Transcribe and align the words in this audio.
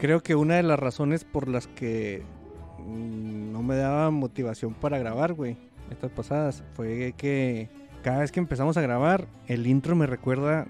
Creo 0.00 0.22
que 0.22 0.34
una 0.34 0.54
de 0.56 0.62
las 0.62 0.78
razones 0.78 1.24
por 1.24 1.48
las 1.48 1.66
que 1.66 2.22
mm, 2.78 3.52
no 3.52 3.62
me 3.62 3.76
daba 3.76 4.10
motivación 4.10 4.72
para 4.74 4.98
grabar, 4.98 5.34
güey, 5.34 5.56
estas 5.90 6.10
pasadas, 6.10 6.64
fue 6.74 7.14
que 7.16 7.68
cada 8.02 8.20
vez 8.20 8.32
que 8.32 8.40
empezamos 8.40 8.76
a 8.76 8.80
grabar, 8.80 9.26
el 9.46 9.66
intro 9.66 9.94
me 9.94 10.06
recuerda 10.06 10.66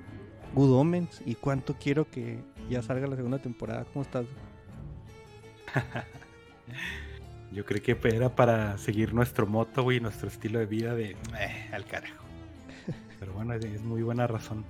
Good 0.55 0.73
Omens 0.73 1.23
y 1.25 1.37
cuánto 1.37 1.75
quiero 1.75 2.11
que 2.11 2.39
ya 2.69 2.83
salga 2.83 3.07
la 3.07 3.15
segunda 3.17 3.39
temporada. 3.39 3.85
¿Cómo 3.93 4.03
estás? 4.03 4.27
Yo 7.53 7.65
creí 7.65 7.81
que 7.81 7.97
era 8.05 8.35
para 8.35 8.79
seguir 8.79 9.13
nuestro 9.15 9.47
moto, 9.47 9.83
güey, 9.83 10.01
nuestro 10.01 10.29
estilo 10.29 10.59
de 10.59 10.67
vida 10.67 10.95
de 10.95 11.11
eh, 11.39 11.71
al 11.73 11.85
carajo. 11.85 12.25
Pero 13.21 13.33
bueno, 13.33 13.55
es- 13.55 13.65
es 13.65 13.83
muy 13.83 14.03
buena 14.03 14.27
razón. 14.27 14.65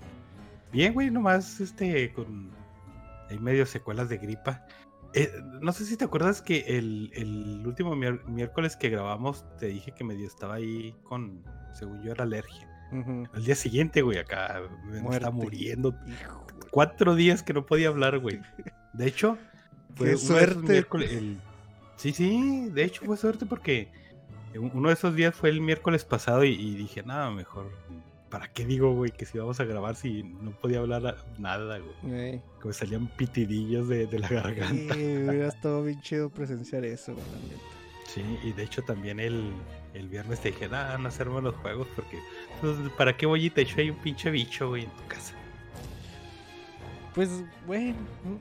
Bien, 0.73 0.93
güey, 0.95 1.11
nomás 1.11 1.61
este 1.61 2.13
con 2.13 2.51
hay 3.31 3.39
medio 3.39 3.65
secuelas 3.67 4.09
de 4.09 4.19
gripa. 4.19 4.65
Eh, 5.15 5.33
no 5.61 5.73
sé 5.73 5.85
si 5.87 5.97
te 5.97 6.05
acuerdas 6.05 6.41
que 6.43 6.61
el, 6.79 7.11
el 7.15 7.67
último 7.67 7.97
miércoles 7.97 8.77
que 8.77 8.91
grabamos 8.91 9.45
te 9.59 9.67
dije 9.67 9.93
que 9.93 10.05
medio 10.05 10.27
estaba 10.27 10.55
ahí 10.55 10.95
con, 11.03 11.43
según 11.73 12.03
yo, 12.03 12.13
era 12.13 12.25
alergia. 12.25 12.69
Ujú. 12.93 13.25
Al 13.33 13.45
día 13.45 13.55
siguiente, 13.55 14.03
güey, 14.03 14.19
acá 14.19 14.61
me 14.85 15.01
Muerte. 15.01 15.17
estaba 15.19 15.31
muriendo. 15.35 15.95
Hijo. 16.07 16.47
Cuatro 16.71 17.15
días 17.17 17.43
que 17.43 17.53
no 17.53 17.67
podía 17.67 17.89
hablar, 17.89 18.19
güey. 18.21 18.41
De 18.93 19.07
hecho, 19.07 19.37
fue 19.97 20.11
Qué 20.11 20.17
suerte. 20.17 20.59
miércoles- 20.61 21.13
el- 21.13 21.41
Sí, 21.97 22.13
sí, 22.13 22.69
de 22.71 22.85
hecho 22.85 23.05
fue 23.05 23.17
suerte 23.17 23.45
porque 23.47 23.89
un- 24.55 24.71
uno 24.75 24.89
de 24.89 24.95
esos 24.95 25.15
días 25.15 25.35
fue 25.35 25.51
el 25.51 25.61
miércoles 25.61 26.05
pasado 26.05 26.45
y, 26.45 26.51
y 26.53 26.75
dije, 26.75 27.03
nada, 27.03 27.31
mejor, 27.31 27.71
¿para 28.31 28.49
qué 28.53 28.65
digo, 28.65 28.95
güey, 28.95 29.11
que 29.11 29.27
si 29.27 29.39
vamos 29.39 29.61
a 29.61 29.65
grabar 29.65 29.97
si 29.97 30.23
no 30.23 30.53
podía 30.53 30.79
hablar 30.79 31.17
nada, 31.39 31.79
güey? 31.79 32.15
Eh, 32.15 32.41
me 32.65 32.73
salían 32.73 33.09
pitidillos 33.09 33.89
de, 33.89 34.07
de 34.07 34.19
la 34.19 34.29
garganta. 34.29 34.95
sí, 34.95 35.01
hubiera 35.01 35.49
estado 35.49 35.83
bien 35.83 36.01
chido 36.01 36.31
presenciar 36.31 36.85
eso, 36.85 37.15
güey. 37.15 37.27
Sí, 38.07 38.23
y 38.43 38.53
de 38.53 38.65
hecho 38.65 38.83
también 38.83 39.21
el, 39.21 39.53
el 39.95 40.09
viernes 40.09 40.41
te 40.41 40.51
dije, 40.51 40.69
nada, 40.69 40.99
no 40.99 41.09
hacerme 41.09 41.41
los 41.43 41.55
juegos 41.57 41.87
porque, 41.95 42.19
pues, 42.61 42.77
¿para 42.97 43.17
qué 43.17 43.27
voy 43.27 43.47
y 43.47 43.51
te 43.51 43.63
echo 43.63 43.81
ahí 43.81 43.91
un 43.91 43.97
pinche 43.97 44.31
bicho, 44.31 44.69
güey, 44.69 44.85
en 44.85 44.91
tu 44.91 45.07
casa? 45.07 45.35
Pues, 47.15 47.29
bueno, 47.66 47.97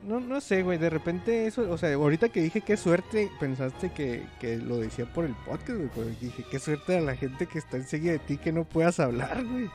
no, 0.06 0.20
no 0.20 0.40
sé, 0.40 0.62
güey. 0.62 0.78
De 0.78 0.90
repente 0.90 1.46
eso, 1.46 1.68
o 1.70 1.76
sea, 1.76 1.92
ahorita 1.94 2.28
que 2.28 2.40
dije 2.40 2.60
qué 2.60 2.76
suerte, 2.76 3.28
pensaste 3.40 3.90
que, 3.92 4.22
que 4.38 4.58
lo 4.58 4.76
decía 4.76 5.06
por 5.12 5.24
el 5.24 5.34
podcast, 5.34 5.70
güey. 5.78 5.90
Pero 5.94 6.06
dije, 6.20 6.44
qué 6.50 6.58
suerte 6.60 6.96
a 6.98 7.00
la 7.00 7.16
gente 7.16 7.46
que 7.46 7.58
está 7.58 7.76
enseguida 7.78 8.12
de 8.12 8.18
ti 8.20 8.36
que 8.38 8.52
no 8.52 8.64
puedas 8.64 9.00
hablar, 9.00 9.44
güey. 9.44 9.68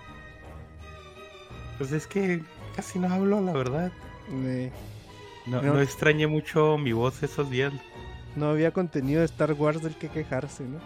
Pues 1.77 1.91
es 1.91 2.07
que 2.07 2.41
casi 2.75 2.99
no 2.99 3.13
hablo, 3.13 3.41
la 3.41 3.51
verdad. 3.53 3.91
Eh, 4.31 4.71
No, 5.45 5.61
No. 5.61 5.73
no 5.73 5.81
extrañé 5.81 6.25
mucho 6.27 6.77
mi 6.77 6.93
voz 6.93 7.21
esos 7.21 7.49
días, 7.49 7.71
no 8.35 8.47
había 8.49 8.71
contenido 8.71 9.19
de 9.19 9.25
Star 9.25 9.53
Wars 9.53 9.81
del 9.83 9.95
que 9.95 10.07
quejarse, 10.09 10.63
¿no? 10.63 10.79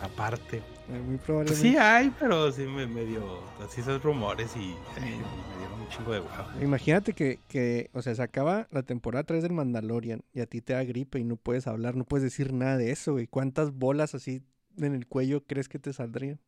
aparte. 0.00 0.62
Muy 0.86 1.18
Pues 1.44 1.58
probablemente. 1.58 1.58
sí 1.58 1.76
hay, 1.76 2.10
pero 2.10 2.50
sí 2.52 2.66
me 2.66 2.86
medio 2.86 3.54
así 3.58 3.80
esos 3.80 4.02
rumores 4.02 4.56
y 4.56 4.84
eh, 4.96 5.32
me 5.48 5.56
dieron 5.56 5.80
un 5.80 5.88
chingo 5.88 6.12
de 6.12 6.20
hueva. 6.20 6.48
Imagínate 6.58 7.12
que, 7.14 7.42
que, 7.48 7.90
o 7.92 8.00
sea, 8.02 8.14
se 8.14 8.22
acaba 8.22 8.66
la 8.70 8.82
temporada 8.82 9.24
3 9.24 9.42
del 9.42 9.52
Mandalorian 9.52 10.22
y 10.32 10.40
a 10.40 10.46
ti 10.46 10.62
te 10.62 10.72
da 10.72 10.84
gripe 10.84 11.18
y 11.18 11.24
no 11.24 11.36
puedes 11.36 11.66
hablar, 11.66 11.96
no 11.96 12.04
puedes 12.04 12.24
decir 12.24 12.52
nada 12.54 12.78
de 12.78 12.90
eso, 12.92 13.12
güey. 13.12 13.26
¿Cuántas 13.26 13.72
bolas 13.72 14.14
así 14.14 14.42
en 14.78 14.94
el 14.94 15.06
cuello 15.06 15.44
crees 15.46 15.68
que 15.68 15.78
te 15.78 15.92
saldrían? 15.92 16.40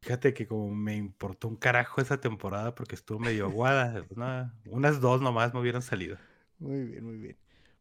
Fíjate 0.00 0.32
que 0.34 0.46
como 0.46 0.74
me 0.74 0.96
importó 0.96 1.48
un 1.48 1.56
carajo 1.56 2.00
esa 2.00 2.18
temporada 2.20 2.74
porque 2.74 2.94
estuvo 2.94 3.18
medio 3.18 3.44
aguada, 3.46 4.04
pues 4.08 4.18
unas 4.72 5.00
dos 5.00 5.20
nomás 5.20 5.52
me 5.52 5.60
hubieran 5.60 5.82
salido. 5.82 6.16
Muy 6.58 6.84
bien, 6.84 7.04
muy 7.04 7.16
bien. 7.16 7.36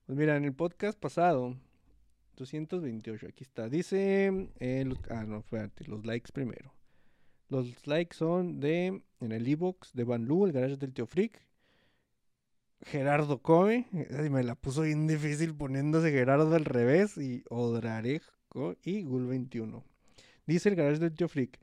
Pues 0.06 0.18
mira, 0.18 0.36
en 0.38 0.46
el 0.46 0.54
podcast 0.54 1.00
pasado, 1.00 1.58
228, 2.36 3.28
aquí 3.28 3.44
está. 3.44 3.70
Dice, 3.70 4.50
eh, 4.60 4.94
ah, 5.10 5.24
no, 5.26 5.40
espérate, 5.40 5.86
los 5.86 6.06
likes 6.06 6.32
primero. 6.32 6.74
Los 7.50 7.86
likes 7.88 8.16
son 8.16 8.60
de, 8.60 9.02
en 9.20 9.32
el 9.32 9.48
e-box 9.48 9.94
de 9.94 10.04
Van 10.04 10.26
Lu, 10.26 10.46
el 10.46 10.52
garage 10.52 10.78
del 10.78 10.94
Tío 10.94 11.06
Freak. 11.06 11.46
Gerardo 12.82 13.42
Coe, 13.42 13.86
ay, 14.18 14.30
me 14.30 14.44
la 14.44 14.56
puso 14.56 14.82
bien 14.82 15.08
difícil 15.08 15.56
poniéndose 15.56 16.12
Gerardo 16.12 16.54
al 16.56 16.66
revés, 16.66 17.18
y 17.18 17.44
Odrarejo 17.50 18.76
y 18.84 19.04
Gul21. 19.04 19.84
Dice 20.46 20.70
el 20.70 20.76
garage 20.76 21.00
del 21.00 21.14
Tío 21.14 21.28
Freak. 21.28 21.60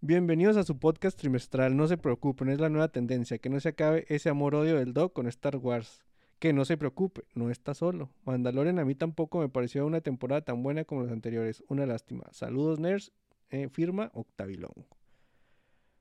Bienvenidos 0.00 0.56
a 0.56 0.62
su 0.62 0.78
podcast 0.78 1.18
trimestral, 1.18 1.76
no 1.76 1.88
se 1.88 1.96
preocupen, 1.96 2.50
es 2.50 2.60
la 2.60 2.68
nueva 2.68 2.88
tendencia, 2.88 3.38
que 3.38 3.48
no 3.48 3.58
se 3.60 3.70
acabe 3.70 4.04
ese 4.08 4.28
amor-odio 4.28 4.76
del 4.76 4.92
Doc 4.92 5.12
con 5.12 5.26
Star 5.26 5.56
Wars. 5.56 6.05
Que 6.38 6.52
no 6.52 6.64
se 6.66 6.76
preocupe, 6.76 7.22
no 7.34 7.50
está 7.50 7.72
solo. 7.74 8.10
Mandalorian 8.24 8.78
a 8.78 8.84
mí 8.84 8.94
tampoco 8.94 9.40
me 9.40 9.48
pareció 9.48 9.86
una 9.86 10.02
temporada 10.02 10.42
tan 10.42 10.62
buena 10.62 10.84
como 10.84 11.02
las 11.02 11.12
anteriores. 11.12 11.64
Una 11.68 11.86
lástima. 11.86 12.24
Saludos, 12.32 12.78
nerds. 12.78 13.12
Eh, 13.50 13.68
firma 13.68 14.10
Octavilón. 14.12 14.72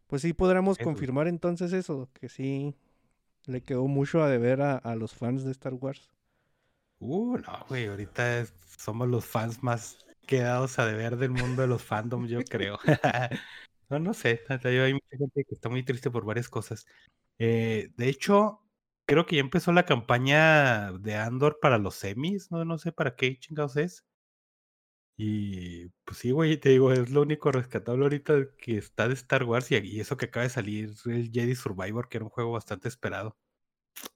Pues 0.07 0.21
sí 0.23 0.33
podremos 0.33 0.77
Eso. 0.77 0.83
confirmar 0.83 1.27
entonces 1.27 1.73
eso, 1.73 2.09
que 2.13 2.27
sí 2.29 2.75
le 3.45 3.61
quedó 3.61 3.87
mucho 3.87 4.23
a 4.23 4.29
deber 4.29 4.61
a, 4.61 4.77
a 4.77 4.95
los 4.95 5.13
fans 5.13 5.43
de 5.43 5.51
Star 5.51 5.73
Wars. 5.73 6.09
Uh, 6.99 7.37
no, 7.37 7.65
güey, 7.69 7.85
ahorita 7.87 8.39
es- 8.39 8.53
somos 8.77 9.07
los 9.07 9.25
fans 9.25 9.61
más 9.63 10.05
quedados 10.27 10.79
a 10.79 10.85
deber 10.85 11.17
del 11.17 11.31
mundo 11.31 11.61
de 11.61 11.67
los 11.67 11.83
fandoms, 11.83 12.29
yo 12.29 12.39
creo. 12.43 12.77
no, 13.89 13.99
no 13.99 14.13
sé, 14.13 14.41
hay 14.49 14.93
mucha 14.93 15.17
gente 15.17 15.43
que 15.45 15.55
está 15.55 15.69
muy 15.69 15.83
triste 15.83 16.09
por 16.11 16.25
varias 16.25 16.49
cosas. 16.49 16.85
Eh, 17.37 17.91
de 17.97 18.09
hecho, 18.09 18.61
creo 19.05 19.25
que 19.25 19.35
ya 19.37 19.41
empezó 19.41 19.71
la 19.71 19.85
campaña 19.85 20.91
de 20.93 21.15
Andor 21.15 21.59
para 21.61 21.77
los 21.77 21.95
semis, 21.95 22.51
no, 22.51 22.65
no 22.65 22.77
sé 22.77 22.91
para 22.91 23.15
qué 23.15 23.37
chingados 23.39 23.77
es. 23.77 24.05
Y 25.17 25.87
pues 26.03 26.17
sí, 26.19 26.31
güey, 26.31 26.57
te 26.59 26.69
digo, 26.69 26.91
es 26.91 27.09
lo 27.09 27.21
único 27.21 27.51
rescatable 27.51 28.03
ahorita 28.03 28.33
que 28.57 28.77
está 28.77 29.07
de 29.07 29.13
Star 29.13 29.43
Wars 29.45 29.71
y, 29.71 29.75
y 29.77 29.99
eso 30.01 30.17
que 30.17 30.25
acaba 30.25 30.43
de 30.43 30.49
salir 30.49 30.93
el 31.05 31.31
Jedi 31.31 31.55
Survivor, 31.55 32.09
que 32.09 32.17
era 32.17 32.25
un 32.25 32.31
juego 32.31 32.51
bastante 32.51 32.87
esperado. 32.89 33.37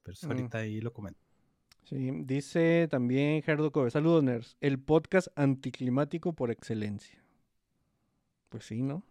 Pero 0.03 0.13
eso 0.15 0.25
Mm. 0.25 0.31
ahorita 0.31 0.59
ahí 0.59 0.81
lo 0.81 0.93
comento. 0.93 1.21
Sí, 1.83 2.11
dice 2.23 2.87
también 2.89 3.41
Gerardo 3.43 3.71
Cove. 3.73 3.91
Saludos, 3.91 4.23
nerds. 4.23 4.55
El 4.61 4.79
podcast 4.79 5.27
anticlimático 5.35 6.31
por 6.33 6.51
excelencia. 6.51 7.21
Pues 8.49 8.65
sí, 8.65 8.81
¿no? 8.81 9.03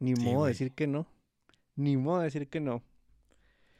Ni 0.00 0.14
Sí, 0.14 0.16
modo 0.16 0.46
de 0.46 0.50
decir 0.52 0.72
que 0.74 0.86
no. 0.88 1.06
Ni 1.76 1.96
modo 1.98 2.20
de 2.20 2.24
decir 2.26 2.48
que 2.48 2.60
no. 2.60 2.82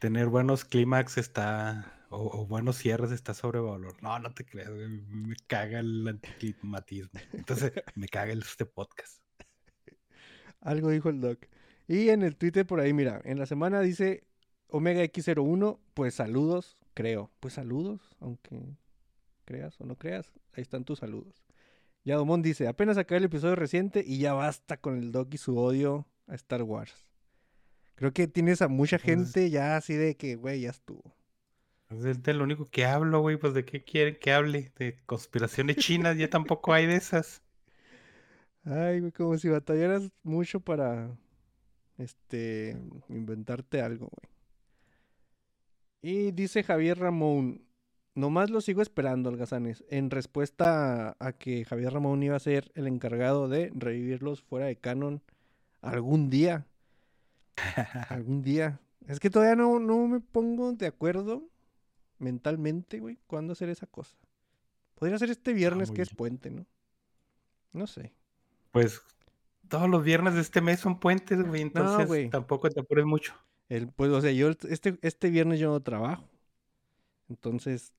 Tener 0.06 0.28
buenos 0.28 0.64
clímax 0.64 1.18
está, 1.18 2.06
o, 2.10 2.18
o 2.42 2.46
buenos 2.46 2.76
cierres 2.78 3.10
está 3.10 3.34
sobrevalorado. 3.34 3.96
No, 4.02 4.20
no 4.20 4.30
te 4.32 4.44
creas, 4.44 4.70
me 4.70 5.34
caga 5.48 5.80
el 5.80 6.06
anticlimatismo. 6.06 7.18
Entonces, 7.32 7.72
me 7.96 8.06
caga 8.06 8.32
el- 8.32 8.42
este 8.42 8.66
podcast. 8.66 9.20
Algo 10.60 10.90
dijo 10.90 11.08
el 11.08 11.20
doc. 11.20 11.44
Y 11.88 12.10
en 12.10 12.22
el 12.22 12.36
Twitter 12.36 12.64
por 12.64 12.78
ahí, 12.78 12.92
mira, 12.92 13.20
en 13.24 13.36
la 13.40 13.46
semana 13.46 13.80
dice 13.80 14.28
Omega 14.68 15.02
X01, 15.02 15.80
pues 15.94 16.14
saludos, 16.14 16.76
creo. 16.94 17.32
Pues 17.40 17.54
saludos, 17.54 18.00
aunque 18.20 18.76
creas 19.44 19.80
o 19.80 19.86
no 19.86 19.96
creas, 19.96 20.32
ahí 20.52 20.62
están 20.62 20.84
tus 20.84 21.00
saludos. 21.00 21.44
Yadomón 22.04 22.42
dice, 22.42 22.68
apenas 22.68 22.96
acaba 22.96 23.18
el 23.18 23.24
episodio 23.24 23.56
reciente 23.56 24.04
y 24.06 24.18
ya 24.18 24.34
basta 24.34 24.76
con 24.76 24.96
el 24.98 25.10
doc 25.10 25.34
y 25.34 25.38
su 25.38 25.58
odio 25.58 26.06
a 26.28 26.36
Star 26.36 26.62
Wars. 26.62 27.06
Creo 27.96 28.12
que 28.12 28.28
tienes 28.28 28.62
a 28.62 28.68
mucha 28.68 28.98
gente 28.98 29.50
ya 29.50 29.76
así 29.76 29.94
de 29.94 30.16
que, 30.16 30.36
güey, 30.36 30.60
ya 30.60 30.70
estuvo. 30.70 31.16
Es 31.90 32.22
de 32.22 32.34
lo 32.34 32.44
único 32.44 32.68
que 32.68 32.84
hablo, 32.84 33.20
güey, 33.20 33.38
pues 33.38 33.54
de 33.54 33.64
qué 33.64 33.82
quieren 33.84 34.16
que 34.20 34.32
hable, 34.32 34.72
de 34.76 34.98
conspiraciones 35.06 35.76
chinas, 35.76 36.16
ya 36.18 36.28
tampoco 36.28 36.72
hay 36.72 36.86
de 36.86 36.96
esas. 36.96 37.42
Ay, 38.64 39.00
güey, 39.00 39.12
como 39.12 39.38
si 39.38 39.48
batallaras 39.48 40.10
mucho 40.24 40.60
para, 40.60 41.16
este, 41.96 42.76
inventarte 43.08 43.80
algo, 43.80 44.10
güey. 44.10 44.32
Y 46.02 46.32
dice 46.32 46.62
Javier 46.62 46.98
Ramón, 46.98 47.62
nomás 48.14 48.50
lo 48.50 48.60
sigo 48.60 48.82
esperando, 48.82 49.30
Algazanes, 49.30 49.84
en 49.88 50.10
respuesta 50.10 51.10
a, 51.10 51.16
a 51.18 51.32
que 51.32 51.64
Javier 51.64 51.94
Ramón 51.94 52.22
iba 52.22 52.36
a 52.36 52.40
ser 52.40 52.70
el 52.74 52.86
encargado 52.88 53.48
de 53.48 53.72
revivirlos 53.74 54.42
fuera 54.42 54.66
de 54.66 54.76
canon 54.76 55.22
algún 55.80 56.28
día. 56.28 56.66
Algún 58.08 58.42
día. 58.42 58.80
Es 59.06 59.20
que 59.20 59.30
todavía 59.30 59.56
no, 59.56 59.78
no 59.78 60.06
me 60.08 60.20
pongo 60.20 60.72
de 60.72 60.86
acuerdo 60.86 61.48
mentalmente, 62.18 62.98
güey, 62.98 63.18
cuándo 63.26 63.52
hacer 63.52 63.68
esa 63.68 63.86
cosa. 63.86 64.16
Podría 64.94 65.18
ser 65.18 65.30
este 65.30 65.52
viernes 65.52 65.90
muy 65.90 65.96
que 65.96 66.02
es 66.02 66.10
puente, 66.14 66.50
¿no? 66.50 66.66
No 67.72 67.86
sé. 67.86 68.12
Pues 68.72 69.02
todos 69.68 69.88
los 69.88 70.02
viernes 70.02 70.34
de 70.34 70.40
este 70.40 70.60
mes 70.60 70.80
son 70.80 70.98
puentes, 70.98 71.46
güey. 71.46 71.62
Entonces 71.62 72.06
güey. 72.06 72.30
tampoco 72.30 72.70
te 72.70 72.80
apures 72.80 73.04
mucho. 73.04 73.34
El, 73.68 73.88
pues, 73.88 74.10
o 74.10 74.20
sea, 74.20 74.32
yo 74.32 74.50
este, 74.68 74.98
este 75.02 75.30
viernes 75.30 75.60
yo 75.60 75.70
no 75.70 75.80
trabajo. 75.80 76.28
Entonces, 77.28 77.92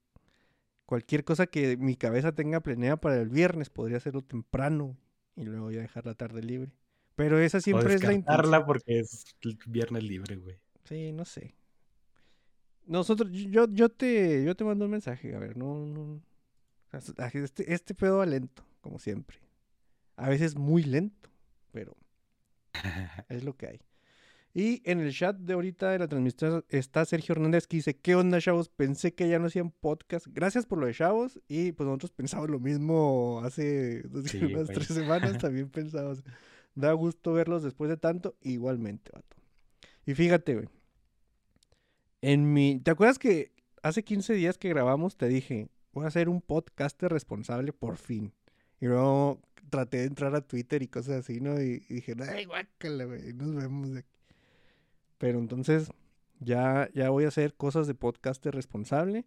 cualquier 0.85 1.23
cosa 1.23 1.47
que 1.47 1.77
mi 1.77 1.95
cabeza 1.95 2.31
tenga 2.33 2.61
planeada 2.61 2.97
para 2.97 3.21
el 3.21 3.29
viernes 3.29 3.69
podría 3.69 3.97
hacerlo 3.97 4.21
temprano 4.21 4.97
y 5.35 5.43
luego 5.43 5.71
ya 5.71 5.81
dejar 5.81 6.05
la 6.05 6.15
tarde 6.15 6.41
libre. 6.41 6.71
Pero 7.17 7.39
esa 7.39 7.57
o 7.57 7.61
siempre 7.61 7.95
es 7.95 8.03
la 8.03 8.13
intención. 8.13 8.63
porque 8.65 8.99
es 8.99 9.35
el 9.41 9.57
viernes 9.67 10.03
libre, 10.03 10.37
güey. 10.37 10.55
Sí, 10.85 11.11
no 11.11 11.25
sé. 11.25 11.55
Nosotros, 12.85 13.29
yo, 13.31 13.67
yo 13.69 13.89
te, 13.89 14.45
yo 14.45 14.55
te 14.55 14.63
mando 14.63 14.85
un 14.85 14.91
mensaje, 14.91 15.35
a 15.35 15.39
ver, 15.39 15.57
no, 15.57 15.85
no. 15.85 16.21
Este, 17.33 17.73
este 17.73 17.93
pedo 17.93 18.19
va 18.19 18.25
lento, 18.25 18.63
como 18.79 18.97
siempre. 18.99 19.39
A 20.15 20.29
veces 20.29 20.55
muy 20.55 20.83
lento, 20.83 21.29
pero 21.71 21.97
es 23.29 23.43
lo 23.43 23.57
que 23.57 23.67
hay. 23.67 23.81
Y 24.53 24.81
en 24.89 24.99
el 25.01 25.13
chat 25.13 25.35
de 25.37 25.53
ahorita 25.53 25.91
de 25.91 25.99
la 25.99 26.07
transmisión 26.07 26.65
está 26.69 27.05
Sergio 27.05 27.33
Hernández 27.33 27.67
que 27.67 27.77
dice, 27.77 27.95
¿qué 27.97 28.15
onda, 28.15 28.39
chavos? 28.41 28.69
Pensé 28.69 29.13
que 29.13 29.27
ya 29.27 29.37
no 29.37 29.47
hacían 29.47 29.69
podcast. 29.71 30.25
Gracias 30.29 30.65
por 30.65 30.79
lo 30.79 30.87
de 30.87 30.93
chavos. 30.93 31.39
Y 31.47 31.73
pues 31.73 31.85
nosotros 31.85 32.11
pensamos 32.11 32.49
lo 32.49 32.59
mismo 32.59 33.41
hace 33.43 34.01
Sí, 34.25 34.37
unas 34.37 34.65
güey. 34.65 34.75
tres 34.75 34.87
semanas. 34.87 35.37
También 35.37 35.69
pensamos. 35.69 36.23
Da 36.77 36.93
gusto 36.93 37.33
verlos 37.33 37.63
después 37.63 37.89
de 37.89 37.97
tanto. 37.97 38.35
Igualmente, 38.39 39.09
vato. 39.11 39.35
Y 40.05 40.13
fíjate, 40.13 40.53
güey. 40.53 40.69
En 42.21 42.53
mi... 42.53 42.79
¿Te 42.79 42.91
acuerdas 42.91 43.17
que 43.17 43.51
hace 43.81 44.03
15 44.03 44.33
días 44.33 44.59
que 44.59 44.69
grabamos 44.69 45.17
te 45.17 45.27
dije, 45.27 45.69
voy 45.91 46.05
a 46.05 46.09
hacer 46.09 46.29
un 46.29 46.39
podcast 46.39 47.01
responsable 47.01 47.73
por 47.73 47.97
fin? 47.97 48.31
Y 48.79 48.85
luego 48.85 49.41
traté 49.71 49.97
de 49.97 50.03
entrar 50.03 50.35
a 50.35 50.41
Twitter 50.41 50.83
y 50.83 50.87
cosas 50.87 51.15
así, 51.15 51.41
¿no? 51.41 51.59
Y, 51.59 51.83
y 51.89 51.95
dije, 51.95 52.13
ay, 52.29 52.45
guácala, 52.45 53.05
güey, 53.05 53.33
nos 53.33 53.55
vemos 53.55 53.91
de 53.91 53.99
aquí. 54.01 54.25
Pero 55.17 55.39
entonces 55.39 55.89
ya, 56.39 56.91
ya 56.93 57.09
voy 57.09 57.25
a 57.25 57.29
hacer 57.29 57.55
cosas 57.55 57.87
de 57.87 57.95
podcaster 57.95 58.53
responsable. 58.53 59.25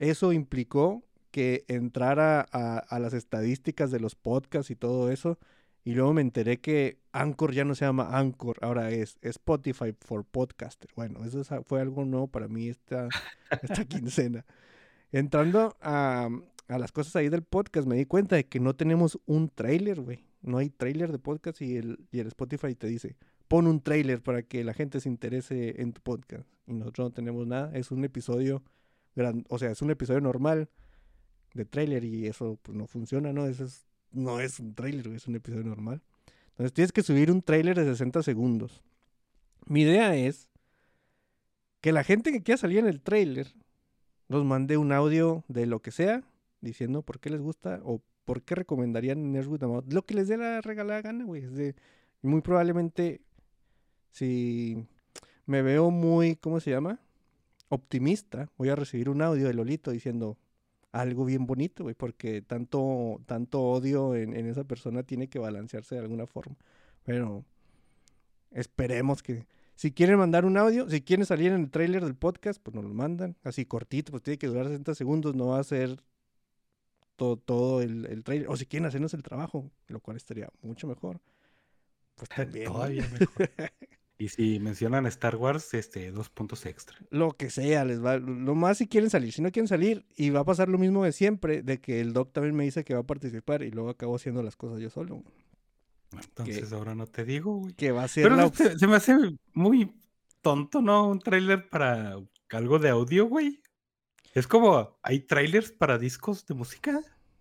Eso 0.00 0.32
implicó 0.32 1.04
que 1.30 1.64
entrara 1.68 2.44
a, 2.50 2.78
a 2.78 2.98
las 2.98 3.14
estadísticas 3.14 3.92
de 3.92 4.00
los 4.00 4.16
podcasts 4.16 4.72
y 4.72 4.74
todo 4.74 5.12
eso. 5.12 5.38
Y 5.84 5.94
luego 5.94 6.12
me 6.12 6.20
enteré 6.20 6.60
que 6.60 6.98
Anchor 7.12 7.52
ya 7.52 7.64
no 7.64 7.74
se 7.74 7.84
llama 7.84 8.18
Anchor, 8.18 8.58
ahora 8.60 8.90
es 8.90 9.16
Spotify 9.22 9.94
for 9.98 10.24
Podcaster. 10.24 10.90
Bueno, 10.94 11.24
eso 11.24 11.42
fue 11.64 11.80
algo 11.80 12.04
nuevo 12.04 12.28
para 12.28 12.48
mí 12.48 12.68
esta, 12.68 13.08
esta 13.62 13.84
quincena. 13.84 14.44
Entrando 15.12 15.76
a, 15.80 16.28
a 16.68 16.78
las 16.78 16.92
cosas 16.92 17.16
ahí 17.16 17.28
del 17.28 17.42
podcast, 17.42 17.88
me 17.88 17.96
di 17.96 18.04
cuenta 18.04 18.36
de 18.36 18.44
que 18.46 18.60
no 18.60 18.76
tenemos 18.76 19.18
un 19.26 19.48
trailer, 19.48 20.00
güey. 20.00 20.24
No 20.42 20.58
hay 20.58 20.70
trailer 20.70 21.10
de 21.10 21.18
podcast 21.18 21.60
y 21.62 21.76
el, 21.76 21.98
y 22.12 22.20
el 22.20 22.28
Spotify 22.28 22.74
te 22.74 22.86
dice, 22.86 23.16
pon 23.48 23.66
un 23.66 23.80
trailer 23.80 24.22
para 24.22 24.42
que 24.42 24.62
la 24.62 24.74
gente 24.74 25.00
se 25.00 25.08
interese 25.08 25.80
en 25.80 25.92
tu 25.92 26.02
podcast. 26.02 26.46
Y 26.66 26.74
nosotros 26.74 27.08
no 27.08 27.12
tenemos 27.12 27.46
nada. 27.46 27.72
Es 27.74 27.90
un 27.90 28.04
episodio, 28.04 28.62
gran, 29.16 29.44
o 29.48 29.58
sea, 29.58 29.70
es 29.70 29.82
un 29.82 29.90
episodio 29.90 30.20
normal 30.20 30.68
de 31.54 31.64
trailer 31.64 32.04
y 32.04 32.26
eso 32.26 32.58
pues 32.62 32.76
no 32.76 32.86
funciona, 32.86 33.32
¿no? 33.32 33.46
Eso 33.46 33.64
es, 33.64 33.87
no 34.12 34.40
es 34.40 34.58
un 34.60 34.74
trailer, 34.74 35.04
güey, 35.06 35.16
es 35.16 35.26
un 35.26 35.36
episodio 35.36 35.64
normal. 35.64 36.02
Entonces 36.50 36.72
tienes 36.72 36.92
que 36.92 37.02
subir 37.02 37.30
un 37.30 37.42
trailer 37.42 37.78
de 37.78 37.84
60 37.84 38.22
segundos. 38.22 38.82
Mi 39.66 39.82
idea 39.82 40.16
es 40.16 40.48
que 41.80 41.92
la 41.92 42.02
gente 42.04 42.32
que 42.32 42.42
quiera 42.42 42.58
salir 42.58 42.78
en 42.78 42.86
el 42.86 43.00
trailer 43.00 43.54
nos 44.28 44.44
mande 44.44 44.76
un 44.76 44.92
audio 44.92 45.44
de 45.48 45.66
lo 45.66 45.80
que 45.80 45.90
sea, 45.92 46.22
diciendo 46.60 47.02
por 47.02 47.20
qué 47.20 47.30
les 47.30 47.40
gusta 47.40 47.80
o 47.84 48.02
por 48.24 48.42
qué 48.42 48.54
recomendarían 48.56 49.32
Nerds 49.32 49.46
with 49.48 49.62
a 49.62 49.68
Mouth. 49.68 49.92
Lo 49.92 50.04
que 50.04 50.14
les 50.14 50.28
dé 50.28 50.36
la 50.36 50.60
regalada 50.60 51.00
gana, 51.02 51.24
güey. 51.24 51.44
es 51.44 51.54
de- 51.54 51.74
muy 52.20 52.40
probablemente, 52.42 53.20
si 54.10 54.84
me 55.46 55.62
veo 55.62 55.90
muy, 55.90 56.34
¿cómo 56.36 56.58
se 56.60 56.70
llama? 56.70 56.98
Optimista, 57.68 58.50
voy 58.58 58.70
a 58.70 58.74
recibir 58.76 59.08
un 59.08 59.22
audio 59.22 59.46
de 59.46 59.54
Lolito 59.54 59.90
diciendo 59.92 60.36
algo 60.92 61.24
bien 61.24 61.46
bonito, 61.46 61.84
güey, 61.84 61.94
porque 61.94 62.42
tanto, 62.42 63.20
tanto 63.26 63.62
odio 63.62 64.14
en, 64.14 64.34
en 64.34 64.48
esa 64.48 64.64
persona 64.64 65.02
tiene 65.02 65.28
que 65.28 65.38
balancearse 65.38 65.94
de 65.94 66.00
alguna 66.00 66.26
forma. 66.26 66.56
Pero 67.04 67.44
esperemos 68.50 69.22
que, 69.22 69.46
si 69.74 69.92
quieren 69.92 70.18
mandar 70.18 70.44
un 70.44 70.56
audio, 70.56 70.88
si 70.88 71.02
quieren 71.02 71.26
salir 71.26 71.52
en 71.52 71.60
el 71.62 71.70
tráiler 71.70 72.04
del 72.04 72.16
podcast, 72.16 72.60
pues 72.62 72.74
nos 72.74 72.84
lo 72.84 72.94
mandan. 72.94 73.36
Así 73.44 73.64
cortito, 73.64 74.10
pues 74.10 74.22
tiene 74.22 74.38
que 74.38 74.46
durar 74.46 74.66
60 74.66 74.94
segundos, 74.94 75.34
no 75.34 75.48
va 75.48 75.60
a 75.60 75.64
ser 75.64 76.02
todo, 77.16 77.36
todo 77.36 77.82
el, 77.82 78.06
el 78.06 78.24
tráiler. 78.24 78.48
O 78.48 78.56
si 78.56 78.66
quieren 78.66 78.86
hacernos 78.86 79.14
el 79.14 79.22
trabajo, 79.22 79.70
lo 79.88 80.00
cual 80.00 80.16
estaría 80.16 80.48
mucho 80.62 80.86
mejor. 80.86 81.20
Pues 82.16 82.28
también. 82.34 82.66
Todavía 82.66 83.08
mejor. 83.08 83.50
Y 84.20 84.28
si 84.30 84.58
mencionan 84.58 85.06
Star 85.06 85.36
Wars, 85.36 85.74
este, 85.74 86.10
dos 86.10 86.28
puntos 86.28 86.66
extra. 86.66 86.98
Lo 87.10 87.36
que 87.36 87.50
sea, 87.50 87.84
les 87.84 88.04
va. 88.04 88.18
Lo 88.18 88.56
más 88.56 88.78
si 88.78 88.88
quieren 88.88 89.10
salir. 89.10 89.32
Si 89.32 89.40
no 89.40 89.52
quieren 89.52 89.68
salir, 89.68 90.04
y 90.16 90.30
va 90.30 90.40
a 90.40 90.44
pasar 90.44 90.68
lo 90.68 90.76
mismo 90.76 91.04
de 91.04 91.12
siempre, 91.12 91.62
de 91.62 91.80
que 91.80 92.00
el 92.00 92.12
doc 92.12 92.32
también 92.32 92.56
me 92.56 92.64
dice 92.64 92.84
que 92.84 92.94
va 92.94 93.00
a 93.00 93.06
participar 93.06 93.62
y 93.62 93.70
luego 93.70 93.90
acabo 93.90 94.16
haciendo 94.16 94.42
las 94.42 94.56
cosas 94.56 94.80
yo 94.80 94.90
solo. 94.90 95.22
Entonces 96.12 96.72
ahora 96.72 96.94
no 96.94 97.06
te 97.06 97.24
digo, 97.24 97.54
güey. 97.58 97.74
Que 97.74 97.92
va 97.92 98.04
a 98.04 98.08
ser 98.08 98.24
Pero 98.24 98.36
la 98.36 98.48
se, 98.48 98.78
se 98.78 98.86
me 98.86 98.96
hace 98.96 99.14
muy 99.52 99.92
tonto, 100.40 100.80
¿no? 100.82 101.08
Un 101.08 101.20
tráiler 101.20 101.68
para 101.68 102.16
algo 102.50 102.78
de 102.78 102.88
audio, 102.88 103.26
güey. 103.26 103.62
Es 104.34 104.46
como, 104.46 104.98
¿hay 105.02 105.20
trailers 105.20 105.70
para 105.70 105.98
discos 105.98 106.46
de 106.46 106.54
música? 106.54 107.00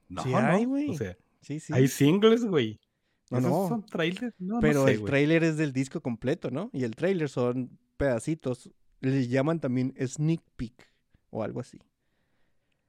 No, 0.09 0.23
Sí 0.23 0.29
no. 0.29 0.37
hay, 0.37 0.65
güey. 0.65 0.89
O 0.89 0.93
sea, 0.93 1.17
Sí, 1.41 1.59
sí. 1.59 1.73
hay 1.73 1.87
singles, 1.87 2.43
güey. 2.45 2.79
No, 3.29 3.37
¿Esos 3.39 3.51
no. 3.51 3.67
son 3.67 3.85
trailers? 3.85 4.33
No, 4.39 4.59
Pero 4.59 4.79
no 4.81 4.85
sé, 4.85 4.91
el 4.93 4.99
güey. 4.99 5.09
tráiler 5.11 5.43
es 5.43 5.57
del 5.57 5.73
disco 5.73 6.01
completo, 6.01 6.49
¿no? 6.51 6.69
Y 6.73 6.83
el 6.83 6.95
tráiler 6.95 7.27
son 7.29 7.77
pedacitos. 7.97 8.71
Le 9.01 9.27
llaman 9.27 9.59
también 9.59 9.93
sneak 10.05 10.41
peek 10.55 10.89
o 11.29 11.43
algo 11.43 11.59
así. 11.59 11.79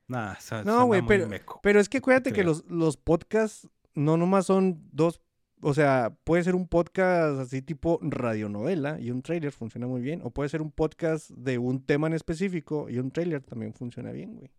Nah, 0.07 0.37
No, 0.65 0.87
güey, 0.87 1.03
pero- 1.07 1.29
meco. 1.29 1.61
Pero 1.63 1.81
es 1.81 1.89
que 1.89 1.99
acuérdate 1.99 2.31
que 2.31 2.37
creo. 2.43 2.47
los, 2.47 2.65
los 2.67 2.97
podcasts 2.97 3.69
no 3.95 4.17
nomás 4.17 4.47
son 4.47 4.81
dos, 4.93 5.21
o 5.61 5.75
sea, 5.75 6.17
puede 6.25 6.45
ser 6.45 6.55
un 6.55 6.67
podcast 6.69 7.41
así 7.41 7.61
tipo 7.61 7.99
radionovela 8.01 8.99
y 9.01 9.11
un 9.11 9.21
trailer 9.23 9.53
funciona 9.53 9.87
muy 9.87 10.01
bien, 10.01 10.21
o 10.23 10.31
puede 10.31 10.49
ser 10.49 10.63
un 10.63 10.71
podcast 10.71 11.31
de 11.31 11.59
un 11.59 11.85
tema 11.85 12.07
en 12.07 12.15
específico 12.15 12.89
y 12.89 12.99
un 12.99 13.11
trailer 13.11 13.43
también 13.43 13.75
funciona 13.75 14.11
bien, 14.13 14.37
güey. 14.37 14.51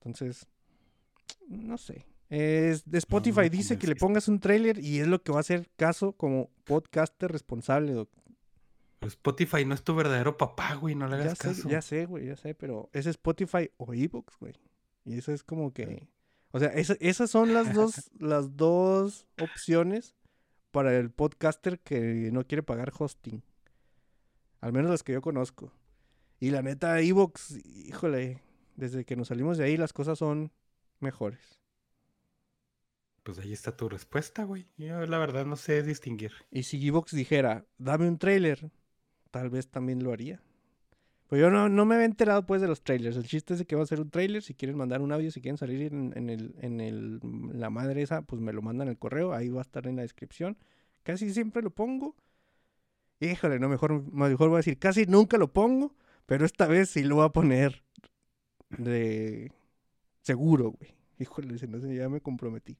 Entonces, 0.00 0.48
no 1.48 1.76
sé. 1.78 2.04
Es, 2.34 2.88
de 2.90 2.96
Spotify 2.96 3.50
dice 3.50 3.78
que 3.78 3.86
le 3.86 3.94
pongas 3.94 4.26
un 4.26 4.40
trailer 4.40 4.78
y 4.78 5.00
es 5.00 5.06
lo 5.06 5.22
que 5.22 5.32
va 5.32 5.38
a 5.38 5.40
hacer 5.40 5.68
caso 5.76 6.12
como 6.12 6.48
podcaster 6.64 7.30
responsable, 7.30 7.92
doc. 7.92 8.08
Spotify 9.02 9.64
no 9.66 9.74
es 9.74 9.82
tu 9.82 9.94
verdadero 9.94 10.38
papá, 10.38 10.74
güey. 10.76 10.94
No 10.94 11.08
le 11.08 11.18
Ya 11.18 11.22
hagas 11.24 11.38
sé, 11.38 11.48
caso. 11.48 11.68
ya 11.68 11.82
sé, 11.82 12.06
güey, 12.06 12.26
ya 12.26 12.36
sé, 12.36 12.54
pero 12.54 12.88
es 12.94 13.04
Spotify 13.06 13.70
o 13.76 13.92
ebooks, 13.92 14.38
güey. 14.38 14.54
Y 15.04 15.18
eso 15.18 15.32
es 15.32 15.42
como 15.42 15.74
que, 15.74 16.08
o 16.52 16.58
sea, 16.58 16.68
esa- 16.68 16.96
esas 17.00 17.30
son 17.30 17.52
las 17.52 17.74
dos, 17.74 18.10
las 18.18 18.56
dos 18.56 19.26
opciones 19.38 20.14
para 20.70 20.96
el 20.96 21.10
podcaster 21.10 21.80
que 21.80 22.30
no 22.32 22.46
quiere 22.46 22.62
pagar 22.62 22.92
hosting. 22.98 23.42
Al 24.62 24.72
menos 24.72 24.90
las 24.90 25.02
que 25.02 25.12
yo 25.12 25.20
conozco. 25.20 25.70
Y 26.40 26.50
la 26.50 26.62
neta, 26.62 26.98
ebooks, 27.00 27.56
híjole, 27.66 28.40
desde 28.76 29.04
que 29.04 29.16
nos 29.16 29.28
salimos 29.28 29.58
de 29.58 29.64
ahí 29.64 29.76
las 29.76 29.92
cosas 29.92 30.18
son 30.18 30.50
mejores. 31.00 31.60
Pues 33.22 33.38
ahí 33.38 33.52
está 33.52 33.76
tu 33.76 33.88
respuesta, 33.88 34.44
güey. 34.44 34.66
Yo 34.76 35.06
la 35.06 35.18
verdad 35.18 35.46
no 35.46 35.56
sé 35.56 35.82
distinguir. 35.82 36.32
Y 36.50 36.64
si 36.64 36.84
ebooks 36.86 37.14
dijera, 37.14 37.64
dame 37.78 38.08
un 38.08 38.18
trailer, 38.18 38.70
tal 39.30 39.50
vez 39.50 39.68
también 39.68 40.02
lo 40.02 40.12
haría. 40.12 40.40
Pues 41.28 41.40
yo 41.40 41.50
no, 41.50 41.68
no 41.70 41.86
me 41.86 41.94
había 41.94 42.04
enterado 42.04 42.44
pues 42.44 42.60
de 42.60 42.68
los 42.68 42.82
trailers. 42.82 43.16
El 43.16 43.26
chiste 43.26 43.54
es 43.54 43.64
que 43.64 43.74
va 43.74 43.82
a 43.82 43.86
ser 43.86 44.00
un 44.00 44.10
trailer. 44.10 44.42
Si 44.42 44.54
quieren 44.54 44.76
mandar 44.76 45.00
un 45.00 45.12
audio, 45.12 45.30
si 45.30 45.40
quieren 45.40 45.56
salir 45.56 45.92
en, 45.92 46.28
el, 46.28 46.54
en 46.60 46.80
el, 46.80 47.20
la 47.54 47.70
madre 47.70 48.02
esa, 48.02 48.20
pues 48.20 48.42
me 48.42 48.52
lo 48.52 48.60
mandan 48.60 48.88
al 48.88 48.98
correo. 48.98 49.32
Ahí 49.32 49.48
va 49.48 49.60
a 49.60 49.62
estar 49.62 49.86
en 49.86 49.96
la 49.96 50.02
descripción. 50.02 50.58
Casi 51.04 51.32
siempre 51.32 51.62
lo 51.62 51.70
pongo. 51.70 52.16
Híjole, 53.20 53.58
no, 53.60 53.70
mejor, 53.70 54.12
mejor 54.12 54.48
voy 54.48 54.56
a 54.56 54.58
decir, 54.58 54.78
casi 54.78 55.06
nunca 55.06 55.38
lo 55.38 55.52
pongo. 55.52 55.94
Pero 56.26 56.44
esta 56.44 56.66
vez 56.66 56.90
sí 56.90 57.02
lo 57.02 57.16
voy 57.16 57.24
a 57.24 57.30
poner 57.30 57.82
de 58.68 59.52
seguro, 60.20 60.72
güey. 60.72 60.94
Híjole, 61.18 61.56
ya 61.96 62.08
me 62.10 62.20
comprometí. 62.20 62.76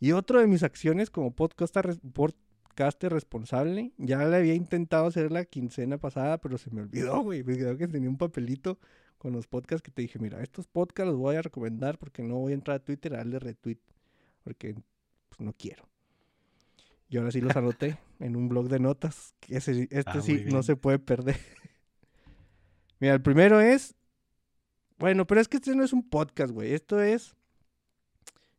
Y 0.00 0.12
otra 0.12 0.40
de 0.40 0.46
mis 0.46 0.62
acciones 0.62 1.10
como 1.10 1.30
podcaster, 1.34 1.96
podcaster 2.12 3.12
responsable, 3.12 3.92
ya 3.98 4.24
le 4.24 4.36
había 4.36 4.54
intentado 4.54 5.06
hacer 5.06 5.30
la 5.30 5.44
quincena 5.44 5.98
pasada, 5.98 6.38
pero 6.38 6.56
se 6.58 6.70
me 6.70 6.80
olvidó, 6.80 7.20
güey. 7.20 7.44
Me 7.44 7.56
quedó 7.56 7.76
que 7.76 7.86
tenía 7.86 8.08
un 8.08 8.16
papelito 8.16 8.78
con 9.18 9.32
los 9.32 9.46
podcasts 9.46 9.82
que 9.82 9.90
te 9.90 10.00
dije, 10.02 10.18
mira, 10.18 10.42
estos 10.42 10.66
podcasts 10.66 11.10
los 11.10 11.18
voy 11.18 11.36
a 11.36 11.42
recomendar 11.42 11.98
porque 11.98 12.22
no 12.22 12.36
voy 12.38 12.52
a 12.52 12.54
entrar 12.54 12.76
a 12.78 12.84
Twitter 12.84 13.12
a 13.14 13.18
darle 13.18 13.38
retweet, 13.38 13.78
porque 14.42 14.74
pues, 15.28 15.40
no 15.40 15.52
quiero. 15.52 15.86
Y 17.10 17.18
ahora 17.18 17.30
sí 17.30 17.40
los 17.42 17.54
anoté 17.54 17.98
en 18.20 18.36
un 18.36 18.48
blog 18.48 18.68
de 18.68 18.78
notas. 18.80 19.34
que 19.40 19.58
ese- 19.58 19.82
este 19.90 20.02
Ah, 20.06 20.22
sí 20.22 20.44
no 20.46 20.62
se 20.62 20.76
puede 20.76 20.98
perder. 20.98 21.36
Mira, 23.00 23.14
el 23.14 23.20
primero 23.22 23.60
es. 23.60 23.94
Bueno, 24.98 25.26
pero 25.26 25.40
es 25.40 25.48
que 25.48 25.56
este 25.58 25.74
no 25.74 25.82
es 25.84 25.92
un 25.92 26.08
podcast, 26.08 26.52
güey. 26.52 26.72
Esto 26.72 27.00
es. 27.02 27.34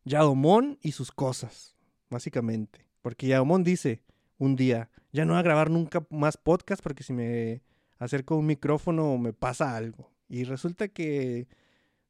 Yadomón 0.04 0.78
y 0.82 0.92
sus 0.92 1.12
cosas, 1.12 1.76
básicamente. 2.10 2.86
Porque 3.02 3.26
Yadomón 3.26 3.64
dice 3.64 4.02
un 4.38 4.56
día: 4.56 4.90
Ya 5.12 5.24
no 5.24 5.32
voy 5.32 5.40
a 5.40 5.44
grabar 5.44 5.70
nunca 5.70 6.06
más 6.10 6.36
podcast 6.36 6.82
porque 6.82 7.02
si 7.02 7.12
me 7.12 7.62
acerco 7.98 8.34
a 8.34 8.38
un 8.38 8.46
micrófono 8.46 9.16
me 9.18 9.32
pasa 9.32 9.76
algo. 9.76 10.10
Y 10.28 10.44
resulta 10.44 10.88
que 10.88 11.46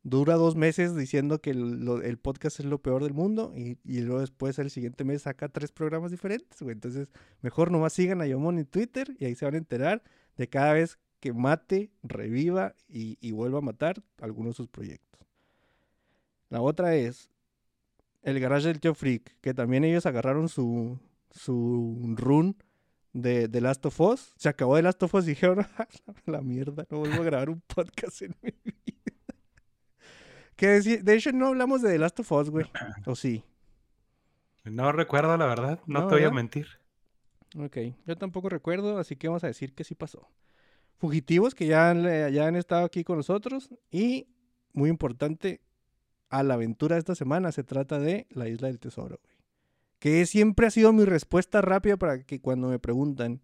dura 0.02 0.34
dos 0.34 0.56
meses 0.56 0.96
diciendo 0.96 1.40
que 1.40 1.50
el, 1.50 2.18
podcast 2.20 2.60
es 2.60 2.66
lo 2.66 2.80
peor 2.80 3.02
del 3.02 3.14
mundo 3.14 3.52
y, 3.54 3.78
y 3.84 4.00
luego 4.00 4.20
después 4.20 4.58
el 4.58 4.70
siguiente 4.70 5.04
mes 5.04 5.22
saca 5.22 5.48
tres 5.48 5.72
programas 5.72 6.10
diferentes. 6.10 6.60
Entonces, 6.62 7.08
mejor 7.40 7.70
nomás 7.70 7.92
sigan 7.92 8.20
a 8.20 8.26
Yomon 8.26 8.58
en 8.58 8.66
Twitter 8.66 9.14
y 9.18 9.26
ahí 9.26 9.34
se 9.34 9.44
van 9.44 9.54
a 9.54 9.58
enterar 9.58 10.02
de 10.36 10.48
cada 10.48 10.72
vez 10.72 10.98
que 11.20 11.32
mate, 11.32 11.92
reviva 12.02 12.74
y, 12.88 13.16
y 13.20 13.30
vuelva 13.32 13.58
a 13.58 13.62
matar 13.62 14.02
alguno 14.20 14.48
de 14.48 14.54
sus 14.54 14.68
proyectos. 14.68 15.20
La 16.48 16.60
otra 16.60 16.96
es 16.96 17.30
el 18.22 18.40
garage 18.40 18.68
del 18.68 18.80
tío 18.80 18.94
Freak, 18.94 19.36
que 19.40 19.54
también 19.54 19.84
ellos 19.84 20.06
agarraron 20.06 20.48
su, 20.48 20.98
su 21.30 22.14
run 22.16 22.56
de, 23.12 23.48
de 23.48 23.60
Last 23.60 23.84
of 23.86 24.00
Us. 24.00 24.32
Se 24.36 24.48
acabó 24.48 24.76
de 24.76 24.82
Last 24.82 25.02
of 25.02 25.14
Us 25.14 25.24
y 25.24 25.30
dijeron, 25.30 25.60
"A 25.78 25.86
la 26.26 26.40
mierda, 26.40 26.86
no 26.90 26.98
vuelvo 27.00 27.22
a 27.22 27.24
grabar 27.24 27.50
un 27.50 27.60
podcast 27.62 28.22
en 28.22 28.34
mi 28.42 28.50
vida. 28.50 28.72
Que 30.56 30.66
de, 30.68 30.98
de 31.02 31.14
hecho 31.14 31.32
no 31.32 31.48
hablamos 31.48 31.82
de 31.82 31.90
The 31.90 31.98
Last 31.98 32.20
of 32.20 32.32
Us, 32.32 32.50
güey. 32.50 32.66
¿O 33.06 33.14
sí? 33.16 33.44
No 34.64 34.92
recuerdo, 34.92 35.36
la 35.36 35.46
verdad. 35.46 35.80
No, 35.86 36.02
No, 36.02 36.06
te 36.08 36.14
voy 36.16 36.24
a 36.24 36.30
mentir. 36.30 36.66
Ok, 37.58 37.76
yo 38.06 38.16
tampoco 38.16 38.48
recuerdo, 38.48 38.98
así 38.98 39.16
que 39.16 39.28
vamos 39.28 39.44
a 39.44 39.48
decir 39.48 39.74
que 39.74 39.84
sí 39.84 39.94
pasó. 39.94 40.28
Fugitivos 40.98 41.54
que 41.54 41.66
ya, 41.66 41.90
han- 41.90 42.32
ya 42.32 42.46
han 42.46 42.56
estado 42.56 42.84
aquí 42.84 43.02
con 43.04 43.16
nosotros 43.16 43.70
y, 43.90 44.28
muy 44.72 44.88
importante, 44.88 45.60
a 46.32 46.42
la 46.42 46.54
aventura 46.54 46.96
de 46.96 47.00
esta 47.00 47.14
semana 47.14 47.52
se 47.52 47.62
trata 47.62 48.00
de 48.00 48.26
la 48.30 48.48
Isla 48.48 48.68
del 48.68 48.80
Tesoro. 48.80 49.20
Que 49.98 50.24
siempre 50.24 50.66
ha 50.66 50.70
sido 50.70 50.92
mi 50.94 51.04
respuesta 51.04 51.60
rápida 51.60 51.98
para 51.98 52.24
que 52.24 52.40
cuando 52.40 52.68
me 52.68 52.78
preguntan 52.78 53.42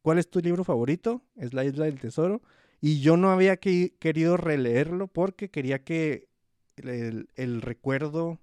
cuál 0.00 0.18
es 0.18 0.30
tu 0.30 0.38
libro 0.38 0.62
favorito, 0.62 1.22
es 1.34 1.52
la 1.52 1.64
Isla 1.64 1.86
del 1.86 1.98
Tesoro. 1.98 2.40
Y 2.80 3.00
yo 3.00 3.16
no 3.16 3.30
había 3.30 3.56
que- 3.56 3.94
querido 3.98 4.36
releerlo 4.36 5.08
porque 5.08 5.50
quería 5.50 5.82
que 5.82 6.28
el, 6.76 7.62
recuerdo 7.62 8.38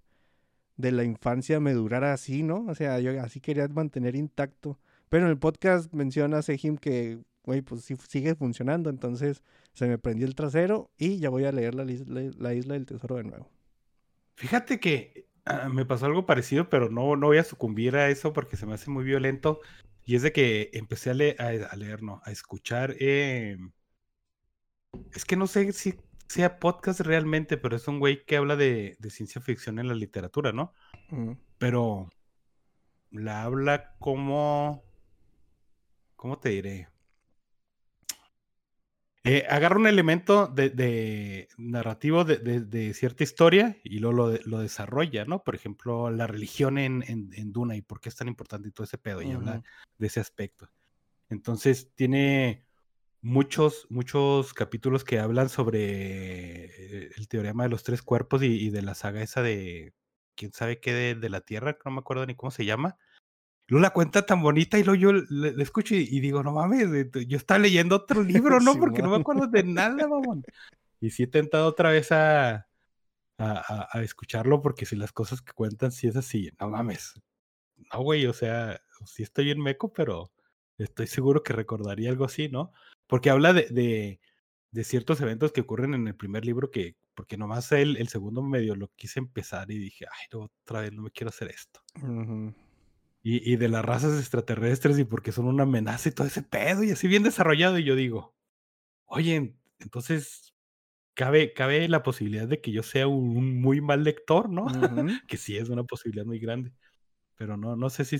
de 0.76 0.92
la 0.92 1.06
infancia 1.06 1.62
me 1.62 1.72
durara 1.74 2.12
así, 2.12 2.44
¿no? 2.44 2.66
O 2.68 2.76
sea, 2.76 3.00
yo 3.00 3.20
así 3.22 3.40
quería 3.40 3.70
mantener 3.70 4.18
intacto. 4.18 4.78
Pero 5.08 5.24
en 5.26 5.32
el 5.32 5.40
podcast 5.40 5.94
menciona 5.94 6.42
Sejim 6.42 6.78
que, 6.78 7.20
güey, 7.44 7.62
pues 7.62 7.84
sí 7.86 7.96
sigue 8.10 8.36
funcionando. 8.36 8.90
Entonces 8.90 9.42
se 9.74 9.88
me 9.88 9.98
prendió 9.98 10.28
el 10.28 10.36
trasero 10.36 10.92
y 10.98 11.20
ya 11.20 11.30
voy 11.30 11.46
a 11.46 11.54
leer 11.54 11.74
la 11.74 12.54
Isla 12.54 12.74
del 12.74 12.86
Tesoro 12.86 13.16
de 13.16 13.24
nuevo. 13.24 13.57
Fíjate 14.38 14.80
que 14.80 15.28
ah, 15.46 15.70
me 15.70 15.86
pasó 15.86 16.06
algo 16.06 16.26
parecido, 16.26 16.70
pero 16.70 16.90
no, 16.90 17.16
no 17.18 17.28
voy 17.28 17.38
a 17.40 17.44
sucumbir 17.44 17.96
a 17.98 18.10
eso 18.10 18.34
porque 18.34 18.56
se 18.58 18.66
me 18.66 18.76
hace 18.76 18.90
muy 18.90 19.04
violento. 19.04 19.60
Y 20.06 20.16
es 20.16 20.22
de 20.22 20.32
que 20.32 20.70
empecé 20.74 21.10
a, 21.12 21.14
le- 21.16 21.36
a, 21.40 21.48
a 21.72 21.76
leer, 21.76 22.04
no, 22.04 22.22
a 22.24 22.32
escuchar. 22.32 22.96
eh, 23.00 23.58
es 25.14 25.26
que 25.26 25.36
no 25.36 25.48
sé 25.48 25.72
si 25.74 25.96
sea 26.28 26.60
podcast 26.60 27.00
realmente, 27.02 27.58
pero 27.58 27.76
es 27.76 27.88
un 27.88 28.00
güey 28.00 28.26
que 28.26 28.38
habla 28.38 28.56
de, 28.56 28.96
de 29.00 29.10
ciencia 29.10 29.42
ficción 29.42 29.80
en 29.80 29.88
la 29.88 29.96
literatura, 29.96 30.52
¿no? 30.52 30.74
Mm, 31.10 31.34
Pero 31.58 32.10
la 33.12 33.44
habla 33.44 33.96
como. 34.00 34.84
¿Cómo 36.16 36.38
te 36.40 36.50
diré? 36.50 36.90
Eh, 39.28 39.46
agarra 39.50 39.76
un 39.78 39.88
elemento 39.88 40.48
de, 40.48 40.70
de 40.70 41.50
narrativo 41.58 42.24
de, 42.24 42.38
de- 42.38 42.62
de 42.62 42.94
cierta 42.94 43.24
historia 43.24 43.78
y 43.84 44.00
luego 44.00 44.16
lo, 44.16 44.30
de- 44.30 44.42
lo 44.46 44.60
desarrolla, 44.60 45.26
¿no? 45.26 45.44
Por 45.44 45.54
ejemplo, 45.56 46.10
la 46.10 46.28
religión 46.28 46.78
en, 46.78 47.04
en, 47.08 47.30
en 47.34 47.52
Duna 47.52 47.76
y 47.76 47.82
por 47.82 48.00
qué 48.00 48.10
es 48.10 48.16
tan 48.16 48.28
importante 48.28 48.70
y 48.70 48.72
todo 48.72 48.86
ese 48.86 48.98
pedo, 48.98 49.22
y 49.22 49.32
habla 49.32 49.62
de 49.98 50.08
ese 50.08 50.20
aspecto. 50.20 50.70
Entonces, 51.30 51.92
tiene 51.96 52.66
muchos, 53.22 53.88
muchos 53.90 54.54
capítulos 54.54 55.04
que 55.04 55.20
hablan 55.20 55.50
sobre 55.50 56.66
eh, 56.66 57.10
el 57.18 57.28
teorema 57.28 57.64
de 57.64 57.70
los 57.70 57.84
tres 57.84 58.02
cuerpos 58.02 58.44
y, 58.44 58.48
y 58.48 58.70
de 58.70 58.82
la 58.82 58.96
saga 58.96 59.22
esa 59.22 59.42
de 59.42 59.94
quién 60.36 60.54
sabe 60.54 60.80
qué 60.80 60.94
de, 60.94 61.16
de 61.16 61.30
la 61.30 61.42
Tierra, 61.42 61.78
no 61.84 61.92
me 61.92 62.00
acuerdo 62.00 62.26
ni 62.26 62.36
cómo 62.36 62.52
se 62.52 62.64
llama. 62.64 62.98
Luego 63.68 63.82
la 63.82 63.90
cuenta 63.90 64.26
tan 64.26 64.42
bonita 64.42 64.80
y 64.80 64.84
luego 64.84 65.00
yo 65.00 65.12
le, 65.14 65.52
le 65.52 65.64
escucho 65.64 65.94
y, 65.94 66.08
y 66.10 66.20
digo, 66.22 66.42
no 66.42 66.54
mames, 66.54 66.90
yo 67.28 67.38
estaba 67.38 67.60
leyendo 67.60 67.98
otro 67.98 68.24
libro, 68.24 68.60
¿no? 68.60 68.80
Porque 68.80 69.02
no 69.02 69.10
me 69.10 69.18
acuerdo 69.18 69.48
de 69.48 69.64
nada, 69.64 70.08
mamón. 70.08 70.44
Y 71.02 71.12
sí 71.12 71.24
he 71.24 71.28
tentado 71.28 71.68
otra 71.68 71.92
vez 71.92 72.12
a, 72.12 72.68
a, 73.38 74.02
escucharlo 74.02 74.62
porque 74.62 74.86
si 74.86 74.96
las 74.96 75.12
cosas 75.12 75.42
que 75.42 75.54
cuentan 75.54 75.92
sí 75.92 76.08
es 76.08 76.16
así, 76.16 76.50
no 76.60 76.70
mames. 76.70 77.22
No, 77.94 78.02
güey, 78.02 78.26
o 78.26 78.34
sea, 78.34 78.82
sí 79.06 79.24
estoy 79.24 79.52
en 79.52 79.62
meco, 79.62 79.94
pero 79.94 80.32
estoy 80.78 81.08
seguro 81.08 81.44
que 81.44 81.54
recordaría 81.54 82.10
algo 82.10 82.26
así, 82.26 82.50
¿no? 82.50 82.72
Porque 83.06 83.30
habla 83.30 83.54
de, 83.54 83.68
de, 83.70 84.20
de 84.72 84.84
ciertos 84.84 85.22
eventos 85.22 85.52
que 85.52 85.62
ocurren 85.62 85.94
en 85.94 86.08
el 86.08 86.16
primer 86.16 86.46
libro 86.46 86.72
que, 86.72 86.96
porque 87.14 87.38
nomás 87.38 87.72
el, 87.72 87.98
el 87.98 88.08
segundo 88.08 88.42
medio 88.42 88.76
lo 88.76 88.88
quise 88.96 89.20
empezar 89.20 89.70
y 89.72 89.78
dije, 89.78 90.06
ay, 90.06 90.28
no, 90.32 90.50
otra 90.64 90.82
vez 90.82 90.94
no 90.94 91.04
me 91.04 91.12
quiero 91.12 91.30
hacer 91.30 91.50
esto. 91.50 91.82
Ujú. 92.02 92.54
Y, 93.30 93.42
y 93.52 93.58
de 93.58 93.68
las 93.68 93.84
razas 93.84 94.18
extraterrestres 94.18 94.98
y 94.98 95.04
porque 95.04 95.34
son 95.34 95.48
una 95.48 95.64
amenaza 95.64 96.08
y 96.08 96.14
todo 96.14 96.28
ese 96.28 96.44
pedo 96.44 96.82
y 96.84 96.92
así 96.92 97.10
bien 97.10 97.24
desarrollado. 97.24 97.78
Y 97.78 97.84
yo 97.84 97.96
digo, 97.98 98.34
oye, 99.06 99.54
entonces 99.80 100.54
cabe, 101.14 101.52
cabe 101.52 101.90
la 101.90 102.04
posibilidad 102.04 102.48
de 102.48 102.62
que 102.62 102.72
yo 102.72 102.84
sea 102.84 103.08
un, 103.08 103.36
un 103.36 103.60
muy 103.60 103.82
mal 103.82 104.06
lector, 104.06 104.50
¿no? 104.50 104.66
Que 105.28 105.36
sí 105.36 105.58
es 105.58 105.68
una 105.68 105.84
posibilidad 105.84 106.26
muy 106.26 106.40
grande. 106.40 106.72
Pero 107.36 107.58
no, 107.58 107.76
no 107.76 107.90
sé 107.90 108.06
si 108.06 108.18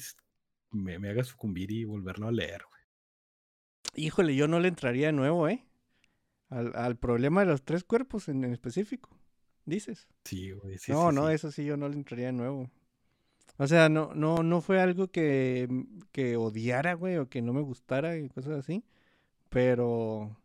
me, 0.72 1.00
me 1.00 1.10
haga 1.10 1.24
sucumbir 1.24 1.72
y 1.72 1.86
volverlo 1.86 2.28
a 2.28 2.32
leer. 2.34 2.64
güey. 2.70 4.04
Híjole, 4.06 4.36
yo 4.36 4.50
no 4.50 4.60
le 4.60 4.68
entraría 4.68 5.08
de 5.08 5.14
nuevo, 5.14 5.48
¿eh? 5.48 5.64
Al, 6.50 6.76
al 6.76 6.98
problema 6.98 7.42
de 7.42 7.48
los 7.48 7.64
tres 7.64 7.86
cuerpos 7.86 8.28
en, 8.28 8.44
en 8.44 8.52
específico, 8.52 9.10
dices. 9.64 10.10
Sí, 10.26 10.52
güey. 10.52 10.78
Sí, 10.78 10.92
no, 10.92 11.12
sí, 11.12 11.16
no, 11.16 11.28
sí. 11.30 11.34
eso 11.34 11.52
sí 11.52 11.64
yo 11.64 11.78
no 11.78 11.88
le 11.88 11.96
entraría 11.96 12.28
de 12.28 12.34
nuevo. 12.34 12.70
O 13.58 13.68
sea, 13.68 13.90
no, 13.90 14.14
no, 14.14 14.44
no 14.44 14.62
fue 14.62 14.80
algo 14.80 15.08
que, 15.08 15.68
que 16.12 16.38
odiara, 16.38 16.94
güey, 16.94 17.18
o 17.18 17.28
que 17.30 17.42
no 17.42 17.54
me 17.54 17.62
gustara 17.62 18.18
y 18.18 18.30
cosas 18.30 18.60
así. 18.60 18.84
Pero 19.50 20.38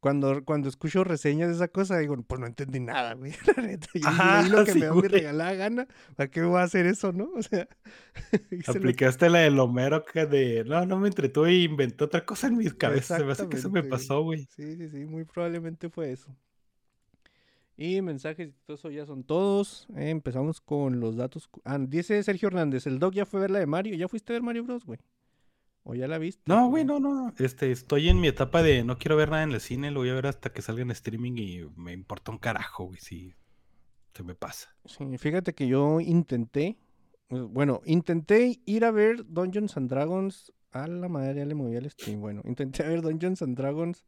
cuando, 0.00 0.42
cuando 0.44 0.70
escucho 0.70 1.04
reseñas 1.04 1.48
de 1.48 1.54
esa 1.54 1.68
cosa, 1.68 1.98
digo, 1.98 2.16
pues 2.22 2.40
no 2.40 2.46
entendí 2.46 2.80
nada, 2.80 3.12
güey. 3.14 3.32
La 3.56 3.62
neta, 3.62 3.86
yo 3.94 4.08
Ajá, 4.08 4.48
lo 4.48 4.64
que 4.64 4.72
sí, 4.72 4.80
me 4.80 4.86
da 4.86 4.94
mi 4.94 5.08
regalada 5.08 5.52
gana. 5.54 5.88
¿Para 6.16 6.30
qué 6.30 6.42
voy 6.42 6.58
a 6.58 6.62
hacer 6.62 6.86
eso, 6.86 7.12
no? 7.12 7.30
O 7.38 7.42
sea, 7.42 7.68
Aplicaste 8.66 9.28
la 9.28 9.40
del 9.40 9.58
Homero 9.58 10.04
que 10.04 10.26
de, 10.26 10.64
no, 10.64 10.84
no 10.86 10.98
me 10.98 11.08
entretuvo 11.08 11.46
y 11.48 11.64
inventé 11.64 12.04
otra 12.04 12.24
cosa 12.24 12.46
en 12.46 12.56
mis 12.56 12.72
cabezas. 12.74 13.18
Se 13.18 13.24
me 13.24 13.32
hace 13.32 13.48
que 13.48 13.56
eso 13.58 13.70
me 13.70 13.82
pasó, 13.82 14.22
güey. 14.22 14.46
Sí, 14.56 14.76
sí, 14.76 14.88
sí, 14.88 15.04
muy 15.04 15.24
probablemente 15.24 15.90
fue 15.90 16.12
eso. 16.12 16.34
Y 17.80 18.02
mensajes 18.02 18.50
y 18.50 18.52
todo 18.66 18.74
eso 18.74 18.90
ya 18.90 19.06
son 19.06 19.24
todos. 19.24 19.86
Eh, 19.96 20.10
empezamos 20.10 20.60
con 20.60 21.00
los 21.00 21.16
datos. 21.16 21.48
Ah, 21.64 21.78
dice 21.80 22.22
Sergio 22.22 22.48
Hernández, 22.48 22.86
el 22.86 22.98
Doc 22.98 23.14
ya 23.14 23.24
fue 23.24 23.40
a 23.40 23.42
ver 23.42 23.50
la 23.50 23.58
de 23.58 23.64
Mario. 23.64 23.94
¿Ya 23.94 24.06
fuiste 24.06 24.34
a 24.34 24.34
ver 24.34 24.42
Mario 24.42 24.64
Bros, 24.64 24.84
güey? 24.84 24.98
¿O 25.84 25.94
ya 25.94 26.06
la 26.06 26.18
viste? 26.18 26.42
No, 26.44 26.68
güey, 26.68 26.84
no, 26.84 27.00
no. 27.00 27.32
Este, 27.38 27.72
estoy 27.72 28.10
en 28.10 28.20
mi 28.20 28.28
etapa 28.28 28.62
de 28.62 28.84
no 28.84 28.98
quiero 28.98 29.16
ver 29.16 29.30
nada 29.30 29.44
en 29.44 29.52
el 29.52 29.62
cine, 29.62 29.90
lo 29.90 30.00
voy 30.00 30.10
a 30.10 30.14
ver 30.14 30.26
hasta 30.26 30.52
que 30.52 30.60
salga 30.60 30.82
en 30.82 30.90
streaming 30.90 31.38
y 31.38 31.64
me 31.74 31.94
importa 31.94 32.30
un 32.30 32.36
carajo, 32.36 32.84
güey, 32.84 33.00
si 33.00 33.32
se 34.12 34.24
me 34.24 34.34
pasa. 34.34 34.76
Sí, 34.84 35.16
fíjate 35.16 35.54
que 35.54 35.66
yo 35.66 36.00
intenté, 36.00 36.76
eh, 37.30 37.40
bueno, 37.48 37.80
intenté 37.86 38.60
ir 38.66 38.84
a 38.84 38.90
ver 38.90 39.24
Dungeons 39.26 39.78
and 39.78 39.88
Dragons. 39.88 40.52
A 40.72 40.86
la 40.86 41.08
madre, 41.08 41.36
ya 41.36 41.46
le 41.46 41.54
moví 41.54 41.76
al 41.76 41.90
stream. 41.90 42.20
Bueno, 42.20 42.42
intenté 42.44 42.82
ver 42.82 43.00
Dungeons 43.00 43.40
and 43.40 43.56
Dragons. 43.56 44.04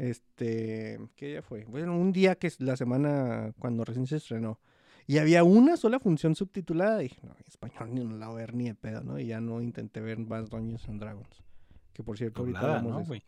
Este, 0.00 0.98
¿qué 1.14 1.26
día 1.28 1.42
fue? 1.42 1.66
Bueno, 1.66 1.94
un 1.94 2.10
día 2.10 2.34
que 2.36 2.46
es 2.46 2.58
la 2.58 2.74
semana 2.74 3.52
cuando 3.58 3.84
recién 3.84 4.06
se 4.06 4.16
estrenó. 4.16 4.58
Y 5.06 5.18
había 5.18 5.44
una 5.44 5.76
sola 5.76 6.00
función 6.00 6.34
subtitulada. 6.34 6.98
Dije, 7.00 7.20
no, 7.22 7.32
en 7.32 7.44
español 7.46 7.94
ni 7.94 8.04
no 8.04 8.16
la 8.16 8.28
voy 8.28 8.36
a 8.36 8.46
ver 8.46 8.54
ni 8.54 8.64
de 8.64 8.74
pedo, 8.74 9.02
¿no? 9.02 9.18
Y 9.18 9.26
ya 9.26 9.42
no 9.42 9.60
intenté 9.60 10.00
ver 10.00 10.18
más 10.18 10.48
Dungeons 10.48 10.88
and 10.88 11.00
Dragons. 11.00 11.44
Que 11.92 12.02
por 12.02 12.16
cierto, 12.16 12.40
ahorita 12.40 12.60
Doblada, 12.60 12.82
¿no, 12.82 12.96
de 12.96 13.02
eso. 13.02 13.08
güey? 13.08 13.24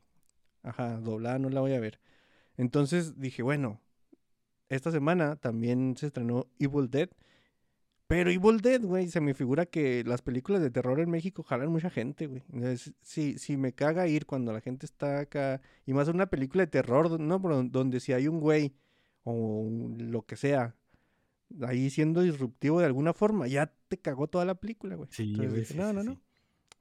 Ajá, 0.62 0.96
doblada 0.98 1.38
no 1.38 1.50
la 1.50 1.60
voy 1.60 1.74
a 1.74 1.80
ver. 1.80 2.00
Entonces 2.56 3.18
dije, 3.18 3.42
bueno, 3.42 3.78
esta 4.70 4.90
semana 4.90 5.36
también 5.36 5.94
se 5.98 6.06
estrenó 6.06 6.46
Evil 6.58 6.90
Dead. 6.90 7.10
Pero 8.12 8.28
Evil 8.30 8.60
Dead, 8.60 8.82
güey, 8.82 9.08
se 9.08 9.22
me 9.22 9.32
figura 9.32 9.64
que 9.64 10.04
las 10.04 10.20
películas 10.20 10.60
de 10.60 10.70
terror 10.70 11.00
en 11.00 11.08
México 11.08 11.42
jalan 11.42 11.70
mucha 11.72 11.88
gente, 11.88 12.26
güey. 12.26 12.42
Entonces, 12.52 12.92
si, 13.00 13.38
si 13.38 13.56
me 13.56 13.72
caga 13.72 14.06
ir 14.06 14.26
cuando 14.26 14.52
la 14.52 14.60
gente 14.60 14.84
está 14.84 15.20
acá, 15.20 15.62
y 15.86 15.94
más 15.94 16.08
una 16.08 16.26
película 16.26 16.62
de 16.62 16.66
terror, 16.66 17.18
¿no? 17.18 17.38
Donde 17.38 18.00
si 18.00 18.12
hay 18.12 18.28
un 18.28 18.38
güey 18.38 18.74
o 19.24 19.66
lo 19.96 20.26
que 20.26 20.36
sea, 20.36 20.76
ahí 21.66 21.88
siendo 21.88 22.20
disruptivo 22.20 22.80
de 22.80 22.84
alguna 22.86 23.14
forma, 23.14 23.46
ya 23.48 23.72
te 23.88 23.96
cagó 23.98 24.26
toda 24.28 24.44
la 24.44 24.56
película, 24.56 24.94
güey. 24.96 25.08
Sí, 25.10 25.32
Entonces 25.32 25.50
güey, 25.50 25.64
sí, 25.64 25.74
no, 25.78 25.88
sí, 25.88 25.94
no, 25.94 26.02
no. 26.04 26.12
sí. 26.12 26.18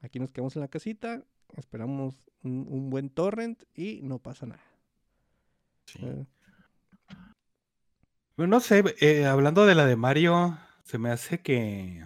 Aquí 0.02 0.20
nos 0.20 0.32
quedamos 0.32 0.54
en 0.58 0.64
la 0.64 0.68
casita, 0.68 1.24
esperamos 1.56 2.30
un, 2.44 2.68
un 2.70 2.90
buen 2.90 3.10
torrent 3.10 3.64
y 3.74 4.02
no 4.04 4.20
pasa 4.20 4.48
nada. 4.48 4.64
sí. 5.86 6.00
Eh, 6.02 6.26
Bueno, 8.36 8.56
no 8.56 8.60
sé, 8.60 8.84
eh, 9.00 9.26
hablando 9.26 9.66
de 9.66 9.76
la 9.76 9.86
de 9.86 9.96
Mario, 9.96 10.58
se 10.92 10.98
me 11.00 11.10
hace 11.12 11.42
que, 11.42 12.06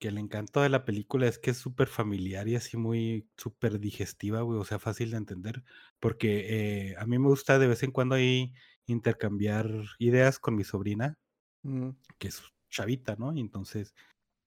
que 0.00 0.08
el 0.08 0.18
encanto 0.18 0.62
de 0.62 0.70
la 0.70 0.84
película 0.84 1.26
es 1.28 1.38
que 1.38 1.50
es 1.52 1.58
súper 1.58 1.88
familiar 1.88 2.48
y 2.48 2.56
así 2.56 2.76
muy 2.76 3.30
súper 3.36 3.80
digestiva, 3.80 4.42
güey, 4.42 4.58
o 4.60 4.64
sea, 4.64 4.78
fácil 4.78 5.10
de 5.12 5.18
entender, 5.18 5.64
porque 6.00 6.90
eh, 6.92 6.96
a 6.98 7.06
mí 7.06 7.18
me 7.18 7.28
gusta 7.28 7.58
de 7.58 7.68
vez 7.68 7.82
en 7.82 7.92
cuando 7.92 8.14
ahí 8.16 8.54
intercambiar 8.86 9.68
ideas 9.98 10.38
con 10.38 10.56
mi 10.56 10.64
sobrina, 10.64 11.18
mm, 11.62 11.90
que 12.18 12.28
es 12.28 12.42
chavita, 12.70 13.16
¿no? 13.18 13.34
Y 13.34 13.40
entonces, 13.40 13.94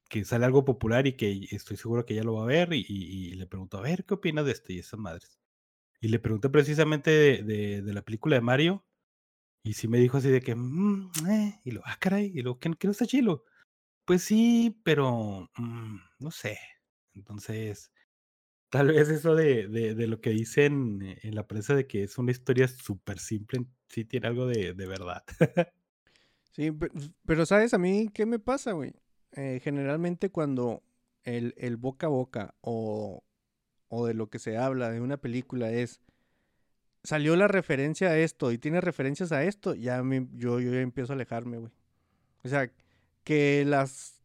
que 0.10 0.26
sale 0.26 0.46
algo 0.46 0.66
popular 0.66 1.08
y 1.08 1.18
que 1.18 1.48
estoy 1.52 1.78
seguro 1.78 2.06
que 2.06 2.14
ella 2.16 2.24
lo 2.24 2.36
va 2.36 2.44
a 2.46 2.48
ver 2.48 2.74
y, 2.74 2.86
y- 2.88 3.30
y 3.34 3.36
le 3.36 3.48
pregunto, 3.48 3.78
a 3.80 3.82
ver, 3.82 4.06
¿qué 4.06 4.16
opinas 4.16 4.46
de 4.46 4.52
esto 4.54 4.74
y 4.74 4.80
esas 4.80 5.00
madres? 5.00 5.40
Y 6.02 6.10
le 6.10 6.20
pregunté 6.20 6.50
precisamente 6.50 7.12
de, 7.12 7.44
de- 7.44 7.82
de 7.84 7.94
la 7.94 8.04
película 8.04 8.36
de 8.38 8.42
Mario 8.42 8.86
y 9.64 9.74
sí 9.74 9.88
me 9.88 10.00
dijo 10.00 10.18
así 10.18 10.30
de 10.30 10.42
que, 10.42 10.56
"Mm, 10.56 11.12
eh", 11.30 11.62
y 11.64 11.72
lo, 11.72 11.82
ah, 11.86 11.98
caray, 12.00 12.32
y 12.34 12.42
lo, 12.42 12.60
¿qué, 12.60 12.72
qué 12.80 12.88
no 12.88 12.92
está 12.92 13.06
chilo? 13.08 13.46
Pues 14.06 14.24
sí, 14.24 14.80
pero 14.86 15.50
mm, 15.58 15.98
no 16.20 16.32
sé. 16.32 16.60
Entonces, 17.16 17.92
tal 18.70 18.88
vez 18.90 19.10
eso 19.10 19.36
de, 19.36 19.68
de, 19.70 19.96
lo 20.08 20.22
que 20.22 20.32
dicen 20.32 21.02
eh, 21.04 21.20
en 21.24 21.36
la 21.36 21.48
prensa 21.48 21.76
de 21.76 21.88
que 21.88 22.04
es 22.04 22.18
una 22.20 22.32
historia 22.32 22.68
súper 22.68 23.20
simple, 23.20 23.66
sí 23.90 24.06
tiene 24.06 24.28
algo 24.28 24.48
de, 24.48 24.74
verdad. 24.88 25.24
Sí, 26.52 26.72
pe- 26.72 26.90
pero 27.26 27.46
¿sabes 27.46 27.74
a 27.74 27.78
mí 27.78 28.10
qué 28.14 28.26
me 28.26 28.40
pasa, 28.40 28.74
güey? 28.74 28.94
Eh, 29.32 29.60
generalmente 29.64 30.30
cuando 30.30 30.84
el, 31.24 31.54
el 31.58 31.78
boca 31.78 32.08
a 32.08 32.10
boca 32.10 32.56
o, 32.62 33.24
o 33.90 34.08
de 34.08 34.14
lo 34.16 34.30
que 34.30 34.40
se 34.40 34.58
habla 34.58 34.92
de 34.92 35.02
una 35.02 35.18
película 35.18 35.72
es 35.72 36.02
salió 37.04 37.36
la 37.36 37.48
referencia 37.48 38.10
a 38.10 38.18
esto 38.18 38.52
y 38.52 38.58
tiene 38.58 38.82
referencias 38.82 39.32
a 39.32 39.44
esto, 39.44 39.76
ya 39.76 40.02
yo, 40.34 40.60
yo 40.60 40.72
ya 40.72 40.82
empiezo 40.82 41.14
a 41.14 41.16
alejarme, 41.16 41.58
güey. 41.58 41.72
O 42.44 42.50
sea, 42.50 42.72
que 43.24 43.64
las 43.66 44.24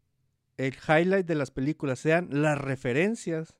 el 0.58 0.75
highlight 0.75 1.26
de 1.26 1.37
las 1.37 1.50
películas 1.50 2.00
sean 2.00 2.28
las 2.30 2.58
referencias 2.58 3.56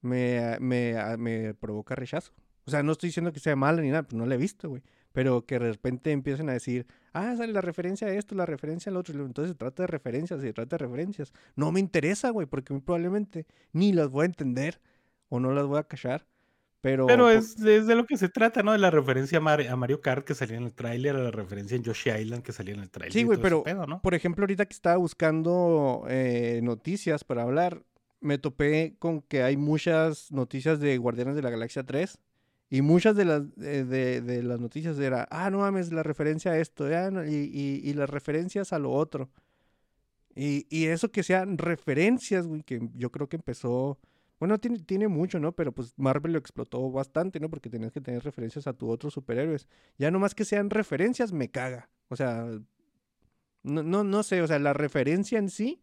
me, 0.00 0.58
me, 0.60 1.16
me 1.18 1.54
provoca 1.54 1.94
rechazo. 1.94 2.32
O 2.66 2.70
sea, 2.70 2.82
no 2.82 2.92
estoy 2.92 3.08
diciendo 3.08 3.32
que 3.32 3.40
sea 3.40 3.56
mala 3.56 3.82
ni 3.82 3.90
nada, 3.90 4.02
pues 4.02 4.14
no 4.14 4.26
la 4.26 4.34
he 4.34 4.38
visto, 4.38 4.68
güey. 4.68 4.82
Pero 5.12 5.46
que 5.46 5.58
de 5.58 5.72
repente 5.72 6.10
empiecen 6.10 6.48
a 6.48 6.54
decir, 6.54 6.86
ah, 7.12 7.34
sale 7.36 7.52
la 7.52 7.60
referencia 7.60 8.08
a 8.08 8.14
esto, 8.14 8.34
la 8.34 8.46
referencia 8.46 8.90
al 8.90 8.96
otro. 8.96 9.14
Entonces 9.24 9.52
se 9.52 9.54
trata 9.54 9.84
de 9.84 9.86
referencias, 9.86 10.40
se 10.40 10.52
trata 10.52 10.76
de 10.76 10.84
referencias. 10.84 11.32
No 11.54 11.70
me 11.70 11.80
interesa, 11.80 12.30
güey, 12.30 12.46
porque 12.46 12.74
probablemente 12.80 13.46
ni 13.72 13.92
las 13.92 14.08
voy 14.10 14.22
a 14.22 14.26
entender 14.26 14.80
o 15.28 15.38
no 15.38 15.52
las 15.52 15.66
voy 15.66 15.78
a 15.78 15.84
cachar. 15.84 16.26
Pero, 16.84 17.06
Pero 17.06 17.30
es, 17.30 17.58
es 17.60 17.86
de 17.86 17.94
lo 17.94 18.04
que 18.04 18.18
se 18.18 18.28
trata, 18.28 18.62
¿no? 18.62 18.72
De 18.72 18.78
la 18.78 18.90
referencia 18.90 19.38
a, 19.38 19.40
Mar- 19.40 19.66
a 19.66 19.74
Mario 19.74 20.02
Kart 20.02 20.22
que 20.26 20.34
salía 20.34 20.58
en 20.58 20.64
el 20.64 20.74
tráiler, 20.74 21.16
a 21.16 21.18
la 21.22 21.30
referencia 21.30 21.76
en 21.78 21.82
Yoshi 21.82 22.10
Island 22.10 22.42
que 22.42 22.52
salía 22.52 22.74
en 22.74 22.80
el 22.80 22.90
tráiler. 22.90 23.12
Sí, 23.14 23.22
güey, 23.24 23.38
pero 23.40 23.62
pedo, 23.62 23.86
¿no? 23.86 24.02
por 24.02 24.12
ejemplo, 24.14 24.42
ahorita 24.42 24.66
que 24.66 24.74
estaba 24.74 24.98
buscando 24.98 26.04
eh, 26.10 26.60
noticias 26.62 27.24
para 27.24 27.42
hablar, 27.44 27.82
me 28.20 28.36
topé 28.36 28.96
con 28.98 29.22
que 29.22 29.42
hay 29.42 29.56
muchas 29.56 30.30
noticias 30.30 30.78
de 30.78 30.98
Guardianes 30.98 31.36
de 31.36 31.42
la 31.42 31.48
Galaxia 31.48 31.84
3 31.84 32.18
y 32.68 32.82
muchas 32.82 33.16
de 33.16 33.24
las, 33.24 33.42
eh, 33.62 33.84
de, 33.88 34.20
de 34.20 34.42
las 34.42 34.60
noticias 34.60 34.98
era, 34.98 35.26
ah, 35.30 35.48
no 35.48 35.60
mames, 35.60 35.90
la 35.90 36.02
referencia 36.02 36.52
a 36.52 36.58
esto, 36.58 36.84
ah, 36.94 37.10
no", 37.10 37.24
y, 37.24 37.34
y- 37.34 37.80
y 37.82 37.94
las 37.94 38.10
referencias 38.10 38.74
a 38.74 38.78
lo 38.78 38.90
otro. 38.92 39.30
Y, 40.34 40.66
y 40.68 40.86
eso 40.86 41.10
que 41.10 41.22
sean 41.22 41.56
referencias, 41.58 42.46
güey, 42.46 42.62
que 42.62 42.88
yo 42.94 43.10
creo 43.10 43.28
que 43.28 43.36
empezó, 43.36 43.98
bueno, 44.38 44.58
tiene, 44.58 44.78
tiene 44.80 45.08
mucho, 45.08 45.38
¿no? 45.38 45.52
Pero 45.52 45.72
pues 45.72 45.94
Marvel 45.96 46.32
lo 46.32 46.38
explotó 46.38 46.90
bastante, 46.90 47.40
¿no? 47.40 47.48
Porque 47.48 47.70
tenías 47.70 47.92
que 47.92 48.00
tener 48.00 48.22
referencias 48.24 48.66
a 48.66 48.72
tus 48.72 48.90
otros 48.90 49.14
superhéroes. 49.14 49.68
Ya 49.98 50.10
nomás 50.10 50.34
que 50.34 50.44
sean 50.44 50.70
referencias, 50.70 51.32
me 51.32 51.50
caga. 51.50 51.90
O 52.08 52.16
sea, 52.16 52.46
no, 53.62 53.82
no, 53.82 54.04
no 54.04 54.22
sé, 54.22 54.42
o 54.42 54.46
sea, 54.46 54.58
la 54.58 54.72
referencia 54.72 55.38
en 55.38 55.50
sí 55.50 55.82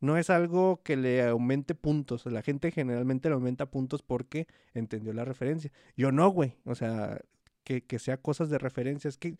no 0.00 0.16
es 0.16 0.30
algo 0.30 0.82
que 0.82 0.96
le 0.96 1.22
aumente 1.22 1.74
puntos. 1.74 2.26
La 2.26 2.42
gente 2.42 2.70
generalmente 2.70 3.28
le 3.28 3.34
aumenta 3.34 3.70
puntos 3.70 4.02
porque 4.02 4.46
entendió 4.74 5.12
la 5.12 5.24
referencia. 5.24 5.72
Yo 5.96 6.12
no, 6.12 6.28
güey. 6.28 6.56
O 6.64 6.74
sea, 6.74 7.20
que, 7.64 7.84
que 7.84 7.98
sea 7.98 8.18
cosas 8.18 8.50
de 8.50 8.58
referencias 8.58 9.16
que, 9.16 9.36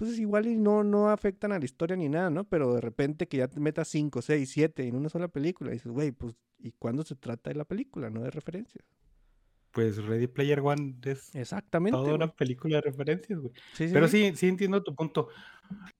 pues 0.00 0.18
igual 0.18 0.46
y 0.46 0.56
no, 0.56 0.82
no 0.84 1.10
afectan 1.10 1.52
a 1.52 1.58
la 1.58 1.64
historia 1.64 1.96
ni 1.96 2.08
nada, 2.08 2.30
¿no? 2.30 2.48
Pero 2.48 2.74
de 2.74 2.80
repente 2.80 3.28
que 3.28 3.36
ya 3.38 3.48
te 3.48 3.60
metas 3.60 3.88
5, 3.88 4.22
6, 4.22 4.50
7 4.50 4.86
en 4.88 4.96
una 4.96 5.08
sola 5.10 5.28
película, 5.28 5.70
dices, 5.72 5.92
güey, 5.92 6.12
pues, 6.12 6.36
¿y 6.58 6.72
cuándo 6.72 7.04
se 7.04 7.16
trata 7.16 7.50
de 7.50 7.56
la 7.56 7.64
película, 7.66 8.10
no 8.10 8.22
de 8.22 8.30
referencias? 8.30 8.84
Pues 9.72 9.98
Ready 10.04 10.26
Player 10.26 10.60
One 10.60 10.96
es 11.04 11.34
Exactamente. 11.34 11.92
toda 11.92 12.14
una 12.14 12.26
güey. 12.26 12.36
película 12.36 12.76
de 12.76 12.82
referencias, 12.82 13.38
güey. 13.38 13.52
Sí, 13.72 13.88
sí, 13.88 13.92
Pero 13.92 14.08
sí. 14.08 14.30
sí, 14.30 14.32
sí 14.36 14.48
entiendo 14.48 14.82
tu 14.82 14.94
punto. 14.96 15.28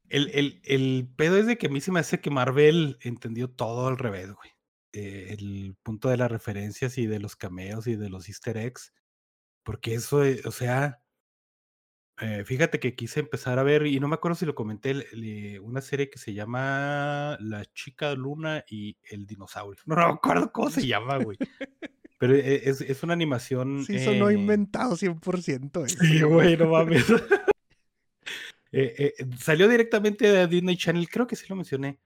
El, 0.08 0.30
el, 0.34 0.60
el 0.64 1.08
pedo 1.16 1.36
es 1.38 1.46
de 1.46 1.58
que 1.58 1.68
a 1.68 1.70
mí 1.70 1.80
se 1.80 1.92
me 1.92 2.00
hace 2.00 2.20
que 2.20 2.30
Marvel 2.30 2.98
entendió 3.02 3.48
todo 3.50 3.88
al 3.88 3.98
revés, 3.98 4.32
güey. 4.32 4.50
Eh, 4.92 5.34
el 5.38 5.76
punto 5.82 6.08
de 6.08 6.16
las 6.16 6.30
referencias 6.32 6.98
y 6.98 7.06
de 7.06 7.20
los 7.20 7.36
cameos 7.36 7.86
y 7.86 7.96
de 7.96 8.10
los 8.10 8.28
easter 8.28 8.56
eggs. 8.56 8.92
Porque 9.64 9.94
eso, 9.94 10.24
eh, 10.24 10.42
o 10.46 10.52
sea, 10.52 11.02
eh, 12.20 12.44
fíjate 12.44 12.78
que 12.78 12.94
quise 12.94 13.20
empezar 13.20 13.58
a 13.58 13.62
ver, 13.62 13.86
y 13.86 13.98
no 14.00 14.08
me 14.08 14.14
acuerdo 14.14 14.34
si 14.34 14.46
lo 14.46 14.54
comenté, 14.54 15.06
una 15.62 15.80
serie 15.80 16.10
que 16.10 16.18
se 16.18 16.34
llama 16.34 17.36
La 17.40 17.64
chica 17.72 18.14
luna 18.14 18.64
y 18.68 18.96
el 19.02 19.26
dinosaurio. 19.26 19.82
No, 19.86 19.96
no 19.96 20.06
me 20.08 20.14
acuerdo 20.14 20.52
cómo 20.52 20.70
se 20.70 20.86
llama, 20.86 21.18
güey. 21.18 21.38
Pero 22.18 22.34
eh, 22.34 22.68
es, 22.68 22.82
es 22.82 23.02
una 23.02 23.14
animación. 23.14 23.84
Sí, 23.86 23.98
sonó 23.98 24.28
eh, 24.28 24.34
inventado 24.34 24.94
100% 24.94 25.86
eso. 25.86 25.96
Sí, 26.04 26.20
güey, 26.22 26.56
no 26.56 26.68
mames. 26.68 27.06
Eh, 28.72 29.14
eh, 29.18 29.26
salió 29.36 29.66
directamente 29.66 30.30
de 30.30 30.46
Disney 30.46 30.76
Channel, 30.76 31.08
creo 31.08 31.26
que 31.26 31.34
sí 31.34 31.44
lo 31.48 31.56
mencioné. 31.56 31.98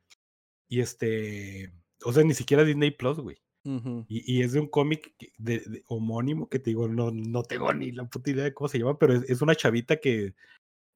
Y 0.67 0.81
este, 0.81 1.71
o 2.03 2.11
sea, 2.11 2.25
ni 2.25 2.33
siquiera 2.33 2.65
Disney 2.65 2.91
Plus, 2.91 3.19
güey. 3.19 3.37
Ujú. 3.65 4.05
Y, 4.09 4.39
y 4.39 4.43
es 4.43 4.53
de 4.53 4.61
un 4.61 4.69
cómic 4.69 5.15
de, 5.39 5.61
de- 5.61 5.83
homónimo 5.87 6.49
que 6.49 6.59
te 6.59 6.71
digo, 6.71 6.87
no, 6.89 7.11
no 7.11 7.43
tengo 7.43 7.73
ni 7.73 7.93
la 7.93 8.05
puta 8.09 8.31
idea 8.31 8.45
de 8.45 8.55
cómo 8.55 8.69
se 8.69 8.79
llama, 8.79 8.99
pero 8.99 9.15
es, 9.15 9.29
es 9.29 9.41
una 9.43 9.55
chavita 9.55 9.97
que, 9.97 10.35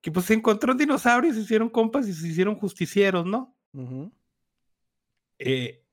que 0.02 0.12
pues 0.12 0.26
se 0.26 0.34
encontró 0.34 0.72
un 0.72 0.78
dinosaurio 0.78 1.30
y 1.30 1.34
se 1.34 1.40
hicieron 1.40 1.70
compas 1.70 2.06
y 2.08 2.12
se 2.12 2.28
hicieron 2.28 2.56
justicieros, 2.56 3.24
¿no? 3.26 3.56
Ujú. 3.72 4.12
Eh, 5.38 5.84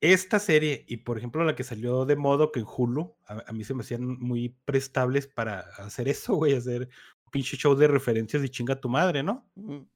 esta 0.00 0.38
serie 0.38 0.84
y 0.88 0.98
por 0.98 1.16
ejemplo 1.16 1.44
la 1.44 1.54
que 1.56 1.64
salió 1.64 2.04
de 2.04 2.16
modo 2.16 2.52
que 2.52 2.60
en 2.60 2.66
Hulu, 2.68 3.14
a, 3.26 3.42
a 3.46 3.52
mí 3.52 3.64
se 3.64 3.74
me 3.74 3.82
hacían 3.82 4.04
muy 4.18 4.50
prestables 4.64 5.26
para 5.26 5.60
hacer 5.78 6.08
eso, 6.08 6.34
güey, 6.34 6.54
hacer 6.54 6.88
un 7.24 7.30
pinche 7.30 7.56
show 7.56 7.74
de 7.74 7.88
referencias 7.88 8.42
y 8.44 8.48
chinga 8.48 8.80
tu 8.80 8.88
madre, 8.88 9.22
¿no? 9.22 9.48
Ujú. 9.54 9.88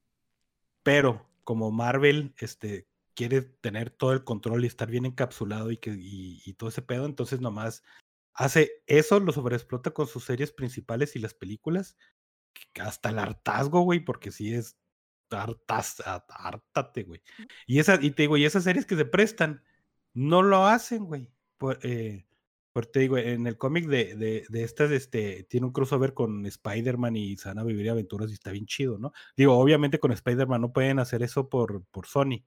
Pero 0.83 1.27
como 1.45 1.71
Marvel 1.71 2.35
este, 2.39 2.87
quiere 3.19 3.43
tener 3.43 3.91
todo 3.91 4.13
el 4.13 4.23
control 4.25 4.63
y 4.65 4.69
estar 4.69 4.89
bien 4.91 5.05
encapsulado 5.07 5.73
y, 5.73 5.79
que, 5.79 5.91
y, 5.91 6.41
y 6.47 6.55
todo 6.55 6.69
ese 6.71 6.83
pedo, 6.83 7.05
entonces 7.07 7.41
nomás 7.41 7.83
hace 8.35 8.71
eso, 8.87 9.19
lo 9.21 9.33
sobreexplota 9.33 9.91
con 9.93 10.07
sus 10.07 10.25
series 10.25 10.53
principales 10.53 11.17
y 11.17 11.19
las 11.19 11.35
películas, 11.35 11.97
hasta 12.81 13.11
el 13.11 13.19
hartazgo, 13.19 13.81
güey, 13.83 14.01
porque 14.01 14.31
sí 14.31 14.55
es 14.55 14.77
hartas, 15.31 16.01
har- 16.07 16.25
hártate, 16.29 17.03
güey. 17.05 17.23
Y, 17.67 17.81
esa, 17.81 17.99
y 18.01 18.11
te 18.13 18.23
digo, 18.23 18.37
y 18.37 18.45
esas 18.45 18.65
series 18.65 18.87
que 18.87 18.97
se 18.97 19.05
prestan, 19.05 19.63
no 20.15 20.43
lo 20.43 20.67
hacen, 20.67 21.05
güey. 21.05 21.31
Por, 21.59 21.79
eh, 21.83 22.27
por- 22.73 22.87
te 22.87 23.01
digo, 23.01 23.19
en 23.19 23.47
el 23.47 23.59
cómic 23.59 23.87
de, 23.87 24.15
de, 24.15 24.47
de 24.49 24.63
estas, 24.65 24.91
este, 24.93 25.45
tiene 25.51 25.67
un 25.67 25.73
crossover 25.73 26.15
con 26.15 26.47
Spider-Man 26.47 27.17
y 27.17 27.37
se 27.37 27.49
van 27.49 27.59
a 27.59 27.65
vivir 27.65 27.91
aventuras 27.91 28.31
y 28.31 28.35
está 28.35 28.53
bien 28.53 28.67
chido, 28.67 28.99
¿no? 28.99 29.13
Digo, 29.37 29.59
obviamente 29.59 29.99
con 30.01 30.13
Spider-Man 30.13 30.61
no 30.63 30.73
pueden 30.73 30.99
hacer 31.01 31.23
eso 31.23 31.49
por, 31.49 31.85
por 31.87 32.07
Sony, 32.07 32.45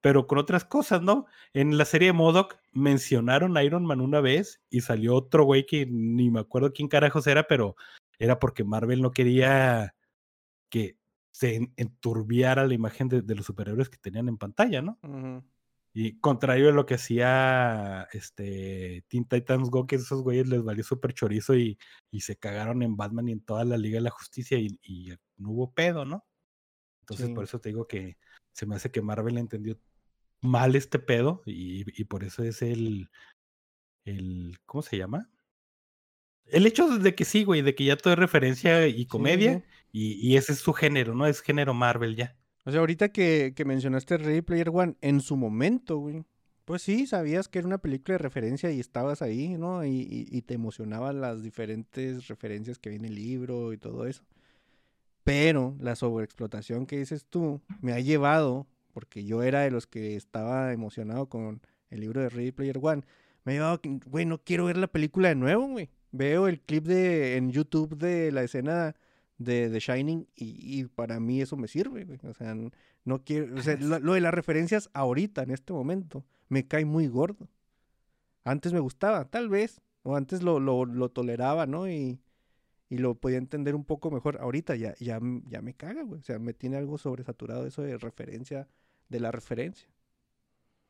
pero 0.00 0.26
con 0.26 0.38
otras 0.38 0.64
cosas, 0.64 1.02
¿no? 1.02 1.26
En 1.52 1.76
la 1.76 1.84
serie 1.84 2.08
de 2.08 2.12
Modoc 2.12 2.56
mencionaron 2.72 3.56
a 3.56 3.64
Iron 3.64 3.84
Man 3.84 4.00
una 4.00 4.20
vez 4.20 4.60
y 4.70 4.80
salió 4.80 5.14
otro 5.14 5.44
güey 5.44 5.66
que 5.66 5.86
ni 5.86 6.30
me 6.30 6.40
acuerdo 6.40 6.72
quién 6.72 6.88
carajos 6.88 7.26
era, 7.26 7.46
pero 7.46 7.76
era 8.18 8.38
porque 8.38 8.64
Marvel 8.64 9.02
no 9.02 9.10
quería 9.12 9.94
que 10.70 10.96
se 11.32 11.56
en- 11.56 11.72
enturbiara 11.76 12.66
la 12.66 12.74
imagen 12.74 13.08
de, 13.08 13.22
de 13.22 13.34
los 13.34 13.46
superhéroes 13.46 13.88
que 13.88 13.98
tenían 13.98 14.28
en 14.28 14.38
pantalla, 14.38 14.82
¿no? 14.82 14.98
Y 15.92 16.18
contrario 16.20 16.68
a 16.68 16.72
lo 16.72 16.86
que 16.86 16.94
hacía 16.94 18.06
este 18.12 19.04
Teen 19.08 19.24
Titans 19.24 19.70
Go, 19.70 19.86
que 19.88 19.96
esos 19.96 20.22
güeyes 20.22 20.46
les 20.48 20.62
valió 20.62 20.84
súper 20.84 21.12
chorizo 21.14 21.56
y, 21.56 21.78
y 22.12 22.20
se 22.20 22.36
cagaron 22.36 22.82
en 22.82 22.96
Batman 22.96 23.28
y 23.28 23.32
en 23.32 23.40
toda 23.40 23.64
la 23.64 23.76
Liga 23.76 23.96
de 23.96 24.02
la 24.04 24.10
Justicia 24.10 24.56
y, 24.56 24.78
y 24.82 25.12
no 25.36 25.50
hubo 25.50 25.72
pedo, 25.72 26.04
¿no? 26.04 26.24
Entonces 27.00 27.26
Sí. 27.26 27.34
por 27.34 27.42
eso 27.42 27.58
te 27.58 27.70
digo 27.70 27.88
que 27.88 28.16
se 28.52 28.66
me 28.66 28.76
hace 28.76 28.92
que 28.92 29.02
Marvel 29.02 29.38
entendió 29.38 29.76
mal 30.42 30.74
este 30.76 30.98
pedo 30.98 31.42
y, 31.46 31.84
y 32.00 32.04
por 32.04 32.24
eso 32.24 32.42
es 32.42 32.62
el, 32.62 33.08
el, 34.04 34.58
¿cómo 34.66 34.82
se 34.82 34.96
llama? 34.96 35.30
El 36.46 36.66
hecho 36.66 36.98
de 36.98 37.14
que 37.14 37.24
sí, 37.24 37.44
güey, 37.44 37.62
de 37.62 37.74
que 37.74 37.84
ya 37.84 37.96
todo 37.96 38.12
es 38.12 38.18
referencia 38.18 38.86
y 38.88 39.06
comedia 39.06 39.60
sí. 39.60 39.64
y, 39.92 40.28
y 40.32 40.36
ese 40.36 40.52
es 40.52 40.58
su 40.58 40.72
género, 40.72 41.14
¿no? 41.14 41.26
Es 41.26 41.40
género 41.42 41.74
Marvel 41.74 42.16
ya. 42.16 42.36
O 42.64 42.70
sea, 42.70 42.80
ahorita 42.80 43.10
que, 43.10 43.52
que 43.54 43.64
mencionaste 43.64 44.18
Ready 44.18 44.42
Player 44.42 44.70
One, 44.72 44.96
en 45.00 45.20
su 45.20 45.36
momento, 45.36 45.98
güey. 45.98 46.24
Pues 46.64 46.82
sí, 46.82 47.06
sabías 47.06 47.48
que 47.48 47.58
era 47.58 47.66
una 47.66 47.78
película 47.78 48.14
de 48.14 48.18
referencia 48.18 48.70
y 48.70 48.78
estabas 48.80 49.22
ahí, 49.22 49.56
¿no? 49.56 49.84
Y, 49.84 49.90
y- 49.90 50.26
y 50.30 50.42
te 50.42 50.54
emocionaban 50.54 51.20
las 51.20 51.42
diferentes 51.42 52.28
referencias 52.28 52.78
que 52.78 52.90
viene 52.90 53.08
el 53.08 53.14
libro 53.14 53.72
y 53.72 53.78
todo 53.78 54.06
eso. 54.06 54.24
Pero 55.24 55.76
la 55.80 55.96
sobreexplotación 55.96 56.86
que 56.86 56.98
dices 56.98 57.26
tú 57.28 57.60
me 57.80 57.92
ha 57.92 58.00
llevado, 58.00 58.66
porque 58.92 59.24
yo 59.24 59.42
era 59.42 59.60
de 59.60 59.70
los 59.70 59.86
que 59.86 60.16
estaba 60.16 60.72
emocionado 60.72 61.28
con 61.28 61.60
el 61.90 62.00
libro 62.00 62.20
de 62.20 62.28
Ready 62.28 62.52
Player 62.52 62.78
One, 62.80 63.02
me 63.44 63.52
ha 63.52 63.54
llevado, 63.54 63.74
a 63.74 63.80
que, 63.80 64.00
güey, 64.06 64.26
no 64.26 64.38
quiero 64.38 64.66
ver 64.66 64.76
la 64.76 64.86
película 64.86 65.28
de 65.28 65.34
nuevo, 65.34 65.66
güey. 65.66 65.90
Veo 66.12 66.48
el 66.48 66.60
clip 66.60 66.84
de 66.84 67.36
en 67.36 67.50
YouTube 67.50 67.96
de 67.96 68.32
la 68.32 68.42
escena 68.42 68.94
de 69.38 69.70
The 69.70 69.80
Shining 69.80 70.26
y, 70.36 70.80
y 70.80 70.84
para 70.84 71.20
mí 71.20 71.40
eso 71.40 71.56
me 71.56 71.68
sirve, 71.68 72.04
güey. 72.04 72.18
O 72.24 72.34
sea, 72.34 72.54
no 73.04 73.24
quiero, 73.24 73.54
o 73.56 73.62
sea, 73.62 73.76
lo, 73.80 73.98
lo 73.98 74.14
de 74.14 74.20
las 74.20 74.34
referencias 74.34 74.90
ahorita, 74.92 75.42
en 75.42 75.50
este 75.50 75.72
momento, 75.72 76.24
me 76.48 76.66
cae 76.66 76.84
muy 76.84 77.08
gordo. 77.08 77.48
Antes 78.44 78.72
me 78.72 78.80
gustaba, 78.80 79.24
tal 79.26 79.48
vez, 79.48 79.80
o 80.02 80.16
antes 80.16 80.42
lo, 80.42 80.60
lo, 80.60 80.84
lo 80.84 81.08
toleraba, 81.10 81.66
¿no? 81.66 81.88
Y, 81.88 82.20
y 82.90 82.98
lo 82.98 83.14
podía 83.14 83.38
entender 83.38 83.74
un 83.74 83.84
poco 83.84 84.10
mejor. 84.10 84.38
Ahorita 84.40 84.74
ya, 84.76 84.94
ya, 84.98 85.20
ya 85.46 85.62
me 85.62 85.74
caga, 85.74 86.02
güey. 86.02 86.20
O 86.20 86.24
sea, 86.24 86.38
me 86.38 86.52
tiene 86.52 86.76
algo 86.76 86.98
sobresaturado 86.98 87.64
eso 87.66 87.82
de 87.82 87.96
referencia, 87.96 88.68
de 89.08 89.20
la 89.20 89.30
referencia. 89.30 89.88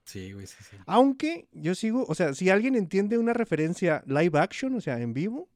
Sí, 0.04 0.32
güey, 0.32 0.46
sí, 0.46 0.56
sí. 0.68 0.76
Aunque 0.86 1.46
yo 1.52 1.74
sigo, 1.74 2.06
o 2.08 2.14
sea, 2.14 2.32
si 2.34 2.48
alguien 2.48 2.74
entiende 2.74 3.18
una 3.18 3.34
referencia 3.34 4.02
live 4.06 4.38
action, 4.38 4.74
o 4.74 4.80
sea, 4.80 4.98
en 4.98 5.12
vivo, 5.12 5.48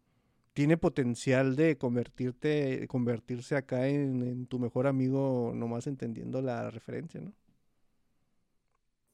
tiene 0.53 0.77
potencial 0.77 1.57
de 1.57 1.79
convertirte, 1.79 2.87
convertirse 2.89 3.57
acá 3.57 3.89
en, 3.89 4.23
en 4.23 4.47
tu 4.47 4.59
mejor 4.59 4.87
amigo, 4.87 5.53
nomás 5.55 5.87
entendiendo 5.87 6.43
la 6.43 6.71
referencia, 6.71 7.21
¿no? 7.21 7.33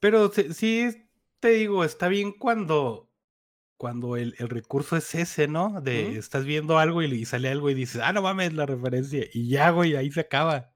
Pero 0.01 0.31
sí, 0.31 0.53
sí, 0.53 1.07
te 1.39 1.49
digo, 1.49 1.85
está 1.85 2.09
bien 2.09 2.33
cuando, 2.33 3.07
cuando 3.81 4.15
el, 4.15 4.35
el 4.37 4.47
recurso 4.47 4.95
es 4.95 5.15
ese, 5.15 5.47
¿no? 5.47 5.81
De 5.81 6.15
estás 6.15 6.45
viendo 6.45 6.77
algo 6.77 7.01
y, 7.01 7.11
y 7.11 7.25
sale 7.25 7.49
algo 7.49 7.67
y 7.67 7.73
dices, 7.73 7.99
ah, 8.03 8.13
no 8.13 8.21
mames, 8.21 8.53
la 8.53 8.67
referencia. 8.67 9.25
Y 9.33 9.47
ya, 9.47 9.71
güey, 9.71 9.95
ahí 9.95 10.11
se 10.11 10.19
acaba. 10.19 10.71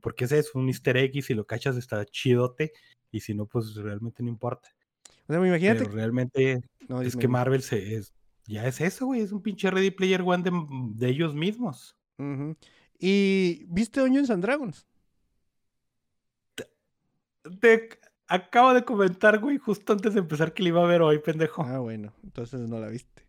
Porque 0.00 0.26
ese 0.26 0.38
es 0.38 0.54
un 0.54 0.68
easter 0.68 0.96
egg 0.96 1.16
y 1.16 1.22
si 1.22 1.34
lo 1.34 1.48
cachas 1.48 1.76
está 1.76 2.04
chidote. 2.04 2.72
Y 3.10 3.18
si 3.18 3.34
no, 3.34 3.46
pues 3.46 3.74
realmente 3.74 4.22
no 4.22 4.28
importa. 4.28 4.68
O 5.26 5.32
sea, 5.32 5.44
imagínate. 5.44 5.80
Pero 5.80 5.96
realmente 5.96 6.62
No, 6.88 7.02
es 7.02 7.16
que. 7.16 7.26
Marvel 7.26 7.60
se, 7.60 7.96
es, 7.96 8.14
ya 8.46 8.68
es 8.68 8.80
eso, 8.80 9.06
güey. 9.06 9.22
Es 9.22 9.32
un 9.32 9.42
pinche 9.42 9.68
Ready 9.68 9.90
Player 9.90 10.22
One 10.22 10.44
de, 10.44 10.52
de 10.94 11.08
ellos 11.08 11.34
mismos. 11.34 11.96
¿Y 13.00 13.64
viste 13.66 13.98
Dungeons 13.98 14.30
and 14.30 14.44
Dragons? 14.44 14.86
Te 17.60 17.88
acabo 18.28 18.74
de 18.74 18.84
comentar, 18.84 19.38
güey, 19.38 19.58
justo 19.58 19.92
antes 19.92 20.14
de 20.14 20.20
empezar 20.20 20.52
que 20.52 20.62
le 20.62 20.70
iba 20.70 20.82
a 20.82 20.86
ver 20.86 21.02
hoy, 21.02 21.18
pendejo. 21.18 21.62
Ah, 21.62 21.78
bueno, 21.78 22.12
entonces 22.22 22.68
no 22.68 22.78
la 22.78 22.88
viste. 22.88 23.26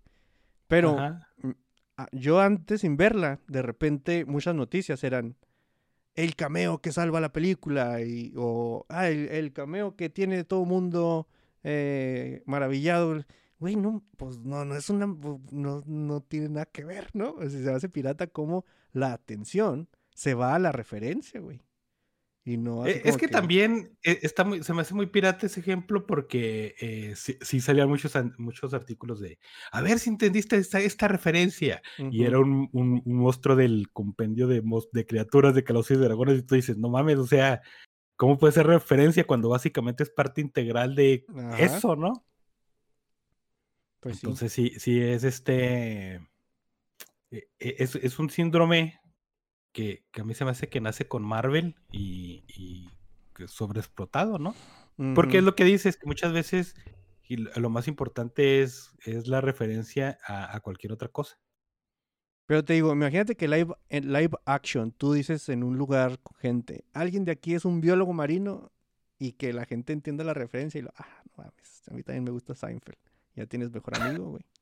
Pero 0.67 0.97
Ajá. 0.97 1.29
yo 2.11 2.39
antes 2.39 2.81
sin 2.81 2.97
verla, 2.97 3.39
de 3.47 3.61
repente 3.61 4.25
muchas 4.25 4.55
noticias 4.55 5.03
eran 5.03 5.35
el 6.15 6.35
cameo 6.35 6.79
que 6.79 6.91
salva 6.91 7.19
la 7.19 7.33
película 7.33 8.01
y 8.01 8.33
o 8.37 8.85
ah, 8.89 9.09
el, 9.09 9.29
el 9.29 9.53
cameo 9.53 9.95
que 9.95 10.09
tiene 10.09 10.43
todo 10.43 10.63
el 10.63 10.69
mundo 10.69 11.27
eh, 11.63 12.41
maravillado. 12.45 13.23
Güey, 13.59 13.75
no, 13.75 14.03
pues 14.17 14.39
no, 14.39 14.65
no 14.65 14.75
es 14.75 14.89
una, 14.89 15.07
no, 15.07 15.83
no 15.85 16.21
tiene 16.21 16.49
nada 16.49 16.65
que 16.65 16.83
ver, 16.83 17.09
¿no? 17.13 17.31
O 17.31 17.49
sea, 17.49 17.63
se 17.63 17.71
hace 17.71 17.89
pirata 17.89 18.27
como 18.27 18.65
la 18.91 19.13
atención 19.13 19.89
se 20.13 20.33
va 20.33 20.55
a 20.55 20.59
la 20.59 20.71
referencia, 20.71 21.39
güey. 21.41 21.61
Y 22.47 22.57
no 22.57 22.83
así 22.83 22.91
Eh, 22.99 23.01
Es 23.05 23.17
que 23.17 23.27
también 23.27 23.97
eh, 24.03 24.19
está 24.21 24.43
muy, 24.43 24.63
se 24.63 24.71
me 24.73 24.81
hace 24.81 24.93
muy 24.93 25.07
pirata 25.07 25.47
ese 25.47 25.59
ejemplo 25.59 26.05
porque 26.05 26.75
eh, 26.79 27.13
sí, 27.15 27.37
sí 27.41 27.59
salían 27.59 27.89
muchos, 27.89 28.13
muchos 28.37 28.73
artículos 28.75 29.19
de 29.19 29.39
a 29.71 29.81
ver 29.81 29.97
si 29.97 30.11
entendiste 30.11 30.55
esta, 30.57 30.79
esta 30.79 31.07
referencia. 31.07 31.81
Y 31.97 32.23
era 32.23 32.39
un, 32.39 32.69
un- 32.71 33.01
un 33.03 33.15
monstruo 33.17 33.55
del 33.55 33.89
compendio 33.91 34.45
de, 34.47 34.61
de 34.91 35.05
criaturas 35.07 35.55
de 35.55 35.63
calabozos 35.63 35.97
y 35.97 35.99
dragones. 35.99 36.37
Y 36.39 36.43
tú 36.43 36.53
dices, 36.55 36.77
no 36.77 36.89
mames, 36.89 37.17
o 37.17 37.25
sea, 37.25 37.61
¿cómo 38.15 38.37
puede 38.37 38.53
ser 38.53 38.67
referencia 38.67 39.25
cuando 39.25 39.49
básicamente 39.49 40.03
es 40.03 40.11
parte 40.11 40.41
integral 40.41 40.93
de 40.95 41.25
Ajá, 41.35 41.65
eso, 41.65 41.95
no? 41.95 42.25
pues 43.99 44.17
sí. 44.17 44.27
Entonces 44.27 44.53
sí, 44.53 44.71
sí 44.77 45.01
es 45.01 45.23
este. 45.23 46.15
eh, 46.15 46.21
eh, 47.31 47.75
Es, 47.79 47.95
es 47.95 48.19
un 48.19 48.29
síndrome 48.29 48.99
que, 49.75 50.05
que 50.13 50.21
a 50.21 50.23
mí 50.23 50.33
se 50.33 50.45
me 50.45 50.51
hace 50.51 50.69
que 50.69 50.79
nace 50.79 51.05
con 51.05 51.21
Marvel 51.21 51.75
y, 51.91 52.45
y 52.47 52.89
que 53.35 53.43
es 53.43 53.51
sobreexplotado, 53.51 54.39
¿no? 54.39 54.55
Porque 55.13 55.39
es 55.39 55.43
lo 55.43 55.53
que 55.57 55.65
dices, 55.65 55.97
que 55.97 56.05
muchas 56.05 56.31
veces 56.31 56.75
y 57.27 57.35
lo 57.35 57.51
lo 57.57 57.69
más 57.69 57.89
importante 57.89 58.61
es, 58.61 58.93
es 59.03 59.27
la 59.27 59.41
referencia 59.41 60.17
a, 60.25 60.55
a 60.55 60.61
cualquier 60.61 60.93
otra 60.93 61.09
cosa. 61.09 61.37
Pero 62.45 62.63
te 62.63 62.71
digo, 62.71 62.93
imagínate 62.93 63.35
que 63.35 63.49
live, 63.49 63.73
en 63.89 64.13
live 64.13 64.37
action, 64.45 64.93
tú 64.93 65.11
dices 65.11 65.49
en 65.49 65.61
un 65.61 65.77
lugar 65.77 66.19
con 66.19 66.37
gente, 66.37 66.85
alguien 66.93 67.25
de 67.25 67.33
aquí 67.33 67.53
es 67.53 67.65
un 67.65 67.81
biólogo 67.81 68.13
marino 68.13 68.71
y 69.19 69.33
que 69.33 69.51
la 69.51 69.65
gente 69.65 69.91
entienda 69.91 70.23
la 70.23 70.33
referencia 70.33 70.79
y 70.79 70.83
lo, 70.83 70.93
ah, 70.95 71.21
no 71.25 71.43
mames, 71.43 71.83
a 71.89 71.93
mí 71.93 72.01
también 72.01 72.23
me 72.23 72.31
gusta 72.31 72.55
Seinfeld. 72.55 72.97
Ya 73.35 73.45
tienes 73.45 73.71
mejor 73.71 74.01
amigo, 74.01 74.29
güey. 74.29 74.43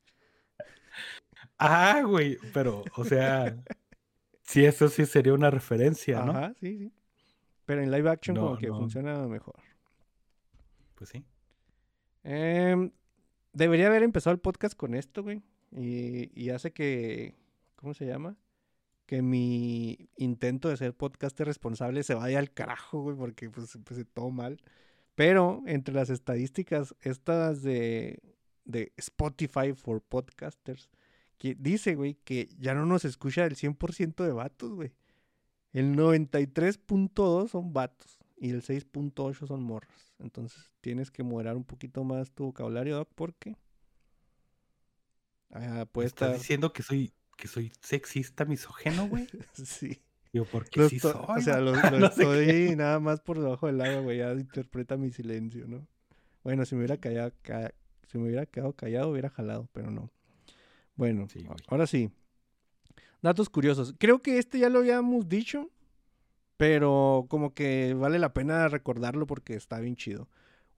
Ah, 1.60 2.02
güey, 2.06 2.38
pero, 2.54 2.84
o 2.96 3.04
sea, 3.04 3.58
sí, 4.44 4.66
eso 4.66 4.90
sí 4.90 5.06
sería 5.06 5.34
una 5.34 5.50
referencia, 5.50 6.24
¿no? 6.24 6.32
Ajá, 6.32 6.54
sí, 6.60 6.78
sí. 6.78 6.94
Pero 7.66 7.82
en 7.82 7.92
live 7.92 8.10
action 8.10 8.36
como 8.36 8.58
que 8.58 8.68
no, 8.68 8.78
funciona 8.78 9.28
mejor. 9.28 9.56
pues 10.96 11.10
sí. 11.10 11.24
Em, 12.24 12.92
debería 13.54 13.88
haber 13.88 14.04
empezado 14.04 14.34
el 14.34 14.40
podcast 14.40 14.76
con 14.76 14.96
esto, 14.96 15.24
güey. 15.24 15.42
Y, 15.72 16.30
y 16.40 16.50
hace 16.52 16.72
que, 16.72 17.36
¿cómo 17.76 17.94
se 17.94 18.06
llama? 18.06 18.38
Que 19.06 19.22
mi 19.22 20.10
intento 20.18 20.70
de 20.70 20.78
ser 20.78 20.94
podcaster 20.94 21.48
responsable 21.48 22.04
se 22.04 22.14
vaya 22.14 22.40
al 22.40 22.52
carajo, 22.52 23.02
güey, 23.02 23.16
porque 23.16 23.50
pues 23.50 23.74
empecé 23.76 24.06
todo 24.06 24.30
mal. 24.30 24.62
Pero 25.16 25.62
entre 25.68 25.94
las 25.94 26.10
estadísticas 26.10 26.96
estas 27.02 27.62
de, 27.62 28.20
de 28.66 28.92
Spotify 28.98 29.74
for 29.74 30.02
Podcasters, 30.02 30.90
que 31.38 31.56
dice, 31.56 31.96
güey, 31.96 32.16
que 32.24 32.50
ya 32.60 32.74
no 32.74 32.86
nos 32.86 33.06
escucha 33.06 33.46
el 33.46 33.56
100% 33.56 34.24
de 34.24 34.32
vatos, 34.32 34.72
güey. 34.74 34.92
El 35.74 35.96
93.2 35.96 37.50
son 37.50 37.74
vatos 37.74 38.20
y 38.38 38.52
el 38.52 38.62
6.8 38.62 39.48
son 39.48 39.64
morras. 39.64 40.14
Entonces 40.20 40.72
tienes 40.82 41.12
que 41.12 41.24
moderar 41.24 41.56
un 41.58 41.64
poquito 41.64 42.04
más 42.04 42.32
tu 42.32 42.46
vocabulario, 42.46 42.96
Doc, 42.96 43.10
porque 43.16 43.56
ah, 45.52 45.86
puede 45.92 46.08
¿Estás 46.08 46.38
diciendo 46.38 46.74
que 46.74 46.84
soy, 46.84 47.12
que 47.38 47.48
soy 47.48 47.72
sexista, 47.82 48.46
misógeno, 48.46 49.08
güey? 49.08 49.28
sí. 49.54 50.00
Digo, 50.32 50.46
porque 50.52 50.80
Lo 50.82 50.90
sí 50.90 51.00
soy. 51.00 51.14
o 51.16 51.42
sea, 51.42 51.60
lo, 51.62 51.76
no 51.76 52.06
estoy 52.08 52.46
qué. 52.46 52.76
nada 52.76 53.00
más 53.00 53.22
por 53.22 53.40
debajo 53.40 53.68
del 53.68 53.82
agua, 53.82 54.02
güey. 54.02 54.18
Ya 54.20 54.32
interpreta 54.34 54.98
mi 54.98 55.12
silencio, 55.12 55.68
¿no? 55.68 55.86
Bueno, 56.44 56.66
si 56.66 56.76
me 56.76 56.80
hubiera 56.82 56.98
callado, 56.98 57.32
ca- 57.42 57.74
si 58.08 58.18
me 58.18 58.26
hubiera 58.26 58.46
quedado 58.46 58.74
callado, 58.74 59.10
hubiera 59.10 59.30
jalado, 59.30 59.70
pero 59.74 59.92
no. 59.92 60.12
Bueno, 60.96 61.28
Sí, 61.30 61.46
ahora 61.68 61.88
sí. 61.88 62.10
Datos 63.22 63.50
curiosos. 63.50 63.96
Creo 63.98 64.22
que 64.22 64.38
este 64.38 64.60
ya 64.60 64.70
lo 64.70 64.80
habíamos 64.80 65.30
dicho, 65.30 65.70
pero 66.58 67.26
como 67.30 67.54
que 67.54 67.94
vale 67.94 68.20
la 68.20 68.34
pena 68.34 68.68
recordarlo 68.68 69.26
porque 69.26 69.56
está 69.56 69.80
bien 69.80 69.96
chido. 69.96 70.28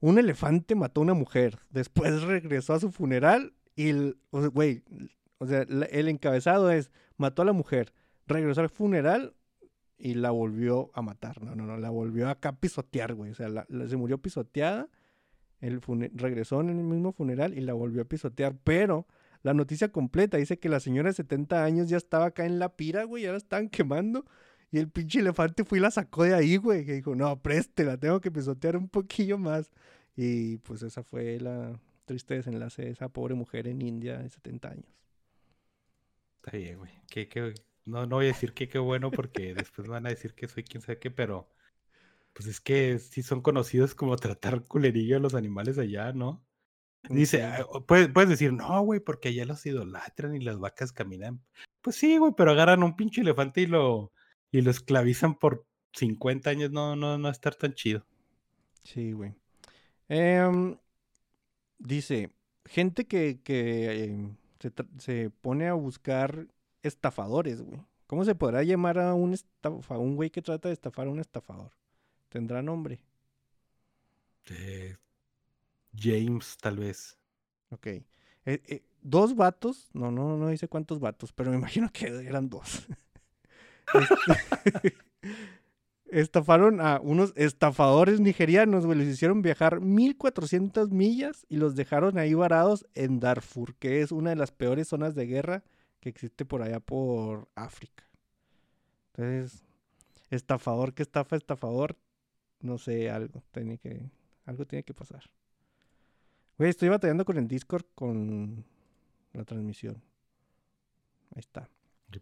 Un 0.00 0.18
elefante 0.18 0.74
mató 0.74 1.00
a 1.00 1.04
una 1.04 1.14
mujer, 1.14 1.58
después 1.70 2.22
regresó 2.22 2.74
a 2.74 2.80
su 2.80 2.90
funeral 2.92 3.52
y, 3.74 3.88
el- 3.90 4.18
o 4.30 4.40
sea, 4.40 4.48
güey, 4.48 4.82
o 5.38 5.46
sea, 5.46 5.62
el 5.62 6.08
encabezado 6.08 6.70
es, 6.70 6.90
mató 7.16 7.42
a 7.42 7.44
la 7.46 7.52
mujer, 7.52 7.92
regresó 8.26 8.60
al 8.60 8.68
funeral 8.70 9.34
y 9.98 10.14
la 10.14 10.30
volvió 10.30 10.90
a 10.94 11.02
matar. 11.02 11.42
No, 11.42 11.54
no, 11.56 11.66
no, 11.66 11.76
la 11.78 11.90
volvió 11.90 12.28
acá 12.28 12.50
a 12.50 12.56
pisotear, 12.60 13.14
güey. 13.14 13.32
O 13.32 13.34
sea, 13.34 13.48
la- 13.48 13.66
la- 13.68 13.88
se 13.88 13.96
murió 13.96 14.18
pisoteada, 14.18 14.88
el 15.60 15.80
regresó 16.14 16.60
en 16.60 16.68
el 16.70 16.76
mismo 16.76 17.12
funeral 17.12 17.54
y 17.56 17.60
la 17.62 17.72
volvió 17.72 18.02
a 18.02 18.04
pisotear. 18.04 18.54
Pero 18.62 19.06
la 19.46 19.54
noticia 19.54 19.92
completa 19.92 20.38
dice 20.38 20.58
que 20.58 20.68
la 20.68 20.80
señora 20.80 21.10
de 21.10 21.14
70 21.14 21.62
años 21.62 21.88
ya 21.88 21.96
estaba 21.98 22.26
acá 22.26 22.46
en 22.46 22.58
la 22.58 22.74
pira, 22.74 23.04
güey, 23.04 23.22
ya 23.22 23.30
la 23.30 23.36
estaban 23.36 23.68
quemando. 23.68 24.24
Y 24.72 24.78
el 24.78 24.90
pinche 24.90 25.20
elefante 25.20 25.64
fue 25.64 25.78
y 25.78 25.80
la 25.80 25.92
sacó 25.92 26.24
de 26.24 26.34
ahí, 26.34 26.56
güey. 26.56 26.84
Que 26.84 26.94
dijo, 26.94 27.14
no, 27.14 27.40
preste, 27.40 27.84
la 27.84 27.96
tengo 27.96 28.20
que 28.20 28.32
pisotear 28.32 28.76
un 28.76 28.88
poquillo 28.88 29.38
más. 29.38 29.70
Y 30.16 30.56
pues 30.58 30.82
esa 30.82 31.04
fue 31.04 31.38
la 31.38 31.78
triste 32.06 32.34
desenlace 32.34 32.82
de 32.82 32.90
esa 32.90 33.08
pobre 33.08 33.36
mujer 33.36 33.68
en 33.68 33.82
India 33.82 34.18
de 34.18 34.28
70 34.28 34.68
años. 34.68 34.92
Está 36.42 36.56
bien, 36.58 36.78
güey. 36.78 36.90
Que, 37.08 37.28
que, 37.28 37.54
no, 37.84 38.04
no 38.04 38.16
voy 38.16 38.24
a 38.24 38.28
decir 38.28 38.52
que 38.52 38.66
qué 38.68 38.80
bueno 38.80 39.12
porque 39.12 39.54
después 39.54 39.86
van 39.86 40.06
a 40.06 40.10
decir 40.10 40.34
que 40.34 40.48
soy 40.48 40.64
quien 40.64 40.82
sabe 40.82 40.98
qué, 40.98 41.12
pero 41.12 41.48
pues 42.32 42.48
es 42.48 42.60
que 42.60 42.98
sí 42.98 43.22
son 43.22 43.42
conocidos 43.42 43.94
como 43.94 44.16
tratar 44.16 44.64
culerillo 44.64 45.18
a 45.18 45.20
los 45.20 45.34
animales 45.36 45.78
allá, 45.78 46.12
¿no? 46.12 46.44
Dice, 47.08 47.44
ah, 47.44 47.66
puedes, 47.86 48.08
puedes 48.08 48.30
decir, 48.30 48.52
no, 48.52 48.80
güey, 48.82 49.00
porque 49.00 49.28
allá 49.28 49.44
los 49.44 49.64
idolatran 49.64 50.34
y 50.34 50.40
las 50.40 50.58
vacas 50.58 50.92
caminan. 50.92 51.42
Pues 51.80 51.96
sí, 51.96 52.18
güey, 52.18 52.32
pero 52.36 52.50
agarran 52.50 52.82
un 52.82 52.96
pinche 52.96 53.20
elefante 53.20 53.62
y 53.62 53.66
lo, 53.66 54.12
y 54.50 54.60
lo 54.60 54.70
esclavizan 54.70 55.36
por 55.36 55.66
50 55.92 56.50
años 56.50 56.70
no, 56.70 56.96
no, 56.96 57.16
no 57.18 57.24
va 57.24 57.28
a 57.30 57.32
estar 57.32 57.54
tan 57.54 57.74
chido. 57.74 58.04
Sí, 58.82 59.12
güey. 59.12 59.34
Em, 60.08 60.76
dice, 61.78 62.30
gente 62.64 63.06
que, 63.06 63.40
que 63.42 64.04
em, 64.04 64.36
se, 64.58 64.72
se 64.98 65.30
pone 65.30 65.68
a 65.68 65.74
buscar 65.74 66.48
estafadores, 66.82 67.62
güey. 67.62 67.80
¿Cómo 68.06 68.24
se 68.24 68.36
podrá 68.36 68.62
llamar 68.62 68.98
a 68.98 69.14
un 69.14 69.34
estafa, 69.34 69.98
un 69.98 70.14
güey 70.14 70.30
que 70.30 70.42
trata 70.42 70.68
de 70.68 70.74
estafar 70.74 71.08
a 71.08 71.10
un 71.10 71.18
estafador? 71.18 71.72
¿Tendrá 72.28 72.62
nombre? 72.62 73.00
Eh, 74.50 74.96
James, 75.98 76.56
tal 76.58 76.78
vez. 76.78 77.18
Ok. 77.70 77.86
Eh, 77.86 78.04
eh, 78.44 78.84
dos 79.02 79.34
vatos, 79.34 79.88
no, 79.92 80.10
no, 80.10 80.36
no 80.36 80.48
dice 80.48 80.68
cuántos 80.68 81.00
vatos, 81.00 81.32
pero 81.32 81.50
me 81.50 81.56
imagino 81.62 81.90
que 81.92 82.06
eran 82.06 82.48
dos. 82.48 82.86
Este- 83.94 84.94
Estafaron 86.06 86.80
a 86.80 87.00
unos 87.00 87.32
estafadores 87.36 88.20
nigerianos, 88.20 88.86
güey. 88.86 88.98
Les 88.98 89.08
hicieron 89.08 89.42
viajar 89.42 89.80
1400 89.80 90.90
millas 90.90 91.44
y 91.48 91.56
los 91.56 91.74
dejaron 91.74 92.16
ahí 92.18 92.32
varados 92.32 92.86
en 92.94 93.18
Darfur, 93.18 93.74
que 93.74 94.02
es 94.02 94.12
una 94.12 94.30
de 94.30 94.36
las 94.36 94.52
peores 94.52 94.86
zonas 94.88 95.14
de 95.16 95.26
guerra 95.26 95.64
que 96.00 96.08
existe 96.08 96.44
por 96.44 96.62
allá 96.62 96.78
por 96.78 97.48
África. 97.56 98.08
Entonces, 99.14 99.64
estafador 100.30 100.94
que 100.94 101.02
estafa, 101.02 101.34
estafador, 101.36 101.96
no 102.60 102.78
sé, 102.78 103.10
algo 103.10 103.42
tiene 103.50 103.78
que, 103.78 104.10
algo 104.44 104.64
tiene 104.64 104.84
que 104.84 104.94
pasar. 104.94 105.24
Güey, 106.58 106.70
estoy 106.70 106.88
batallando 106.88 107.24
con 107.24 107.36
el 107.36 107.48
Discord 107.48 107.84
con 107.94 108.64
la 109.32 109.44
transmisión. 109.44 110.02
Ahí 111.34 111.40
está. 111.40 111.68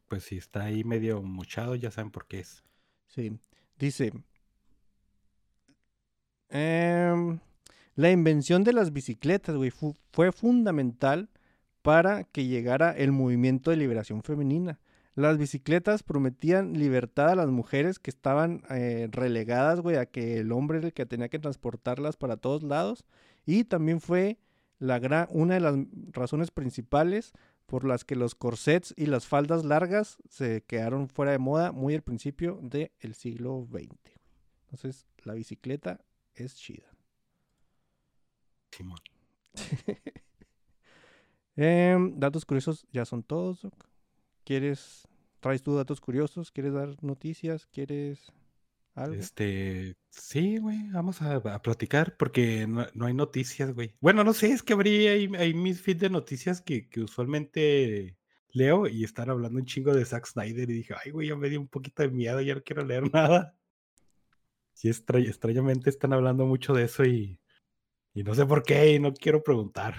Pues 0.09 0.25
si 0.25 0.39
está 0.39 0.65
ahí 0.65 0.83
medio 0.83 1.23
mochado, 1.23 1.75
ya 1.77 1.91
saben 1.91 2.11
por 2.11 2.27
qué 2.27 2.41
es. 2.41 2.65
Sí. 3.07 3.39
Dice. 3.79 4.13
em, 6.49 7.39
la 7.97 8.11
invención 8.11 8.65
de 8.65 8.73
las 8.73 8.93
bicicletas, 8.93 9.57
güey, 9.57 9.71
fu- 9.71 9.95
fue 10.13 10.33
fundamental 10.33 11.29
para 11.83 12.25
que 12.25 12.47
llegara 12.47 12.93
el 12.93 13.13
movimiento 13.13 13.71
de 13.71 13.77
liberación 13.77 14.23
femenina. 14.23 14.79
Las 15.15 15.39
bicicletas 15.39 16.03
prometían 16.03 16.73
libertad 16.73 17.31
a 17.31 17.35
las 17.37 17.49
mujeres 17.49 17.99
que 18.01 18.11
estaban 18.11 18.63
eh, 18.71 19.09
relegadas, 19.13 19.81
güey, 19.81 19.97
a 19.97 20.07
que 20.07 20.39
el 20.39 20.51
hombre 20.51 20.79
era 20.79 20.89
el 20.89 20.93
que 20.93 21.07
tenía 21.07 21.29
que 21.29 21.39
transportarlas 21.39 22.17
para 22.17 22.37
todos 22.37 22.63
lados. 22.65 23.05
Y 23.47 23.65
también 23.65 24.01
fue 24.01 24.39
la 24.79 24.99
gran, 24.99 25.29
una 25.31 25.55
de 25.55 25.61
las 25.61 25.75
razones 26.13 26.51
principales 26.51 27.33
por 27.67 27.85
las 27.85 28.05
que 28.05 28.17
los 28.17 28.35
corsets 28.35 28.95
y 28.97 29.07
las 29.07 29.27
faldas 29.27 29.65
largas 29.65 30.19
se 30.29 30.63
quedaron 30.63 31.09
fuera 31.09 31.33
de 31.33 31.39
moda 31.39 31.73
muy 31.73 31.95
al 31.95 32.03
principio 32.03 32.61
del 32.63 33.15
siglo 33.15 33.67
XX. 33.71 33.97
Entonces, 34.65 35.07
la 35.25 35.35
bicicleta 35.35 36.05
es 36.35 36.57
chida. 36.57 36.95
Simón. 38.71 38.99
Em, 41.57 42.19
datos 42.19 42.45
curiosos 42.45 42.85
ya 42.91 43.05
son 43.05 43.23
todos. 43.23 43.63
Doc. 43.63 43.89
¿Quieres, 44.45 45.07
traes 45.39 45.63
tú 45.63 45.77
datos 45.77 46.01
curiosos? 46.01 46.51
¿Quieres 46.51 46.73
dar 46.73 47.01
noticias? 47.01 47.67
¿Quieres 47.67 48.33
algo? 48.95 49.21
Este, 49.21 49.97
sí, 50.11 50.59
güey, 50.59 50.89
vamos 50.91 51.21
a, 51.23 51.37
a 51.37 51.63
platicar 51.63 52.17
porque 52.17 52.67
no, 52.67 52.87
no 52.95 53.07
hay 53.07 53.15
noticias, 53.15 53.73
güey. 53.75 53.95
Bueno, 54.01 54.25
no 54.25 54.33
sé, 54.33 54.51
es 54.53 54.63
que 54.63 54.73
abrí 54.73 55.07
ahí, 55.09 55.29
ahí 55.39 55.55
mis 55.55 55.81
feed 55.83 55.99
de 55.99 56.11
noticias 56.11 56.61
que, 56.63 56.89
que 56.89 57.01
usualmente 57.03 58.17
leo 58.53 58.87
y 58.89 59.05
están 59.05 59.31
hablando 59.31 59.59
un 59.59 59.67
chingo 59.67 59.93
de 59.95 60.05
Zack 60.05 60.27
Snyder 60.27 60.71
y 60.71 60.75
dije, 60.75 60.95
ay, 61.05 61.11
güey, 61.13 61.29
ya 61.29 61.37
me 61.37 61.49
dio 61.51 61.61
un 61.61 61.69
poquito 61.69 62.03
de 62.03 62.11
miedo, 62.11 62.41
ya 62.41 62.55
no 62.55 62.63
quiero 62.63 62.85
leer 62.85 63.05
nada. 63.13 63.55
Sí, 64.73 64.89
extra- 64.89 65.19
extrañamente 65.21 65.89
están 65.91 66.13
hablando 66.13 66.47
mucho 66.47 66.75
de 66.75 66.85
eso 66.85 67.05
y, 67.05 67.41
y 68.15 68.25
no 68.25 68.35
sé 68.35 68.47
por 68.47 68.63
qué 68.65 68.93
y 68.95 69.01
no 69.01 69.15
quiero 69.15 69.43
preguntar. 69.43 69.97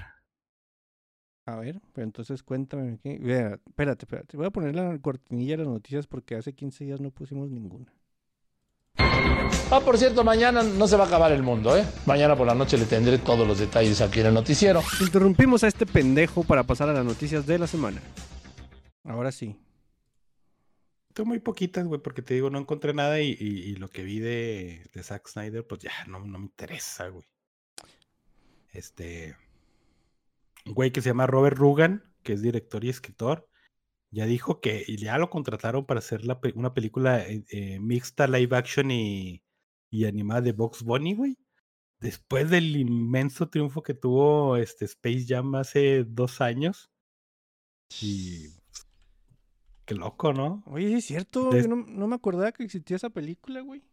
A 1.47 1.55
ver, 1.58 1.81
pero 1.93 2.05
entonces 2.05 2.43
cuéntame. 2.43 2.99
¿qué? 2.99 3.13
Espérate, 3.67 4.05
espérate. 4.05 4.38
Voy 4.38 4.45
a 4.47 4.51
poner 4.51 4.75
la 4.75 4.97
cortinilla 4.99 5.53
de 5.58 5.63
las 5.63 5.67
noticias 5.73 6.08
porque 6.08 6.36
hace 6.36 6.53
15 6.53 6.86
días 6.86 7.01
no 7.01 7.12
pusimos 7.12 7.49
ninguna. 7.51 7.91
Ah, 9.71 9.82
por 9.84 9.97
cierto, 9.97 10.23
mañana 10.23 10.63
no 10.63 10.88
se 10.88 10.95
va 10.95 11.06
a 11.06 11.08
acabar 11.08 11.32
el 11.32 11.41
mundo, 11.43 11.75
¿eh? 11.78 11.86
Mañana 12.06 12.36
por 12.36 12.45
la 12.47 12.54
noche 12.56 12.78
le 12.78 12.86
tendré 12.86 13.17
todos 13.17 13.47
los 13.47 13.60
detalles 13.60 13.99
aquí 13.99 14.19
en 14.21 14.28
el 14.28 14.34
noticiero. 14.34 14.82
Interrumpimos 15.01 15.63
a 15.63 15.67
este 15.67 15.86
pendejo 15.86 16.43
para 16.43 16.63
pasar 16.63 16.89
a 16.89 16.93
las 16.93 17.04
noticias 17.06 17.45
de 17.45 17.58
la 17.60 17.67
semana. 17.67 18.01
Ahora 19.04 19.32
sí. 19.32 19.60
Tengo 21.13 21.28
muy 21.30 21.39
poquitas, 21.39 21.86
güey, 21.86 22.01
porque 22.01 22.21
te 22.21 22.34
digo, 22.36 22.49
no 22.49 22.60
encontré 22.60 22.93
nada 22.93 23.19
y, 23.21 23.32
y- 23.39 23.63
y 23.71 23.75
lo 23.75 23.88
que 23.89 24.04
vi 24.04 24.19
de, 24.19 24.86
de 24.93 25.04
Zack 25.04 25.28
Snyder, 25.30 25.65
pues 25.65 25.82
ya 25.82 25.91
no, 26.08 26.19
no 26.19 26.38
me 26.39 26.45
interesa, 26.45 27.08
güey. 27.08 27.25
Este. 28.71 29.36
Un 30.65 30.73
güey 30.73 30.91
que 30.91 31.01
se 31.01 31.10
llama 31.10 31.28
Robert 31.28 31.58
Rugan, 31.58 32.04
que 32.23 32.34
es 32.34 32.41
director 32.41 32.84
y 32.84 32.89
escritor, 32.89 33.47
ya 34.15 34.25
dijo 34.25 34.62
que 34.62 34.86
ya 34.97 35.17
lo 35.17 35.30
contrataron 35.30 35.86
para 35.86 35.99
hacer 35.99 36.23
la 36.25 36.39
una 36.56 36.73
película 36.73 37.21
eh, 37.28 37.43
eh, 37.51 37.80
mixta 37.82 38.28
live 38.28 38.56
action 38.56 38.89
y, 38.89 39.43
y 39.89 40.06
animada 40.06 40.41
de 40.41 40.54
Box 40.54 40.84
Bunny, 40.84 41.13
güey. 41.15 41.38
Después 41.99 42.49
del 42.49 42.75
inmenso 42.78 43.49
triunfo 43.49 43.84
que 43.84 43.93
tuvo 43.93 44.56
este 44.56 44.86
Space 44.86 45.25
Jam 45.28 45.56
hace 45.56 46.06
dos 46.06 46.39
años. 46.39 46.89
Y. 48.01 48.47
Qué 49.86 49.95
loco, 49.95 50.32
¿no? 50.32 50.63
Oye, 50.67 50.88
sí 50.88 50.93
es 50.95 51.06
cierto. 51.06 51.49
Des- 51.49 51.67
Yo 51.67 51.75
no, 51.75 51.86
no 51.86 52.08
me 52.08 52.15
acordaba 52.15 52.51
que 52.54 52.63
existía 52.63 52.95
esa 52.95 53.10
película, 53.10 53.62
güey. 53.62 53.84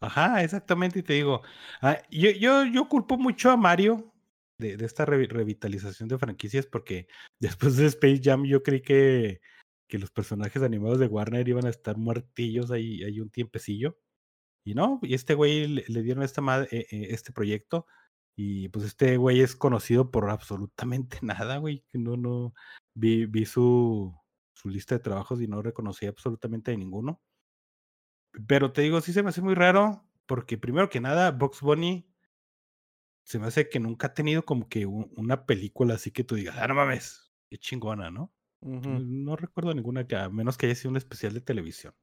Ajá, 0.00 0.42
exactamente, 0.42 0.98
y 1.00 1.02
te 1.02 1.12
digo, 1.14 1.42
ah, 1.80 1.98
yo, 2.10 2.30
yo, 2.30 2.64
yo 2.64 2.88
culpo 2.88 3.18
mucho 3.18 3.50
a 3.50 3.56
Mario 3.56 4.11
de, 4.62 4.84
esta 4.84 5.04
revi- 5.06 5.28
revitalización 5.28 6.08
de 6.08 6.18
franquicias 6.18 6.66
porque 6.66 7.08
después 7.40 7.76
de 7.76 7.86
Space 7.86 8.20
Jam 8.22 8.44
yo 8.44 8.62
creí 8.62 8.82
que, 8.82 9.40
que 9.88 9.98
los 9.98 10.10
personajes 10.10 10.62
animados 10.62 10.98
de 10.98 11.06
Warner 11.06 11.48
iban 11.48 11.66
a 11.66 11.70
estar 11.70 11.96
muertillos 11.96 12.70
ahí, 12.70 13.02
ahí 13.04 13.20
un 13.20 13.30
tiempecillo. 13.30 13.98
Y 14.64 14.74
no, 14.74 15.00
y 15.02 15.14
este 15.14 15.34
güey 15.34 15.66
le, 15.66 16.02
dieron 16.02 16.22
esta 16.22 16.40
ma- 16.40 16.62
eh, 16.62 16.86
eh, 16.90 17.08
este 17.10 17.32
proyecto 17.32 17.86
y 18.36 18.68
pues 18.68 18.86
este 18.86 19.16
güey 19.16 19.40
es 19.40 19.56
conocido 19.56 20.10
por 20.10 20.30
absolutamente 20.30 21.18
nada, 21.22 21.58
güey, 21.58 21.84
no, 21.92 22.16
no, 22.16 22.54
vi, 22.94 23.26
vi 23.26 23.44
su, 23.44 24.14
su 24.54 24.68
lista 24.68 24.94
de 24.94 25.00
trabajos 25.00 25.40
y 25.42 25.48
no 25.48 25.62
reconocí 25.62 26.06
absolutamente 26.06 26.70
de 26.70 26.78
ninguno. 26.78 27.20
Pero 28.46 28.72
te 28.72 28.82
digo, 28.82 29.00
sí 29.00 29.12
se 29.12 29.22
me 29.22 29.28
hace 29.30 29.42
muy 29.42 29.54
raro, 29.54 30.06
porque 30.26 30.56
primero 30.56 30.88
que 30.88 31.00
nada, 31.00 31.32
Box 31.32 31.60
Bunny 31.60 32.06
se 33.24 33.38
me 33.38 33.46
hace 33.46 33.68
que 33.68 33.80
nunca 33.80 34.08
ha 34.08 34.14
tenido 34.14 34.44
como 34.44 34.68
que 34.68 34.86
un- 34.86 35.12
una 35.16 35.46
película 35.46 35.94
así 35.94 36.10
que 36.10 36.24
tú 36.24 36.34
digas, 36.36 36.56
ah, 36.58 36.68
no 36.68 36.74
mames, 36.74 37.32
qué 37.50 37.58
chingona, 37.58 38.10
¿no? 38.10 38.32
No, 38.86 39.00
no 39.00 39.36
recuerdo 39.36 39.74
ninguna 39.74 40.06
que, 40.06 40.16
a 40.16 40.28
menos 40.30 40.56
que 40.58 40.66
haya 40.66 40.74
sido 40.74 40.90
un 40.90 40.96
especial 40.96 41.34
de 41.34 41.40
televisión. 41.40 41.94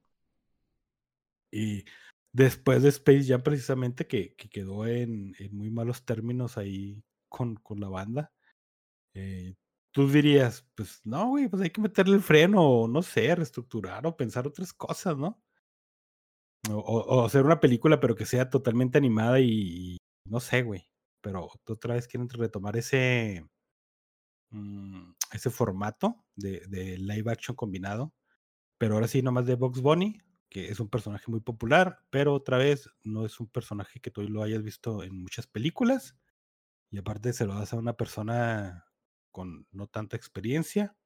Y 1.52 1.86
después 2.32 2.84
de 2.84 2.90
Space 2.90 3.26
Jam, 3.26 3.42
precisamente, 3.44 4.08
que, 4.08 4.36
que 4.36 4.50
quedó 4.50 4.86
en, 4.88 5.36
en 5.40 5.56
muy 5.56 5.70
malos 5.72 6.06
términos 6.06 6.58
ahí 6.58 7.04
con, 7.30 7.56
con 7.56 7.80
la 7.80 7.90
banda, 7.90 8.32
eh, 9.16 9.56
tú 9.92 10.10
dirías, 10.10 10.68
pues 10.76 11.02
no, 11.06 11.30
güey, 11.30 11.48
pues 11.50 11.64
hay 11.64 11.72
que 11.72 11.82
meterle 11.82 12.16
el 12.16 12.22
freno, 12.24 12.62
o 12.64 12.88
no 12.88 13.02
sé, 13.04 13.36
reestructurar 13.36 14.06
o 14.08 14.18
pensar 14.18 14.48
otras 14.48 14.74
cosas, 14.74 15.18
¿no? 15.18 15.42
O, 16.70 16.74
o- 16.76 17.22
o 17.22 17.26
hacer 17.26 17.44
una 17.46 17.60
película, 17.60 18.00
pero 18.00 18.16
que 18.16 18.26
sea 18.26 18.50
totalmente 18.50 18.98
animada 18.98 19.40
y, 19.40 19.96
y 19.96 19.98
no 20.26 20.40
sé, 20.40 20.62
güey. 20.64 20.89
Pero 21.22 21.50
otra 21.68 21.96
vez 21.96 22.08
quieren 22.08 22.30
retomar 22.30 22.78
ese, 22.78 23.46
mm, 24.52 25.12
ese 25.34 25.50
formato 25.50 26.26
de, 26.36 26.62
live 26.98 27.32
action 27.32 27.56
combinado. 27.56 28.14
Pero 28.80 28.96
ahora 28.96 29.08
sí, 29.08 29.24
nomás 29.24 29.48
de 29.48 29.56
Box 29.56 29.82
Bunny, 29.82 30.22
que 30.50 30.70
es 30.70 30.80
un 30.80 30.90
personaje 30.90 31.32
muy 31.32 31.42
popular, 31.42 32.00
pero 32.12 32.34
otra 32.34 32.58
vez 32.58 32.90
no 33.04 33.26
es 33.26 33.40
un 33.40 33.48
personaje 33.50 34.00
que 34.02 34.12
tú 34.12 34.24
lo 34.30 34.44
hayas 34.44 34.64
visto 34.64 35.04
en 35.04 35.22
muchas 35.24 35.48
películas. 35.48 36.18
Y 36.92 37.00
aparte 37.00 37.34
se 37.34 37.46
lo 37.46 37.56
das 37.56 37.74
a 37.74 37.78
una 37.78 37.94
persona 37.98 38.86
con 39.32 39.68
no 39.72 39.88
tanta 39.88 40.18
experiencia. 40.18 40.98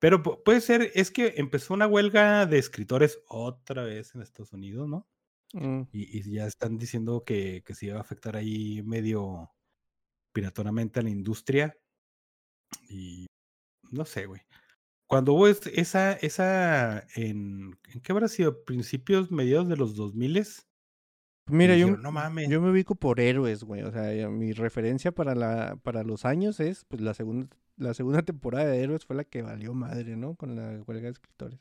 Pero 0.00 0.22
pu- 0.22 0.42
puede 0.44 0.60
ser, 0.60 0.92
es 0.94 1.10
que 1.10 1.34
empezó 1.38 1.74
una 1.74 1.86
huelga 1.88 2.46
de 2.46 2.58
escritores 2.58 3.20
otra 3.28 3.84
vez 3.84 4.14
en 4.14 4.22
Estados 4.22 4.52
Unidos, 4.52 4.88
¿no? 4.88 5.08
Mm, 5.52 5.82
Y, 5.92 6.18
y 6.18 6.32
ya 6.34 6.46
están 6.46 6.78
diciendo 6.78 7.24
que, 7.24 7.62
que 7.64 7.74
se 7.74 7.86
iba 7.86 7.98
a 7.98 8.00
afectar 8.00 8.36
ahí 8.36 8.82
medio 8.84 9.50
piratonamente 10.32 11.00
a 11.00 11.02
la 11.04 11.10
industria. 11.10 11.76
Y 12.88 13.26
no 13.90 14.04
sé, 14.04 14.26
güey. 14.26 14.42
Cuando 15.08 15.34
hubo 15.34 15.48
es- 15.48 15.66
esa, 15.68 16.14
esa, 16.14 17.06
en, 17.16 17.78
¿en 17.94 18.00
qué 18.02 18.12
habrá 18.12 18.28
sido? 18.28 18.64
Principios, 18.64 19.30
mediados 19.32 19.68
de 19.68 19.76
los 19.76 19.96
2000 19.96 20.42
Mira, 21.48 21.76
yo, 21.76 21.96
"No 21.96 22.12
mames". 22.12 22.48
yo 22.48 22.60
me 22.60 22.70
ubico 22.70 22.94
por 22.94 23.20
héroes, 23.20 23.64
güey. 23.64 23.82
O 23.82 23.92
sea, 23.92 24.28
mi 24.30 24.52
referencia 24.52 25.12
para 25.12 25.34
la 25.34 25.76
para 25.82 26.04
los 26.04 26.24
años 26.24 26.60
es 26.60 26.84
pues 26.86 27.02
la 27.02 27.14
segunda 27.14 27.48
la 27.76 27.94
segunda 27.94 28.22
temporada 28.22 28.66
de 28.66 28.82
héroes 28.82 29.04
fue 29.06 29.16
la 29.16 29.24
que 29.24 29.42
valió 29.42 29.74
madre, 29.74 30.16
¿no? 30.16 30.36
Con 30.36 30.56
la 30.56 30.82
huelga 30.86 31.06
de 31.06 31.10
escritores. 31.12 31.60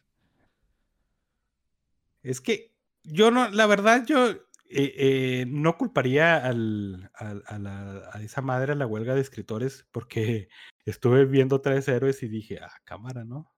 Es 2.24 2.42
que 2.42 2.71
yo 3.04 3.32
no, 3.32 3.50
la 3.50 3.66
verdad, 3.68 4.06
yo 4.06 4.30
eh, 4.30 4.38
eh, 4.70 5.46
no 5.48 5.78
culparía 5.78 6.38
al, 6.46 7.12
al- 7.16 7.44
a, 7.48 7.60
la- 7.60 8.10
a 8.14 8.22
esa 8.22 8.42
madre 8.42 8.74
a 8.74 8.76
la 8.76 8.88
huelga 8.88 9.16
de 9.16 9.22
escritores 9.22 9.88
porque 9.92 10.50
estuve 10.86 11.26
viendo 11.26 11.62
tres 11.62 11.88
héroes 11.88 12.24
y 12.24 12.28
dije, 12.30 12.60
ah, 12.62 12.72
cámara, 12.86 13.24
¿no? 13.26 13.52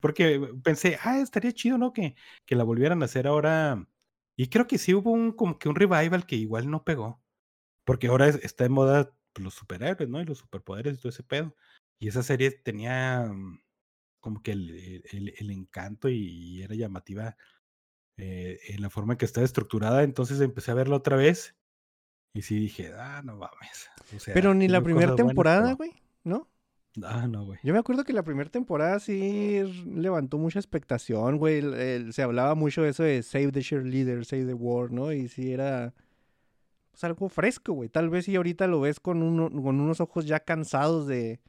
Porque 0.00 0.40
pensé, 0.64 0.98
ah, 1.02 1.18
estaría 1.20 1.52
chido, 1.52 1.78
¿no? 1.78 1.92
Que, 1.92 2.16
que 2.46 2.56
la 2.56 2.64
volvieran 2.64 3.02
a 3.02 3.06
hacer 3.06 3.26
ahora. 3.26 3.86
Y 4.36 4.48
creo 4.48 4.66
que 4.66 4.78
sí 4.78 4.94
hubo 4.94 5.12
un 5.12 5.32
como 5.32 5.58
que 5.58 5.68
un 5.68 5.76
revival 5.76 6.26
que 6.26 6.36
igual 6.36 6.70
no 6.70 6.84
pegó. 6.84 7.22
Porque 7.84 8.08
ahora 8.08 8.28
es- 8.28 8.36
está 8.44 8.64
de 8.64 8.70
moda 8.70 9.14
los 9.36 9.54
superhéroes, 9.54 10.08
¿no? 10.08 10.20
Y 10.20 10.24
los 10.26 10.38
superpoderes 10.38 10.94
y 10.98 11.00
todo 11.00 11.10
ese 11.10 11.22
pedo. 11.24 11.54
Y 11.98 12.08
esa 12.08 12.22
serie 12.22 12.50
tenía 12.52 13.26
mm, 13.32 13.60
como 14.20 14.42
que 14.42 14.52
el, 14.52 14.70
el- 14.70 15.04
el- 15.12 15.34
el 15.38 15.50
encanto 15.50 16.08
y, 16.08 16.16
y 16.18 16.62
era 16.62 16.74
llamativa 16.74 17.36
eh, 18.16 18.58
en 18.68 18.82
la 18.82 18.90
forma 18.90 19.14
en 19.14 19.18
que 19.18 19.24
estaba 19.24 19.44
estructurada. 19.44 20.02
Entonces 20.02 20.40
empecé 20.40 20.70
a 20.70 20.74
verla 20.74 20.96
otra 20.96 21.16
vez. 21.16 21.54
Y 22.32 22.42
sí 22.42 22.58
dije, 22.58 22.92
ah, 22.98 23.22
no 23.24 23.36
mames. 23.36 23.88
O 24.14 24.18
sea, 24.18 24.34
Pero 24.34 24.54
ni 24.54 24.68
la 24.68 24.82
primera 24.82 25.14
temporada, 25.14 25.74
güey, 25.74 25.92
¿no? 26.24 26.48
Ah, 27.02 27.26
no, 27.26 27.44
güey. 27.44 27.58
Yo 27.62 27.72
me 27.72 27.78
acuerdo 27.80 28.04
que 28.04 28.12
la 28.12 28.22
primera 28.22 28.50
temporada 28.50 29.00
sí 29.00 29.62
levantó 29.86 30.38
mucha 30.38 30.58
expectación, 30.58 31.38
güey. 31.38 31.62
se 32.12 32.22
hablaba 32.22 32.54
mucho 32.54 32.82
de 32.82 32.90
eso 32.90 33.02
de 33.02 33.22
Save 33.22 33.52
the 33.52 33.62
Cheerleader, 33.62 34.24
Save 34.24 34.46
the 34.46 34.54
World, 34.54 34.92
¿no? 34.92 35.12
Y 35.12 35.28
sí 35.28 35.52
era 35.52 35.92
pues, 36.92 37.02
algo 37.04 37.28
fresco, 37.28 37.72
güey. 37.72 37.88
Tal 37.88 38.10
vez 38.10 38.26
si 38.26 38.36
ahorita 38.36 38.66
lo 38.68 38.80
ves 38.80 39.00
con, 39.00 39.22
uno- 39.22 39.50
con 39.50 39.80
unos 39.80 40.00
ojos 40.00 40.26
ya 40.26 40.40
cansados 40.40 41.06
de, 41.08 41.40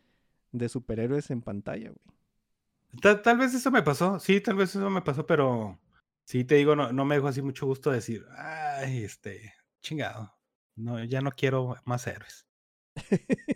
de 0.51 0.69
superhéroes 0.69 1.30
en 1.30 1.41
pantalla, 1.41 1.89
güey. 1.89 2.17
Tal, 3.01 3.21
tal 3.21 3.38
vez 3.38 3.54
eso 3.54 3.69
me 3.71 3.84
pasó, 3.84 4.19
sí, 4.19 4.39
tal 4.41 4.56
vez 4.56 4.69
eso 4.75 4.89
me 4.89 5.01
pasó, 5.01 5.25
pero 5.28 5.78
sí 6.25 6.45
te 6.45 6.55
digo, 6.55 6.75
no, 6.75 6.91
no 6.93 7.05
me 7.05 7.15
dejó 7.15 7.27
así 7.29 7.41
mucho 7.41 7.65
gusto 7.67 7.91
decir, 7.91 8.25
ay, 8.38 9.03
este, 9.03 9.53
chingado, 9.81 10.33
no, 10.75 11.03
ya 11.03 11.21
no 11.21 11.31
quiero 11.31 11.75
más 11.85 12.07
héroes. 12.07 12.47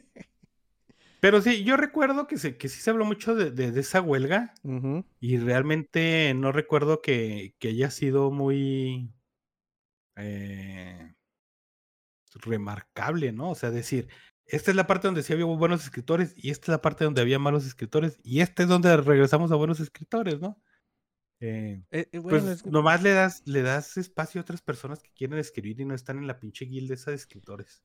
Pero 1.19 1.41
sí, 1.41 1.63
yo 1.63 1.75
recuerdo 1.77 2.27
que, 2.27 2.37
se, 2.37 2.57
que 2.57 2.69
sí 2.69 2.79
se 2.81 2.89
habló 2.89 3.05
mucho 3.05 3.35
de, 3.35 3.51
de- 3.51 3.71
de 3.71 3.81
esa 3.81 4.01
huelga 4.01 4.53
y 5.19 5.37
realmente 5.37 6.33
no 6.35 6.51
recuerdo 6.51 7.01
que, 7.01 7.55
que 7.59 7.69
haya 7.69 7.91
sido 7.91 8.31
muy 8.31 9.13
eh, 10.15 11.13
remarcable, 12.35 13.31
¿no? 13.31 13.51
O 13.51 13.55
sea, 13.55 13.71
decir, 13.71 14.07
esta 14.45 14.71
es 14.71 14.77
la 14.77 14.87
parte 14.87 15.07
donde 15.07 15.23
sí 15.23 15.33
había 15.33 15.45
buenos 15.45 15.83
escritores 15.83 16.33
y 16.35 16.51
esta 16.51 16.65
es 16.65 16.69
la 16.69 16.81
parte 16.81 17.03
donde 17.05 17.21
había 17.21 17.39
malos 17.39 17.65
escritores 17.65 18.19
y 18.23 18.41
esta 18.41 18.63
es 18.63 18.69
donde 18.69 18.95
regresamos 18.97 19.51
a 19.51 19.55
buenos 19.55 19.79
escritores, 19.79 20.39
¿no? 20.39 20.61
Eh, 21.41 21.81
Eh, 21.91 22.09
eh, 22.11 22.19
bueno, 22.19 22.39
pues 22.39 22.43
es 22.57 22.63
que- 22.63 22.69
nomás 22.71 23.01
le 23.01 23.11
das, 23.11 23.41
le 23.45 23.61
das 23.61 23.97
espacio 23.97 24.39
a 24.39 24.43
otras 24.43 24.61
personas 24.61 25.01
que 25.01 25.09
quieren 25.13 25.37
escribir 25.39 25.79
y 25.79 25.85
no 25.85 25.95
están 25.95 26.17
en 26.17 26.27
la 26.27 26.39
pinche 26.39 26.65
guilda 26.65 26.93
esa 26.93 27.11
de 27.11 27.15
escritores. 27.17 27.81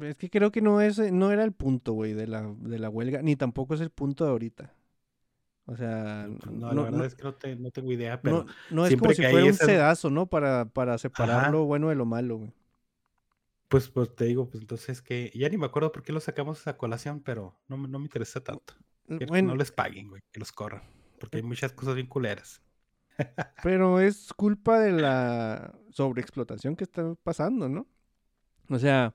Es 0.00 0.16
que 0.16 0.30
creo 0.30 0.50
que 0.52 0.60
no 0.62 0.80
es, 0.80 0.98
no 1.12 1.30
era 1.32 1.44
el 1.44 1.52
punto, 1.52 1.92
güey, 1.92 2.12
de 2.14 2.26
la, 2.26 2.42
de 2.60 2.78
la 2.78 2.88
huelga, 2.90 3.22
ni 3.22 3.36
tampoco 3.36 3.74
es 3.74 3.80
el 3.80 3.90
punto 3.90 4.24
de 4.24 4.30
ahorita. 4.30 4.74
O 5.66 5.76
sea, 5.76 6.28
Pues, 6.40 6.50
no, 6.54 6.68
no, 6.68 6.74
la 6.74 6.82
verdad 6.82 6.98
no- 6.98 7.04
es 7.04 7.14
que 7.14 7.22
no, 7.22 7.34
te- 7.34 7.56
no 7.56 7.70
tengo 7.70 7.92
idea, 7.92 8.20
pero 8.20 8.46
no- 8.70 8.86
es 8.86 8.96
como 8.96 9.12
si 9.12 9.22
fuera 9.22 9.44
un 9.44 9.50
esas- 9.50 9.66
sedazo, 9.66 10.10
¿no? 10.10 10.26
Para, 10.26 10.64
para 10.66 10.98
separar 10.98 11.40
Ajá. 11.42 11.50
lo 11.50 11.64
bueno 11.64 11.88
de 11.88 11.94
lo 11.94 12.04
malo, 12.06 12.38
güey. 12.38 12.52
pues, 13.68 13.88
pues 13.88 14.14
te 14.14 14.26
digo, 14.26 14.50
pues 14.50 14.60
entonces 14.60 15.00
que 15.00 15.30
ya 15.34 15.48
ni 15.48 15.56
me 15.56 15.64
acuerdo 15.64 15.92
por 15.92 16.02
qué 16.02 16.12
lo 16.12 16.20
sacamos 16.20 16.66
a 16.66 16.76
colación, 16.76 17.22
pero 17.22 17.58
no, 17.68 17.78
me- 17.78 17.88
no 17.88 17.98
me 17.98 18.04
interesa 18.04 18.42
tanto. 18.44 18.74
Quiero 19.06 19.32
que 19.32 19.40
no 19.42 19.56
les 19.56 19.72
paguen, 19.72 20.08
güey, 20.10 20.20
que 20.30 20.40
los 20.40 20.52
corran, 20.52 20.82
porque 21.18 21.38
hay 21.38 21.42
muchas 21.42 21.72
cosas 21.72 21.94
bien 21.94 22.06
culeras. 22.06 22.60
Pero 23.62 24.00
es 24.00 24.32
culpa 24.34 24.80
de 24.80 24.92
la 24.92 25.74
sobreexplotación 25.90 26.76
que 26.76 26.84
está 26.84 27.14
pasando, 27.22 27.68
¿no? 27.68 27.86
O 28.68 28.78
sea, 28.78 29.14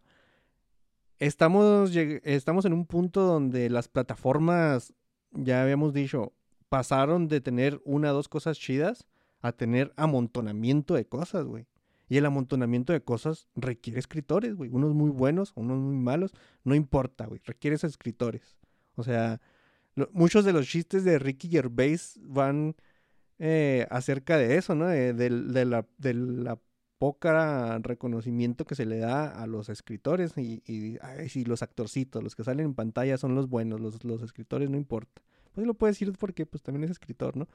estamos, 1.20 1.96
estamos 1.96 2.66
en 2.66 2.74
un 2.74 2.86
punto 2.86 3.22
donde 3.22 3.70
las 3.70 3.88
plataformas, 3.88 4.94
ya 5.32 5.62
habíamos 5.62 5.94
dicho, 5.94 6.34
pasaron 6.70 7.28
de 7.28 7.42
tener 7.42 7.82
una 7.86 8.12
o 8.12 8.14
dos 8.14 8.30
cosas 8.30 8.60
chidas 8.60 9.08
a 9.42 9.52
tener 9.52 9.94
amontonamiento 9.96 10.94
de 10.96 11.06
cosas, 11.06 11.46
güey. 11.46 11.68
Y 12.10 12.18
el 12.18 12.26
amontonamiento 12.26 12.94
de 12.94 13.04
cosas 13.04 13.48
requiere 13.56 14.00
escritores, 14.00 14.56
güey. 14.56 14.70
Unos 14.72 14.94
muy 14.94 15.10
buenos, 15.10 15.52
unos 15.56 15.78
muy 15.78 15.98
malos. 15.98 16.34
No 16.64 16.74
importa, 16.74 17.26
güey. 17.26 17.42
Requieres 17.44 17.84
escritores. 17.84 18.58
O 18.96 19.04
sea, 19.04 19.42
muchos 20.14 20.46
de 20.46 20.54
los 20.54 20.68
chistes 20.68 21.04
de 21.04 21.20
Ricky 21.20 21.50
Gervais 21.50 22.18
van 22.24 22.76
eh, 23.40 23.88
acerca 23.90 24.38
de 24.38 24.58
eso, 24.58 24.76
¿no? 24.76 24.88
De, 24.88 25.14
de 25.14 25.66
la, 25.66 25.86
de 25.98 26.14
la 26.14 26.60
poca 26.98 27.78
reconocimiento 27.80 28.66
que 28.66 28.76
se 28.76 28.86
le 28.86 28.98
da 28.98 29.30
a 29.30 29.46
los 29.48 29.70
escritores 29.70 30.38
y, 30.38 30.64
y 30.66 30.98
ay, 31.02 31.44
los 31.46 31.62
actorcitos, 31.62 32.24
los 32.24 32.36
que 32.36 32.44
salen 32.44 32.66
en 32.66 32.74
pantalla 32.74 33.18
son 33.18 33.36
los 33.36 33.48
buenos, 33.48 33.80
los, 33.80 34.04
los 34.04 34.22
escritores 34.24 34.70
no 34.70 34.78
importa. 34.78 35.22
Pues 35.54 35.66
lo 35.68 35.74
puedes 35.74 35.96
decir 35.96 36.14
porque 36.18 36.46
pues 36.46 36.64
también 36.64 36.84
es 36.84 36.92
escritor, 36.92 37.38
¿no? 37.38 37.48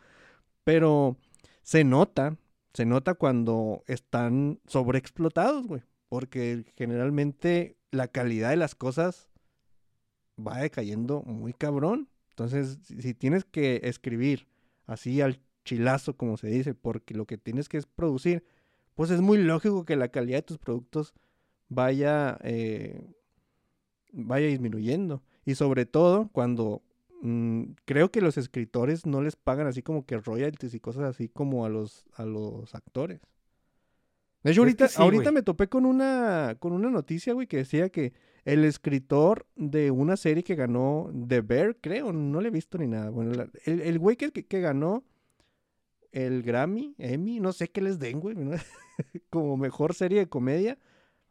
Pero 0.65 1.17
se 1.63 1.85
nota, 1.85 2.37
se 2.75 2.85
nota 2.85 3.15
cuando 3.15 3.85
están 3.87 4.61
sobreexplotados, 4.67 5.67
güey. 5.67 5.83
Porque 6.09 6.65
generalmente 6.77 7.77
la 7.91 8.09
calidad 8.09 8.51
de 8.51 8.57
las 8.57 8.75
cosas 8.75 9.31
va 10.39 10.59
decayendo 10.59 11.23
muy 11.23 11.53
cabrón. 11.53 12.09
Entonces, 12.31 12.79
si 12.83 13.15
tienes 13.15 13.45
que 13.45 13.81
escribir 13.85 14.47
así 14.87 15.21
al 15.21 15.41
chilazo, 15.65 16.17
como 16.17 16.37
se 16.37 16.49
dice, 16.49 16.75
porque 16.75 17.15
lo 17.15 17.27
que 17.27 17.39
tienes 17.39 17.69
que 17.69 17.79
es 17.79 17.87
producir, 17.87 18.45
pues 18.95 19.11
es 19.11 19.21
muy 19.21 19.39
lógico 19.39 19.85
que 19.85 19.97
la 19.97 20.09
calidad 20.09 20.39
de 20.39 20.43
tus 20.43 20.59
productos 20.59 21.15
vaya, 21.69 22.39
eh, 22.43 23.07
vaya 24.13 24.47
disminuyendo. 24.47 25.23
Y 25.45 25.55
sobre 25.55 25.87
todo 25.87 26.29
cuando 26.33 26.83
mm, 27.23 27.63
creo 27.85 28.11
que 28.11 28.21
los 28.21 28.37
escritores 28.39 29.07
no 29.07 29.23
les 29.23 29.37
pagan 29.37 29.67
así 29.67 29.83
como 29.83 30.07
que 30.07 30.19
royalties 30.19 30.75
y 30.75 30.81
cosas 30.81 31.05
así 31.05 31.29
como 31.29 31.65
a 31.65 31.69
los, 31.69 32.05
a 32.15 32.25
los 32.25 32.75
actores. 32.75 33.21
De 34.43 34.51
hecho, 34.51 34.63
ahorita, 34.63 34.89
sí, 34.89 34.97
ahorita 35.05 35.31
me 35.33 35.43
topé 35.43 35.69
con 35.69 35.85
una, 35.87 36.57
con 36.59 36.73
una 36.73 36.91
noticia, 36.91 37.33
güey, 37.33 37.47
que 37.47 37.59
decía 37.59 37.91
que 37.91 38.13
el 38.45 38.65
escritor 38.65 39.47
de 39.55 39.93
una 39.93 40.17
serie 40.17 40.43
que 40.43 40.57
ganó 40.57 41.13
The 41.29 41.43
Bear, 41.43 41.77
creo, 41.81 42.13
no 42.13 42.41
le 42.41 42.49
he 42.49 42.51
visto 42.51 42.77
ni 42.77 42.89
nada. 42.89 43.11
Bueno, 43.11 43.33
la- 43.35 43.49
el, 43.67 43.81
el 43.83 43.99
güey 44.01 44.17
que, 44.17 44.33
que 44.33 44.61
ganó 44.61 45.05
el 46.13 46.43
Grammy, 46.43 46.95
Emmy, 46.99 47.41
no 47.41 47.53
sé 47.53 47.69
qué 47.71 47.81
les 47.81 47.99
den, 47.99 48.21
güey, 48.21 48.37
¿no? 48.37 48.53
como 49.31 49.57
mejor 49.57 49.95
serie 49.95 50.21
de 50.21 50.29
comedia, 50.29 50.79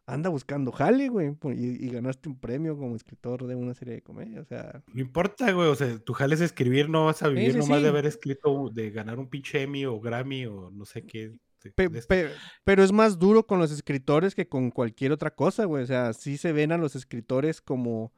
anda 0.05 0.29
buscando 0.29 0.71
jale, 0.71 1.07
güey, 1.09 1.35
y, 1.55 1.85
y 1.85 1.89
ganaste 1.89 2.27
un 2.27 2.39
premio 2.39 2.75
como 2.77 2.95
escritor 2.95 3.45
de 3.45 3.55
una 3.55 3.73
serie 3.73 3.93
de 3.93 4.01
comedia, 4.01 4.41
o 4.41 4.45
sea, 4.45 4.83
No 4.93 4.99
importa, 5.01 5.51
güey, 5.51 5.69
o 5.69 5.75
sea, 5.75 5.97
tu 5.99 6.13
jale 6.13 6.35
es 6.35 6.41
escribir, 6.41 6.89
no 6.89 7.05
vas 7.05 7.21
a 7.23 7.29
vivir 7.29 7.53
sí, 7.53 7.59
nomás 7.59 7.77
sí. 7.77 7.83
de 7.83 7.89
haber 7.89 8.05
escrito, 8.07 8.69
de 8.73 8.89
ganar 8.91 9.19
un 9.19 9.29
pinche 9.29 9.61
Emmy 9.61 9.85
o 9.85 9.99
Grammy 10.01 10.47
o 10.47 10.71
no 10.71 10.83
sé 10.85 11.03
qué. 11.05 11.33
pe- 11.75 11.89
pe- 11.89 12.29
pero 12.63 12.83
es 12.83 12.91
más 12.91 13.19
duro 13.19 13.45
con 13.45 13.59
los 13.59 13.71
escritores 13.71 14.33
que 14.35 14.49
con 14.49 14.71
cualquier 14.71 15.11
otra 15.11 15.33
cosa, 15.35 15.65
güey, 15.65 15.83
o 15.83 15.87
sea, 15.87 16.11
sí 16.13 16.37
se 16.37 16.51
ven 16.51 16.71
a 16.71 16.77
los 16.77 16.95
escritores 16.95 17.61
como 17.61 18.11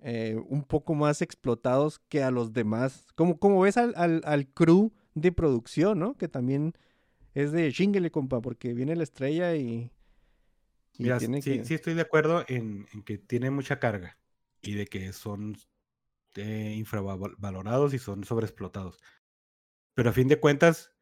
eh, 0.00 0.36
un 0.48 0.64
poco 0.64 0.94
más 0.94 1.22
explotados 1.22 2.00
que 2.08 2.22
a 2.24 2.30
los 2.32 2.52
demás, 2.52 3.06
como, 3.14 3.38
como 3.38 3.60
ves 3.60 3.76
al, 3.76 3.94
al, 3.96 4.20
al 4.24 4.48
crew 4.48 4.92
de 5.14 5.32
producción, 5.32 5.98
¿no? 5.98 6.16
Que 6.16 6.28
también 6.28 6.74
es 7.34 7.52
de 7.52 7.72
chinguele, 7.72 8.10
compa, 8.10 8.40
porque 8.40 8.74
viene 8.74 8.96
la 8.96 9.04
estrella 9.04 9.54
y... 9.56 9.90
y 10.98 11.04
Mira, 11.04 11.18
tiene 11.18 11.42
sí, 11.42 11.58
que- 11.58 11.64
sí 11.64 11.74
estoy 11.74 11.94
de 11.94 12.02
acuerdo 12.02 12.44
en, 12.48 12.86
en 12.92 13.02
que 13.02 13.18
tiene 13.18 13.50
mucha 13.50 13.78
carga 13.78 14.18
y 14.62 14.74
de 14.74 14.86
que 14.86 15.12
son 15.12 15.56
eh, 16.36 16.74
infravalorados 16.76 17.94
y 17.94 17.98
son 17.98 18.24
sobreexplotados. 18.24 18.98
Pero 19.94 20.10
a 20.10 20.12
fin 20.12 20.28
de 20.28 20.40
cuentas, 20.40 20.92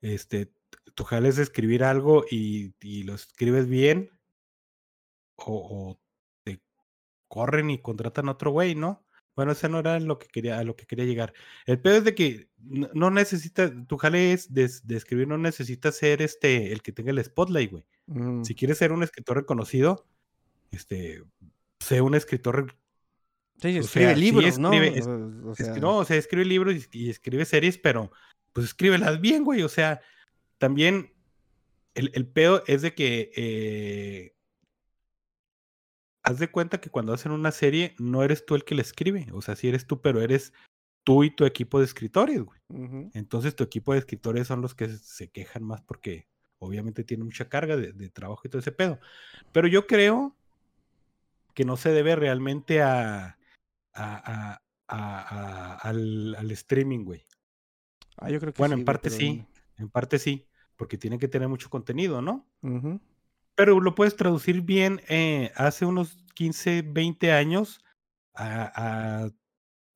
este, 0.00 0.52
tu 0.94 1.04
jale 1.04 1.28
es 1.28 1.38
escribir 1.38 1.84
algo 1.84 2.24
y, 2.30 2.74
y 2.80 3.02
lo 3.04 3.14
escribes 3.14 3.68
bien 3.68 4.10
o, 5.36 5.90
o 5.90 6.00
te 6.44 6.62
corren 7.28 7.70
y 7.70 7.80
contratan 7.82 8.28
a 8.28 8.32
otro 8.32 8.50
güey, 8.52 8.74
¿no? 8.74 9.04
Bueno, 9.36 9.52
eso 9.52 9.68
no 9.68 9.78
era 9.78 9.98
lo 10.00 10.18
que 10.18 10.26
quería, 10.28 10.58
a 10.58 10.64
lo 10.64 10.76
que 10.76 10.86
quería 10.86 11.04
llegar. 11.04 11.32
El 11.66 11.80
peor 11.80 11.96
es 11.96 12.04
de 12.04 12.14
que 12.14 12.48
no, 12.58 13.10
necesitas, 13.10 13.72
tu 13.86 13.96
jale 13.96 14.32
es 14.32 14.52
de, 14.52 14.70
de 14.84 14.96
escribir, 14.96 15.28
no 15.28 15.38
necesitas 15.38 15.96
ser 15.96 16.20
este, 16.20 16.72
el 16.72 16.82
que 16.82 16.92
tenga 16.92 17.10
el 17.10 17.24
spotlight, 17.24 17.70
güey. 17.70 17.84
Mm. 18.06 18.44
Si 18.44 18.54
quieres 18.54 18.78
ser 18.78 18.92
un 18.92 19.02
escritor 19.02 19.36
reconocido, 19.36 20.06
este, 20.72 21.22
sé 21.78 22.00
un 22.00 22.14
escritor. 22.14 22.76
Sí, 23.62 23.76
escribe 23.76 24.06
sea, 24.06 24.14
sí 24.14 24.20
libros, 24.20 24.58
¿no? 24.58 24.72
es- 24.72 25.06
O- 25.06 25.52
es- 25.52 25.80
no, 25.80 25.98
o 25.98 26.04
sea, 26.04 26.16
escribe 26.16 26.44
libros 26.44 26.74
y, 26.92 27.06
y 27.06 27.10
escribe 27.10 27.44
series, 27.44 27.78
pero 27.78 28.10
pues 28.52 28.66
escríbelas 28.66 29.20
bien, 29.20 29.44
güey. 29.44 29.62
O 29.62 29.68
sea, 29.68 30.00
también 30.58 31.12
el, 31.94 32.10
el 32.14 32.26
pedo 32.26 32.62
es 32.66 32.82
de 32.82 32.94
que 32.94 33.30
eh, 33.36 34.34
haz 36.30 36.38
de 36.38 36.50
cuenta 36.50 36.80
que 36.80 36.90
cuando 36.90 37.12
hacen 37.12 37.32
una 37.32 37.50
serie, 37.50 37.94
no 37.98 38.22
eres 38.22 38.46
tú 38.46 38.54
el 38.54 38.64
que 38.64 38.74
la 38.74 38.82
escribe. 38.82 39.26
O 39.32 39.42
sea, 39.42 39.56
sí 39.56 39.68
eres 39.68 39.86
tú, 39.86 40.00
pero 40.00 40.20
eres 40.20 40.52
tú 41.04 41.24
y 41.24 41.30
tu 41.30 41.44
equipo 41.44 41.78
de 41.78 41.84
escritores, 41.84 42.42
güey. 42.42 42.60
Entonces 43.12 43.56
tu 43.56 43.64
equipo 43.64 43.92
de 43.92 43.98
escritores 43.98 44.46
son 44.46 44.60
los 44.62 44.74
que 44.74 44.88
se 44.88 45.28
quejan 45.28 45.64
más 45.64 45.82
porque 45.82 46.28
obviamente 46.58 47.04
tiene 47.04 47.24
mucha 47.24 47.48
carga 47.48 47.76
de, 47.76 47.92
de 47.92 48.10
trabajo 48.10 48.42
y 48.44 48.48
todo 48.48 48.60
ese 48.60 48.72
pedo. 48.72 49.00
Pero 49.52 49.66
yo 49.66 49.86
creo 49.86 50.36
que 51.54 51.64
no 51.64 51.76
se 51.76 51.90
debe 51.90 52.14
realmente 52.16 52.80
a, 52.82 53.38
al, 53.92 54.58
al 56.36 56.50
streaming, 56.52 57.04
güey. 57.04 57.26
Ah, 58.18 58.30
yo 58.30 58.38
creo 58.38 58.52
que 58.52 58.58
Bueno, 58.58 58.76
sí, 58.76 58.80
en 58.80 58.84
parte 58.86 59.08
pero 59.08 59.16
sí, 59.18 59.44
en 59.78 59.88
parte 59.88 60.18
sí, 60.18 60.46
porque 60.76 60.98
tiene 60.98 61.18
que 61.18 61.28
tener 61.28 61.48
mucho 61.48 61.70
contenido, 61.70 62.22
¿no? 62.22 62.46
Ujú. 62.62 63.00
Pero 63.60 63.78
lo 63.78 63.94
puedes 63.94 64.16
traducir 64.16 64.62
bien 64.62 65.02
eh, 65.10 65.52
hace 65.54 65.84
unos 65.84 66.16
15, 66.32 66.80
20 66.80 67.30
años 67.30 67.84
a, 68.32 69.24
a 69.24 69.30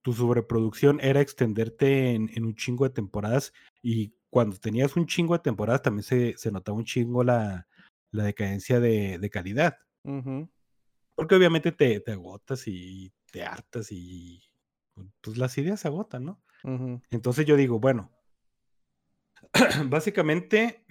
tu 0.02 0.12
sobreproducción 0.12 1.00
era 1.00 1.22
extenderte 1.22 2.10
en, 2.10 2.30
en 2.34 2.44
un 2.44 2.56
chingo 2.56 2.84
de 2.84 2.92
temporadas 2.92 3.54
y 3.80 4.12
cuando 4.28 4.58
tenías 4.58 4.96
un 4.96 5.06
chingo 5.06 5.32
de 5.32 5.38
temporadas 5.38 5.80
también 5.80 6.02
se, 6.02 6.36
se 6.36 6.52
notaba 6.52 6.76
un 6.76 6.84
chingo 6.84 7.24
la, 7.24 7.66
la 8.10 8.24
decadencia 8.24 8.80
de, 8.80 9.18
de 9.18 9.30
calidad. 9.30 9.78
Porque 11.14 11.34
obviamente 11.34 11.72
te, 11.72 12.00
te 12.00 12.12
agotas 12.12 12.68
y 12.68 13.14
te 13.32 13.44
hartas 13.44 13.90
y 13.92 14.42
pues 15.22 15.38
las 15.38 15.56
ideas 15.56 15.80
se 15.80 15.88
agotan, 15.88 16.26
¿no? 16.26 16.42
Entonces 17.10 17.46
yo 17.46 17.56
digo, 17.56 17.80
bueno, 17.80 18.12
básicamente 19.86 20.84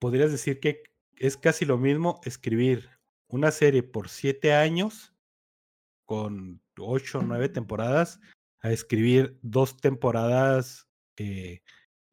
podrías 0.00 0.32
decir 0.32 0.58
que 0.58 0.89
es 1.20 1.36
casi 1.36 1.66
lo 1.66 1.76
mismo 1.76 2.18
escribir 2.24 2.88
una 3.28 3.50
serie 3.50 3.82
por 3.82 4.08
siete 4.08 4.54
años 4.54 5.14
con 6.06 6.62
ocho 6.78 7.18
o 7.18 7.22
nueve 7.22 7.50
temporadas 7.50 8.20
a 8.62 8.72
escribir 8.72 9.38
dos 9.42 9.76
temporadas 9.76 10.88
eh, 11.18 11.62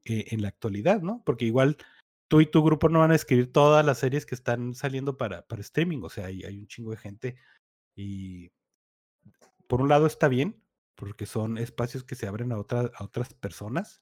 eh, 0.03 0.26
en 0.30 0.41
la 0.41 0.49
actualidad, 0.49 1.01
¿no? 1.01 1.24
Porque 1.26 1.45
igual 1.45 1.78
tú 2.28 2.41
y 2.41 2.45
tu 2.45 2.62
grupo 2.64 2.89
no 2.89 2.99
van 2.99 3.12
a 3.12 3.16
escribir 3.16 3.51
todas 3.51 3.86
las 3.86 3.99
series 3.99 4.26
que 4.26 4.36
están 4.36 4.76
saliendo 4.76 5.18
para, 5.18 5.47
para 5.47 5.62
streaming, 5.62 6.01
o 6.03 6.10
sea, 6.10 6.26
hay, 6.26 6.43
hay 6.43 6.60
un 6.60 6.68
chingo 6.68 6.91
de 6.91 6.97
gente 6.97 7.38
y 7.95 8.51
por 9.68 9.82
un 9.82 9.88
lado 9.88 10.05
está 10.05 10.28
bien, 10.28 10.62
porque 10.95 11.26
son 11.26 11.58
espacios 11.58 12.03
que 12.03 12.16
se 12.16 12.28
abren 12.28 12.51
a, 12.51 12.55
a 12.55 13.03
otras 13.03 13.34
personas, 13.34 14.01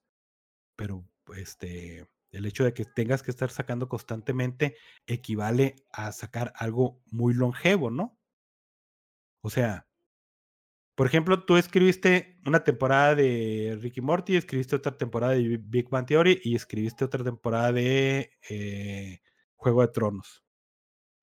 pero 0.75 1.07
este, 1.35 2.07
el 2.35 2.45
hecho 2.45 2.63
de 2.63 2.73
que 2.73 2.85
tengas 2.85 3.23
que 3.23 3.31
estar 3.31 3.49
sacando 3.49 3.87
constantemente 3.87 4.75
equivale 5.07 5.75
a 5.91 6.11
sacar 6.11 6.53
algo 6.55 7.01
muy 7.11 7.33
longevo, 7.33 7.89
¿no? 7.89 8.19
O 9.41 9.49
sea, 9.49 9.87
por 10.95 11.07
ejemplo, 11.07 11.43
tú 11.43 11.57
escribiste 11.57 12.39
una 12.45 12.63
temporada 12.63 13.15
de 13.15 13.77
Ricky 13.81 13.99
Morty, 14.01 14.37
escribiste 14.37 14.75
otra 14.77 14.97
temporada 14.97 15.33
de 15.33 15.41
Bi- 15.41 15.57
Big 15.57 15.89
Bang 15.89 16.05
Theory 16.05 16.39
y 16.43 16.55
escribiste 16.55 17.03
otra 17.03 17.23
temporada 17.23 17.73
de 17.73 18.31
eh, 18.49 19.19
Juego 19.55 19.81
de 19.81 19.89
Tronos, 19.89 20.45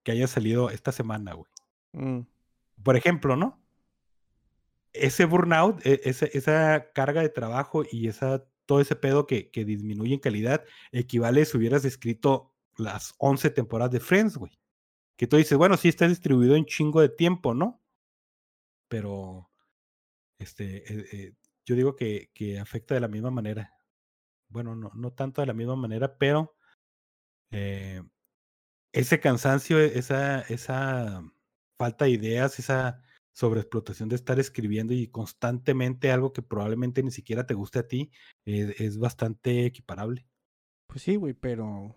que 0.03 0.13
haya 0.13 0.27
salido 0.27 0.69
esta 0.69 0.93
semana, 0.93 1.33
güey. 1.33 1.51
Mm. 1.93 2.27
Por 2.83 2.97
ejemplo, 2.97 3.35
¿no? 3.35 3.63
Ese 4.93 5.25
burnout, 5.25 5.81
e- 5.87 6.03
esa, 6.05 6.27
esa 6.27 6.93
carga 6.93 7.23
de 7.23 7.31
trabajo 7.31 7.83
y 7.91 8.09
esa, 8.09 8.45
todo 8.73 8.81
ese 8.81 8.97
pedo 8.97 9.27
que, 9.27 9.51
que 9.51 9.67
disminuye 9.67 10.15
en 10.15 10.21
calidad 10.21 10.65
equivale 10.93 11.45
si 11.45 11.59
hubieras 11.59 11.85
escrito 11.85 12.55
las 12.79 13.15
11 13.19 13.51
temporadas 13.51 13.93
de 13.93 14.01
Friends, 14.01 14.39
güey. 14.39 14.59
Que 15.19 15.27
tú 15.27 15.37
dices, 15.37 15.59
bueno, 15.59 15.77
sí 15.77 15.89
está 15.91 16.09
distribuido 16.09 16.57
en 16.57 16.65
chingo 16.65 17.03
de 17.03 17.11
tiempo, 17.11 17.53
¿no? 17.53 17.83
Pero, 18.89 19.51
este, 20.39 20.91
eh, 20.91 21.07
eh, 21.13 21.35
yo 21.67 21.77
digo 21.77 21.97
que, 21.97 22.31
que 22.33 22.59
afecta 22.59 22.95
de 22.95 23.03
la 23.03 23.09
misma 23.09 23.31
manera. 23.31 23.75
Bueno, 24.49 24.75
no, 24.75 24.91
no 24.95 25.13
tanto 25.13 25.43
de 25.43 25.49
la 25.49 25.53
misma 25.53 25.77
manera, 25.77 26.17
pero 26.17 26.57
eh, 27.51 28.03
ese 28.93 29.21
cansancio, 29.21 29.79
esa, 29.81 30.41
esa 30.41 31.23
falta 31.77 32.07
de 32.07 32.13
ideas, 32.13 32.59
esa 32.59 33.03
sobreexplotación 33.33 34.09
de 34.09 34.17
estar 34.17 34.39
escribiendo 34.39 34.93
y 34.95 35.09
constantemente 35.09 36.11
algo 36.11 36.33
que 36.33 36.43
probablemente 36.43 37.03
ni 37.03 37.11
siquiera 37.11 37.47
te 37.47 37.55
guste 37.55 37.79
a 37.79 37.89
ti, 37.89 38.11
eh, 38.45 38.75
es 38.79 38.99
bastante 38.99 39.65
equiparable. 39.67 40.27
Pues 40.87 41.03
sí, 41.03 41.17
güey, 41.17 41.33
pero 41.33 41.95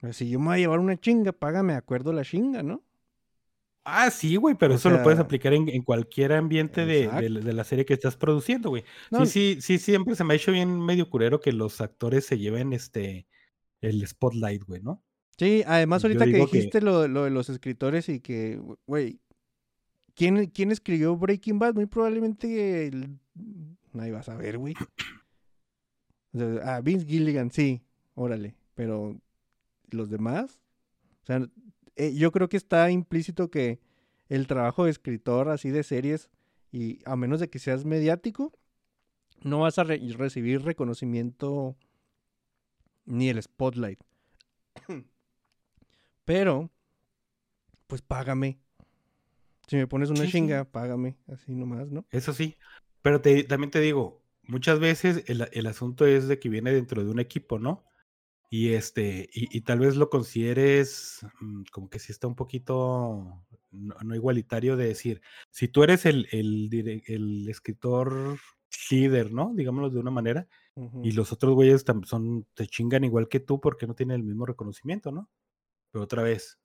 pues, 0.00 0.16
si 0.16 0.28
yo 0.28 0.38
me 0.40 0.46
voy 0.46 0.54
a 0.56 0.58
llevar 0.58 0.80
una 0.80 0.96
chinga, 0.98 1.32
págame 1.32 1.72
de 1.74 1.78
acuerdo 1.78 2.12
la 2.12 2.24
chinga, 2.24 2.62
¿no? 2.62 2.82
Ah, 3.88 4.10
sí, 4.10 4.34
güey, 4.34 4.56
pero 4.56 4.72
O 4.74 4.76
eso 4.76 4.90
lo 4.90 5.00
puedes 5.04 5.20
aplicar 5.20 5.52
en, 5.54 5.68
en 5.68 5.82
cualquier 5.82 6.32
ambiente 6.32 6.84
de, 6.84 7.06
de 7.08 7.30
la- 7.30 7.40
de 7.40 7.52
la 7.52 7.62
serie 7.62 7.84
que 7.86 7.94
estás 7.94 8.16
produciendo, 8.16 8.70
güey. 8.70 8.82
No, 9.12 9.24
Sí, 9.26 9.54
sí, 9.54 9.62
sí, 9.62 9.78
siempre 9.78 10.16
se 10.16 10.24
me 10.24 10.34
ha 10.34 10.36
hecho 10.36 10.50
bien 10.50 10.80
medio 10.80 11.08
curero 11.08 11.40
que 11.40 11.52
los 11.52 11.80
actores 11.80 12.26
se 12.26 12.36
lleven 12.36 12.72
este 12.72 13.28
el 13.80 14.04
spotlight, 14.04 14.64
güey, 14.64 14.82
¿no? 14.82 15.04
Sí, 15.38 15.62
además 15.66 16.02
ahorita 16.02 16.24
que- 16.24 16.32
dijiste 16.32 16.80
lo, 16.80 17.06
lo 17.06 17.24
de 17.24 17.30
los 17.30 17.48
escritores 17.48 18.08
y 18.08 18.18
que, 18.20 18.60
güey, 18.86 19.20
¿quién, 20.16 20.46
¿quién 20.46 20.72
escribió 20.72 21.16
Breaking 21.16 21.60
Bad? 21.60 21.74
Muy 21.74 21.86
probablemente 21.86 22.88
el... 22.88 23.20
nadie 23.92 24.10
va 24.10 24.20
a 24.20 24.24
saber, 24.24 24.58
güey. 24.58 24.74
Ah, 26.64 26.80
Vince 26.82 27.06
Gilligan, 27.06 27.50
sí, 27.50 27.82
órale, 28.14 28.56
pero 28.74 29.18
los 29.90 30.10
demás, 30.10 30.60
o 31.22 31.26
sea, 31.26 31.48
eh, 31.94 32.14
yo 32.14 32.30
creo 32.30 32.48
que 32.48 32.58
está 32.58 32.90
implícito 32.90 33.50
que 33.50 33.80
el 34.28 34.46
trabajo 34.46 34.84
de 34.84 34.90
escritor 34.90 35.48
así 35.48 35.70
de 35.70 35.82
series 35.82 36.28
y 36.72 36.98
a 37.06 37.16
menos 37.16 37.40
de 37.40 37.48
que 37.48 37.58
seas 37.58 37.84
mediático, 37.86 38.52
no 39.42 39.60
vas 39.60 39.78
a 39.78 39.84
re- 39.84 40.00
recibir 40.18 40.62
reconocimiento 40.62 41.76
ni 43.06 43.30
el 43.30 43.42
spotlight. 43.42 44.00
Pero, 46.26 46.70
pues 47.86 48.02
págame. 48.02 48.58
Si 49.68 49.76
me 49.76 49.86
pones 49.86 50.10
una 50.10 50.26
Sí, 50.26 50.32
sí. 50.32 50.46
chinga, 50.46 50.64
págame. 50.64 51.16
Así 51.28 51.54
nomás, 51.54 51.88
¿no? 51.90 52.04
Eso 52.10 52.32
sí, 52.32 52.58
pero 53.02 53.20
te, 53.20 53.44
también 53.44 53.70
te 53.70 53.80
digo, 53.80 54.22
muchas 54.42 54.78
veces 54.80 55.24
el, 55.26 55.48
el 55.52 55.66
asunto 55.66 56.06
es 56.06 56.28
de 56.28 56.38
que 56.38 56.48
viene 56.48 56.72
dentro 56.72 57.04
de 57.04 57.10
un 57.10 57.20
equipo, 57.20 57.58
¿no? 57.58 57.84
Y 58.50 58.74
este, 58.74 59.28
y, 59.34 59.56
y 59.58 59.62
tal 59.62 59.80
vez 59.80 59.96
lo 59.96 60.10
consideres 60.10 61.20
mm, 61.40 61.64
como 61.72 61.90
que 61.90 61.98
sí 62.00 62.12
está 62.12 62.28
un 62.28 62.36
poquito 62.36 63.44
no, 63.72 63.96
no 64.04 64.14
igualitario 64.16 64.76
de 64.76 64.88
decir, 64.88 65.22
si 65.50 65.68
tú 65.68 65.84
eres 65.84 66.06
el, 66.06 66.28
el, 66.32 66.70
dire- 66.70 67.02
el 67.08 67.48
escritor 67.48 68.38
líder, 68.90 69.32
¿no? 69.32 69.52
Digámoslo 69.54 69.90
de 69.90 70.00
una 70.00 70.10
manera, 70.10 70.48
y 71.02 71.12
los 71.12 71.32
otros 71.32 71.54
güeyes 71.54 71.84
son, 72.04 72.46
te 72.54 72.66
chingan 72.68 73.04
igual 73.04 73.28
que 73.28 73.40
tú 73.40 73.60
porque 73.60 73.86
no 73.86 73.94
tienen 73.94 74.16
el 74.16 74.24
mismo 74.24 74.46
reconocimiento, 74.46 75.12
¿no? 75.12 75.30
Pero 75.90 76.04
otra 76.04 76.22
vez, 76.22 76.58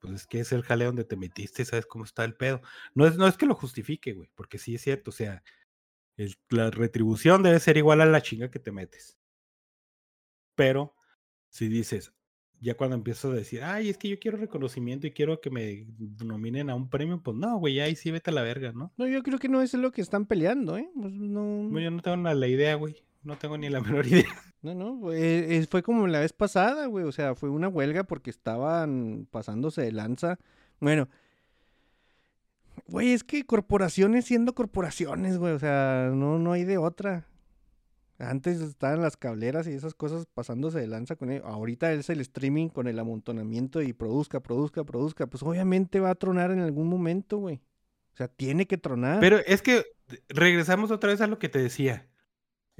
pues 0.00 0.14
es 0.14 0.26
que 0.26 0.40
es 0.40 0.52
el 0.52 0.62
jale 0.62 0.86
donde 0.86 1.04
te 1.04 1.16
metiste 1.16 1.64
sabes 1.64 1.86
cómo 1.86 2.04
está 2.04 2.24
el 2.24 2.34
pedo. 2.34 2.60
No 2.94 3.06
es, 3.06 3.16
no 3.16 3.26
es 3.26 3.36
que 3.36 3.46
lo 3.46 3.54
justifique, 3.54 4.12
güey, 4.14 4.30
porque 4.34 4.58
sí 4.58 4.74
es 4.74 4.82
cierto, 4.82 5.10
o 5.10 5.12
sea, 5.14 5.42
el- 6.16 6.36
la 6.50 6.70
retribución 6.70 7.42
debe 7.42 7.60
ser 7.60 7.76
igual 7.76 8.00
a 8.00 8.06
la 8.06 8.22
chinga 8.22 8.50
que 8.50 8.58
te 8.58 8.72
metes. 8.72 9.18
Pero 10.54 10.94
si 11.48 11.68
dices, 11.68 12.12
ya 12.60 12.76
cuando 12.76 12.96
empiezo 12.96 13.30
a 13.30 13.34
decir, 13.34 13.62
ay, 13.62 13.88
es 13.88 13.96
que 13.98 14.08
yo 14.08 14.18
quiero 14.18 14.36
reconocimiento 14.36 15.06
y 15.06 15.12
quiero 15.12 15.40
que 15.40 15.50
me 15.50 15.86
nominen 16.24 16.68
a 16.70 16.74
un 16.74 16.90
premio, 16.90 17.22
pues 17.22 17.36
no, 17.36 17.58
güey, 17.58 17.80
ahí 17.80 17.96
sí 17.96 18.10
vete 18.10 18.30
a 18.30 18.34
la 18.34 18.42
verga, 18.42 18.72
¿no? 18.72 18.92
No, 18.96 19.06
yo 19.06 19.22
creo 19.22 19.38
que 19.38 19.48
no 19.48 19.62
es 19.62 19.72
lo 19.74 19.90
que 19.92 20.02
están 20.02 20.26
peleando, 20.26 20.76
¿eh? 20.76 20.90
Pues 20.94 21.12
no, 21.12 21.62
No, 21.64 21.80
Yo 21.80 21.90
no 21.90 22.02
tengo 22.02 22.16
la 22.18 22.46
idea, 22.46 22.74
güey. 22.74 23.02
No 23.22 23.36
tengo 23.36 23.58
ni 23.58 23.68
la 23.68 23.80
menor 23.80 24.06
idea. 24.06 24.26
no, 24.62 24.74
no, 24.74 25.12
eh, 25.12 25.66
fue 25.70 25.82
como 25.82 26.06
la 26.06 26.20
vez 26.20 26.32
pasada, 26.32 26.86
güey. 26.86 27.04
O 27.04 27.12
sea, 27.12 27.34
fue 27.34 27.50
una 27.50 27.68
huelga 27.68 28.04
porque 28.04 28.30
estaban 28.30 29.26
pasándose 29.30 29.82
de 29.82 29.92
lanza. 29.92 30.38
Bueno, 30.80 31.08
güey, 32.86 33.12
es 33.12 33.24
que 33.24 33.44
corporaciones 33.44 34.24
siendo 34.24 34.54
corporaciones, 34.54 35.38
güey. 35.38 35.52
O 35.52 35.58
sea, 35.58 36.10
no, 36.14 36.38
no 36.38 36.52
hay 36.52 36.64
de 36.64 36.78
otra. 36.78 37.26
Antes 38.18 38.60
estaban 38.60 39.00
las 39.00 39.16
cableras 39.16 39.66
y 39.66 39.72
esas 39.72 39.94
cosas 39.94 40.26
pasándose 40.26 40.78
de 40.78 40.86
lanza 40.86 41.16
con 41.16 41.30
ello. 41.30 41.46
Ahorita 41.46 41.90
es 41.92 42.10
el 42.10 42.20
streaming 42.20 42.68
con 42.68 42.86
el 42.86 42.98
amontonamiento 42.98 43.80
y 43.80 43.94
produzca, 43.94 44.40
produzca, 44.40 44.84
produzca. 44.84 45.26
Pues 45.26 45.42
obviamente 45.42 46.00
va 46.00 46.10
a 46.10 46.14
tronar 46.14 46.50
en 46.50 46.60
algún 46.60 46.88
momento, 46.88 47.38
güey. 47.38 47.62
O 48.12 48.16
sea, 48.16 48.28
tiene 48.28 48.66
que 48.66 48.76
tronar. 48.76 49.20
Pero 49.20 49.38
es 49.46 49.62
que 49.62 49.86
regresamos 50.28 50.90
otra 50.90 51.10
vez 51.10 51.22
a 51.22 51.26
lo 51.26 51.38
que 51.38 51.48
te 51.48 51.60
decía. 51.60 52.09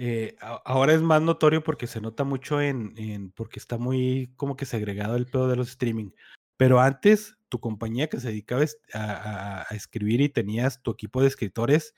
Eh, 0.03 0.34
ahora 0.64 0.94
es 0.94 1.03
más 1.03 1.20
notorio 1.20 1.62
porque 1.62 1.86
se 1.86 2.01
nota 2.01 2.24
mucho 2.24 2.59
en, 2.62 2.94
en- 2.96 3.32
porque 3.32 3.59
está 3.59 3.76
muy 3.76 4.32
como 4.36 4.57
que 4.57 4.64
segregado 4.64 5.14
el 5.16 5.26
pedo 5.26 5.46
de 5.46 5.57
los 5.57 5.68
streaming. 5.68 6.11
Pero 6.57 6.80
antes, 6.80 7.36
tu 7.51 7.61
compañía 7.61 8.09
que 8.09 8.18
se 8.18 8.28
dedicaba 8.28 8.64
a, 8.94 8.98
a- 8.98 9.62
a 9.68 9.74
escribir 9.76 10.22
y 10.22 10.30
tenías 10.30 10.80
tu 10.82 10.90
equipo 10.92 11.20
de 11.20 11.28
escritores, 11.28 11.94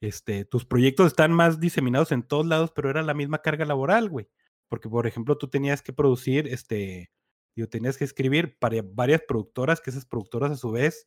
este, 0.00 0.44
tus 0.46 0.64
proyectos 0.64 1.08
están 1.08 1.32
más 1.32 1.60
diseminados 1.60 2.10
en 2.10 2.24
todos 2.24 2.44
lados, 2.44 2.72
pero 2.74 2.90
era 2.90 3.02
la 3.02 3.14
misma 3.14 3.38
carga 3.38 3.64
laboral, 3.64 4.08
güey. 4.10 4.28
Porque, 4.68 4.88
por 4.88 5.06
ejemplo, 5.06 5.38
tú 5.38 5.48
tenías 5.48 5.80
que 5.80 5.92
producir, 5.92 6.48
este, 6.48 7.12
digo, 7.56 7.68
tenías 7.68 7.98
que 7.98 8.04
escribir 8.04 8.58
para 8.58 8.82
varias 8.82 9.22
productoras, 9.28 9.80
que 9.80 9.90
esas 9.90 10.06
productoras 10.06 10.50
a 10.50 10.56
su 10.56 10.72
vez 10.72 11.06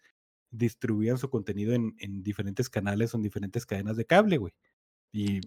distribuían 0.50 1.18
su 1.18 1.30
contenido 1.30 1.74
en, 1.74 1.94
en 2.00 2.24
diferentes 2.24 2.70
canales 2.70 3.14
o 3.14 3.18
en 3.18 3.24
diferentes 3.24 3.66
cadenas 3.66 3.98
de 3.98 4.06
cable, 4.06 4.38
güey. 4.38 4.54
Y 5.14 5.42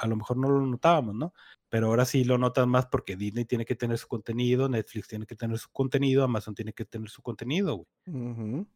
a 0.00 0.06
lo 0.06 0.16
mejor 0.16 0.36
no 0.36 0.48
lo 0.48 0.66
notábamos, 0.66 1.14
¿no? 1.14 1.32
Pero 1.68 1.88
ahora 1.88 2.04
sí 2.04 2.24
lo 2.24 2.38
notan 2.38 2.68
más 2.68 2.86
porque 2.86 3.16
Disney 3.16 3.44
tiene 3.44 3.64
que 3.64 3.74
tener 3.74 3.98
su 3.98 4.06
contenido, 4.08 4.68
Netflix 4.68 5.08
tiene 5.08 5.26
que 5.26 5.34
tener 5.36 5.58
su 5.58 5.70
contenido, 5.70 6.22
Amazon 6.24 6.54
tiene 6.54 6.72
que 6.72 6.84
tener 6.84 7.08
su 7.08 7.22
contenido, 7.22 7.76
güey. 7.76 8.66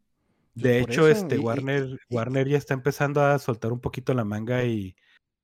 De 0.55 0.81
por 0.81 0.91
hecho, 0.91 1.07
eso, 1.09 1.21
este 1.23 1.37
y- 1.37 1.39
Warner, 1.39 1.99
y- 2.09 2.15
Warner 2.15 2.49
ya 2.49 2.57
está 2.57 2.73
empezando 2.75 3.21
a 3.23 3.39
soltar 3.39 3.73
un 3.73 3.81
poquito 3.81 4.15
la 4.15 4.25
manga 4.25 4.65
y, 4.65 4.97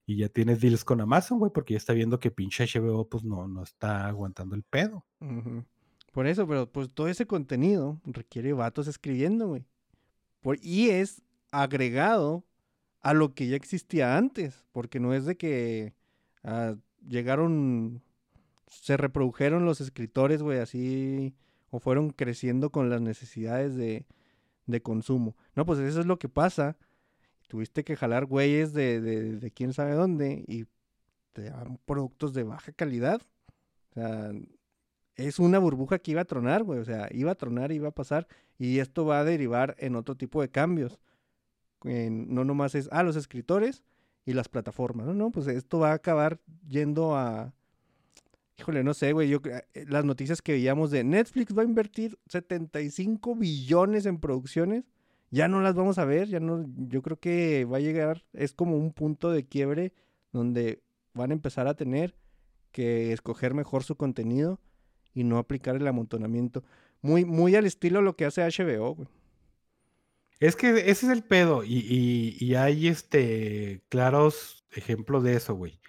y 0.06 0.16
ya 0.16 0.28
tiene 0.30 0.56
deals 0.56 0.84
con 0.84 1.00
Amazon, 1.02 1.38
güey, 1.38 1.52
porque 1.52 1.74
ya 1.74 1.78
está 1.78 1.92
viendo 1.92 2.18
que 2.18 2.30
pinche 2.30 2.64
HBO 2.64 3.06
pues 3.08 3.22
no, 3.22 3.46
no 3.46 3.62
está 3.62 4.06
aguantando 4.06 4.54
el 4.56 4.62
pedo. 4.62 5.04
Por 6.12 6.26
eso, 6.26 6.46
pero 6.48 6.70
pues 6.70 6.90
todo 6.90 7.08
ese 7.08 7.26
contenido 7.26 8.00
requiere 8.04 8.52
vatos 8.54 8.86
escribiendo, 8.88 9.48
güey. 9.48 9.64
Por- 10.40 10.58
y 10.62 10.88
es 10.90 11.22
agregado 11.50 12.44
a 13.02 13.14
lo 13.14 13.34
que 13.34 13.48
ya 13.48 13.56
existía 13.56 14.16
antes, 14.16 14.64
porque 14.72 15.00
no 15.00 15.14
es 15.14 15.24
de 15.24 15.36
que 15.36 15.94
ah, 16.44 16.76
llegaron, 17.06 18.02
se 18.68 18.96
reprodujeron 18.96 19.64
los 19.64 19.80
escritores, 19.80 20.42
güey, 20.42 20.58
así, 20.58 21.34
o 21.70 21.80
fueron 21.80 22.10
creciendo 22.10 22.70
con 22.70 22.90
las 22.90 23.00
necesidades 23.00 23.76
de, 23.76 24.06
de 24.66 24.82
consumo. 24.82 25.36
No, 25.54 25.66
pues 25.66 25.78
eso 25.80 26.00
es 26.00 26.06
lo 26.06 26.18
que 26.18 26.28
pasa. 26.28 26.76
Tuviste 27.48 27.84
que 27.84 27.96
jalar 27.96 28.24
güeyes 28.26 28.72
de, 28.72 29.00
de, 29.00 29.36
de 29.36 29.50
quién 29.50 29.72
sabe 29.72 29.92
dónde 29.94 30.44
y 30.46 30.66
te 31.32 31.50
dan 31.50 31.78
productos 31.84 32.32
de 32.34 32.44
baja 32.44 32.72
calidad. 32.72 33.20
O 33.90 33.94
sea, 33.94 34.32
es 35.16 35.38
una 35.38 35.58
burbuja 35.58 35.98
que 35.98 36.12
iba 36.12 36.22
a 36.22 36.26
tronar, 36.26 36.62
güey. 36.62 36.78
O 36.78 36.84
sea, 36.84 37.08
iba 37.10 37.32
a 37.32 37.34
tronar, 37.34 37.72
iba 37.72 37.88
a 37.88 37.92
pasar. 37.92 38.26
Y 38.58 38.78
esto 38.78 39.04
va 39.04 39.20
a 39.20 39.24
derivar 39.24 39.74
en 39.78 39.96
otro 39.96 40.16
tipo 40.16 40.40
de 40.40 40.50
cambios. 40.50 41.00
En- 41.84 42.32
no 42.34 42.44
nomás 42.44 42.74
es, 42.74 42.88
ah, 42.92 43.02
los 43.02 43.16
escritores 43.16 43.82
y 44.24 44.32
las 44.34 44.48
plataformas. 44.48 45.06
No, 45.06 45.14
no, 45.14 45.30
pues 45.30 45.46
esto 45.48 45.78
va 45.80 45.90
a 45.90 45.94
acabar 45.94 46.40
yendo 46.68 47.16
a. 47.16 47.52
Híjole, 48.58 48.84
no 48.84 48.94
sé, 48.94 49.12
güey. 49.12 49.28
Yo, 49.28 49.38
eh, 49.44 49.84
las 49.88 50.04
noticias 50.04 50.42
que 50.42 50.52
veíamos 50.52 50.90
de 50.90 51.04
Netflix 51.04 51.56
va 51.56 51.62
a 51.62 51.64
invertir 51.64 52.18
75 52.26 53.34
billones 53.34 54.06
en 54.06 54.18
producciones. 54.18 54.84
Ya 55.30 55.48
no 55.48 55.60
las 55.62 55.74
vamos 55.74 55.98
a 55.98 56.04
ver. 56.04 56.28
Ya 56.28 56.38
no. 56.40 56.64
Yo 56.88 57.02
creo 57.02 57.18
que 57.18 57.64
va 57.64 57.78
a 57.78 57.80
llegar. 57.80 58.24
Es 58.32 58.52
como 58.52 58.76
un 58.76 58.92
punto 58.92 59.30
de 59.30 59.46
quiebre 59.46 59.92
donde 60.32 60.82
van 61.14 61.30
a 61.30 61.34
empezar 61.34 61.66
a 61.66 61.74
tener 61.74 62.14
que 62.70 63.12
escoger 63.12 63.54
mejor 63.54 63.82
su 63.84 63.96
contenido 63.96 64.60
y 65.14 65.24
no 65.24 65.38
aplicar 65.38 65.76
el 65.76 65.86
amontonamiento. 65.86 66.62
Muy, 67.00 67.24
muy 67.24 67.56
al 67.56 67.66
estilo 67.66 68.00
lo 68.02 68.16
que 68.16 68.24
hace 68.26 68.42
HBO, 68.42 68.94
güey. 68.94 69.08
Es 70.42 70.56
que 70.56 70.70
ese 70.70 70.90
es 70.90 71.04
el 71.04 71.22
pedo 71.22 71.62
y, 71.62 71.78
y- 71.88 72.36
y 72.44 72.54
hay 72.56 72.88
este 72.88 73.80
claros 73.88 74.64
ejemplos 74.72 75.22
de 75.22 75.34
eso, 75.36 75.54
güey. 75.54 75.80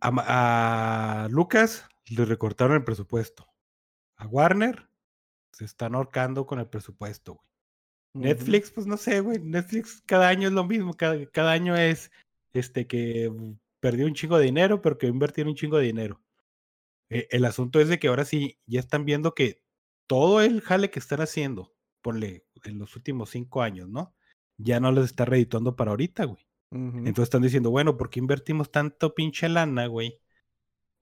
A, 0.00 1.28
Lucas 1.30 1.88
le 2.10 2.26
recortaron 2.26 2.76
el 2.76 2.84
presupuesto. 2.84 3.46
A 4.16 4.26
Warner 4.26 4.90
se 5.52 5.64
están 5.64 5.94
ahorcando 5.94 6.46
con 6.46 6.58
el 6.58 6.68
presupuesto, 6.68 7.34
güey. 7.34 7.46
Netflix, 8.26 8.70
pues 8.70 8.86
no 8.86 8.98
sé, 8.98 9.20
güey. 9.20 9.38
Netflix 9.38 10.02
cada 10.04 10.28
año 10.28 10.48
es 10.48 10.54
lo 10.54 10.64
mismo. 10.64 10.92
Cada, 10.94 11.24
cada 11.30 11.52
año 11.52 11.74
es 11.74 12.12
este 12.52 12.86
que 12.86 13.32
perdió 13.80 14.06
un 14.06 14.14
chingo 14.14 14.36
de 14.36 14.44
dinero, 14.44 14.82
pero 14.82 14.98
que 14.98 15.06
invirtió 15.06 15.44
un 15.44 15.54
chingo 15.54 15.78
de 15.78 15.86
dinero. 15.86 16.20
Eh, 17.08 17.26
el 17.30 17.46
asunto 17.46 17.80
es 17.80 17.88
de 17.88 17.98
que 17.98 18.08
ahora 18.08 18.26
sí 18.26 18.58
ya 18.66 18.80
están 18.80 19.06
viendo 19.06 19.34
que 19.34 19.62
todo 20.06 20.42
el 20.42 20.60
jale 20.60 20.90
que 20.90 20.98
están 20.98 21.22
haciendo, 21.22 21.74
ponle 22.02 22.44
en 22.64 22.78
los 22.78 22.96
últimos 22.96 23.30
cinco 23.30 23.62
años, 23.62 23.88
¿no? 23.88 24.14
Ya 24.56 24.80
no 24.80 24.92
les 24.92 25.06
está 25.06 25.24
redituando 25.24 25.76
para 25.76 25.90
ahorita, 25.90 26.24
güey. 26.24 26.46
Entonces 26.70 27.24
están 27.24 27.42
diciendo, 27.42 27.70
bueno, 27.70 27.96
¿por 27.96 28.10
qué 28.10 28.18
invertimos 28.18 28.72
tanto 28.72 29.14
pinche 29.14 29.48
lana, 29.48 29.86
güey? 29.86 30.20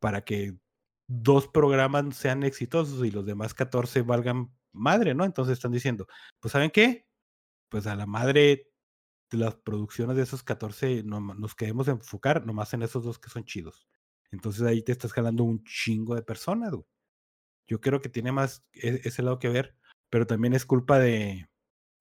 Para 0.00 0.22
que 0.22 0.58
dos 1.06 1.48
programas 1.48 2.14
sean 2.14 2.42
exitosos 2.42 3.04
y 3.06 3.10
los 3.10 3.24
demás 3.24 3.54
14 3.54 4.02
valgan 4.02 4.52
madre, 4.72 5.14
¿no? 5.14 5.24
Entonces 5.24 5.54
están 5.54 5.72
diciendo, 5.72 6.06
pues 6.40 6.52
¿saben 6.52 6.70
qué? 6.70 7.06
Pues 7.70 7.86
a 7.86 7.96
la 7.96 8.04
madre 8.04 8.70
de 9.30 9.38
las 9.38 9.54
producciones 9.54 10.16
de 10.16 10.24
esos 10.24 10.42
14 10.42 11.04
no, 11.04 11.20
nos 11.20 11.54
queremos 11.54 11.88
enfocar 11.88 12.44
nomás 12.44 12.74
en 12.74 12.82
esos 12.82 13.04
dos 13.04 13.18
que 13.18 13.30
son 13.30 13.44
chidos. 13.44 13.88
Entonces 14.30 14.62
ahí 14.62 14.82
te 14.82 14.92
estás 14.92 15.12
jalando 15.12 15.44
un 15.44 15.64
chingo 15.64 16.14
de 16.14 16.22
personas, 16.22 16.72
güey. 16.72 16.86
Yo 17.66 17.80
creo 17.80 18.00
que 18.00 18.08
tiene 18.08 18.32
más 18.32 18.64
e- 18.74 19.00
ese 19.04 19.22
lado 19.22 19.38
que 19.38 19.48
ver, 19.48 19.76
pero 20.10 20.26
también 20.26 20.52
es 20.52 20.66
culpa 20.66 20.98
de, 20.98 21.48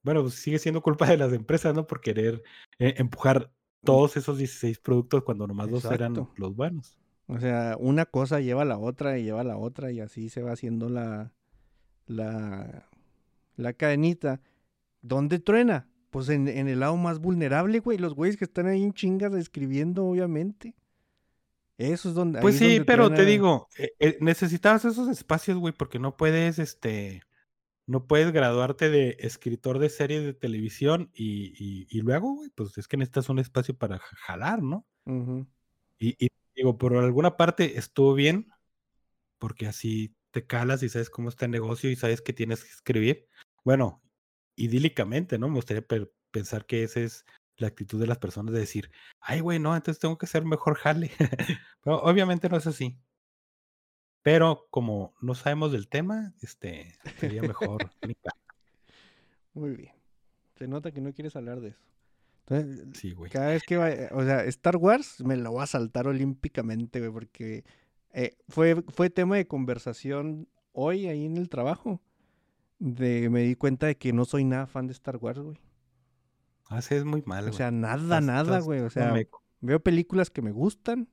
bueno, 0.04 0.22
pues 0.22 0.36
sigue 0.36 0.60
siendo 0.60 0.82
culpa 0.82 1.08
de 1.08 1.18
las 1.18 1.34
empresas, 1.34 1.74
¿no? 1.74 1.88
Por 1.88 2.02
querer 2.02 2.44
eh, 2.80 2.96
empujar 2.98 3.52
todos 3.84 4.18
esos 4.18 4.38
16 4.38 4.80
productos 4.80 5.24
cuando 5.24 5.48
nomás 5.48 5.70
dos 5.70 5.86
eran 5.86 6.16
Exacto. 6.16 6.34
los 6.38 6.56
buenos. 6.56 6.98
O 7.28 7.40
sea, 7.40 7.76
una 7.80 8.06
cosa 8.06 8.40
lleva 8.40 8.64
a 8.64 8.66
la 8.66 8.78
otra 8.78 9.18
y 9.18 9.24
lleva 9.24 9.42
a 9.42 9.46
la 9.46 9.58
otra 9.58 9.92
y 9.92 10.00
así 10.00 10.30
se 10.30 10.42
va 10.42 10.52
haciendo 10.52 10.90
la, 10.90 11.32
la, 12.06 12.90
la 13.56 13.74
cadenita. 13.74 14.42
¿Dónde 15.02 15.40
truena? 15.40 15.88
Pues 16.10 16.30
en, 16.30 16.48
en 16.48 16.68
el 16.68 16.82
lado 16.82 16.98
más 16.98 17.20
vulnerable, 17.20 17.80
güey. 17.80 17.98
Los 17.98 18.16
güeyes 18.16 18.38
que 18.38 18.46
están 18.46 18.68
ahí 18.68 18.84
en 18.84 18.94
chingas 18.94 19.34
escribiendo, 19.34 20.06
obviamente. 20.06 20.76
Eso 21.78 22.10
es 22.10 22.16
donde... 22.16 22.42
Pues 22.42 22.56
es 22.56 22.60
sí, 22.60 22.66
donde 22.66 22.86
pero 22.86 23.12
te 23.12 23.26
digo, 23.26 23.68
eh, 23.78 23.94
eh, 24.00 24.18
necesitabas 24.20 24.86
esos 24.86 25.08
espacios, 25.08 25.58
güey, 25.58 25.74
porque 25.74 26.00
no 26.00 26.16
puedes, 26.16 26.60
este, 26.60 27.24
no 27.92 28.08
puedes 28.08 28.32
graduarte 28.32 28.90
de 28.90 29.18
escritor 29.20 29.78
de 29.80 29.90
series 29.90 30.24
de 30.24 30.34
televisión 30.34 31.12
y, 31.14 31.54
y, 31.58 31.88
y 31.90 32.02
luego, 32.02 32.34
güey, 32.36 32.50
pues 32.50 32.78
es 32.78 32.88
que 32.88 32.98
necesitas 32.98 33.30
un 33.30 33.40
espacio 33.40 33.78
para 33.78 34.00
ja- 34.00 34.16
jalar, 34.18 34.64
¿no? 34.64 34.88
Y, 36.00 36.16
y 36.26 36.30
digo, 36.56 36.78
por 36.78 36.96
alguna 36.96 37.38
parte 37.38 37.78
estuvo 37.78 38.14
bien, 38.14 38.48
porque 39.40 39.68
así 39.68 40.16
te 40.32 40.46
calas 40.46 40.84
y 40.84 40.90
sabes 40.90 41.10
cómo 41.10 41.30
está 41.30 41.46
el 41.46 41.52
negocio 41.52 41.90
y 41.92 41.96
sabes 41.96 42.22
que 42.22 42.34
tienes 42.34 42.64
que 42.64 42.70
escribir. 42.72 43.28
Bueno, 43.64 44.02
idílicamente, 44.56 45.38
¿no? 45.38 45.50
Me 45.50 45.56
gustaría 45.56 45.86
pe- 45.86 46.10
pensar 46.32 46.66
que 46.66 46.84
esa 46.84 47.02
es 47.02 47.26
la 47.58 47.68
actitud 47.68 48.00
de 48.00 48.08
las 48.08 48.18
personas 48.18 48.54
de 48.54 48.62
decir, 48.62 48.90
ay, 49.20 49.42
güey, 49.42 49.60
no, 49.60 49.76
entonces 49.76 50.00
tengo 50.00 50.18
que 50.18 50.28
ser 50.28 50.46
mejor 50.46 50.76
jale. 50.76 51.12
Pero 51.84 52.02
obviamente 52.02 52.50
no 52.50 52.58
es 52.58 52.68
así. 52.68 52.98
Pero 54.24 54.68
como 54.70 55.14
no 55.22 55.34
sabemos 55.36 55.72
del 55.72 55.88
tema, 55.88 56.34
este, 56.42 56.96
sería 57.20 57.42
mejor. 57.42 57.90
Muy 59.54 59.72
bien. 59.76 59.94
Se 60.58 60.68
nota 60.68 60.92
que 60.92 61.02
no 61.02 61.14
quieres 61.14 61.36
hablar 61.36 61.60
de 61.62 61.70
eso. 61.70 61.80
Entonces, 62.48 62.88
sí, 63.00 63.14
güey. 63.14 63.32
Cada 63.32 63.48
vez 63.50 63.64
que 63.64 63.78
va, 63.78 63.90
o 64.12 64.24
sea, 64.24 64.44
Star 64.46 64.78
Wars 64.78 65.22
me 65.24 65.38
lo 65.38 65.52
voy 65.52 65.64
a 65.64 65.68
saltar 65.68 66.08
olímpicamente, 66.08 67.00
güey, 67.00 67.12
porque 67.12 67.64
eh, 68.14 68.36
fue, 68.50 68.84
fue 68.90 69.10
tema 69.10 69.38
de 69.38 69.48
conversación 69.48 70.48
hoy 70.74 71.08
ahí 71.08 71.26
en 71.26 71.38
el 71.38 71.50
trabajo. 71.50 72.02
De, 72.80 73.30
me 73.30 73.42
di 73.42 73.56
cuenta 73.56 73.86
de 73.88 73.96
que 73.96 74.12
no 74.12 74.26
soy 74.26 74.44
nada 74.44 74.66
fan 74.68 74.88
de 74.88 74.94
Star 74.94 75.18
Wars, 75.18 75.40
güey. 75.40 75.58
Ah, 76.68 76.82
sí, 76.82 76.96
es 76.96 77.06
muy 77.06 77.22
mal, 77.26 77.44
O 77.44 77.48
güey. 77.48 77.58
sea, 77.58 77.70
nada, 77.72 77.96
Estás- 77.96 78.24
nada, 78.24 78.42
estás 78.44 78.64
güey. 78.66 78.80
O 78.82 78.90
sea, 78.90 79.12
meco. 79.14 79.44
veo 79.62 79.80
películas 79.82 80.30
que 80.30 80.42
me 80.42 80.52
gustan 80.52 81.08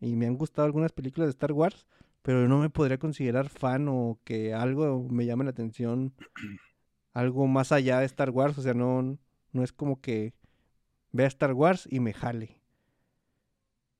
y 0.00 0.16
me 0.16 0.26
han 0.26 0.36
gustado 0.36 0.66
algunas 0.66 0.92
películas 0.92 1.26
de 1.28 1.30
Star 1.32 1.52
Wars, 1.52 1.86
pero 2.28 2.46
no 2.46 2.58
me 2.58 2.68
podría 2.68 2.98
considerar 2.98 3.48
fan 3.48 3.88
o 3.88 4.20
que 4.22 4.52
algo 4.52 5.02
me 5.08 5.24
llame 5.24 5.44
la 5.44 5.50
atención, 5.50 6.12
algo 7.14 7.46
más 7.46 7.72
allá 7.72 8.00
de 8.00 8.04
Star 8.04 8.28
Wars. 8.28 8.58
O 8.58 8.60
sea, 8.60 8.74
no, 8.74 9.16
no 9.52 9.64
es 9.64 9.72
como 9.72 10.02
que 10.02 10.34
vea 11.10 11.26
Star 11.26 11.54
Wars 11.54 11.88
y 11.90 12.00
me 12.00 12.12
jale. 12.12 12.60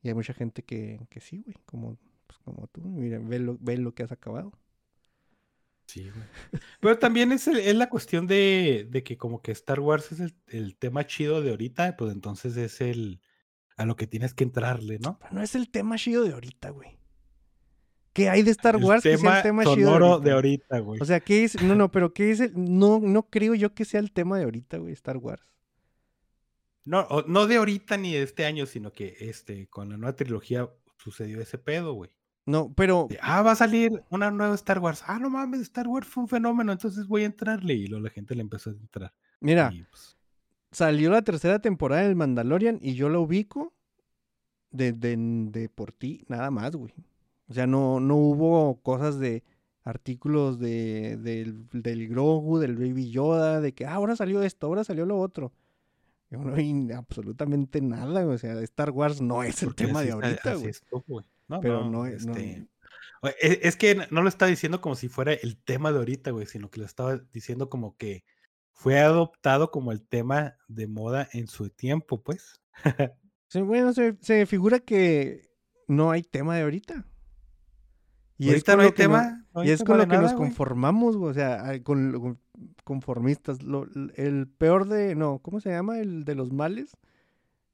Y 0.02 0.08
hay 0.08 0.14
mucha 0.14 0.34
gente 0.34 0.62
que, 0.62 1.00
que 1.08 1.22
sí, 1.22 1.40
güey, 1.40 1.56
como, 1.64 1.96
pues, 2.26 2.38
como 2.40 2.66
tú. 2.66 2.82
Mira, 2.82 3.18
ve 3.18 3.38
lo, 3.38 3.56
ve 3.62 3.78
lo 3.78 3.94
que 3.94 4.02
has 4.02 4.12
acabado. 4.12 4.52
Sí, 5.86 6.10
güey. 6.10 6.26
Pero 6.80 6.98
también 6.98 7.32
es, 7.32 7.48
el- 7.48 7.56
es 7.60 7.76
la 7.76 7.88
cuestión 7.88 8.26
de, 8.26 8.86
de 8.90 9.02
que 9.04 9.16
como 9.16 9.40
que 9.40 9.52
Star 9.52 9.80
Wars 9.80 10.12
es 10.12 10.20
el, 10.20 10.36
el 10.48 10.76
tema 10.76 11.06
chido 11.06 11.40
de 11.40 11.48
ahorita, 11.48 11.96
pues 11.96 12.12
entonces 12.12 12.58
es 12.58 12.82
el 12.82 13.22
a 13.78 13.86
lo 13.86 13.96
que 13.96 14.06
tienes 14.06 14.34
que 14.34 14.44
entrarle, 14.44 14.98
¿no? 14.98 15.18
Pero 15.18 15.32
no 15.32 15.42
es 15.42 15.54
el 15.54 15.70
tema 15.70 15.96
chido 15.96 16.24
de 16.24 16.34
ahorita, 16.34 16.68
güey. 16.68 16.97
¿Qué 18.18 18.28
hay 18.28 18.42
de 18.42 18.50
Star 18.50 18.76
El 18.76 18.84
Wars 18.84 19.02
que 19.02 19.16
sea 19.16 19.36
el 19.38 19.42
tema 19.42 19.62
chido 19.62 19.76
de 19.76 19.82
sonoro 19.84 20.06
ahorita? 20.06 20.24
de 20.28 20.34
ahorita, 20.34 20.78
güey. 20.80 21.00
O 21.00 21.04
sea, 21.04 21.20
¿qué 21.20 21.44
es? 21.44 21.62
No, 21.62 21.74
no, 21.74 21.90
pero 21.90 22.12
¿qué 22.12 22.30
es 22.30 22.40
el? 22.40 22.52
No, 22.54 23.00
no 23.00 23.22
creo 23.30 23.54
yo 23.54 23.74
que 23.74 23.84
sea 23.84 24.00
el 24.00 24.12
tema 24.12 24.38
de 24.38 24.44
ahorita, 24.44 24.78
güey, 24.78 24.92
Star 24.92 25.16
Wars. 25.16 25.42
No, 26.84 27.06
no 27.26 27.46
de 27.46 27.56
ahorita 27.56 27.96
ni 27.96 28.12
de 28.12 28.22
este 28.22 28.46
año, 28.46 28.66
sino 28.66 28.92
que 28.92 29.14
este, 29.20 29.66
con 29.68 29.90
la 29.90 29.96
nueva 29.98 30.16
trilogía 30.16 30.68
sucedió 30.96 31.40
ese 31.40 31.58
pedo, 31.58 31.92
güey. 31.92 32.10
No, 32.46 32.72
pero 32.74 33.08
ah, 33.20 33.42
va 33.42 33.52
a 33.52 33.56
salir 33.56 34.02
una 34.08 34.30
nueva 34.30 34.54
Star 34.54 34.78
Wars. 34.78 35.04
Ah, 35.06 35.18
no 35.18 35.28
mames, 35.28 35.60
Star 35.60 35.86
Wars 35.86 36.08
fue 36.08 36.22
un 36.22 36.28
fenómeno, 36.28 36.72
entonces 36.72 37.06
voy 37.06 37.22
a 37.22 37.26
entrarle. 37.26 37.74
Y 37.74 37.86
luego 37.88 38.04
la 38.04 38.10
gente 38.10 38.34
le 38.34 38.40
empezó 38.40 38.70
a 38.70 38.72
entrar. 38.72 39.12
mira, 39.38 39.70
Y, 39.72 39.82
pues, 39.82 40.16
salió 40.70 41.10
la 41.10 41.20
tercera 41.20 41.58
temporada 41.58 42.02
del 42.02 42.16
Mandalorian 42.16 42.78
y 42.80 42.94
yo 42.94 43.10
la 43.10 43.18
ubico 43.18 43.74
de, 44.70 44.92
de, 44.92 45.16
de 45.18 45.68
por 45.68 45.92
ti, 45.92 46.24
nada 46.28 46.50
más, 46.50 46.74
güey. 46.74 46.94
O 47.48 47.54
sea, 47.54 47.66
no, 47.66 48.00
no 48.00 48.16
hubo 48.16 48.80
cosas 48.82 49.18
de 49.18 49.42
artículos 49.84 50.58
de, 50.58 51.16
del, 51.16 51.66
del 51.72 52.08
Grogu, 52.08 52.58
del 52.58 52.76
Baby 52.76 53.10
Yoda, 53.10 53.60
de 53.60 53.72
que 53.72 53.86
ah, 53.86 53.94
ahora 53.94 54.16
salió 54.16 54.42
esto, 54.42 54.66
ahora 54.66 54.84
salió 54.84 55.06
lo 55.06 55.18
otro. 55.18 55.52
Yo 56.30 56.38
no 56.38 56.52
vi 56.54 56.92
absolutamente 56.92 57.80
nada, 57.80 58.26
o 58.26 58.36
sea, 58.36 58.60
Star 58.60 58.90
Wars 58.90 59.22
no 59.22 59.42
es 59.42 59.62
el 59.62 59.74
tema 59.74 60.02
de 60.02 60.10
ahorita, 60.10 60.54
güey. 60.56 60.72
No, 61.48 61.60
Pero 61.60 61.84
no, 61.84 61.90
no, 61.90 62.06
es- 62.06 62.26
no- 62.26 62.34
este, 62.36 62.68
o- 63.22 63.28
Es, 63.40 63.58
es 63.62 63.76
que 63.76 64.06
no 64.10 64.20
lo 64.22 64.28
está 64.28 64.44
diciendo 64.46 64.82
como 64.82 64.94
si 64.94 65.08
fuera 65.08 65.32
el 65.32 65.56
tema 65.56 65.90
de 65.90 65.98
ahorita, 65.98 66.30
güey, 66.32 66.44
sino 66.46 66.70
que 66.70 66.80
lo 66.80 66.86
estaba 66.86 67.16
diciendo 67.32 67.70
como 67.70 67.96
que 67.96 68.24
fue 68.72 68.98
adoptado 69.00 69.70
como 69.70 69.90
el 69.90 70.02
tema 70.06 70.56
de 70.68 70.86
moda 70.86 71.28
en 71.32 71.46
su 71.48 71.70
tiempo, 71.70 72.22
pues. 72.22 72.60
Sí, 73.50 73.62
bueno, 73.62 73.94
se, 73.94 74.14
se 74.20 74.44
figura 74.44 74.78
que 74.80 75.48
no 75.86 76.10
hay 76.10 76.22
tema 76.22 76.54
de 76.54 76.62
ahorita. 76.64 77.06
Y 78.38 78.50
con 78.62 78.76
no 78.76 78.76
lo 78.76 78.82
hay 78.84 78.92
tema. 78.92 79.44
no 79.54 79.64
y 79.64 79.70
es 79.70 79.82
con 79.82 79.98
lo 79.98 80.04
que 80.06 80.14
nos 80.16 80.22
nada, 80.26 80.36
conformamos, 80.36 81.16
güey, 81.16 81.30
o 81.30 81.34
sea, 81.34 81.82
con, 81.82 82.12
con- 82.20 82.38
conformistas. 82.84 83.62
Lo- 83.62 83.86
el 84.16 84.46
peor 84.48 84.86
de, 84.88 85.14
no, 85.14 85.40
¿cómo 85.40 85.60
se 85.60 85.70
llama? 85.70 85.98
El 85.98 86.24
de 86.24 86.34
los 86.34 86.52
males. 86.52 86.96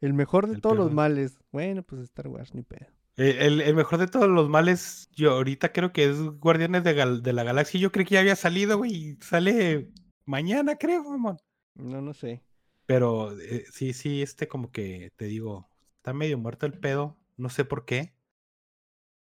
El 0.00 0.14
mejor 0.14 0.46
de 0.46 0.54
El 0.54 0.60
todos 0.60 0.74
peor 0.76 0.86
los 0.86 0.94
males. 0.94 1.38
Bueno, 1.52 1.82
pues 1.82 2.02
Star 2.02 2.28
Wars, 2.28 2.54
ni 2.54 2.62
pedo. 2.62 2.86
Eh, 3.16 3.36
El, 3.40 3.60
el 3.60 3.74
mejor 3.74 3.98
de 3.98 4.08
todos 4.08 4.28
los 4.28 4.48
males, 4.48 5.08
yo 5.14 5.32
ahorita 5.32 5.72
creo 5.72 5.92
que 5.92 6.04
es 6.10 6.18
Guardianes 6.40 6.82
de, 6.84 6.94
Gal- 6.96 7.22
de 7.22 7.32
la 7.32 7.44
Galaxia. 7.44 7.78
Yo 7.80 7.92
creo 7.92 8.04
que 8.04 8.14
ya 8.14 8.20
había 8.20 8.36
salido, 8.36 8.78
güey. 8.78 9.16
Sale 9.20 9.90
mañana, 10.24 10.76
creo, 10.76 11.04
mamón. 11.04 11.36
No, 11.74 12.00
no 12.00 12.12
sé. 12.14 12.42
Pero 12.86 13.38
eh, 13.40 13.64
sí, 13.72 13.92
sí, 13.92 14.20
este 14.22 14.48
como 14.48 14.70
que 14.70 15.12
te 15.16 15.26
digo, 15.26 15.68
está 15.96 16.12
medio 16.12 16.38
muerto 16.38 16.66
el 16.66 16.72
pedo. 16.78 17.16
No 17.36 17.48
sé 17.50 17.64
por 17.64 17.84
qué. 17.84 18.13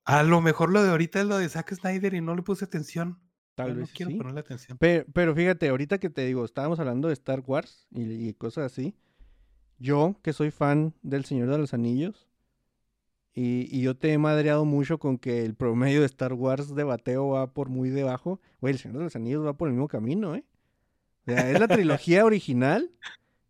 A 0.04 0.22
lo 0.22 0.40
mejor 0.40 0.70
lo 0.70 0.82
de 0.82 0.90
ahorita 0.90 1.20
es 1.20 1.26
lo 1.26 1.38
de 1.38 1.48
Zack 1.48 1.74
Snyder 1.74 2.14
y 2.14 2.20
no 2.20 2.34
le 2.34 2.42
puse 2.42 2.64
atención. 2.64 3.18
Tal 3.54 3.68
Yo 3.68 3.74
no 3.74 3.80
vez 3.80 3.92
quiero 3.92 4.10
sí. 4.10 4.16
ponerle 4.16 4.40
atención. 4.40 4.78
Pero, 4.78 5.04
pero 5.12 5.34
fíjate, 5.34 5.68
ahorita 5.68 5.98
que 5.98 6.10
te 6.10 6.24
digo, 6.24 6.44
estábamos 6.44 6.80
hablando 6.80 7.08
de 7.08 7.14
Star 7.14 7.42
Wars 7.46 7.86
y, 7.90 8.28
y 8.28 8.34
cosas 8.34 8.72
así. 8.72 8.96
Yo, 9.78 10.16
que 10.22 10.32
soy 10.32 10.50
fan 10.50 10.94
del 11.02 11.24
Señor 11.24 11.50
de 11.50 11.58
los 11.58 11.74
Anillos, 11.74 12.28
y, 13.34 13.68
y 13.76 13.82
yo 13.82 13.96
te 13.96 14.12
he 14.12 14.18
madreado 14.18 14.64
mucho 14.64 14.98
con 14.98 15.18
que 15.18 15.44
el 15.44 15.54
promedio 15.54 16.00
de 16.00 16.06
Star 16.06 16.34
Wars 16.34 16.74
de 16.74 16.84
bateo 16.84 17.28
va 17.28 17.52
por 17.54 17.68
muy 17.68 17.88
debajo. 17.90 18.40
Güey, 18.60 18.74
el 18.74 18.78
Señor 18.78 18.98
de 18.98 19.04
los 19.04 19.16
Anillos 19.16 19.44
va 19.44 19.56
por 19.56 19.68
el 19.68 19.74
mismo 19.74 19.88
camino, 19.88 20.34
¿eh? 20.36 20.44
O 21.22 21.30
sea, 21.30 21.50
es 21.50 21.58
la 21.58 21.68
trilogía 21.68 22.24
original. 22.24 22.90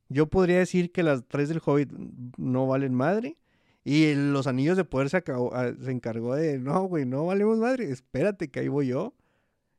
Yo 0.08 0.28
podría 0.28 0.58
decir 0.58 0.92
que 0.92 1.02
las 1.02 1.26
tres 1.26 1.48
del 1.48 1.62
Hobbit 1.64 1.90
no 2.36 2.66
valen 2.66 2.94
madre. 2.94 3.38
Y 3.84 4.14
los 4.14 4.46
Anillos 4.46 4.76
de 4.76 4.84
Poder 4.84 5.10
se, 5.10 5.16
acabó- 5.18 5.52
ah, 5.54 5.72
se 5.80 5.90
encargó 5.90 6.34
de, 6.36 6.58
no, 6.58 6.84
güey, 6.84 7.04
no 7.04 7.26
valemos 7.26 7.58
madre. 7.58 7.90
Espérate 7.90 8.50
que 8.50 8.60
ahí 8.60 8.68
voy 8.68 8.88
yo. 8.88 9.14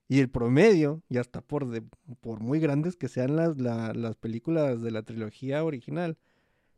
Y 0.09 0.19
el 0.19 0.29
promedio, 0.29 1.01
y 1.09 1.17
hasta 1.17 1.41
por, 1.41 1.69
de- 1.69 1.83
por 2.21 2.39
muy 2.41 2.59
grandes 2.59 2.95
que 2.97 3.07
sean 3.07 3.35
las, 3.35 3.57
la- 3.59 3.93
las 3.93 4.15
películas 4.17 4.81
de 4.81 4.91
la 4.91 5.03
trilogía 5.03 5.63
original, 5.63 6.17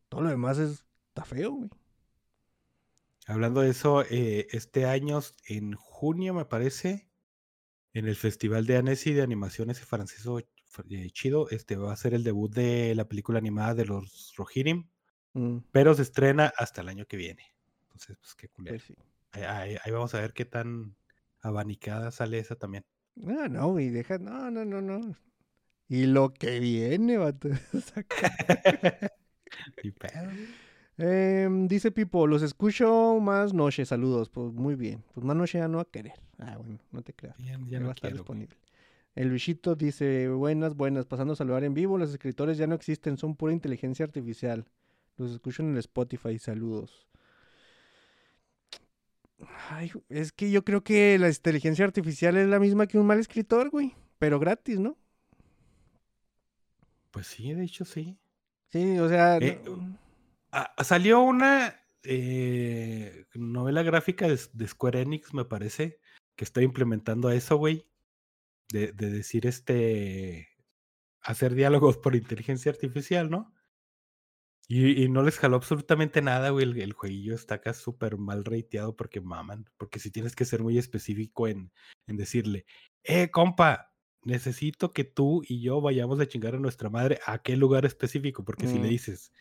todo 0.09 0.21
lo 0.21 0.29
demás 0.29 0.57
es, 0.59 0.85
está 1.09 1.25
feo, 1.25 1.51
güey. 1.53 1.69
Hablando 3.27 3.61
de 3.61 3.71
eso, 3.71 4.03
eh, 4.03 4.47
este 4.51 4.85
año, 4.85 5.19
en 5.47 5.73
junio, 5.73 6.33
me 6.35 6.45
parece, 6.45 7.09
en 7.93 8.07
el 8.07 8.15
Festival 8.15 8.67
de 8.67 8.77
Annecy 8.77 9.13
de 9.13 9.23
Animación 9.23 9.71
ese 9.71 9.83
francés 9.85 10.25
eh, 10.89 11.09
chido, 11.11 11.49
este 11.49 11.75
va 11.75 11.91
a 11.91 11.95
ser 11.97 12.13
el 12.13 12.23
debut 12.23 12.53
de 12.53 12.93
la 12.93 13.07
película 13.07 13.39
animada 13.39 13.73
de 13.73 13.85
los 13.85 14.33
Rohirrim, 14.37 14.89
Mm, 15.35 15.57
pero 15.71 15.93
se 15.93 16.01
estrena 16.01 16.51
hasta 16.57 16.81
el 16.81 16.89
año 16.89 17.05
que 17.05 17.17
viene. 17.17 17.43
Entonces, 17.83 18.17
pues 18.17 18.35
qué 18.35 18.49
culero. 18.49 18.75
pues 18.77 18.83
sí. 18.83 18.95
Ahí, 19.31 19.43
ahí- 19.43 19.77
ahí 19.83 19.91
vamos 19.91 20.13
a 20.15 20.21
ver 20.21 20.33
qué 20.33 20.45
tan 20.45 20.95
abanicada 21.41 22.09
sale 22.11 22.39
esa 22.39 22.55
también. 22.55 22.83
No, 23.15 23.47
no, 23.47 23.67
güey, 23.71 23.89
deja, 23.89 24.17
no, 24.17 24.49
no, 24.49 24.65
no, 24.65 24.81
no. 24.81 25.15
Y 25.87 26.07
lo 26.07 26.33
que 26.33 26.59
viene, 26.59 27.17
vato. 27.17 27.49
Pedo. 29.99 30.31
Em, 30.97 31.67
dice 31.67 31.91
Pipo, 31.91 32.25
los 32.27 32.41
escucho 32.41 33.19
más 33.19 33.53
noche, 33.53 33.85
saludos. 33.85 34.29
Pues 34.29 34.53
muy 34.53 34.75
bien. 34.75 35.03
Pues 35.13 35.25
más 35.25 35.35
noche 35.35 35.57
ya 35.59 35.67
no 35.67 35.77
va 35.77 35.83
a 35.83 35.85
querer. 35.91 36.13
Ah, 36.39 36.57
bueno, 36.57 36.79
no 36.91 37.01
te 37.01 37.13
creas. 37.13 37.37
Ya, 37.37 37.59
ya 37.67 37.79
no 37.79 37.85
va 37.87 37.91
a 37.91 37.95
estar 37.95 38.11
quiero, 38.11 38.23
güey. 38.25 38.39
disponible. 38.39 38.57
El 39.15 39.29
bichito 39.31 39.75
dice, 39.75 40.27
buenas, 40.29 40.75
buenas, 40.75 41.05
pasando 41.05 41.33
a 41.33 41.35
saludar 41.35 41.63
en 41.63 41.73
vivo. 41.73 41.97
Los 41.97 42.11
escritores 42.11 42.57
ya 42.57 42.67
no 42.67 42.75
existen, 42.75 43.17
son 43.17 43.35
pura 43.35 43.53
inteligencia 43.53 44.05
artificial. 44.05 44.65
Los 45.17 45.31
escucho 45.31 45.63
en 45.63 45.71
el 45.73 45.77
Spotify, 45.79 46.37
saludos. 46.39 47.07
Ay, 49.69 49.91
es 50.09 50.31
que 50.31 50.49
yo 50.51 50.63
creo 50.63 50.83
que 50.83 51.17
la 51.19 51.27
inteligencia 51.29 51.85
artificial 51.85 52.37
es 52.37 52.47
la 52.47 52.59
misma 52.59 52.87
que 52.87 52.97
un 52.97 53.05
mal 53.07 53.19
escritor, 53.19 53.69
güey. 53.69 53.93
Pero 54.19 54.39
gratis, 54.39 54.79
¿no? 54.79 54.97
Pues 57.11 57.27
sí, 57.27 57.53
de 57.53 57.63
hecho 57.63 57.85
sí. 57.85 58.17
Sí, 58.71 58.97
o 58.99 59.07
sea... 59.09 59.37
Eh, 59.37 59.61
no- 59.65 59.97
Ah, 60.57 60.73
salió 60.85 61.19
una 61.21 61.81
eh, 62.03 63.25
novela 63.33 63.83
gráfica 63.83 64.25
de, 64.29 64.39
de 64.53 64.67
Square 64.69 65.01
Enix, 65.01 65.33
me 65.33 65.43
parece, 65.43 65.99
que 66.37 66.45
está 66.45 66.61
implementando 66.61 67.29
eso, 67.29 67.57
güey. 67.57 67.85
De, 68.71 68.93
de 68.93 69.09
decir 69.09 69.47
este. 69.47 70.47
hacer 71.21 71.55
diálogos 71.55 71.97
por 71.97 72.15
inteligencia 72.15 72.71
artificial, 72.71 73.29
¿no? 73.29 73.53
Y, 74.67 75.03
y 75.03 75.09
no 75.09 75.21
les 75.23 75.37
jaló 75.37 75.57
absolutamente 75.57 76.21
nada, 76.21 76.49
güey. 76.49 76.63
El, 76.65 76.81
el 76.81 76.93
jueguillo 76.93 77.35
está 77.35 77.55
acá 77.55 77.73
súper 77.73 78.17
mal 78.17 78.43
rateado 78.45 78.95
porque 78.95 79.21
maman. 79.21 79.69
Porque 79.77 79.99
si 79.99 80.11
tienes 80.11 80.35
que 80.35 80.45
ser 80.45 80.63
muy 80.63 80.77
específico 80.77 81.47
en, 81.47 81.71
en 82.07 82.17
decirle, 82.17 82.65
eh, 83.03 83.29
compa, 83.29 83.93
necesito 84.23 84.91
que 84.91 85.03
tú 85.03 85.43
y 85.47 85.61
yo 85.61 85.81
vayamos 85.81 86.19
a 86.19 86.27
chingar 86.27 86.55
a 86.55 86.59
nuestra 86.59 86.89
madre 86.89 87.19
a 87.27 87.39
qué 87.43 87.55
lugar 87.57 87.85
específico. 87.85 88.43
Porque 88.43 88.67
si 88.67 88.79
le 88.79 88.87
Mm. 88.87 88.89
dices, 88.89 89.31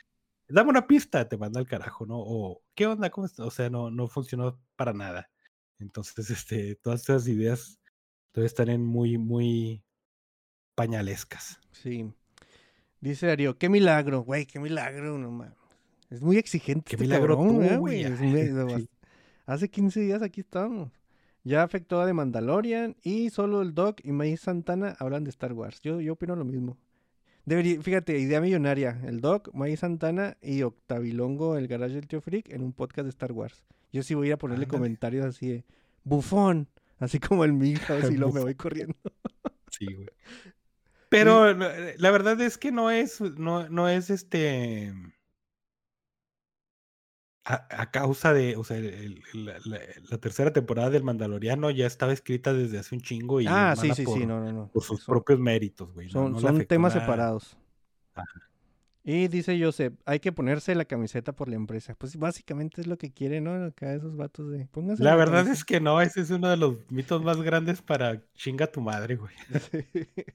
dame 0.49 0.71
una 0.71 0.87
pista, 0.87 1.29
te 1.29 1.39
manda 1.39 1.59
al 1.61 1.67
carajo, 1.67 2.07
¿no? 2.07 2.17
O, 2.19 2.63
¿qué 2.75 2.87
onda? 2.87 3.11
¿Cómo 3.11 3.27
está? 3.27 3.45
O 3.47 3.51
sea, 3.51 3.71
no, 3.71 3.91
no 3.91 4.09
funcionó 4.09 4.61
para 4.77 4.93
nada. 4.93 5.31
Entonces, 5.79 6.29
este, 6.49 6.77
todas 6.77 7.01
estas 7.01 7.27
ideas 7.29 7.81
todavía 8.33 8.47
están 8.49 8.69
en 8.69 8.85
muy, 8.85 9.17
muy 9.19 9.85
pañalescas. 10.75 11.61
Sí. 11.73 12.13
Dice 13.05 13.27
Darío, 13.27 13.59
qué 13.59 13.69
milagro, 13.69 14.23
güey, 14.23 14.47
qué 14.47 14.59
milagro, 14.59 15.19
no 15.19 15.31
mames. 15.31 15.53
Es 16.09 16.23
muy 16.23 16.39
exigente 16.39 16.89
Qué 16.89 16.97
este 16.97 17.05
milagro 17.05 17.37
cabrón, 17.37 17.55
tú, 17.57 17.59
¿verdad, 17.61 17.79
güey? 17.79 18.03
Sí. 18.17 18.89
Hace 19.45 19.69
15 19.69 20.01
días 20.01 20.23
aquí 20.23 20.41
estamos. 20.41 20.91
Ya 21.43 21.63
afectó 21.63 22.01
a 22.01 22.07
The 22.07 22.15
Mandalorian 22.15 22.97
y 23.03 23.29
solo 23.29 23.61
el 23.61 23.75
Doc 23.75 24.01
y 24.03 24.13
May 24.13 24.39
Santana 24.39 24.97
hablan 24.99 25.25
de 25.25 25.29
Star 25.29 25.53
Wars. 25.53 25.83
Yo, 25.83 26.01
yo 26.01 26.15
opino 26.15 26.35
lo 26.35 26.47
mismo. 26.47 26.79
Debería, 27.45 27.79
fíjate, 27.83 28.19
idea 28.19 28.41
millonaria. 28.41 28.99
El 29.05 29.21
Doc, 29.21 29.51
May 29.53 29.77
Santana 29.77 30.39
y 30.41 30.63
Octavilongo, 30.63 31.59
el 31.59 31.69
garage 31.69 31.97
del 31.97 32.09
tío 32.09 32.23
Freak, 32.23 32.49
en 32.55 32.63
un 32.63 32.73
podcast 32.73 33.05
de 33.05 33.11
Star 33.11 33.33
Wars. 33.33 33.63
Yo 33.93 34.03
sí 34.03 34.15
voy 34.15 34.29
a 34.29 34.31
ir 34.31 34.33
a 34.33 34.39
ponerle 34.39 34.65
Ándale. 34.65 34.79
comentarios 34.79 35.27
así 35.27 35.49
de 35.49 35.65
bufón, 36.05 36.69
así 36.99 37.21
como 37.21 37.45
el 37.45 37.53
Milhouse 37.53 38.11
y 38.11 38.17
luego 38.17 38.33
me 38.33 38.41
voy 38.41 38.55
corriendo. 38.55 38.97
Sí, 39.69 39.93
güey. 39.93 40.09
Pero 41.15 41.51
eh, 41.51 41.95
la 41.99 42.11
verdad 42.11 42.41
es 42.41 42.59
que 42.59 42.73
no 42.73 42.91
es, 42.91 43.21
no, 43.21 43.69
no 43.69 43.89
es 43.89 44.11
este. 44.11 44.93
A, 47.47 47.67
a 47.83 47.91
causa 47.91 48.33
de, 48.33 48.57
o 48.57 48.65
sea, 48.65 48.79
el- 48.79 49.23
el- 49.35 49.45
la, 50.11 50.19
tercera 50.19 50.53
temporada 50.53 50.89
del 50.89 51.03
Mandaloriano 51.05 51.71
ya 51.71 51.87
estaba 51.87 52.13
escrita 52.15 52.55
desde 52.55 52.79
hace 52.79 52.95
un 52.95 53.03
chingo 53.03 53.39
y 53.41 53.47
ah, 53.47 53.75
sí, 53.77 53.93
sí, 53.95 54.03
por, 54.05 54.19
sí, 54.19 54.25
no, 54.25 54.41
no, 54.41 54.51
no. 54.51 54.69
por 54.73 54.83
sus 54.83 55.03
Son- 55.03 55.13
propios 55.13 55.39
méritos, 55.39 55.93
güey. 55.93 56.09
Son, 56.09 56.33
no 56.33 56.41
son 56.41 56.65
temas 56.65 56.95
nada. 56.95 57.05
separados. 57.05 57.59
Ajá. 58.15 58.41
Y 59.07 59.29
dice 59.29 59.63
Joseph, 59.63 59.93
hay 60.07 60.19
que 60.19 60.33
ponerse 60.33 60.75
la 60.75 60.87
camiseta 60.87 61.35
por 61.37 61.51
la 61.51 61.57
empresa. 61.57 61.95
Pues 61.95 62.17
básicamente 62.17 62.81
es 62.81 62.87
lo 62.87 62.97
que 62.97 63.13
quieren, 63.13 63.45
¿no? 63.45 63.63
Acá 63.67 63.93
esos 63.93 64.17
vatos 64.17 64.51
de... 64.51 64.67
Pónganse 64.69 65.03
La 65.05 65.15
verdad 65.15 65.47
es 65.47 65.63
que 65.63 65.79
no, 65.79 66.01
ese 66.01 66.23
es 66.23 66.31
uno 66.31 66.49
de 66.49 66.57
los 66.57 66.91
mitos 66.91 67.23
más 67.23 67.43
grandes 67.43 67.83
para 67.83 68.23
chinga 68.33 68.67
tu 68.67 68.81
madre, 68.81 69.17
güey. 69.17 69.35
que... 69.93 70.35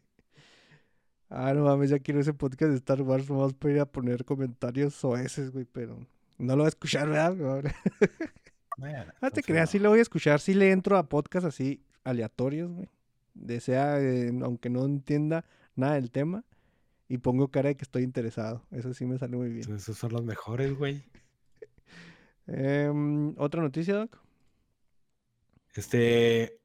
ah, 1.30 1.54
no 1.54 1.64
mames, 1.64 1.90
ya 1.90 2.00
quiero 2.00 2.20
ese 2.20 2.34
podcast 2.34 2.72
de 2.72 2.78
Star 2.78 3.02
Wars 3.02 3.30
nomás 3.30 3.54
para 3.54 3.74
ir 3.74 3.80
a 3.80 3.86
poner 3.86 4.26
comentarios 4.26 4.94
soeces, 4.96 5.52
güey, 5.52 5.66
pero... 5.66 5.98
No 6.38 6.56
lo 6.56 6.64
va 6.64 6.68
a 6.68 6.70
escuchar, 6.70 7.10
¿verdad? 7.10 7.64
Bueno, 8.78 8.98
Ah, 9.00 9.12
te 9.20 9.28
entonces 9.28 9.46
creas, 9.46 9.70
sí 9.70 9.78
lo 9.78 9.90
voy 9.90 10.00
a 10.00 10.04
escuchar, 10.04 10.40
sí 10.40 10.54
le 10.54 10.72
entro 10.72 10.96
a 10.98 11.10
podcasts 11.10 11.46
así 11.46 11.84
aleatorios, 12.06 12.72
güey. 12.72 12.88
Desea, 13.34 14.00
eh, 14.00 14.32
aunque 14.42 14.70
no 14.70 14.86
entienda 14.86 15.44
nada 15.76 15.96
del 15.96 16.12
tema, 16.12 16.46
y 17.10 17.18
pongo 17.18 17.50
cara 17.50 17.70
de 17.70 17.76
que 17.76 17.84
estoy 17.84 18.04
interesado. 18.04 18.64
Eso 18.72 18.94
sí 18.94 19.06
me 19.06 19.18
sale 19.18 19.36
muy 19.36 19.50
bien. 19.50 19.76
Esos 19.76 19.98
son 19.98 20.14
los 20.14 20.24
mejores, 20.24 20.78
güey. 20.78 21.04
Em, 22.48 23.34
¿Otra 23.38 23.62
noticia, 23.62 23.96
Doc? 23.96 24.18
Este. 25.74 26.60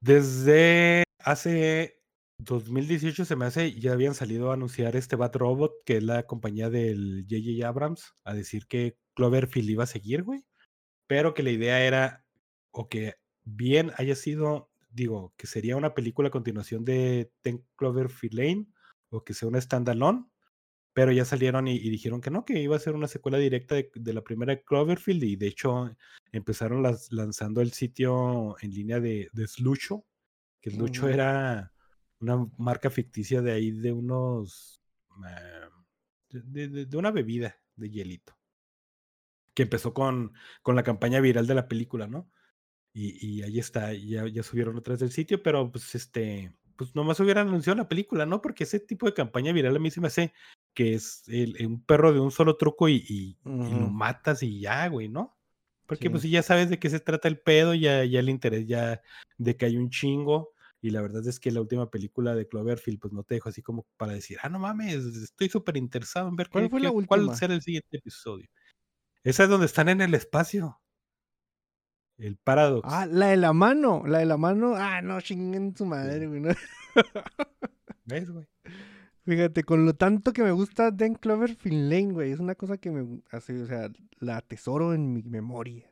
Desde 0.00 1.04
hace 1.18 2.03
2018 2.38 3.24
se 3.24 3.36
me 3.36 3.46
hace, 3.46 3.72
ya 3.78 3.92
habían 3.92 4.14
salido 4.14 4.50
a 4.50 4.54
anunciar 4.54 4.96
este 4.96 5.16
Bat 5.16 5.36
Robot, 5.36 5.72
que 5.84 5.98
es 5.98 6.02
la 6.02 6.24
compañía 6.24 6.68
del 6.68 7.26
J.J. 7.28 7.66
Abrams, 7.66 8.14
a 8.24 8.34
decir 8.34 8.66
que 8.66 8.96
Cloverfield 9.14 9.70
iba 9.70 9.84
a 9.84 9.88
seguir, 9.88 10.22
güey. 10.22 10.44
Pero 11.06 11.34
que 11.34 11.42
la 11.42 11.50
idea 11.50 11.84
era, 11.84 12.24
o 12.72 12.88
que 12.88 13.14
bien 13.44 13.92
haya 13.96 14.16
sido, 14.16 14.70
digo, 14.90 15.32
que 15.36 15.46
sería 15.46 15.76
una 15.76 15.94
película 15.94 16.28
a 16.28 16.32
continuación 16.32 16.84
de 16.84 17.30
Ten 17.42 17.64
Cloverfield 17.76 18.34
Lane, 18.34 18.66
o 19.10 19.22
que 19.22 19.34
sea 19.34 19.48
una 19.48 19.60
standalone, 19.60 20.26
pero 20.92 21.12
ya 21.12 21.24
salieron 21.24 21.68
y, 21.68 21.76
y 21.76 21.90
dijeron 21.90 22.20
que 22.20 22.30
no, 22.30 22.44
que 22.44 22.60
iba 22.60 22.76
a 22.76 22.80
ser 22.80 22.94
una 22.94 23.08
secuela 23.08 23.38
directa 23.38 23.74
de, 23.74 23.90
de 23.94 24.12
la 24.12 24.22
primera 24.22 24.60
Cloverfield 24.60 25.24
y 25.24 25.36
de 25.36 25.48
hecho 25.48 25.94
empezaron 26.32 26.82
las, 26.82 27.12
lanzando 27.12 27.60
el 27.60 27.72
sitio 27.72 28.56
en 28.60 28.70
línea 28.70 29.00
de, 29.00 29.28
de 29.32 29.46
Slucho, 29.46 30.04
que 30.60 30.70
Slucho 30.70 31.08
era 31.08 31.73
una 32.24 32.48
marca 32.58 32.90
ficticia 32.90 33.42
de 33.42 33.52
ahí 33.52 33.70
de 33.70 33.92
unos... 33.92 34.80
ah, 35.22 35.68
de, 36.30 36.68
de- 36.68 36.86
de 36.86 36.96
una 36.96 37.10
bebida 37.12 37.56
de 37.76 37.90
hielito, 37.90 38.36
que 39.54 39.62
empezó 39.64 39.94
con, 39.94 40.32
con 40.62 40.74
la 40.74 40.82
campaña 40.82 41.20
viral 41.20 41.46
de 41.46 41.54
la 41.54 41.68
película, 41.68 42.06
¿no? 42.08 42.28
Y, 42.92 43.24
y 43.38 43.42
ahí 43.42 43.58
está, 43.58 43.92
ya, 43.92 44.26
ya 44.28 44.42
subieron 44.42 44.76
otras 44.76 44.98
del 45.00 45.10
sitio, 45.12 45.42
pero 45.42 45.70
pues 45.70 45.94
este, 45.94 46.52
pues 46.76 46.94
nomás 46.94 47.18
hubieran 47.20 47.48
anunciado 47.48 47.76
la 47.76 47.88
película, 47.88 48.26
¿no? 48.26 48.40
Porque 48.40 48.64
ese 48.64 48.80
tipo 48.80 49.06
de 49.06 49.14
campaña 49.14 49.52
viral 49.52 49.76
a 49.76 49.78
mí 49.80 49.90
se 49.90 50.00
me 50.00 50.08
hace 50.08 50.32
que 50.74 50.94
es 50.94 51.22
el- 51.28 51.56
un 51.66 51.84
perro 51.84 52.12
de 52.12 52.20
un 52.20 52.30
solo 52.32 52.56
truco 52.56 52.88
y, 52.88 53.04
y- 53.08 53.38
y 53.44 53.74
lo 53.74 53.88
matas 53.90 54.42
y 54.42 54.60
ya, 54.60 54.88
güey, 54.88 55.08
¿no? 55.08 55.36
Porque 55.86 56.08
pues 56.10 56.22
si 56.22 56.30
ya 56.30 56.42
sabes 56.42 56.70
de 56.70 56.78
qué 56.78 56.88
se 56.90 56.98
trata 56.98 57.28
el 57.28 57.38
pedo, 57.38 57.74
ya, 57.74 58.04
ya 58.04 58.18
el 58.20 58.28
interés 58.30 58.66
ya 58.66 59.02
de 59.38 59.56
que 59.56 59.66
hay 59.66 59.76
un 59.76 59.90
chingo. 59.90 60.53
Y 60.84 60.90
la 60.90 61.00
verdad 61.00 61.26
es 61.26 61.40
que 61.40 61.50
la 61.50 61.62
última 61.62 61.90
película 61.90 62.34
de 62.34 62.46
Cloverfield, 62.46 62.98
pues 63.00 63.14
no 63.14 63.22
te 63.22 63.36
dejo 63.36 63.48
así 63.48 63.62
como 63.62 63.86
para 63.96 64.12
decir, 64.12 64.36
ah, 64.42 64.50
no 64.50 64.58
mames, 64.58 64.96
estoy 64.96 65.48
súper 65.48 65.78
interesado 65.78 66.28
en 66.28 66.36
ver 66.36 66.50
¿Cuál 66.50 66.64
qué, 66.64 66.68
fue 66.68 66.80
la 66.80 66.90
qué- 66.90 67.06
cuál 67.06 67.34
será 67.34 67.54
el 67.54 67.62
siguiente 67.62 67.96
episodio. 67.96 68.46
Esa 69.22 69.44
es 69.44 69.48
donde 69.48 69.64
están 69.64 69.88
en 69.88 70.02
el 70.02 70.12
espacio. 70.12 70.78
El 72.18 72.36
Paradox. 72.36 72.86
Ah, 72.92 73.06
la 73.06 73.28
de 73.28 73.38
la 73.38 73.54
mano, 73.54 74.02
la 74.06 74.18
de 74.18 74.26
la 74.26 74.36
mano. 74.36 74.74
Ah, 74.76 75.00
no, 75.00 75.18
chinguen 75.22 75.74
su 75.74 75.86
madre, 75.86 76.26
güey. 76.26 76.42
no. 76.42 76.50
¿Ves, 78.04 78.30
güey? 78.30 78.46
Fíjate, 79.24 79.64
con 79.64 79.86
lo 79.86 79.94
tanto 79.94 80.34
que 80.34 80.42
me 80.42 80.52
gusta 80.52 80.90
Den 80.90 81.14
Cloverfield 81.14 81.90
Lane, 81.90 82.12
güey, 82.12 82.32
es 82.32 82.40
una 82.40 82.56
cosa 82.56 82.76
que 82.76 82.90
me 82.90 83.22
hace, 83.30 83.58
o 83.62 83.66
sea, 83.66 83.88
la 84.18 84.36
atesoro 84.36 84.92
en 84.92 85.14
mi 85.14 85.22
memoria. 85.22 85.90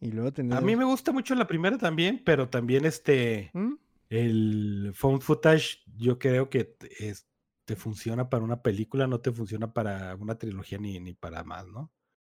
Y 0.00 0.10
luego 0.12 0.32
tener... 0.32 0.56
A 0.56 0.60
mí 0.60 0.76
me 0.76 0.84
gusta 0.84 1.12
mucho 1.12 1.34
la 1.34 1.46
primera 1.46 1.76
también, 1.78 2.22
pero 2.24 2.48
también 2.48 2.84
este, 2.86 3.50
¿Mm? 3.52 3.74
el 4.08 4.92
found 4.94 5.20
footage, 5.22 5.78
yo 5.96 6.18
creo 6.18 6.48
que 6.48 6.64
te- 6.64 7.08
es- 7.08 7.26
te 7.66 7.76
funciona 7.76 8.28
para 8.30 8.42
una 8.42 8.62
película, 8.62 9.06
no 9.06 9.20
te 9.20 9.30
funciona 9.30 9.72
para 9.72 10.16
una 10.16 10.36
trilogía 10.36 10.78
ni, 10.78 10.98
ni 10.98 11.12
para 11.14 11.44
más, 11.44 11.66
¿no? 11.68 11.92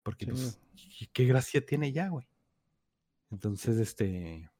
Porque 0.03 0.25
Sí. 0.27 0.31
pues, 0.33 0.61
¿qué- 0.99 1.07
¿qué 1.13 1.25
gracia 1.27 1.65
tiene 1.65 1.93
ya, 1.93 2.09
güey? 2.09 2.27
Entonces, 3.31 3.77
este, 3.79 4.51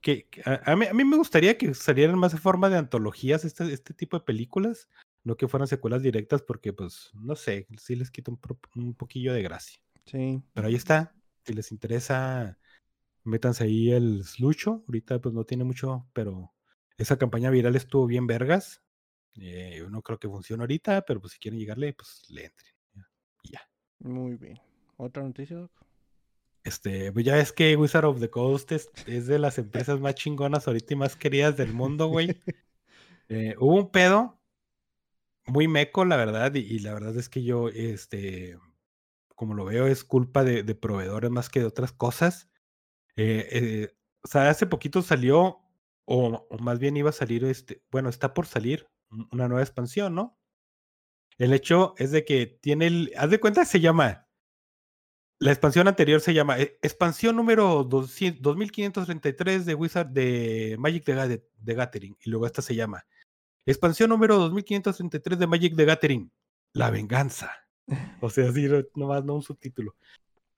que, 0.00 0.28
a, 0.44 0.72
a 0.72 0.76
mí, 0.76 0.86
a 0.86 0.94
mí 0.94 1.04
me 1.04 1.16
gustaría 1.16 1.58
que 1.58 1.74
salieran 1.74 2.18
más 2.18 2.32
en 2.32 2.38
forma 2.38 2.70
de 2.70 2.78
antologías 2.78 3.44
este, 3.44 3.70
este 3.72 3.92
tipo 3.92 4.18
de 4.18 4.24
películas, 4.24 4.88
no 5.22 5.36
que 5.36 5.48
fueran 5.48 5.66
secuelas 5.68 6.02
directas, 6.02 6.42
porque 6.42 6.72
pues, 6.72 7.10
no 7.14 7.34
sé, 7.36 7.66
sí 7.78 7.96
les 7.96 8.10
quita 8.10 8.30
un, 8.30 8.38
un 8.76 8.94
poquillo 8.94 9.32
de 9.34 9.42
gracia. 9.42 9.80
Sí. 10.06 10.42
Pero 10.52 10.68
ahí 10.68 10.74
está. 10.74 11.14
Si 11.46 11.52
les 11.54 11.72
interesa, 11.72 12.58
métanse 13.24 13.64
ahí 13.64 13.92
el 13.92 14.24
slucho. 14.24 14.84
Ahorita 14.88 15.20
pues 15.20 15.34
no 15.34 15.44
tiene 15.44 15.64
mucho, 15.64 16.08
pero 16.12 16.54
esa 16.98 17.18
campaña 17.18 17.50
viral 17.50 17.76
estuvo 17.76 18.06
bien 18.06 18.26
vergas. 18.26 18.82
Eh, 19.36 19.76
yo 19.78 19.90
no 19.90 20.02
creo 20.02 20.18
que 20.18 20.28
funcione 20.28 20.62
ahorita, 20.62 21.02
pero 21.02 21.20
pues 21.20 21.34
si 21.34 21.38
quieren 21.40 21.58
llegarle, 21.60 21.92
pues 21.94 22.22
le 22.30 22.46
entren. 22.46 22.74
ya, 22.94 23.08
Y 23.42 23.52
ya. 23.52 23.62
Muy 23.98 24.36
bien. 24.36 24.60
¿Otra 24.96 25.22
noticia, 25.24 25.56
Doc? 25.56 25.72
Este, 26.64 27.12
pues 27.12 27.24
ya 27.26 27.34
ves 27.36 27.52
que 27.52 27.76
Wizard 27.76 28.06
of 28.06 28.20
the 28.20 28.30
Coast 28.30 28.72
es, 28.72 28.90
es 29.06 29.26
de 29.26 29.38
las 29.38 29.58
empresas 29.58 30.00
más 30.00 30.14
chingonas 30.14 30.66
ahorita 30.66 30.94
y 30.94 30.96
más 30.96 31.16
queridas 31.16 31.56
del 31.56 31.72
mundo, 31.72 32.08
güey. 32.08 32.28
Eh, 33.30 33.54
hubo 33.58 33.76
un 33.76 33.90
pedo 33.90 34.38
muy 35.46 35.68
meco, 35.68 36.04
la 36.04 36.16
verdad, 36.16 36.54
y, 36.54 36.60
y 36.60 36.78
la 36.80 36.94
verdad 36.94 37.16
es 37.16 37.28
que 37.28 37.42
yo, 37.42 37.68
este, 37.68 38.58
como 39.34 39.54
lo 39.54 39.64
veo, 39.64 39.86
es 39.86 40.04
culpa 40.04 40.44
de, 40.44 40.62
proveedores 40.74 41.30
más 41.30 41.48
que 41.50 41.60
de 41.60 41.66
otras 41.66 41.92
cosas. 41.92 42.50
Eh, 43.16 43.48
eh, 43.52 43.96
o 44.22 44.28
sea, 44.28 44.50
hace 44.50 44.66
poquito 44.66 45.02
salió, 45.02 45.60
o, 46.06 46.46
más 46.60 46.78
bien 46.78 46.96
iba 46.96 47.10
a 47.10 47.12
salir, 47.12 47.44
este, 47.44 47.82
bueno, 47.90 48.08
está 48.08 48.34
por 48.34 48.46
salir 48.46 48.88
un- 49.10 49.28
una 49.32 49.48
nueva 49.48 49.62
expansión, 49.62 50.14
¿no? 50.14 50.38
El 51.38 51.52
hecho 51.52 51.94
es 51.98 52.10
de 52.12 52.24
que 52.24 52.46
tiene 52.46 52.86
el, 52.86 53.12
haz 53.16 53.30
de 53.30 53.40
cuenta, 53.40 53.64
se 53.64 53.80
llama, 53.80 54.28
la 55.40 55.50
expansión 55.50 55.88
anterior 55.88 56.20
se 56.20 56.32
llama 56.32 56.58
eh, 56.60 56.78
expansión 56.82 57.36
número 57.36 57.84
200 57.84 58.40
2533 58.42 59.66
de 59.66 59.74
Wizard 59.74 60.08
de 60.08 60.76
Magic 60.78 61.04
the, 61.04 61.44
the 61.64 61.74
Gathering, 61.74 62.16
y 62.24 62.30
luego 62.30 62.46
esta 62.46 62.62
se 62.62 62.74
llama 62.74 63.04
expansión 63.66 64.10
número 64.10 64.38
2533 64.38 65.38
de 65.38 65.46
Magic 65.46 65.76
the 65.76 65.84
Gathering, 65.84 66.32
la 66.72 66.90
venganza. 66.90 67.63
O 68.22 68.30
sea, 68.30 68.48
así, 68.48 68.66
no- 68.66 68.84
nomás 68.94 69.24
no 69.24 69.34
un 69.34 69.42
subtítulo. 69.42 69.94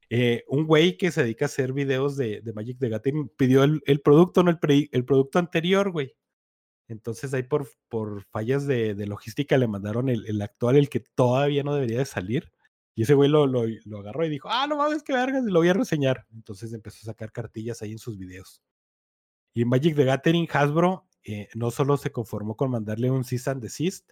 Eh, 0.09 0.45
un 0.49 0.67
güey 0.67 0.97
que 0.97 1.11
se 1.11 1.23
dedica 1.23 1.45
a 1.45 1.47
hacer 1.47 1.73
videos 1.73 2.17
de, 2.17 2.41
de 2.41 2.53
Magic 2.53 2.79
the 2.79 2.89
Gathering 2.89 3.29
pidió 3.37 3.65
el, 3.65 4.01
producto, 4.03 4.43
no 4.45 4.51
el, 4.51 4.89
el 4.93 5.05
producto 5.05 5.39
anterior, 5.39 5.91
güey. 5.91 6.15
Entonces 6.89 7.35
ahí 7.35 7.43
por, 7.43 7.69
por 7.89 8.25
fallas 8.27 8.67
de, 8.67 8.95
de 8.95 9.07
logística 9.07 9.59
le 9.59 9.67
mandaron 9.67 10.09
el, 10.09 10.25
el 10.27 10.41
actual, 10.43 10.77
el 10.77 10.89
que 10.89 11.01
todavía 11.01 11.65
no 11.65 11.75
debería 11.75 11.99
de 11.99 12.05
salir. 12.05 12.53
Y 12.95 13.03
ese 13.03 13.15
güey 13.15 13.29
lo, 13.29 13.47
lo, 13.47 13.67
agarró 13.99 14.25
y 14.25 14.31
dijo, 14.31 14.49
ah, 14.51 14.67
no 14.67 14.77
mames, 14.77 15.03
qué 15.03 15.13
vergas, 15.13 15.45
lo 15.45 15.59
voy 15.59 15.69
a 15.69 15.75
reseñar. 15.75 16.27
Entonces 16.33 16.73
empezó 16.73 16.99
a 17.03 17.13
sacar 17.13 17.33
cartillas 17.33 17.83
ahí 17.83 17.93
en 17.93 17.99
sus 17.99 18.17
videos. 18.17 18.63
Y 19.55 19.65
Magic 19.65 19.97
the 19.97 20.05
Gathering, 20.05 20.49
Hasbro 20.51 21.07
eh, 21.25 21.49
no 21.55 21.71
solo 21.71 21.97
se 21.97 22.13
conformó 22.13 22.57
con 22.57 22.71
mandarle 22.71 23.11
un 23.11 23.25
cease 23.25 23.51
and 23.51 23.63
desist, 23.63 24.11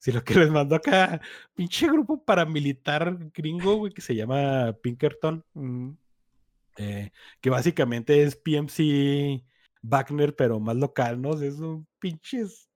sino 0.00 0.24
que 0.24 0.34
les 0.34 0.50
mandó 0.50 0.74
acá 0.74 1.20
pinche 1.54 1.86
grupo 1.86 2.24
paramilitar 2.24 3.16
gringo, 3.32 3.76
güey, 3.76 3.92
que 3.92 4.00
se 4.02 4.14
llama 4.16 4.72
Pinkerton, 4.82 5.44
Mm, 5.54 5.90
eh, 6.78 7.12
que 7.40 7.50
básicamente 7.50 8.22
es 8.24 8.34
PMC 8.36 9.44
Wagner, 9.82 10.34
pero 10.34 10.58
más 10.60 10.76
local, 10.76 11.20
¿no? 11.22 11.40
Es 11.40 11.58
un 11.60 11.86
pinches. 12.00 12.68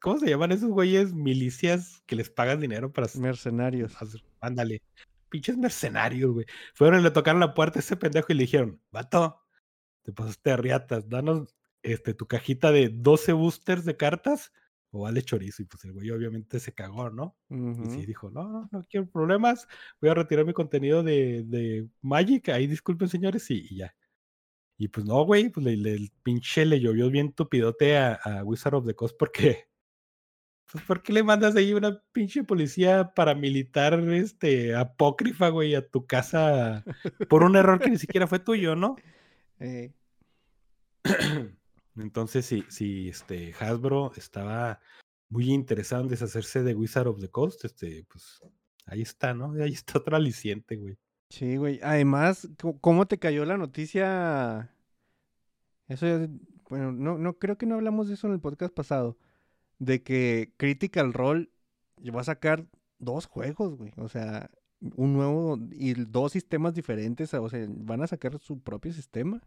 ¿Cómo 0.00 0.18
se 0.18 0.28
llaman 0.28 0.52
esos 0.52 0.70
güeyes? 0.70 1.12
Milicias 1.14 2.02
que 2.06 2.16
les 2.16 2.30
pagan 2.30 2.60
dinero 2.60 2.92
para 2.92 3.06
hacer- 3.06 3.20
mercenarios. 3.22 3.94
Ándale. 4.40 4.82
Pinches 5.28 5.56
mercenarios, 5.56 6.32
güey. 6.32 6.46
Fueron 6.74 7.00
y 7.00 7.02
le 7.04 7.10
tocaron 7.10 7.40
la 7.40 7.54
puerta 7.54 7.78
a 7.78 7.80
ese 7.80 7.96
pendejo 7.96 8.32
y 8.32 8.34
le 8.36 8.42
dijeron, 8.44 8.80
vato, 8.90 9.40
te 10.02 10.12
pasaste 10.12 10.50
de 10.50 10.56
riatas, 10.56 11.08
danos 11.08 11.54
este, 11.82 12.14
tu 12.14 12.26
cajita 12.26 12.72
de 12.72 12.88
12 12.88 13.32
boosters 13.32 13.84
de 13.84 13.96
cartas 13.96 14.52
o 14.92 15.02
vale 15.02 15.22
chorizo. 15.22 15.62
Y 15.62 15.66
pues 15.66 15.84
el 15.84 15.92
güey 15.92 16.10
obviamente 16.10 16.58
se 16.60 16.72
cagó, 16.74 17.10
¿no? 17.10 17.36
Y 17.48 17.90
sí 17.90 18.06
dijo, 18.06 18.30
no, 18.30 18.48
no, 18.48 18.68
no 18.70 18.82
quiero 18.88 19.08
problemas, 19.08 19.66
voy 20.00 20.10
a 20.10 20.14
retirar 20.14 20.44
mi 20.44 20.52
contenido 20.52 21.02
de, 21.02 21.44
de 21.46 21.88
Magic, 22.02 22.48
ahí 22.50 22.66
disculpen 22.66 23.08
señores, 23.08 23.50
y, 23.50 23.66
y 23.70 23.76
ya. 23.76 23.94
Y 24.78 24.88
pues 24.88 25.04
no, 25.06 25.22
güey, 25.24 25.50
pues 25.50 25.64
le, 25.66 25.76
le- 25.76 25.92
el 25.94 26.10
pinche 26.22 26.64
le 26.64 26.80
llovió 26.80 27.10
bien 27.10 27.32
tupidote 27.32 27.98
a, 27.98 28.14
a 28.14 28.42
Wizard 28.44 28.74
of 28.76 28.86
the 28.86 28.94
Coast 28.94 29.14
porque, 29.18 29.68
pues 30.72 30.82
¿por 30.84 31.02
qué 31.02 31.12
le 31.12 31.22
mandas 31.22 31.54
ahí 31.56 31.74
una 31.74 32.02
pinche 32.12 32.44
policía 32.44 33.12
paramilitar, 33.14 33.94
este, 34.14 34.74
apócrifa, 34.74 35.48
güey, 35.50 35.74
a 35.74 35.86
tu 35.86 36.06
casa 36.06 36.82
por 37.28 37.42
un 37.42 37.56
error 37.56 37.78
que 37.78 37.90
ni 37.90 37.98
siquiera 37.98 38.26
fue 38.26 38.38
tuyo, 38.38 38.74
¿no? 38.76 38.96
Eh, 39.62 39.92
Entonces, 42.00 42.46
si, 42.46 42.64
si 42.68 43.08
este 43.08 43.54
Hasbro 43.58 44.12
estaba 44.16 44.80
muy 45.28 45.52
interesado 45.52 46.02
en 46.02 46.08
deshacerse 46.08 46.62
de 46.62 46.74
Wizard 46.74 47.08
of 47.08 47.20
the 47.20 47.28
Coast, 47.28 47.64
este, 47.64 48.04
pues 48.10 48.40
ahí 48.86 49.02
está, 49.02 49.32
¿no? 49.34 49.52
Ahí 49.62 49.72
está 49.72 49.98
otro 49.98 50.16
aliciente, 50.16 50.76
güey. 50.76 50.98
sí, 51.30 51.56
güey. 51.56 51.80
Además, 51.82 52.48
¿cómo 52.80 53.06
te 53.06 53.18
cayó 53.18 53.44
la 53.44 53.56
noticia? 53.56 54.74
Eso 55.88 56.06
ya, 56.06 56.28
bueno, 56.68 56.92
no, 56.92 57.18
no, 57.18 57.38
creo 57.38 57.58
que 57.58 57.66
no 57.66 57.76
hablamos 57.76 58.08
de 58.08 58.14
eso 58.14 58.26
en 58.26 58.34
el 58.34 58.40
podcast 58.40 58.74
pasado. 58.74 59.16
De 59.78 60.02
que 60.02 60.52
Critical 60.56 61.12
Role 61.12 61.50
va 62.14 62.20
a 62.20 62.24
sacar 62.24 62.66
dos 62.98 63.26
juegos, 63.26 63.76
güey. 63.76 63.92
O 63.96 64.08
sea, 64.08 64.50
un 64.96 65.14
nuevo 65.14 65.58
y 65.72 65.94
dos 65.94 66.32
sistemas 66.32 66.74
diferentes. 66.74 67.34
O 67.34 67.48
sea, 67.48 67.66
van 67.68 68.02
a 68.02 68.06
sacar 68.06 68.38
su 68.38 68.60
propio 68.60 68.92
sistema. 68.92 69.42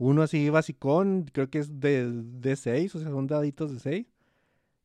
Uno 0.00 0.22
así 0.22 0.48
basicón, 0.48 1.26
creo 1.30 1.50
que 1.50 1.58
es 1.58 1.78
de, 1.78 2.10
de 2.10 2.56
6, 2.56 2.94
o 2.94 2.98
sea, 3.00 3.10
son 3.10 3.26
daditos 3.26 3.70
de 3.70 3.80
6. 3.80 4.06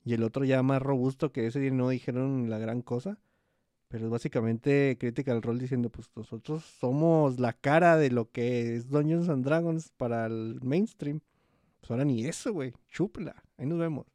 Y 0.04 0.14
el 0.14 0.24
otro 0.24 0.44
ya 0.44 0.62
más 0.62 0.82
robusto, 0.82 1.32
que 1.32 1.48
ese 1.48 1.72
no 1.72 1.88
dijeron 1.90 2.50
la 2.50 2.60
gran 2.60 2.82
cosa. 2.82 3.18
Pero 3.88 4.06
es 4.06 4.12
básicamente 4.12 4.98
Critical 5.00 5.42
Role 5.42 5.62
diciendo, 5.62 5.90
pues 5.90 6.10
nosotros 6.18 6.66
somos 6.66 7.40
la 7.40 7.54
cara 7.54 7.96
de 7.96 8.12
lo 8.12 8.30
que 8.30 8.76
es 8.76 8.90
Dungeons 8.90 9.30
and 9.30 9.46
Dragons 9.46 9.92
para 9.98 10.26
el 10.26 10.60
mainstream. 10.62 11.22
Pues 11.80 11.92
ahora 11.92 12.04
ni 12.04 12.26
eso, 12.26 12.52
güey. 12.52 12.74
Chúpela. 12.90 13.42
Ahí 13.58 13.68
nos 13.68 13.80
vemos. 13.80 14.06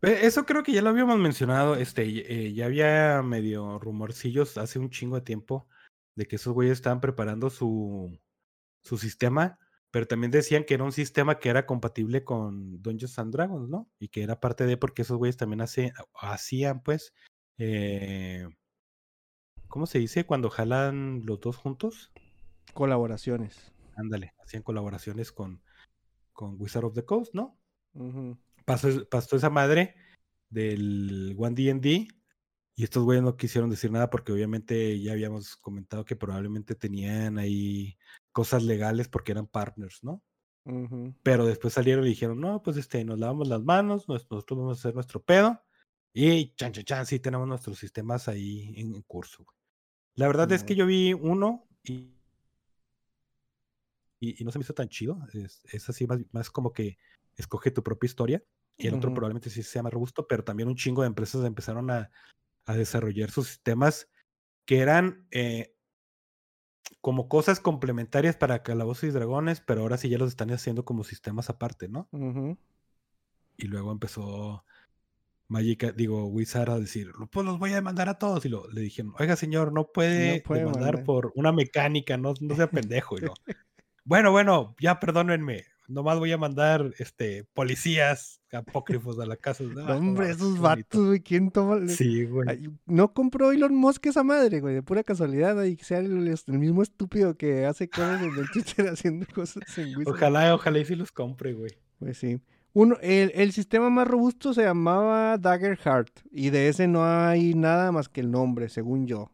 Eh, 0.00 0.20
Eso 0.22 0.46
creo 0.46 0.62
que 0.62 0.72
ya 0.72 0.80
lo 0.80 0.88
habíamos 0.88 1.18
mencionado, 1.18 1.76
este, 1.76 2.04
eh, 2.04 2.54
ya 2.54 2.64
había 2.66 3.22
medio 3.22 3.78
rumorcillos 3.78 4.56
hace 4.56 4.78
un 4.78 4.88
chingo 4.88 5.16
de 5.16 5.22
tiempo 5.22 5.68
de 6.14 6.26
que 6.26 6.36
esos 6.36 6.54
güeyes 6.54 6.72
estaban 6.72 7.00
preparando 7.02 7.50
su, 7.50 8.18
su 8.84 8.98
sistema, 8.98 9.58
pero 9.90 10.06
también 10.06 10.30
decían 10.30 10.64
que 10.64 10.74
era 10.74 10.84
un 10.84 10.92
sistema 10.92 11.38
que 11.38 11.48
era 11.48 11.66
compatible 11.66 12.24
con 12.24 12.82
Dungeons 12.82 13.18
and 13.18 13.32
Dragons, 13.32 13.68
¿no? 13.68 13.88
Y 13.98 14.08
que 14.08 14.22
era 14.22 14.40
parte 14.40 14.66
de 14.66 14.76
porque 14.76 15.02
esos 15.02 15.18
güeyes 15.18 15.36
también 15.36 15.60
hace, 15.60 15.92
hacían, 16.14 16.82
pues, 16.82 17.14
eh, 17.58 18.48
¿cómo 19.68 19.86
se 19.86 19.98
dice? 19.98 20.26
Cuando 20.26 20.50
jalan 20.50 21.22
los 21.24 21.40
dos 21.40 21.56
juntos. 21.56 22.12
Colaboraciones. 22.74 23.72
Ándale, 23.96 24.34
hacían 24.42 24.62
colaboraciones 24.62 25.32
con, 25.32 25.62
con 26.32 26.60
Wizard 26.60 26.84
of 26.84 26.94
the 26.94 27.04
Coast, 27.04 27.34
¿no? 27.34 27.56
Pasó, 28.64 28.88
pasó 29.08 29.36
esa 29.36 29.50
madre 29.50 29.94
del 30.50 31.36
One 31.38 31.54
D&D 31.54 32.08
y 32.76 32.82
estos 32.82 33.04
güeyes 33.04 33.22
no 33.22 33.36
quisieron 33.36 33.70
decir 33.70 33.92
nada 33.92 34.10
porque 34.10 34.32
obviamente 34.32 35.00
ya 35.00 35.12
habíamos 35.12 35.56
comentado 35.56 36.04
que 36.04 36.16
probablemente 36.16 36.74
tenían 36.74 37.38
ahí 37.38 37.96
cosas 38.34 38.62
legales 38.64 39.08
porque 39.08 39.32
eran 39.32 39.46
partners, 39.46 40.02
¿no? 40.02 40.22
Ujú. 40.66 41.14
Pero 41.22 41.46
después 41.46 41.72
salieron 41.72 42.04
y 42.04 42.08
dijeron, 42.10 42.40
no, 42.40 42.62
pues 42.62 42.76
este, 42.76 43.04
nos 43.04 43.18
lavamos 43.18 43.48
las 43.48 43.62
manos, 43.62 44.08
nos- 44.08 44.30
nosotros 44.30 44.58
vamos 44.58 44.78
a 44.78 44.80
hacer 44.80 44.94
nuestro 44.94 45.22
pedo. 45.22 45.62
Y 46.12 46.54
chan, 46.56 46.72
chan, 46.72 46.84
chan, 46.84 47.06
sí 47.06 47.20
tenemos 47.20 47.46
nuestros 47.46 47.78
sistemas 47.78 48.28
ahí 48.28 48.74
en, 48.76 48.94
en 48.94 49.02
curso. 49.02 49.44
güey. 49.44 49.56
La 50.16 50.26
verdad 50.26 50.50
es 50.52 50.64
que 50.64 50.74
yo 50.74 50.86
vi 50.86 51.12
uno 51.12 51.66
y, 51.82 52.14
y, 54.20 54.40
y 54.40 54.44
no 54.44 54.50
se 54.50 54.58
me 54.58 54.62
hizo 54.64 54.74
tan 54.74 54.88
chido. 54.88 55.18
Es, 55.32 55.62
es 55.72 55.88
así 55.88 56.06
más, 56.06 56.20
más 56.32 56.50
como 56.50 56.72
que 56.72 56.98
escoge 57.36 57.70
tu 57.70 57.82
propia 57.82 58.06
historia. 58.06 58.44
Y 58.76 58.88
el 58.88 58.94
otro 58.94 59.10
Ujú. 59.10 59.14
probablemente 59.16 59.50
sí 59.50 59.62
sea 59.62 59.82
más 59.82 59.92
robusto, 59.92 60.26
pero 60.26 60.42
también 60.44 60.68
un 60.68 60.76
chingo 60.76 61.02
de 61.02 61.08
empresas 61.08 61.44
empezaron 61.44 61.90
a, 61.90 62.10
a 62.66 62.74
desarrollar 62.74 63.30
sus 63.30 63.48
sistemas 63.48 64.08
que 64.66 64.78
eran 64.78 65.26
eh, 65.30 65.73
como 67.00 67.28
cosas 67.28 67.60
complementarias 67.60 68.36
para 68.36 68.62
Calabozos 68.62 69.04
y 69.04 69.10
Dragones, 69.10 69.60
pero 69.60 69.82
ahora 69.82 69.96
sí 69.96 70.08
ya 70.08 70.18
los 70.18 70.30
están 70.30 70.50
haciendo 70.50 70.84
como 70.84 71.04
sistemas 71.04 71.50
aparte, 71.50 71.88
¿no? 71.88 72.08
Y 73.56 73.66
luego 73.66 73.92
empezó 73.92 74.64
Magic, 75.48 75.94
digo, 75.94 76.26
Wizard 76.26 76.70
a 76.70 76.78
decir, 76.78 77.12
pues 77.30 77.44
los 77.44 77.58
voy 77.58 77.72
a 77.72 77.76
demandar 77.76 78.08
a 78.08 78.18
todos. 78.18 78.44
Y 78.44 78.48
lo, 78.48 78.68
le 78.70 78.80
dijeron, 78.80 79.12
oiga 79.18 79.36
señor, 79.36 79.72
no 79.72 79.92
puede, 79.92 80.40
puede 80.40 80.60
demandar 80.60 80.94
mandar. 80.94 81.04
por 81.04 81.32
una 81.34 81.52
mecánica, 81.52 82.16
no, 82.16 82.34
no 82.40 82.56
sea 82.56 82.70
pendejo. 82.70 83.18
Y 83.18 83.22
lo, 83.22 83.34
bueno, 84.04 84.32
bueno, 84.32 84.74
ya 84.80 84.98
perdónenme, 84.98 85.64
nomás 85.88 86.18
voy 86.18 86.32
a 86.32 86.38
mandar 86.38 86.92
este 86.98 87.44
policías 87.44 88.40
apócrifos 88.54 89.18
a 89.18 89.26
la 89.26 89.36
casa. 89.36 89.64
No, 89.64 89.80
Ah, 89.86 89.96
hombre, 89.96 90.24
mames, 90.26 90.36
esos 90.36 90.58
vatos, 90.60 91.06
güey, 91.06 91.20
¿quién 91.20 91.50
toma? 91.50 91.86
Sí, 91.88 92.24
güey. 92.24 92.48
Ay, 92.48 92.70
no 92.86 93.12
compró 93.12 93.52
Elon 93.52 93.74
Musk 93.74 94.06
esa 94.06 94.22
madre, 94.22 94.60
güey, 94.60 94.74
de 94.74 94.82
pura 94.82 95.02
casualidad, 95.02 95.62
y 95.64 95.76
que 95.76 95.84
sea 95.84 95.98
el, 95.98 96.26
el 96.46 96.58
mismo 96.58 96.82
estúpido 96.82 97.36
que 97.36 97.66
hace 97.66 97.88
cosas 97.88 98.22
en 98.22 98.34
el 98.36 98.50
Twitter 98.50 98.88
haciendo 98.92 99.26
cosas 99.34 99.62
en 99.78 99.96
Wizard. 99.96 100.14
Ojalá, 100.14 100.54
ojalá 100.54 100.78
y 100.78 100.84
sí 100.84 100.94
los 100.94 101.12
compre, 101.12 101.52
güey. 101.54 101.72
Pues 101.98 102.18
sí. 102.18 102.40
Uno, 102.72 102.96
el, 103.02 103.30
el 103.34 103.52
sistema 103.52 103.88
más 103.88 104.08
robusto 104.08 104.52
se 104.52 104.62
llamaba 104.62 105.38
Dagger 105.38 105.76
Heart, 105.76 106.10
y 106.32 106.50
de 106.50 106.68
ese 106.68 106.88
no 106.88 107.04
hay 107.04 107.54
nada 107.54 107.92
más 107.92 108.08
que 108.08 108.20
el 108.20 108.30
nombre, 108.30 108.68
según 108.68 109.06
yo. 109.06 109.30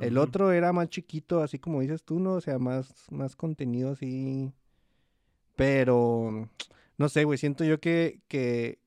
El 0.00 0.18
otro 0.18 0.50
era 0.50 0.72
más 0.72 0.88
chiquito, 0.88 1.40
así 1.40 1.58
como 1.60 1.80
dices 1.80 2.02
tú, 2.04 2.18
¿no? 2.18 2.34
O 2.34 2.40
sea, 2.40 2.58
más, 2.58 2.92
más 3.10 3.36
contenido 3.36 3.92
así. 3.92 4.52
Pero, 5.56 6.48
no 6.98 7.08
sé, 7.08 7.24
güey, 7.24 7.38
siento 7.38 7.64
yo 7.64 7.80
que, 7.80 8.20
que 8.28 8.78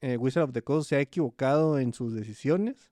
eh, 0.00 0.16
Wizard 0.16 0.44
of 0.44 0.52
the 0.52 0.62
Coast 0.62 0.88
se 0.88 0.96
ha 0.96 1.00
equivocado 1.00 1.78
en 1.78 1.92
sus 1.92 2.14
decisiones. 2.14 2.90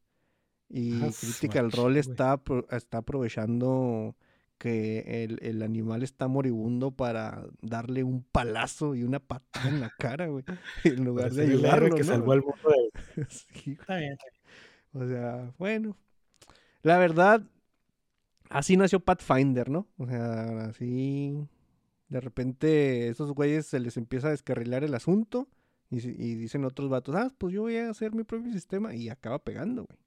Y 0.68 1.02
Ah, 1.02 1.10
su 1.12 1.26
Critical 1.26 1.66
machín, 1.66 1.80
Role 1.82 2.00
está, 2.00 2.40
está 2.70 2.98
aprovechando 2.98 4.14
que 4.58 5.24
el, 5.24 5.38
el 5.42 5.62
animal 5.62 6.02
está 6.02 6.28
moribundo 6.28 6.90
para 6.92 7.44
darle 7.62 8.04
un 8.04 8.22
palazo 8.22 8.94
y 8.94 9.02
una 9.04 9.18
patada 9.18 9.68
en 9.68 9.80
la 9.80 9.90
cara, 9.98 10.26
güey. 10.28 10.44
En 10.84 11.04
lugar 11.04 11.32
de 11.32 11.42
ayudarlo, 11.44 11.94
que 11.96 12.02
¿no? 12.02 12.06
salvó 12.08 12.32
al 12.32 12.42
mundo 12.42 12.56
de- 13.16 13.26
Sí, 13.30 13.46
güey. 13.64 13.76
Está 13.80 13.96
bien, 13.96 14.12
está 14.12 14.26
bien. 14.30 15.02
O 15.02 15.08
sea, 15.08 15.52
bueno. 15.58 15.96
La 16.82 16.98
verdad, 16.98 17.42
así 18.48 18.76
nació 18.76 19.00
Pathfinder, 19.00 19.70
¿no? 19.70 19.86
O 19.98 20.06
sea, 20.06 20.66
así. 20.66 21.36
De 22.10 22.20
repente, 22.20 23.08
esos 23.08 23.32
güeyes 23.32 23.66
se 23.66 23.80
les 23.80 23.96
empieza 23.96 24.28
a 24.28 24.32
descarrilar 24.32 24.84
el 24.84 24.94
asunto. 24.94 25.48
Y, 25.90 25.98
y 26.08 26.34
dicen 26.36 26.64
otros 26.66 26.90
vatos, 26.90 27.14
ah, 27.16 27.32
pues 27.38 27.54
yo 27.54 27.62
voy 27.62 27.76
a 27.78 27.90
hacer 27.90 28.14
mi 28.14 28.24
propio 28.24 28.52
sistema. 28.52 28.94
Y 28.94 29.08
acaba 29.08 29.42
pegando, 29.42 29.86
güey. 29.86 29.98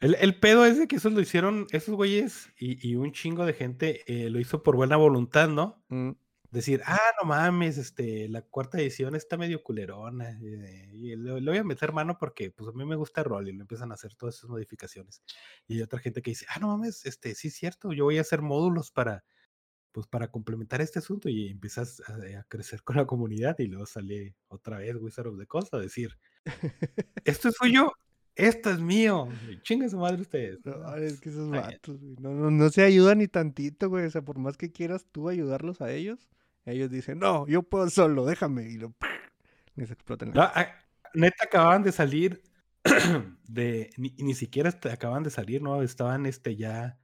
El, 0.00 0.14
el 0.20 0.38
pedo 0.38 0.66
es 0.66 0.78
de 0.78 0.86
que 0.88 0.96
esos 0.96 1.12
lo 1.12 1.20
hicieron, 1.20 1.66
esos 1.72 1.94
güeyes 1.94 2.52
y, 2.58 2.86
y 2.86 2.96
un 2.96 3.12
chingo 3.12 3.46
de 3.46 3.54
gente 3.54 4.02
eh, 4.06 4.28
lo 4.28 4.38
hizo 4.40 4.62
por 4.62 4.76
buena 4.76 4.96
voluntad, 4.96 5.48
¿no? 5.48 5.82
Mm, 5.88 6.10
Decir, 6.50 6.80
ah, 6.86 6.98
no 7.20 7.28
mames, 7.28 7.76
este, 7.76 8.28
la 8.28 8.40
cuarta 8.42 8.78
edición 8.78 9.14
está 9.16 9.36
medio 9.36 9.62
culerona. 9.62 10.30
eh, 10.42 10.90
y 10.94 11.16
le, 11.16 11.40
le 11.40 11.50
voy 11.50 11.58
a 11.58 11.64
meter 11.64 11.92
mano 11.92 12.16
porque 12.18 12.50
pues 12.50 12.68
a 12.68 12.72
mí 12.72 12.84
me 12.86 12.96
gusta 12.96 13.20
el 13.22 13.26
rol 13.26 13.48
y 13.48 13.52
le 13.52 13.62
empiezan 13.62 13.90
a 13.90 13.94
hacer 13.94 14.14
todas 14.14 14.36
esas 14.36 14.48
modificaciones. 14.50 15.22
Y 15.66 15.74
hay 15.76 15.82
otra 15.82 15.98
gente 15.98 16.22
que 16.22 16.30
dice, 16.30 16.46
ah, 16.48 16.58
no 16.60 16.68
mames, 16.68 17.04
este, 17.04 17.34
sí 17.34 17.48
es 17.48 17.54
cierto, 17.56 17.92
yo 17.92 18.04
voy 18.04 18.18
a 18.18 18.20
hacer 18.22 18.42
módulos 18.42 18.90
para, 18.92 19.24
pues 19.96 20.06
para 20.06 20.30
complementar 20.30 20.82
este 20.82 20.98
asunto 20.98 21.30
y 21.30 21.48
empiezas 21.48 22.02
a, 22.06 22.40
a 22.40 22.44
crecer 22.48 22.82
con 22.82 22.96
la 22.96 23.06
comunidad 23.06 23.58
y 23.60 23.66
luego 23.66 23.86
sale 23.86 24.34
otra 24.48 24.76
vez 24.76 24.94
Wizard 24.96 25.28
of 25.28 25.38
the 25.38 25.46
Coast 25.46 25.72
a 25.72 25.78
decir, 25.78 26.18
esto 27.24 27.48
es 27.48 27.54
suyo, 27.54 27.92
esto 28.34 28.68
es 28.68 28.78
mío. 28.78 29.26
Chinga 29.62 29.88
su 29.88 29.96
madre 29.96 30.20
ustedes. 30.20 30.58
no, 30.66 30.96
es 30.96 31.18
que 31.18 31.30
esos 31.30 31.48
vatos, 31.48 31.98
güey, 31.98 32.14
no, 32.20 32.34
no, 32.34 32.50
no 32.50 32.68
se 32.68 32.82
ayudan 32.82 33.20
ni 33.20 33.26
tantito, 33.26 33.88
güey. 33.88 34.04
O 34.04 34.10
sea, 34.10 34.20
por 34.20 34.38
más 34.38 34.58
que 34.58 34.70
quieras 34.70 35.06
tú 35.10 35.30
ayudarlos 35.30 35.80
a 35.80 35.90
ellos, 35.90 36.28
ellos 36.66 36.90
dicen, 36.90 37.18
no, 37.18 37.46
yo 37.48 37.62
puedo 37.62 37.88
solo, 37.88 38.26
déjame. 38.26 38.68
Y 38.68 38.76
lo 38.76 38.94
les 39.76 39.90
explotan 39.90 40.34
la 40.34 40.52
No, 41.14 41.22
neta 41.22 41.44
acababan 41.44 41.82
de 41.84 41.92
salir 41.92 42.42
de 43.48 43.88
ni, 43.96 44.10
ni 44.18 44.34
siquiera 44.34 44.78
acaban 44.92 45.22
de 45.22 45.30
salir, 45.30 45.62
¿no? 45.62 45.80
Estaban 45.80 46.26
este 46.26 46.54
ya 46.54 46.98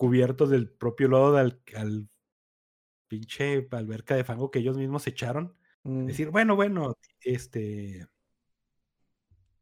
cubiertos 0.00 0.48
del 0.48 0.70
propio 0.70 1.08
lodo 1.08 1.36
al, 1.36 1.60
al 1.76 2.08
pinche 3.06 3.68
alberca 3.70 4.16
de 4.16 4.24
fango 4.24 4.50
que 4.50 4.60
ellos 4.60 4.78
mismos 4.78 5.06
echaron. 5.06 5.54
Mm, 5.82 6.06
Decir, 6.06 6.30
bueno, 6.30 6.56
bueno, 6.56 6.96
este 7.20 8.08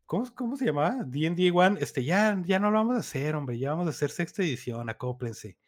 ¿Cómo, 0.06 0.32
cómo 0.36 0.56
se 0.56 0.66
llamaba? 0.66 1.02
D&D 1.04 1.50
One, 1.50 1.80
este, 1.80 2.04
ya, 2.04 2.40
ya 2.46 2.60
no 2.60 2.70
lo 2.70 2.78
vamos 2.78 2.94
a 2.94 3.00
hacer, 3.00 3.34
hombre, 3.34 3.58
ya 3.58 3.70
vamos 3.70 3.88
a 3.88 3.90
hacer 3.90 4.10
sexta 4.10 4.44
edición, 4.44 4.88
acóplense. 4.88 5.58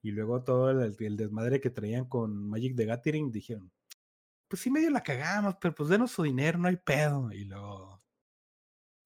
Y 0.00 0.12
luego 0.12 0.44
todo 0.44 0.70
el, 0.70 0.94
el 0.96 1.16
desmadre 1.16 1.60
que 1.60 1.70
traían 1.70 2.04
con 2.04 2.48
Magic 2.48 2.76
the 2.76 2.84
Gathering, 2.84 3.32
dijeron, 3.32 3.72
pues 4.46 4.62
sí 4.62 4.70
medio 4.70 4.90
la 4.90 5.02
cagamos, 5.02 5.56
pero 5.60 5.74
pues 5.74 5.88
denos 5.88 6.12
su 6.12 6.22
dinero, 6.22 6.56
no 6.56 6.68
hay 6.68 6.76
pedo. 6.76 7.32
Y 7.32 7.46
luego, 7.46 7.99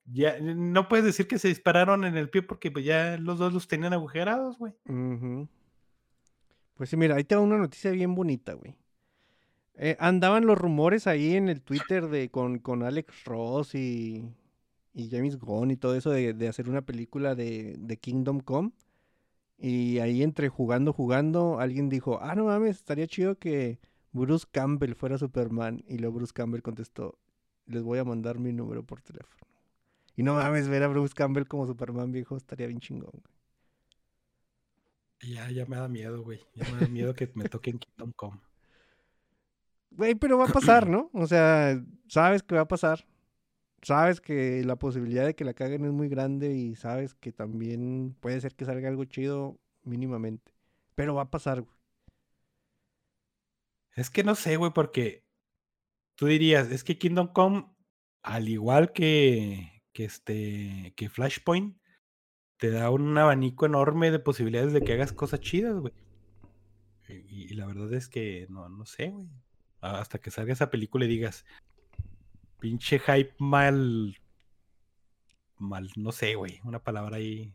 ya, 0.07 0.39
no 0.41 0.89
puedes 0.89 1.05
decir 1.05 1.27
que 1.27 1.39
se 1.39 1.49
dispararon 1.49 2.05
en 2.05 2.17
el 2.17 2.29
pie 2.29 2.43
porque 2.43 2.71
pues 2.71 2.85
ya 2.85 3.17
los 3.19 3.39
dos 3.39 3.53
los 3.53 3.69
tenían 3.69 3.93
agujerados, 3.93 4.59
güey. 4.59 4.75
Ujú. 4.89 5.49
Pues 6.75 6.91
sí, 6.91 6.97
mira, 6.97 7.17
ahí 7.17 7.25
te 7.25 7.37
va 7.37 7.41
una 7.41 7.59
noticia 7.59 7.91
bien 7.91 8.15
bonita, 8.15 8.55
güey. 8.55 8.77
Eh, 9.77 9.97
andaban 9.99 10.47
los 10.47 10.59
rumores 10.59 11.07
ahí 11.07 11.35
en 11.35 11.49
el 11.49 11.63
Twitter 11.63 12.09
de 12.09 12.31
con, 12.31 12.59
con 12.59 12.83
Alex 12.83 13.25
Ross 13.25 13.75
y, 13.75 14.25
y 14.93 15.11
James 15.11 15.39
Gunn 15.39 15.71
y 15.71 15.77
todo 15.77 15.97
eso 15.97 16.11
de, 16.11 16.33
de 16.33 16.49
hacer 16.49 16.69
una 16.69 16.83
película 16.83 17.35
de, 17.35 17.75
de 17.79 17.97
Kingdom 17.97 18.41
Come. 18.41 18.73
Y 19.57 19.99
ahí 19.99 20.23
entre 20.23 20.49
jugando, 20.49 20.93
jugando, 20.93 21.59
alguien 21.61 21.89
dijo, 21.89 22.19
ah, 22.21 22.35
no 22.35 22.45
mames, 22.45 22.77
estaría 22.77 23.07
chido 23.07 23.39
que 23.39 23.79
Bruce 24.13 24.47
Campbell 24.51 24.95
fuera 24.95 25.17
Superman. 25.17 25.85
Y 25.89 25.99
luego 25.99 26.17
Bruce 26.17 26.33
Campbell 26.35 26.63
contestó, 26.63 27.19
les 27.67 27.83
voy 27.83 27.99
a 27.99 28.05
mandar 28.05 28.39
mi 28.39 28.53
número 28.53 28.85
por 28.85 29.01
teléfono. 29.01 29.54
Y 30.17 30.23
no 30.23 30.35
mames, 30.35 30.69
ver 30.69 30.83
a 30.83 30.89
Bruce 30.89 31.15
Campbell 31.15 31.47
como 31.47 31.67
Superman 31.67 32.13
viejo 32.13 32.37
estaría 32.37 32.67
bien 32.67 32.81
chingón. 32.81 33.11
güey. 33.13 33.35
Ya, 35.35 35.51
ya 35.51 35.67
me 35.67 35.77
da 35.77 35.89
miedo, 35.89 36.23
güey. 36.23 36.41
Ya 36.55 36.71
me 36.73 36.81
da 36.81 36.89
miedo 36.89 37.15
que 37.15 37.31
me 37.35 37.49
toquen 37.49 37.79
Kingdom 37.79 38.13
Come. 38.13 38.41
Güey, 39.91 40.15
pero 40.15 40.39
va 40.39 40.45
a 40.45 40.53
pasar, 40.53 40.89
¿no? 40.89 41.11
O 41.13 41.27
sea, 41.27 41.81
sabes 42.09 42.43
que 42.43 42.55
va 42.55 42.63
a 42.63 42.69
pasar. 42.69 43.07
Sabes 43.83 44.21
que 44.21 44.63
la 44.65 44.77
posibilidad 44.77 45.27
de 45.27 45.35
que 45.35 45.45
la 45.45 45.55
caguen 45.55 45.85
es 45.85 45.93
muy 45.93 46.09
grande 46.09 46.55
y 46.55 46.75
sabes 46.75 47.15
que 47.15 47.33
también 47.33 48.17
puede 48.21 48.41
ser 48.41 48.55
que 48.55 48.65
salga 48.65 48.89
algo 48.89 49.05
chido 49.05 49.59
mínimamente. 49.83 50.53
Pero 50.95 51.15
va 51.15 51.23
a 51.23 51.31
pasar, 51.31 51.63
güey. 51.63 51.75
Es 53.95 54.11
que 54.11 54.25
no 54.25 54.35
sé, 54.35 54.57
güey, 54.57 54.73
porque 54.73 55.25
tú 56.17 56.27
dirías, 56.27 56.71
es 56.71 56.83
que 56.85 56.99
Kingdom 56.99 57.29
Come, 57.29 57.67
al 58.23 58.49
igual 58.49 58.93
que, 58.93 59.74
que 59.95 60.05
este, 60.05 60.93
que 60.97 61.09
Flashpoint, 61.09 61.79
te 62.59 62.71
da 62.71 62.91
un 62.91 63.17
abanico 63.17 63.65
enorme 63.65 64.11
de 64.11 64.19
posibilidades 64.19 64.75
de 64.75 64.83
que 64.83 64.93
hagas 64.93 65.15
cosas 65.15 65.41
chidas, 65.41 65.77
güey. 65.77 65.95
Y, 67.09 67.55
la 67.55 67.67
verdad 67.67 67.93
es 67.95 68.09
que 68.09 68.47
no, 68.51 68.69
no 68.69 68.85
sé, 68.85 69.11
güey. 69.11 69.29
Hasta 69.81 70.19
que 70.19 70.31
salga 70.31 70.53
esa 70.53 70.71
película 70.71 71.05
y 71.05 71.09
digas, 71.09 71.47
pinche 72.61 72.99
hype 72.99 73.35
mal, 73.39 74.17
mal, 75.59 75.91
no 75.97 76.13
sé, 76.13 76.35
güey, 76.35 76.61
una 76.65 76.83
palabra 76.83 77.17
ahí 77.17 77.55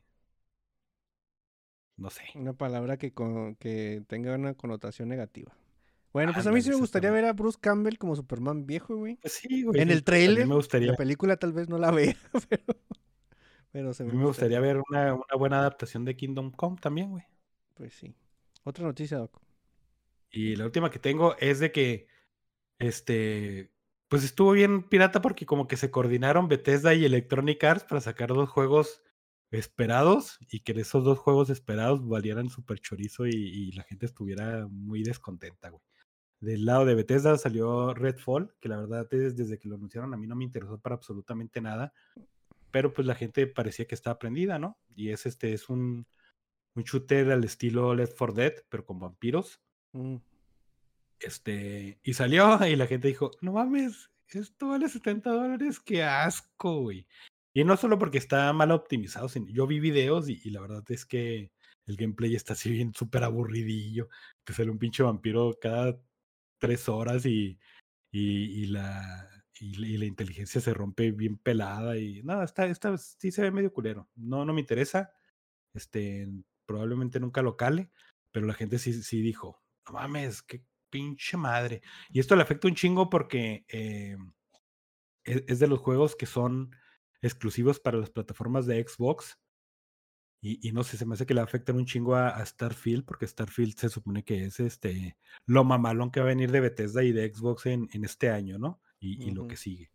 no 1.98 2.10
sé. 2.10 2.24
Una 2.36 2.54
palabra 2.54 2.96
que, 2.98 3.12
con- 3.14 3.56
que 3.56 4.04
tenga 4.08 4.34
una 4.34 4.54
connotación 4.54 5.10
negativa. 5.10 5.52
Bueno, 6.12 6.34
pues 6.34 6.48
a 6.48 6.52
mí 6.52 6.62
sí 6.62 6.70
me 6.70 6.76
gustaría 6.76 7.12
ver 7.12 7.26
a 7.26 7.34
Bruce 7.34 7.60
Campbell 7.62 7.98
como 7.98 8.16
Superman 8.16 8.66
viejo, 8.66 8.96
güey. 8.96 9.20
Pues 9.22 9.34
sí, 9.34 9.64
güey. 9.64 9.82
En 9.82 9.92
el 9.92 10.04
a 10.24 10.28
mí 10.28 10.28
trailer, 10.28 10.48
me 10.48 10.56
gustaría, 10.56 10.92
La 10.92 10.96
película 10.96 11.38
tal 11.38 11.54
vez 11.54 11.70
no 11.70 11.78
la 11.78 11.92
vea, 11.92 12.16
pero, 12.50 12.64
pero 13.72 13.94
se 13.94 14.04
a 14.04 14.06
me, 14.06 14.14
mí 14.14 14.18
me 14.18 14.26
gustaría 14.26 14.60
ver 14.60 14.78
una, 14.90 15.14
una 15.14 15.36
buena 15.38 15.60
adaptación 15.60 16.06
de 16.06 16.16
Kingdom 16.16 16.52
Come 16.52 16.78
también, 16.82 17.12
güey. 17.12 17.24
Pues 17.76 17.94
sí. 17.94 18.16
Otra 18.64 18.86
noticia, 18.86 19.18
Doc. 19.18 19.42
Y 20.32 20.56
la 20.56 20.66
última 20.66 20.90
que 20.92 21.00
tengo 21.00 21.36
es 21.40 21.60
de 21.60 21.72
que, 21.72 22.08
este, 22.80 23.74
pues 24.10 24.24
estuvo 24.24 24.54
bien 24.54 24.90
pirata 24.90 25.22
porque 25.22 25.46
como 25.46 25.68
que 25.68 25.78
se 25.78 25.92
coordinaron 25.92 26.48
Bethesda 26.50 26.94
y 26.96 27.06
Electronic 27.06 27.64
Arts 27.64 27.86
para 27.86 28.02
sacar 28.02 28.30
dos 28.30 28.50
juegos 28.50 29.04
esperados 29.52 30.40
y 30.50 30.62
que 30.62 30.74
esos 30.74 31.04
dos 31.04 31.20
juegos 31.20 31.50
esperados 31.50 32.08
valieran 32.08 32.50
super 32.50 32.80
chorizo 32.80 33.28
y, 33.28 33.32
y 33.34 33.72
la 33.74 33.84
gente 33.84 34.06
estuviera 34.08 34.68
muy 34.70 35.04
descontenta, 35.04 35.70
güey. 35.70 35.84
Del 36.40 36.66
lado 36.66 36.86
de 36.86 36.96
Bethesda 36.96 37.38
salió 37.38 37.94
Redfall, 37.94 38.54
que 38.60 38.70
la 38.70 38.78
verdad 38.78 39.08
es, 39.14 39.36
desde 39.36 39.60
que 39.60 39.68
lo 39.68 39.76
anunciaron 39.76 40.14
a 40.14 40.18
mí 40.18 40.26
no 40.28 40.36
me 40.36 40.46
interesó 40.46 40.80
para 40.80 40.96
absolutamente 40.96 41.60
nada, 41.62 41.94
pero 42.72 42.94
pues 42.94 43.08
la 43.08 43.16
gente 43.16 43.48
parecía 43.48 43.86
que 43.88 43.96
estaba 43.96 44.20
prendida, 44.20 44.60
¿no? 44.60 44.78
Y 44.96 45.10
es 45.10 45.26
este, 45.26 45.54
es 45.54 45.70
un, 45.70 46.08
un 46.76 46.84
shooter 46.84 47.32
al 47.32 47.44
estilo 47.44 47.94
Left 47.96 48.18
4 48.18 48.34
Dead, 48.36 48.54
pero 48.70 48.86
con 48.86 49.00
vampiros. 49.00 49.62
Mm, 49.94 50.18
Este, 51.20 52.00
y 52.04 52.14
salió 52.14 52.66
y 52.66 52.76
la 52.76 52.88
gente 52.88 53.08
dijo, 53.10 53.32
no 53.42 53.54
mames, 53.54 54.12
esto 54.30 54.70
vale 54.70 54.88
70 54.90 55.32
dólares, 55.32 55.80
qué 55.80 56.04
asco, 56.04 56.82
güey. 56.82 57.08
Y 57.54 57.64
no 57.66 57.76
solo 57.78 57.98
porque 58.00 58.18
está 58.20 58.54
mal 58.54 58.72
optimizado, 58.72 59.28
sino 59.28 59.48
yo 59.50 59.68
vi 59.68 59.80
videos 59.80 60.30
y, 60.30 60.40
y 60.44 60.52
la 60.52 60.62
verdad 60.62 60.84
es 60.90 61.06
que 61.06 61.52
el 61.88 61.98
gameplay 61.98 62.36
está 62.36 62.54
así 62.54 62.72
bien 62.72 62.94
súper 62.94 63.24
aburridillo. 63.24 64.10
Te 64.44 64.54
sale 64.54 64.72
un 64.72 64.80
pinche 64.80 65.04
vampiro 65.04 65.58
cada 65.60 66.00
tres 66.60 66.90
horas 66.90 67.26
y, 67.26 67.60
y, 68.12 68.68
la, 68.68 69.30
y, 69.60 69.98
la- 69.98 70.06
inteligencia 70.06 70.62
se 70.62 70.74
rompe 70.74 71.12
bien 71.12 71.38
pelada 71.38 71.98
y 71.98 72.24
nada, 72.24 72.46
está, 72.46 72.98
sí 72.98 73.32
se 73.32 73.42
ve 73.44 73.52
medio 73.52 73.74
culero. 73.74 74.10
No, 74.16 74.46
no 74.46 74.54
me 74.54 74.62
interesa. 74.62 75.12
Este, 75.74 76.28
probablemente 76.66 77.20
nunca 77.20 77.42
lo 77.42 77.58
cale, 77.58 77.92
pero 78.32 78.46
la 78.48 78.54
gente 78.54 78.80
sí, 78.80 78.94
sí 79.04 79.22
dijo, 79.22 79.62
no 79.88 79.94
mames, 79.94 80.42
qué 80.44 80.64
pinche 80.90 81.38
madre. 81.38 81.82
Y 82.12 82.20
esto 82.20 82.36
le 82.36 82.44
afecta 82.44 82.68
un 82.68 82.76
chingo 82.76 83.10
porque 83.10 83.66
eh, 83.70 84.18
es, 85.24 85.44
es 85.48 85.60
de 85.60 85.68
los 85.68 85.80
juegos 85.80 86.16
que 86.16 86.26
son 86.26 86.76
exclusivos 87.22 87.80
para 87.80 87.98
las 87.98 88.10
plataformas 88.10 88.66
de 88.66 88.84
Xbox. 88.88 89.39
Y, 90.42 90.68
y 90.68 90.72
no 90.72 90.84
sé, 90.84 90.98
se 90.98 91.06
me 91.06 91.16
hace 91.16 91.26
que 91.26 91.34
le 91.34 91.42
afectan 91.42 91.76
un 91.78 91.86
chingo 91.86 92.16
a, 92.16 92.30
a 92.30 92.46
Starfield, 92.46 93.06
porque 93.06 93.28
Starfield 93.28 93.76
se 93.76 93.90
supone 93.90 94.24
que 94.24 94.46
es 94.46 94.60
este 94.60 95.18
lo 95.46 95.64
mamalón 95.66 96.12
que 96.12 96.20
va 96.22 96.28
a 96.28 96.30
venir 96.30 96.52
de 96.52 96.62
Bethesda 96.62 97.04
y 97.04 97.12
de 97.12 97.34
Xbox 97.34 97.66
en, 97.66 97.90
en 97.94 98.06
este 98.06 98.30
año, 98.30 98.58
¿no? 98.58 98.82
Y, 99.00 99.22
y 99.28 99.32
lo 99.32 99.48
que 99.48 99.58
sigue. 99.58 99.92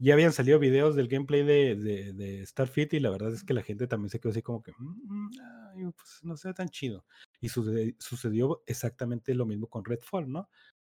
Ya 0.00 0.14
habían 0.14 0.32
salido 0.32 0.60
videos 0.60 0.94
del 0.94 1.08
gameplay 1.08 1.42
de, 1.44 1.74
de, 1.74 2.12
de 2.12 2.46
Starfield 2.46 2.94
y 2.94 3.00
la 3.00 3.10
verdad 3.10 3.32
es 3.34 3.42
que 3.44 3.52
la 3.54 3.62
gente 3.64 3.88
también 3.88 4.10
se 4.10 4.20
quedó 4.20 4.30
así 4.30 4.42
como 4.42 4.62
que, 4.62 4.72
"Mm, 4.78 5.30
ay, 5.76 5.84
pues 5.96 6.20
no 6.22 6.36
se 6.36 6.48
ve 6.48 6.54
tan 6.54 6.68
chido. 6.68 7.04
Y 7.40 7.48
sucedió 7.48 8.62
exactamente 8.66 9.34
lo 9.34 9.44
mismo 9.46 9.68
con 9.68 9.84
Redfall, 9.84 10.30
¿no? 10.30 10.50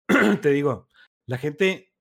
Te 0.43 0.51
digo, 0.51 0.89
la 1.27 1.39
gente 1.39 1.94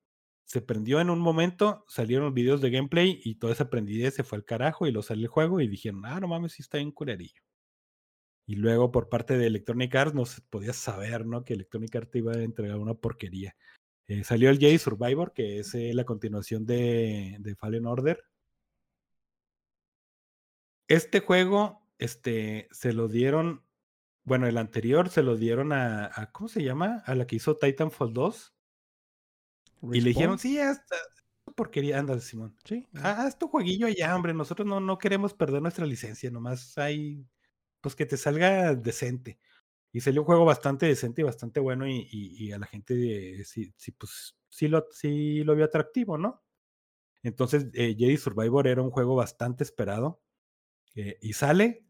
se 0.53 0.61
prendió 0.61 1.01
en 1.01 1.09
un 1.09 1.19
momento, 1.19 1.83
salieron 1.87 2.31
videos 2.35 2.61
de 2.61 2.69
gameplay 2.69 3.19
y 3.23 3.35
toda 3.35 3.53
esa 3.53 3.71
prendidez 3.71 4.13
se 4.13 4.23
fue 4.23 4.37
al 4.37 4.45
carajo 4.45 4.85
y 4.85 4.91
lo 4.91 5.01
salió 5.01 5.23
el 5.25 5.29
juego 5.31 5.59
y 5.61 5.67
dijeron, 5.67 6.05
ah, 6.05 6.19
no 6.19 6.27
mames, 6.27 6.51
sí 6.53 6.61
está 6.61 6.77
bien 6.77 6.91
culerillo. 6.91 7.41
Y 8.45 8.55
luego 8.57 8.91
por 8.91 9.09
parte 9.09 9.35
de 9.35 9.47
Electronic 9.47 9.95
Arts 9.95 10.13
no 10.13 10.25
se 10.27 10.41
podía 10.43 10.73
saber, 10.73 11.25
¿no? 11.25 11.43
Que 11.43 11.55
Electronic 11.55 11.95
Arts 11.95 12.11
te 12.11 12.19
iba 12.19 12.33
a 12.33 12.43
entregar 12.43 12.77
una 12.77 12.93
porquería. 12.93 13.55
Eh, 14.07 14.23
salió 14.23 14.51
el 14.51 14.59
Jedi 14.59 14.77
Survivor, 14.77 15.33
que 15.33 15.57
es 15.59 15.73
eh, 15.73 15.91
la 15.95 16.03
continuación 16.05 16.65
de, 16.67 17.37
de 17.39 17.55
Fallen 17.55 17.87
Order. 17.87 18.23
Este 20.87 21.19
juego, 21.21 21.81
este, 21.97 22.67
se 22.71 22.93
lo 22.93 23.07
dieron, 23.07 23.65
bueno, 24.23 24.47
el 24.47 24.57
anterior 24.57 25.09
se 25.09 25.23
lo 25.23 25.35
dieron 25.35 25.71
a, 25.73 26.05
a- 26.13 26.31
¿cómo 26.31 26.47
se 26.49 26.63
llama? 26.63 27.01
A 27.05 27.15
la 27.15 27.25
que 27.25 27.37
hizo 27.37 27.57
Titanfall 27.57 28.13
2. 28.13 28.52
Y 29.91 30.01
le 30.01 30.09
dijeron, 30.09 30.39
sí, 30.39 30.57
esta 30.57 30.95
porquería, 31.55 31.99
anda, 31.99 32.19
Simón. 32.19 32.55
Sí. 32.65 32.87
Ah, 32.95 33.25
haz 33.25 33.37
tu 33.37 33.47
jueguillo 33.47 33.87
allá, 33.87 34.15
hombre. 34.15 34.33
Nosotros 34.33 34.67
no, 34.67 34.79
no 34.79 34.97
queremos 34.97 35.33
perder 35.33 35.61
nuestra 35.61 35.85
licencia, 35.85 36.31
nomás 36.31 36.77
hay, 36.77 37.25
pues 37.81 37.95
que 37.95 38.05
te 38.05 38.17
salga 38.17 38.75
decente. 38.75 39.39
Y 39.93 40.01
salió 40.01 40.21
un 40.21 40.27
juego 40.27 40.45
bastante 40.45 40.87
decente 40.87 41.21
y 41.21 41.25
bastante 41.25 41.59
bueno 41.61 41.87
y, 41.87 42.07
y- 42.11 42.47
y 42.49 42.51
a 42.53 42.59
la 42.59 42.67
gente 42.67 43.41
eh, 43.41 43.45
sí, 43.45 43.73
sí, 43.77 43.91
pues, 43.93 44.37
sí 44.49 44.67
lo, 44.67 44.87
sí 44.91 45.43
lo 45.45 45.55
vio 45.55 45.65
atractivo, 45.65 46.17
¿no? 46.17 46.43
Entonces, 47.23 47.67
eh, 47.73 47.95
Jedi 47.97 48.17
Survivor 48.17 48.67
era 48.67 48.81
un 48.81 48.91
juego 48.91 49.15
bastante 49.15 49.63
esperado 49.63 50.21
eh, 50.95 51.17
y 51.21 51.33
sale 51.33 51.85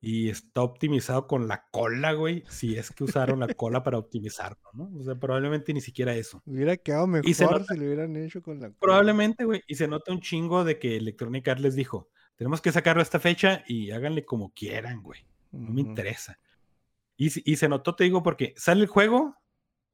y 0.00 0.28
está 0.28 0.62
optimizado 0.62 1.26
con 1.26 1.48
la 1.48 1.66
cola, 1.70 2.12
güey, 2.12 2.44
si 2.48 2.76
es 2.76 2.90
que 2.90 3.04
usaron 3.04 3.40
la 3.40 3.48
cola 3.54 3.82
para 3.82 3.98
optimizarlo, 3.98 4.68
¿no? 4.74 4.90
O 4.98 5.02
sea, 5.02 5.14
probablemente 5.16 5.72
ni 5.72 5.80
siquiera 5.80 6.14
eso. 6.14 6.42
Hubiera 6.46 6.76
quedado 6.76 7.08
Y 7.22 7.34
se 7.34 7.44
mejor 7.44 7.60
nota- 7.60 7.74
si 7.74 7.80
lo 7.80 7.86
hubieran 7.86 8.16
hecho 8.16 8.42
con 8.42 8.60
la 8.60 8.66
cola. 8.68 8.78
Probablemente, 8.78 9.44
güey. 9.44 9.62
Y 9.66 9.74
se 9.76 9.88
nota 9.88 10.12
un 10.12 10.20
chingo 10.20 10.64
de 10.64 10.78
que 10.78 10.96
Electronic 10.96 11.48
Arts 11.48 11.62
les 11.62 11.74
dijo, 11.74 12.08
tenemos 12.36 12.60
que 12.60 12.70
sacarlo 12.72 13.00
a 13.00 13.02
esta 13.02 13.18
fecha 13.18 13.64
y 13.66 13.90
háganle 13.90 14.24
como 14.24 14.52
quieran, 14.52 15.02
güey. 15.02 15.20
No 15.52 15.70
me 15.72 15.80
interesa. 15.80 16.38
Y, 17.16 17.30
se 17.30 17.68
notó, 17.68 17.94
te 17.96 18.04
digo, 18.04 18.22
porque 18.22 18.52
sale 18.58 18.82
el 18.82 18.88
juego 18.88 19.36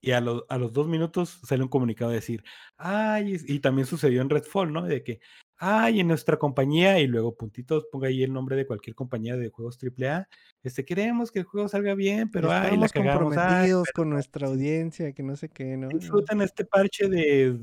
y 0.01 0.11
a, 0.11 0.21
lo- 0.21 0.45
a 0.49 0.59
los 0.59 0.73
dos 0.73 0.89
minutos 0.89 1.39
sale 1.45 1.63
un 1.63 1.69
comunicado 1.69 2.11
de 2.11 2.17
decir, 2.17 2.43
ay, 2.77 3.37
y, 3.47 3.55
y 3.55 3.59
también 3.61 3.87
sucedió 3.87 4.21
en 4.21 4.29
Redfall, 4.29 4.73
¿no? 4.73 4.83
De 4.83 5.05
que, 5.05 5.21
ay, 5.65 6.01
en 6.01 6.09
nuestra 6.09 6.41
compañía, 6.41 6.99
y 6.99 7.07
luego 7.07 7.37
puntitos, 7.37 7.87
ponga 7.87 8.09
ahí 8.09 8.25
el 8.25 8.33
nombre 8.33 8.57
de 8.57 8.67
cualquier 8.67 8.97
compañía 8.97 9.37
de 9.37 9.49
juegos 9.49 9.79
AAA, 9.81 10.29
este, 10.65 10.85
queremos 10.85 11.31
que 11.31 11.39
el 11.39 11.45
juego 11.45 11.69
salga 11.69 11.95
bien, 11.95 12.33
pero 12.33 12.51
ay, 12.51 12.77
la 12.77 12.87
Estamos 12.87 12.93
ay, 12.97 13.03
comprometidos 13.03 13.89
pero 13.95 14.03
con 14.03 14.11
nuestra 14.11 14.49
audiencia, 14.49 15.13
que 15.13 15.23
no 15.23 15.37
sé 15.37 15.51
qué, 15.51 15.77
¿no? 15.77 15.87
disfruten 15.87 16.43
este 16.43 16.65
parche 16.65 17.09
de 17.09 17.57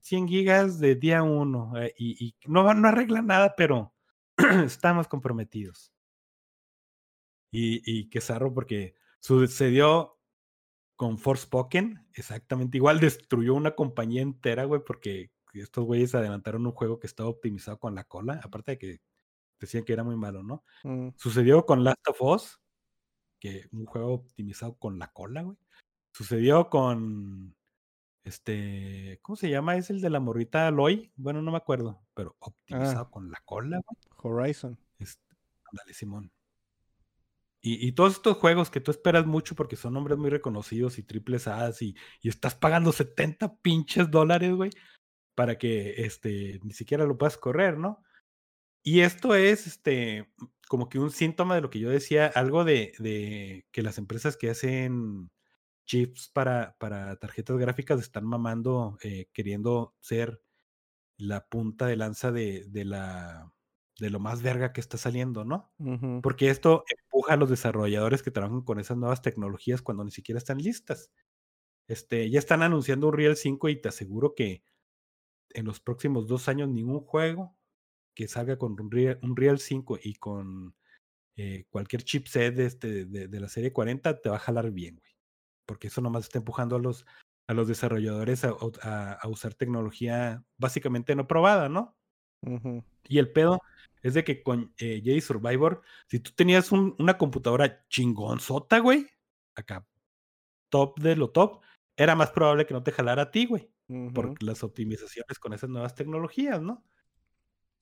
100 0.00 0.28
gigas 0.28 0.78
de 0.78 0.96
día 0.96 1.22
uno 1.22 1.72
eh, 1.80 1.94
y, 1.96 2.26
y 2.26 2.34
no, 2.46 2.74
no 2.74 2.88
arregla 2.88 3.22
nada, 3.22 3.54
pero 3.56 3.94
estamos 4.66 5.08
comprometidos. 5.08 5.94
Y, 7.50 7.80
y 7.90 8.10
qué 8.10 8.20
zarro 8.20 8.52
porque 8.52 8.96
sucedió 9.18 10.18
con 10.94 11.16
Forspoken, 11.16 12.06
exactamente 12.12 12.76
igual, 12.76 13.00
destruyó 13.00 13.54
una 13.54 13.74
compañía 13.74 14.20
entera, 14.20 14.64
güey, 14.64 14.82
porque 14.84 15.30
estos 15.60 15.84
güeyes 15.84 16.14
adelantaron 16.14 16.66
un 16.66 16.72
juego 16.72 16.98
que 16.98 17.06
estaba 17.06 17.28
optimizado 17.28 17.78
con 17.78 17.94
la 17.94 18.04
cola, 18.04 18.40
aparte 18.42 18.72
de 18.72 18.78
que 18.78 19.00
decían 19.60 19.84
que 19.84 19.92
era 19.92 20.04
muy 20.04 20.16
malo, 20.16 20.42
¿no? 20.42 20.64
Mm, 20.84 21.10
Sucedió 21.16 21.64
con 21.66 21.84
Last 21.84 22.06
of 22.08 22.20
Us, 22.22 22.60
que 23.40 23.66
un 23.72 23.86
juego 23.86 24.12
optimizado 24.14 24.74
con 24.76 24.98
la 24.98 25.08
cola, 25.12 25.42
güey. 25.42 25.56
Sucedió 26.12 26.68
con 26.70 27.54
este, 28.24 29.18
¿cómo 29.22 29.36
se 29.36 29.48
llama? 29.50 29.76
Es 29.76 29.90
el 29.90 30.00
de 30.00 30.10
la 30.10 30.18
morrita 30.20 30.66
Aloy. 30.66 31.12
Bueno, 31.16 31.42
no 31.42 31.50
me 31.52 31.58
acuerdo, 31.58 32.02
pero 32.14 32.34
optimizado 32.40 33.04
Ah. 33.06 33.10
con 33.10 33.30
la 33.30 33.40
cola, 33.44 33.80
güey. 33.86 33.96
Horizon. 34.34 34.78
Este, 34.98 35.22
ándale, 35.70 35.94
Simón. 35.94 36.32
Y, 37.60 37.86
y 37.86 37.92
todos 37.92 38.14
estos 38.14 38.36
juegos 38.36 38.70
que 38.70 38.80
tú 38.80 38.90
esperas 38.90 39.26
mucho 39.26 39.54
porque 39.54 39.76
son 39.76 39.94
nombres 39.94 40.18
muy 40.18 40.30
reconocidos 40.30 40.98
y 40.98 41.02
triples 41.02 41.48
A 41.48 41.70
y, 41.80 41.94
y 42.20 42.28
estás 42.28 42.54
pagando 42.54 42.92
70 42.92 43.56
pinches 43.58 44.10
dólares, 44.10 44.52
güey, 44.54 44.70
para 45.36 45.58
que 45.58 46.04
este, 46.04 46.60
ni 46.64 46.72
siquiera 46.72 47.06
lo 47.06 47.18
puedas 47.18 47.38
correr, 47.38 47.78
¿no? 47.78 48.02
Y 48.82 49.00
esto 49.00 49.34
es 49.34 49.66
este, 49.66 50.32
como 50.68 50.88
que 50.88 50.98
un 50.98 51.10
síntoma 51.10 51.56
de 51.56 51.60
lo 51.60 51.70
que 51.70 51.80
yo 51.80 51.90
decía, 51.90 52.26
algo 52.28 52.64
de, 52.64 52.92
de 52.98 53.66
que 53.72 53.82
las 53.82 53.98
empresas 53.98 54.36
que 54.36 54.50
hacen 54.50 55.30
chips 55.86 56.30
para, 56.32 56.76
para 56.78 57.16
tarjetas 57.16 57.58
gráficas 57.58 58.00
están 58.00 58.26
mamando, 58.26 58.98
eh, 59.02 59.28
queriendo 59.32 59.94
ser 60.00 60.42
la 61.18 61.46
punta 61.48 61.86
de 61.86 61.96
lanza 61.96 62.32
de, 62.32 62.64
de 62.68 62.84
la 62.84 63.52
de 63.98 64.10
lo 64.10 64.20
más 64.20 64.42
verga 64.42 64.72
que 64.72 64.80
está 64.80 64.98
saliendo, 64.98 65.44
¿no? 65.44 65.72
Porque 66.22 66.50
esto 66.50 66.84
empuja 66.88 67.34
a 67.34 67.36
los 67.36 67.48
desarrolladores 67.48 68.22
que 68.22 68.30
trabajan 68.30 68.62
con 68.62 68.78
esas 68.78 68.98
nuevas 68.98 69.22
tecnologías 69.22 69.82
cuando 69.82 70.04
ni 70.04 70.10
siquiera 70.10 70.38
están 70.38 70.58
listas. 70.58 71.10
Este, 71.88 72.30
ya 72.30 72.38
están 72.38 72.62
anunciando 72.62 73.08
un 73.08 73.14
Real 73.14 73.36
5 73.36 73.68
y 73.70 73.80
te 73.80 73.88
aseguro 73.88 74.34
que 74.34 74.62
en 75.50 75.64
los 75.66 75.80
próximos 75.80 76.26
dos 76.26 76.48
años 76.48 76.68
ningún 76.68 77.00
juego 77.00 77.56
que 78.14 78.28
salga 78.28 78.56
con 78.58 78.80
un 78.80 78.90
Real, 78.90 79.18
un 79.22 79.36
Real 79.36 79.58
5 79.58 79.98
y 80.02 80.14
con 80.14 80.74
eh, 81.36 81.66
cualquier 81.70 82.02
chipset 82.02 82.54
de, 82.54 82.66
este, 82.66 83.04
de, 83.04 83.28
de 83.28 83.40
la 83.40 83.48
serie 83.48 83.72
40 83.72 84.20
te 84.20 84.28
va 84.30 84.36
a 84.36 84.40
jalar 84.40 84.70
bien, 84.70 84.96
güey. 84.96 85.12
Porque 85.66 85.88
eso 85.88 86.00
nomás 86.00 86.24
está 86.24 86.38
empujando 86.38 86.76
a 86.76 86.78
los, 86.78 87.04
a 87.48 87.54
los 87.54 87.68
desarrolladores 87.68 88.44
a, 88.44 88.54
a- 88.82 89.12
a 89.14 89.28
usar 89.28 89.54
tecnología 89.54 90.44
básicamente 90.58 91.14
no 91.14 91.26
probada, 91.26 91.68
¿no? 91.68 91.96
Y 93.08 93.18
el 93.18 93.32
pedo 93.32 93.60
es 94.02 94.14
de 94.14 94.24
que 94.24 94.42
con 94.42 94.72
eh, 94.78 95.00
Jedi 95.04 95.20
Survivor, 95.20 95.82
si 96.08 96.20
tú 96.20 96.30
tenías 96.34 96.72
un- 96.72 96.94
una 96.98 97.18
computadora 97.18 97.84
chingonzota, 97.88 98.78
güey, 98.78 99.06
acá, 99.56 99.86
top 100.70 100.98
de 101.00 101.16
lo 101.16 101.30
top, 101.30 101.62
era 101.96 102.14
más 102.14 102.30
probable 102.30 102.66
que 102.66 102.74
no 102.74 102.82
te 102.82 102.92
jalara 102.92 103.22
a 103.22 103.30
ti, 103.30 103.46
güey, 103.46 103.70
Por 103.88 104.42
las 104.42 104.64
optimizaciones 104.64 105.38
con 105.38 105.52
esas 105.52 105.70
nuevas 105.70 105.94
tecnologías, 105.94 106.60
¿no? 106.60 106.84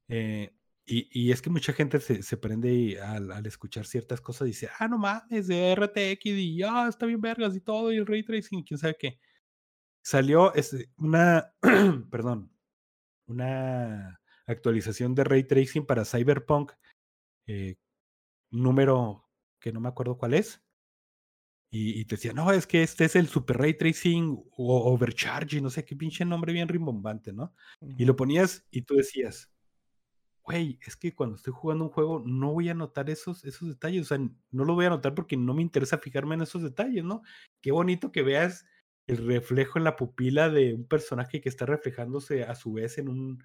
Eh, 0.09 0.55
y, 0.87 1.33
es 1.33 1.41
que 1.41 1.49
mucha 1.49 1.73
gente 1.73 1.99
se, 1.99 2.23
se 2.23 2.37
prende 2.37 3.01
al, 3.01 3.47
escuchar 3.47 3.87
ciertas 3.87 4.21
cosas 4.21 4.47
dice, 4.47 4.69
ah, 4.79 4.87
no 4.87 4.99
mames, 4.99 5.47
de 5.47 5.73
RTX 5.75 6.27
y 6.27 6.59
ya 6.59 6.89
está 6.89 7.07
bien 7.07 7.23
vergas 7.23 7.57
y 7.57 7.61
todo, 7.61 7.91
y 7.91 8.05
ray 8.05 8.23
tracing, 8.23 8.63
quién 8.63 8.77
sabe 8.77 8.97
qué. 8.99 9.19
Salió 10.03 10.53
una, 10.99 11.55
perdón, 12.11 12.53
una 13.27 14.21
actualización 14.47 15.15
de 15.15 15.25
ray 15.25 15.45
tracing 15.45 15.87
para 15.87 16.05
Cyberpunk, 16.05 16.73
eh, 17.47 17.77
número 18.51 19.27
que 19.59 19.73
no 19.73 19.81
me 19.81 19.89
acuerdo 19.89 20.19
cuál 20.19 20.35
es. 20.35 20.64
Y, 21.77 21.99
y 22.01 22.05
te 22.05 22.15
decía, 22.15 22.33
no, 22.33 22.53
es 22.53 22.69
que 22.69 22.85
este 22.85 23.05
es 23.05 23.17
el 23.17 23.27
Super 23.27 23.59
Ray 23.59 23.75
Tracing 23.75 24.41
o 24.57 24.93
Overcharge, 24.93 25.57
y 25.57 25.61
no 25.61 25.71
sé 25.71 25.85
qué 25.85 25.97
pinche 25.97 26.25
nombre 26.25 26.53
bien 26.53 26.69
rimbombante, 26.69 27.33
¿no? 27.33 27.53
Y 27.99 28.05
lo 28.05 28.15
ponías 28.15 28.65
y 28.71 28.83
tú 28.83 28.95
decías, 28.95 29.51
güey, 30.45 30.79
es 30.87 30.95
que 30.95 31.13
cuando 31.13 31.35
estoy 31.35 31.53
jugando 31.53 31.87
un 31.87 31.91
juego 31.91 32.23
no 32.25 32.53
voy 32.53 32.69
a 32.69 32.75
notar 32.75 33.11
esos, 33.11 33.45
esos 33.45 33.67
detalles, 33.67 34.03
o 34.03 34.05
sea, 34.05 34.19
no 34.19 34.65
lo 34.65 34.75
voy 34.75 34.85
a 34.85 34.91
notar 34.91 35.17
porque 35.17 35.37
no 35.37 35.53
me 35.53 35.63
interesa 35.63 35.99
fijarme 35.99 36.37
en 36.37 36.43
esos 36.43 36.63
detalles, 36.63 37.03
¿no? 37.03 37.23
Qué 37.61 37.73
bonito 37.73 38.13
que 38.13 38.23
veas 38.23 38.67
el 39.09 39.27
reflejo 39.27 39.77
en 39.77 39.83
la 39.83 39.97
pupila 39.97 40.51
de 40.51 40.75
un 40.75 40.87
personaje 40.87 41.41
que 41.41 41.49
está 41.49 41.67
reflejándose 41.67 42.45
a 42.45 42.55
su 42.55 42.75
vez 42.75 42.99
en 42.99 43.09
un, 43.09 43.43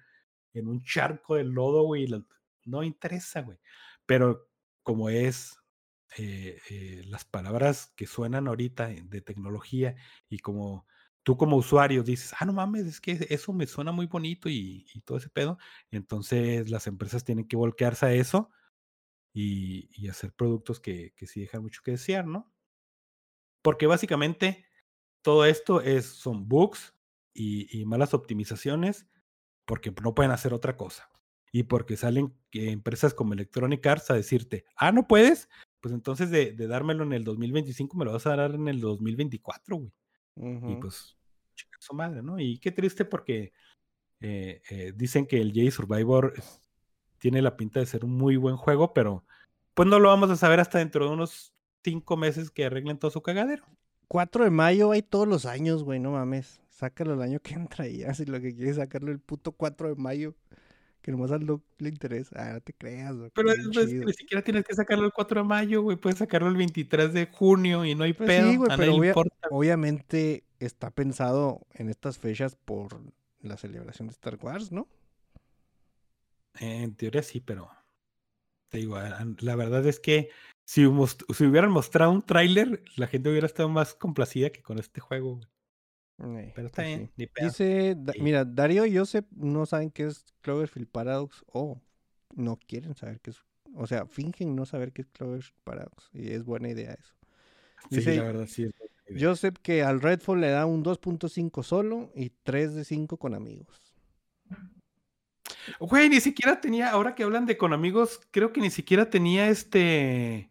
en 0.54 0.68
un 0.68 0.84
charco 0.84 1.34
de 1.34 1.42
lodo, 1.42 1.82
güey, 1.82 2.06
no 2.64 2.84
interesa, 2.84 3.42
güey. 3.42 3.58
Pero 4.06 4.48
como 4.84 5.08
es 5.10 5.59
eh, 6.18 6.58
eh, 6.70 7.02
las 7.06 7.24
palabras 7.24 7.92
que 7.96 8.06
suenan 8.06 8.48
ahorita 8.48 8.88
de 8.88 9.20
tecnología 9.20 9.94
y 10.28 10.38
como 10.38 10.86
tú 11.22 11.36
como 11.36 11.56
usuario 11.56 12.02
dices, 12.02 12.34
ah, 12.38 12.44
no 12.44 12.52
mames, 12.52 12.86
es 12.86 13.00
que 13.00 13.26
eso 13.30 13.52
me 13.52 13.66
suena 13.66 13.92
muy 13.92 14.06
bonito 14.06 14.48
y, 14.48 14.86
todo 15.04 15.18
ese 15.18 15.30
pedo, 15.30 15.58
entonces 15.90 16.68
las 16.70 16.86
empresas 16.86 17.24
tienen 17.24 17.46
que 17.46 17.56
voltearse 17.56 18.06
a 18.06 18.12
eso 18.12 18.50
y, 19.32 20.08
hacer 20.08 20.32
productos 20.32 20.80
que, 20.80 21.12
que 21.16 21.26
sí 21.26 21.40
dejan 21.40 21.62
mucho 21.62 21.82
que 21.84 21.92
desear, 21.92 22.26
¿no? 22.26 22.52
Porque 23.62 23.86
básicamente 23.86 24.66
todo 25.22 25.44
esto 25.44 25.80
es, 25.82 26.06
son 26.06 26.48
bugs 26.48 26.94
y, 27.34 27.78
y 27.78 27.84
malas 27.84 28.14
optimizaciones 28.14 29.06
porque 29.66 29.94
no 30.02 30.14
pueden 30.14 30.32
hacer 30.32 30.52
otra 30.54 30.76
cosa. 30.76 31.08
Y 31.52 31.64
porque 31.64 31.96
salen 31.96 32.34
empresas 32.52 33.14
como 33.14 33.34
Electronic 33.34 33.86
Arts 33.86 34.10
a 34.10 34.14
decirte, 34.14 34.64
ah, 34.76 34.90
no 34.92 35.06
puedes, 35.06 35.48
pues 35.80 35.94
entonces 35.94 36.30
de, 36.30 36.52
de 36.52 36.66
dármelo 36.66 37.04
en 37.04 37.12
el 37.12 37.24
2025 37.24 37.96
me 37.96 38.04
lo 38.04 38.12
vas 38.12 38.26
a 38.26 38.36
dar 38.36 38.54
en 38.54 38.68
el 38.68 38.80
2024, 38.80 39.76
güey. 39.76 39.92
Y 40.36 40.42
Ujú. 40.42 40.80
pues, 40.80 41.16
chica 41.54 41.76
su 41.80 41.94
madre, 41.94 42.22
¿no? 42.22 42.38
Y 42.38 42.58
qué 42.58 42.72
triste 42.72 43.04
porque 43.04 43.52
eh, 44.20 44.62
eh, 44.70 44.92
dicen 44.94 45.26
que 45.26 45.40
el 45.40 45.52
Jedi 45.52 45.70
Survivor 45.70 46.34
tiene 47.18 47.42
la 47.42 47.56
pinta 47.56 47.80
de 47.80 47.86
ser 47.86 48.04
un 48.04 48.16
muy 48.16 48.36
buen 48.36 48.56
juego, 48.56 48.92
pero 48.94 49.24
pues 49.74 49.88
no 49.88 49.98
lo 49.98 50.08
vamos 50.08 50.30
a 50.30 50.36
saber 50.36 50.60
hasta 50.60 50.78
dentro 50.78 51.06
de 51.06 51.12
unos 51.12 51.52
cinco 51.82 52.16
meses 52.16 52.50
que 52.50 52.64
arreglen 52.64 52.98
todo 52.98 53.10
su 53.10 53.22
cagadero. 53.22 53.64
4 54.08 54.42
de 54.42 54.50
mayo 54.50 54.90
hay 54.90 55.02
todos 55.02 55.28
los 55.28 55.46
años, 55.46 55.84
güey, 55.84 56.00
no 56.00 56.10
mames. 56.10 56.60
Sácalo 56.68 57.14
el 57.14 57.22
año 57.22 57.38
que 57.40 57.54
entra 57.54 57.86
y 57.86 57.98
ya, 57.98 58.12
si 58.12 58.24
lo 58.24 58.40
que 58.40 58.52
quieres 58.52 58.72
es 58.72 58.76
sacarlo 58.76 59.12
el 59.12 59.20
puto 59.20 59.52
4 59.52 59.88
de 59.88 59.94
mayo. 59.94 60.34
Que 61.02 61.10
nomás 61.12 61.30
al 61.32 61.46
Doc 61.46 61.62
le 61.78 61.88
interesa. 61.88 62.36
Ah, 62.36 62.52
no 62.54 62.60
te 62.60 62.72
creas, 62.74 63.16
güey. 63.16 63.30
Pero 63.34 63.50
es, 63.52 63.58
ni 63.94 64.12
siquiera 64.12 64.42
tienes 64.44 64.64
que 64.64 64.74
sacarlo 64.74 65.06
el 65.06 65.12
4 65.12 65.40
de 65.42 65.48
mayo, 65.48 65.80
güey. 65.82 65.96
Puedes 65.96 66.18
sacarlo 66.18 66.48
el 66.48 66.56
23 66.56 67.12
de 67.14 67.26
junio 67.26 67.84
y 67.86 67.94
no 67.94 68.04
hay 68.04 68.12
Pues 68.12 68.28
pedo. 68.28 68.50
sí, 68.50 68.56
güey, 68.56 68.70
pero 68.76 68.94
obvia- 68.94 69.08
importa. 69.08 69.48
obviamente 69.50 70.44
está 70.58 70.90
pensado 70.90 71.66
en 71.72 71.88
estas 71.88 72.18
fechas 72.18 72.54
por 72.54 73.00
la 73.40 73.56
celebración 73.56 74.08
de 74.08 74.12
Star 74.12 74.38
Wars, 74.42 74.70
¿no? 74.72 74.86
En 76.58 76.94
teoría 76.94 77.22
sí, 77.22 77.40
pero 77.40 77.70
te 78.68 78.78
digo, 78.78 78.96
la 79.38 79.56
verdad 79.56 79.86
es 79.86 79.98
que 80.00 80.28
si, 80.66 80.82
si 81.34 81.44
hubieran 81.44 81.70
mostrado 81.72 82.10
un 82.12 82.22
tráiler, 82.22 82.82
la 82.96 83.06
gente 83.06 83.30
hubiera 83.30 83.46
estado 83.46 83.68
más 83.68 83.94
complacida 83.94 84.50
que 84.50 84.62
con 84.62 84.78
este 84.78 85.00
juego. 85.00 85.36
güey. 85.36 85.48
Eh, 86.22 86.52
Pero 86.54 86.66
está 86.66 86.82
pues 86.82 86.96
bien, 86.98 87.10
sí. 87.16 87.28
Dice, 87.42 87.94
Da- 87.98 88.12
Sí. 88.12 88.20
mira, 88.22 88.44
Darío 88.44 88.84
y 88.86 88.96
Joseph 88.96 89.26
no 89.32 89.64
saben 89.66 89.90
qué 89.90 90.06
es 90.06 90.24
Cloverfield 90.42 90.88
Paradox 90.88 91.44
o 91.52 91.80
no 92.34 92.56
quieren 92.56 92.94
saber 92.94 93.20
qué 93.20 93.30
es. 93.30 93.38
O 93.74 93.86
sea, 93.86 94.06
fingen 94.06 94.54
no 94.54 94.66
saber 94.66 94.92
qué 94.92 95.02
es 95.02 95.08
Cloverfield 95.08 95.54
Paradox. 95.64 96.10
Y 96.12 96.30
es 96.32 96.44
buena 96.44 96.68
idea 96.68 96.92
eso. 96.92 97.14
Sí, 97.88 97.96
Dice 97.96 98.16
la 98.16 98.22
verdad 98.24 98.46
sí. 98.46 98.64
es. 98.64 99.22
Joseph 99.22 99.56
que 99.62 99.82
al 99.82 100.00
Redfall 100.00 100.40
le 100.40 100.50
da 100.50 100.66
un 100.66 100.84
2.5 100.84 101.62
solo 101.64 102.12
y 102.14 102.30
3 102.44 102.74
de 102.74 102.84
5 102.84 103.16
con 103.16 103.34
amigos. 103.34 103.92
Güey, 105.78 106.08
ni 106.08 106.20
siquiera 106.20 106.60
tenía, 106.60 106.90
ahora 106.90 107.14
que 107.14 107.22
hablan 107.24 107.46
de 107.46 107.56
con 107.56 107.72
amigos, 107.72 108.20
creo 108.30 108.52
que 108.52 108.60
ni 108.60 108.70
siquiera 108.70 109.10
tenía 109.10 109.48
este 109.48 110.50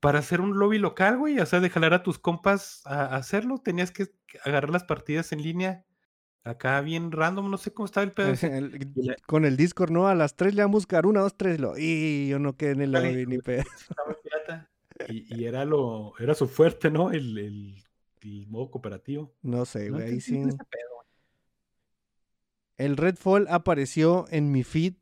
para 0.00 0.18
hacer 0.20 0.40
un 0.40 0.58
lobby 0.58 0.78
local, 0.78 1.18
güey. 1.18 1.38
O 1.40 1.46
sea, 1.46 1.60
de 1.60 1.70
jalar 1.70 1.94
a 1.94 2.02
tus 2.02 2.18
compas 2.18 2.82
a 2.86 3.16
hacerlo. 3.16 3.58
Tenías 3.58 3.90
que 3.90 4.06
agarrar 4.44 4.70
las 4.70 4.84
partidas 4.84 5.32
en 5.32 5.42
línea 5.42 5.84
acá 6.44 6.80
bien 6.80 7.10
random, 7.10 7.50
no 7.50 7.58
sé 7.58 7.72
cómo 7.72 7.86
estaba 7.86 8.04
el 8.04 8.12
pedo. 8.12 8.32
El- 8.48 8.92
la- 8.94 9.16
con 9.26 9.44
el 9.44 9.56
Discord, 9.56 9.90
¿no? 9.90 10.06
A 10.06 10.14
las 10.14 10.36
3 10.36 10.54
le 10.54 10.62
van 10.62 10.70
a 10.70 10.72
buscar 10.72 11.04
1, 11.06 11.20
2, 11.20 11.36
3. 11.36 11.58
Lo, 11.60 11.76
y 11.76 12.28
yo 12.28 12.38
no 12.38 12.56
quedé 12.56 12.70
en 12.72 12.82
el 12.82 12.92
lobby 12.92 13.26
ni 13.26 13.38
pedo. 13.38 13.64
Y, 15.08 15.26
y 15.36 15.44
era 15.44 15.66
lo, 15.66 16.14
era 16.18 16.34
su 16.34 16.48
fuerte, 16.48 16.90
¿no? 16.90 17.10
El, 17.10 17.36
el, 17.36 17.84
el 18.22 18.46
modo 18.48 18.70
cooperativo. 18.70 19.34
No 19.42 19.66
sé, 19.66 19.90
No 19.90 19.96
güey. 19.98 20.06
Ahí 20.08 20.14
entendí 20.14 20.52
sí. 20.52 20.56
El 22.78 22.96
Redfall 22.96 23.46
apareció 23.50 24.26
en 24.30 24.50
mi 24.52 24.62
feed 24.64 24.94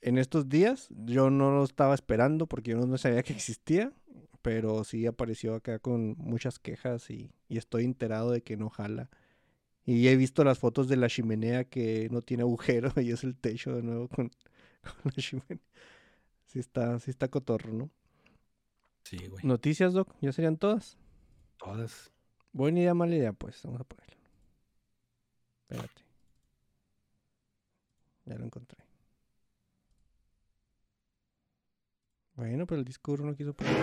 en 0.00 0.18
estos 0.18 0.48
días. 0.48 0.88
Yo 0.90 1.28
no 1.30 1.50
lo 1.50 1.64
estaba 1.64 1.94
esperando 1.94 2.46
porque 2.46 2.70
yo 2.72 2.86
no 2.86 2.96
sabía 2.98 3.22
que 3.22 3.32
existía. 3.34 3.92
Pero 4.46 4.84
sí 4.84 5.06
apareció 5.06 5.56
acá 5.56 5.80
con 5.80 6.14
muchas 6.18 6.60
quejas 6.60 7.10
y, 7.10 7.32
y 7.48 7.58
estoy 7.58 7.84
enterado 7.84 8.30
de 8.30 8.42
que 8.42 8.56
no 8.56 8.70
jala. 8.70 9.10
Y 9.84 10.06
he 10.06 10.14
visto 10.14 10.44
las 10.44 10.60
fotos 10.60 10.86
de 10.86 10.94
la 10.94 11.08
chimenea 11.08 11.64
que 11.64 12.06
no 12.12 12.22
tiene 12.22 12.44
agujero 12.44 12.92
y 13.02 13.10
es 13.10 13.24
el 13.24 13.36
techo 13.36 13.74
de 13.74 13.82
nuevo 13.82 14.06
con, 14.06 14.28
con 15.02 15.12
la 15.16 15.20
chimenea. 15.20 15.58
Sí 16.44 16.60
está, 16.60 17.00
sí 17.00 17.10
está 17.10 17.26
cotorro, 17.26 17.72
¿no? 17.72 17.90
Sí, 19.02 19.26
güey. 19.26 19.44
Noticias, 19.44 19.92
Doc, 19.92 20.14
ya 20.20 20.32
serían 20.32 20.58
todas. 20.58 20.96
Todas. 21.56 22.12
Buena 22.52 22.78
idea, 22.78 22.94
mala 22.94 23.16
idea, 23.16 23.32
pues. 23.32 23.60
Vamos 23.64 23.80
a 23.80 23.84
ponerlo. 23.84 24.16
Espérate. 25.68 26.02
Ya 28.26 28.36
lo 28.36 28.44
encontré. 28.44 28.85
Bueno, 32.36 32.66
pero 32.66 32.78
el 32.78 32.84
disco 32.84 33.12
duro 33.12 33.24
no 33.24 33.34
quiso 33.34 33.54
ponerlo. 33.54 33.80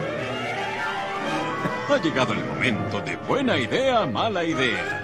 Ha 1.89 2.01
llegado 2.01 2.33
el 2.33 2.45
momento 2.45 3.01
de 3.01 3.15
buena 3.27 3.57
idea, 3.57 4.05
mala 4.05 4.43
idea. 4.43 5.03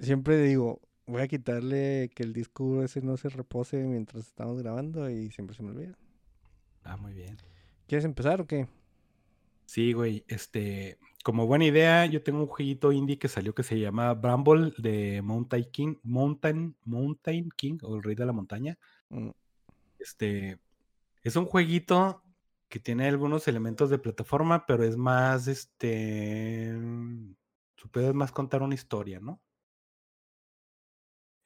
Siempre 0.00 0.40
digo, 0.42 0.80
voy 1.06 1.22
a 1.22 1.28
quitarle 1.28 2.10
que 2.14 2.22
el 2.22 2.32
disco 2.32 2.64
duro 2.64 2.84
ese 2.84 3.00
no 3.00 3.16
se 3.16 3.30
repose 3.30 3.78
mientras 3.78 4.26
estamos 4.26 4.58
grabando 4.62 5.08
y 5.08 5.30
siempre 5.30 5.56
se 5.56 5.62
me 5.62 5.70
olvida. 5.70 5.96
Ah, 6.84 6.96
muy 6.98 7.14
bien. 7.14 7.36
¿Quieres 7.86 8.04
empezar 8.04 8.42
o 8.42 8.46
qué? 8.46 8.68
Sí, 9.64 9.92
güey. 9.92 10.24
Este, 10.28 10.98
como 11.24 11.46
buena 11.46 11.64
idea, 11.64 12.04
yo 12.06 12.22
tengo 12.22 12.40
un 12.40 12.46
jueguito 12.46 12.92
indie 12.92 13.18
que 13.18 13.28
salió 13.28 13.54
que 13.54 13.62
se 13.62 13.78
llama 13.78 14.12
Bramble 14.14 14.72
de 14.78 15.22
Mountain 15.22 15.64
King, 15.72 15.94
Mountain, 16.02 16.76
Mountain 16.84 17.48
King, 17.56 17.78
o 17.82 17.96
el 17.96 18.02
rey 18.02 18.14
de 18.14 18.26
la 18.26 18.32
montaña. 18.32 18.78
Mm, 19.08 19.30
Este, 20.00 20.58
es 21.22 21.36
un 21.36 21.46
jueguito 21.46 22.24
que 22.68 22.80
tiene 22.80 23.08
algunos 23.08 23.48
elementos 23.48 23.90
de 23.90 23.98
plataforma, 23.98 24.66
pero 24.66 24.84
es 24.84 24.96
más, 24.96 25.48
este, 25.48 26.72
mm, 26.72 27.34
su 27.76 27.90
pedo 27.90 28.10
es 28.10 28.14
más 28.14 28.32
contar 28.32 28.62
una 28.62 28.74
historia, 28.74 29.20
¿no? 29.20 29.42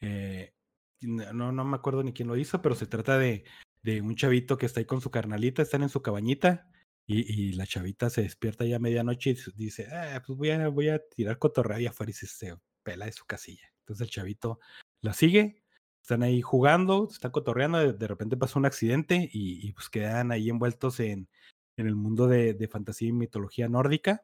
Eh, 0.01 0.55
no, 1.01 1.52
no 1.52 1.64
me 1.64 1.76
acuerdo 1.76 2.02
ni 2.02 2.12
quién 2.12 2.28
lo 2.28 2.36
hizo, 2.36 2.62
pero 2.62 2.74
se 2.74 2.86
trata 2.86 3.18
de, 3.18 3.44
de 3.82 4.01
un 4.01 4.16
chavito 4.16 4.59
que 4.59 4.66
está 4.66 4.81
ahí 4.81 4.86
con 4.86 5.01
su 5.01 5.10
carnalita, 5.10 5.62
están 5.62 5.82
en 5.82 5.89
su 5.89 6.02
cabañita 6.02 6.70
y, 7.06 7.52
la 7.52 7.66
chavita 7.66 8.09
se 8.10 8.22
despierta 8.22 8.64
ya 8.64 8.76
a 8.76 8.78
medianoche 8.78 9.31
y 9.31 9.36
dice, 9.56 9.89
"Ah, 9.93 10.22
pues 10.26 10.39
voy 10.39 10.51
a, 10.51 10.68
voy 10.68 10.89
a 10.89 11.01
tirar 11.09 11.39
cotorreo 11.39 11.81
y 11.81 11.86
afuera 11.86 12.10
y 12.10 12.14
se 12.14 12.56
pela 12.82 13.06
de 13.06 13.12
su 13.12 13.26
casilla. 13.26 13.72
Entonces 13.81 14.06
el 14.06 14.10
chavito 14.10 14.60
la 15.01 15.12
sigue, 15.12 15.64
están 16.05 16.22
ahí 16.22 16.43
jugando, 16.43 17.09
están 17.10 17.31
cotorreando, 17.31 17.78
de, 17.78 17.94
de 17.94 18.06
repente 18.06 18.36
pasa 18.36 18.59
un 18.59 18.66
accidente 18.66 19.31
y, 19.32 19.66
y, 19.66 19.72
pues 19.72 19.89
quedan 19.89 20.32
ahí 20.32 20.51
envueltos 20.51 21.01
en, 21.01 21.31
en 21.78 21.86
el 21.86 21.97
mundo 21.97 22.26
de, 22.26 22.52
de 22.52 22.68
fantasía 22.68 23.09
y 23.09 23.12
mitología 23.12 23.70
nórdica. 23.70 24.22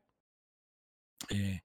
Eh, 1.31 1.63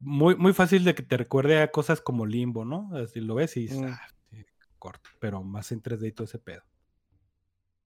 muy, 0.00 0.36
muy 0.36 0.52
fácil 0.52 0.84
de 0.84 0.94
que 0.94 1.02
te 1.02 1.16
recuerde 1.16 1.62
a 1.62 1.70
cosas 1.70 2.02
como 2.02 2.26
Limbo, 2.26 2.66
¿no? 2.66 2.90
Así 2.94 3.20
lo 3.20 3.36
ves 3.36 3.56
y 3.56 3.60
dices, 3.62 3.78
Mm. 3.80 3.86
"Ah, 3.86 4.00
corto, 4.78 5.08
pero 5.18 5.42
más 5.42 5.72
en 5.72 5.80
3D 5.80 6.08
y 6.08 6.12
todo 6.12 6.26
ese 6.26 6.38
pedo. 6.38 6.62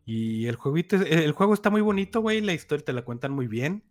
Y 0.05 0.47
el 0.47 0.57
jueguito, 0.57 0.97
el 0.97 1.31
juego 1.31 1.55
está 1.55 1.71
muy 1.71 1.81
bonito, 1.81 2.21
güey, 2.21 2.41
la 2.41 2.55
historia 2.55 2.85
te 2.85 2.93
la 2.93 3.05
cuentan 3.05 3.31
muy 3.31 3.47
bien. 3.47 3.85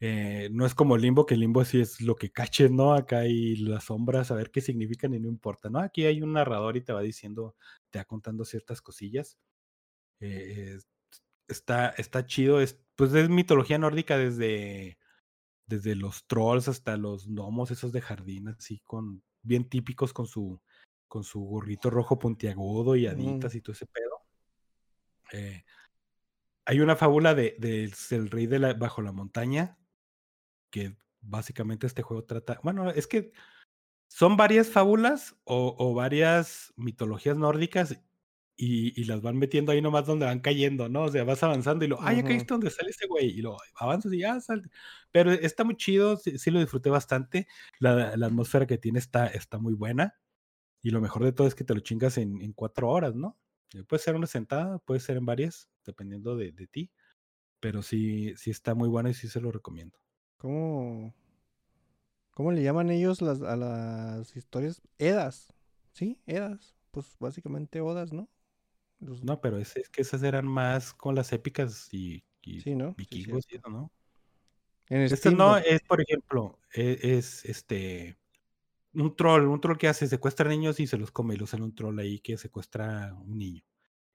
Eh, 0.00 0.48
no 0.52 0.64
es 0.66 0.74
como 0.74 0.96
Limbo, 0.96 1.26
que 1.26 1.36
Limbo 1.36 1.64
sí 1.64 1.80
es 1.80 2.00
lo 2.00 2.16
que 2.16 2.32
caches, 2.32 2.70
¿no? 2.70 2.94
Acá 2.94 3.18
hay 3.20 3.56
las 3.56 3.84
sombras, 3.84 4.30
a 4.30 4.34
ver 4.34 4.50
qué 4.50 4.60
significan 4.62 5.12
y 5.14 5.20
no 5.20 5.28
importa, 5.28 5.68
¿no? 5.70 5.78
Aquí 5.80 6.06
hay 6.06 6.22
un 6.22 6.32
narrador 6.32 6.76
y 6.76 6.82
te 6.82 6.92
va 6.94 7.02
diciendo, 7.02 7.54
te 7.90 7.98
va 7.98 8.04
contando 8.06 8.44
ciertas 8.46 8.80
cosillas. 8.82 9.38
Eh, 10.20 10.74
es- 10.76 10.88
está, 11.48 11.90
está 11.90 12.26
chido, 12.26 12.60
es, 12.60 12.80
pues 12.96 13.14
es 13.14 13.28
mitología 13.30 13.78
nórdica 13.78 14.18
desde, 14.18 14.98
desde 15.66 15.96
los 15.96 16.26
trolls 16.26 16.68
hasta 16.68 16.96
los 16.96 17.28
gnomos, 17.28 17.70
esos 17.72 17.92
de 17.92 18.00
jardín, 18.02 18.48
así 18.48 18.80
con, 18.84 19.22
bien 19.42 19.68
típicos 19.68 20.12
con 20.14 20.26
su, 20.26 20.62
con 21.08 21.24
su 21.24 21.40
gorrito 21.42 21.90
rojo 21.90 22.18
puntiagudo 22.18 22.96
y 22.96 23.06
Ujú. 23.12 23.16
haditas 23.38 23.54
y 23.56 23.60
todo 23.62 23.74
ese 23.74 23.86
pedo. 23.86 24.20
Eh, 25.32 25.64
hay 26.66 26.80
una 26.80 26.96
fábula 26.96 27.34
de, 27.34 27.56
del 27.58 27.92
el 28.10 28.30
rey 28.30 28.46
de 28.46 28.58
la, 28.58 28.74
bajo 28.74 29.02
la 29.02 29.12
montaña, 29.12 29.78
que 30.70 30.96
básicamente 31.20 31.86
este 31.86 32.02
juego 32.02 32.24
trata, 32.24 32.60
bueno, 32.62 32.90
es 32.90 33.06
que 33.06 33.32
son 34.08 34.36
varias 34.36 34.68
fábulas 34.70 35.36
o, 35.44 35.74
o 35.78 35.94
varias 35.94 36.72
mitologías 36.76 37.36
nórdicas 37.36 38.00
y, 38.56 39.00
y 39.00 39.04
las 39.06 39.22
van 39.22 39.38
metiendo 39.38 39.72
ahí 39.72 39.80
nomás 39.82 40.06
donde 40.06 40.26
van 40.26 40.40
cayendo, 40.40 40.88
¿no? 40.88 41.04
O 41.04 41.08
sea, 41.10 41.24
vas 41.24 41.42
avanzando 41.42 41.84
y 41.84 41.88
lo, 41.88 42.00
ah, 42.02 42.12
ya 42.12 42.24
caíste 42.24 42.54
donde 42.54 42.70
sale 42.70 42.90
ese 42.90 43.06
güey, 43.06 43.28
y 43.30 43.42
lo 43.42 43.56
avanzas 43.76 44.12
y 44.12 44.18
ya 44.20 44.40
sale. 44.40 44.64
Pero 45.12 45.32
está 45.32 45.64
muy 45.64 45.76
chido, 45.76 46.16
sí, 46.18 46.38
sí 46.38 46.50
lo 46.50 46.60
disfruté 46.60 46.90
bastante. 46.90 47.48
La, 47.78 48.16
la 48.16 48.26
atmósfera 48.26 48.66
que 48.66 48.78
tiene 48.78 48.98
está, 48.98 49.26
está 49.28 49.58
muy 49.58 49.74
buena. 49.74 50.14
Y 50.82 50.90
lo 50.90 51.00
mejor 51.00 51.24
de 51.24 51.32
todo 51.32 51.46
es 51.46 51.54
que 51.54 51.64
te 51.64 51.74
lo 51.74 51.80
chingas 51.80 52.18
en, 52.18 52.40
en 52.42 52.52
cuatro 52.52 52.88
horas, 52.90 53.14
¿no? 53.14 53.38
Eh, 53.74 53.84
Puede 53.84 54.02
ser 54.02 54.16
una 54.16 54.26
sentada, 54.26 54.78
puede 54.80 55.00
ser 55.00 55.16
en 55.18 55.26
varias, 55.26 55.68
dependiendo 55.84 56.36
de, 56.36 56.52
de 56.52 56.66
ti. 56.66 56.90
Pero 57.60 57.82
sí, 57.82 58.34
sí 58.36 58.50
está 58.50 58.74
muy 58.74 58.88
bueno 58.88 59.08
y 59.10 59.14
sí 59.14 59.28
se 59.28 59.40
lo 59.40 59.52
recomiendo. 59.52 59.98
¿Cómo, 60.40 61.12
cómo 62.32 62.52
le 62.52 62.62
llaman 62.62 62.90
ellos 62.90 63.20
las, 63.22 63.42
a 63.42 63.56
las 63.56 64.36
historias? 64.36 64.82
Edas. 64.98 65.52
¿Sí? 65.92 66.20
Edas. 66.26 66.76
Pues 66.90 67.16
básicamente 67.18 67.80
odas, 67.80 68.12
¿no? 68.12 68.28
Los- 69.00 69.22
No, 69.24 69.40
pero 69.40 69.58
es, 69.58 69.76
es 69.76 69.88
que 69.88 70.02
esas 70.02 70.22
eran 70.22 70.46
más 70.46 70.92
con 70.94 71.14
las 71.14 71.32
épicas 71.32 71.88
y, 71.92 72.24
y 72.42 72.60
Sí, 72.60 72.74
¿no? 72.74 72.92
Sí, 72.92 72.96
vikingos 72.96 73.44
y 73.50 73.56
eso, 73.56 73.68
¿no? 73.68 73.92
En 74.88 75.08
Steam, 75.08 75.36
no 75.36 75.56
es, 75.56 75.80
por 75.82 76.00
ejemplo, 76.00 76.58
e- 76.72 76.98
es, 77.02 77.44
este 77.44 78.18
un 78.94 79.16
troll, 79.16 79.46
un 79.48 79.60
troll 79.60 79.78
que 79.78 79.88
hace, 79.88 80.06
secuestra 80.08 80.48
niños 80.50 80.80
y 80.80 80.86
se 80.88 80.98
los 80.98 81.12
come 81.12 81.34
y 81.34 81.38
lo 81.38 81.46
sale 81.46 81.64
un 81.64 81.74
troll 81.74 81.98
ahí 82.00 82.20
que 82.20 82.38
secuestra 82.38 83.14
un 83.14 83.38
niño. 83.38 83.62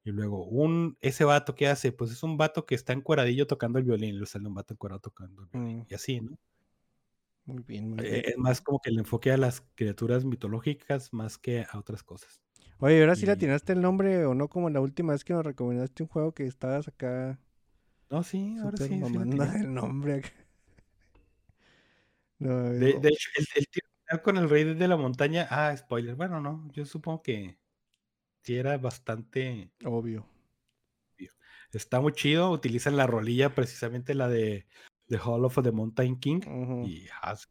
Y 0.06 0.12
luego, 0.12 0.46
un, 0.46 0.98
ese 1.02 1.26
vato 1.26 1.56
que 1.56 1.68
hace, 1.68 1.92
pues 1.92 2.12
es 2.12 2.24
un 2.24 2.38
vato 2.38 2.66
que 2.66 2.76
está 2.76 2.94
encueradillo 2.94 3.48
tocando 3.48 3.80
el 3.80 3.86
violín, 3.86 4.16
y 4.16 4.20
le 4.20 4.26
sale 4.28 4.48
un 4.48 4.54
vato 4.56 4.74
encuerado 4.76 5.02
tocando 5.02 5.44
el 5.44 5.50
violín. 5.50 5.82
Mm. 5.82 5.86
Y 5.90 5.96
así, 5.96 6.22
¿no? 6.22 6.38
Muy 7.46 7.64
bien, 7.64 7.90
muy 7.90 8.04
Eh, 8.04 8.10
bien. 8.10 8.24
Es 8.26 8.38
más 8.38 8.62
como 8.62 8.80
que 8.82 8.90
el 8.90 9.00
enfoque 9.00 9.32
a 9.32 9.38
las 9.38 9.62
criaturas 9.76 10.26
mitológicas 10.26 11.12
más 11.14 11.38
que 11.38 11.66
a 11.70 11.78
otras 11.80 12.04
cosas. 12.04 12.42
Oye, 12.80 13.02
ahora 13.02 13.16
sí 13.18 13.26
le 13.26 13.34
y- 13.34 13.36
atinaste 13.36 13.74
el 13.74 13.82
nombre 13.82 14.26
o 14.26 14.34
no 14.34 14.48
como 14.50 14.70
la 14.70 14.80
última 14.82 15.12
vez 15.14 15.24
que 15.26 15.34
nos 15.34 15.46
recomendaste 15.46 16.04
un 16.04 16.10
juego 16.10 16.34
que 16.34 16.46
estabas 16.46 16.88
acá 16.88 17.38
No, 18.10 18.24
sí, 18.24 18.58
ahora 18.58 18.78
sí. 18.80 18.88
sí 18.88 18.96
mamando 18.96 19.30
tiene. 19.30 19.60
el 19.62 19.74
nombre 19.74 20.14
acá. 20.16 20.30
No, 22.40 22.74
De, 22.74 22.94
no, 22.94 23.00
de 23.00 23.10
hecho, 23.10 23.30
el, 23.38 23.46
el 23.56 23.66
final 23.72 24.22
con 24.24 24.38
el 24.38 24.50
rey 24.50 24.64
de 24.76 24.88
la 24.88 24.98
montaña, 24.98 25.48
ah, 25.50 25.76
spoiler, 25.76 26.16
bueno, 26.16 26.40
no, 26.42 26.70
yo 26.74 26.86
supongo 26.86 27.22
que 27.24 27.58
sí 28.46 28.56
era 28.56 28.78
bastante, 28.78 29.72
obvio. 29.84 30.26
está 31.74 32.00
muy 32.00 32.14
chido, 32.14 32.52
utilizan 32.52 32.96
la 32.96 33.08
rolilla, 33.08 33.54
precisamente 33.54 34.14
la 34.14 34.28
de 34.30 34.66
The 35.08 35.18
Hall 35.18 35.44
of 35.46 35.58
the 35.62 35.72
Mountain 35.72 36.20
King, 36.20 36.42
y 36.86 37.08
ah, 37.22 37.36
sí, 37.36 37.48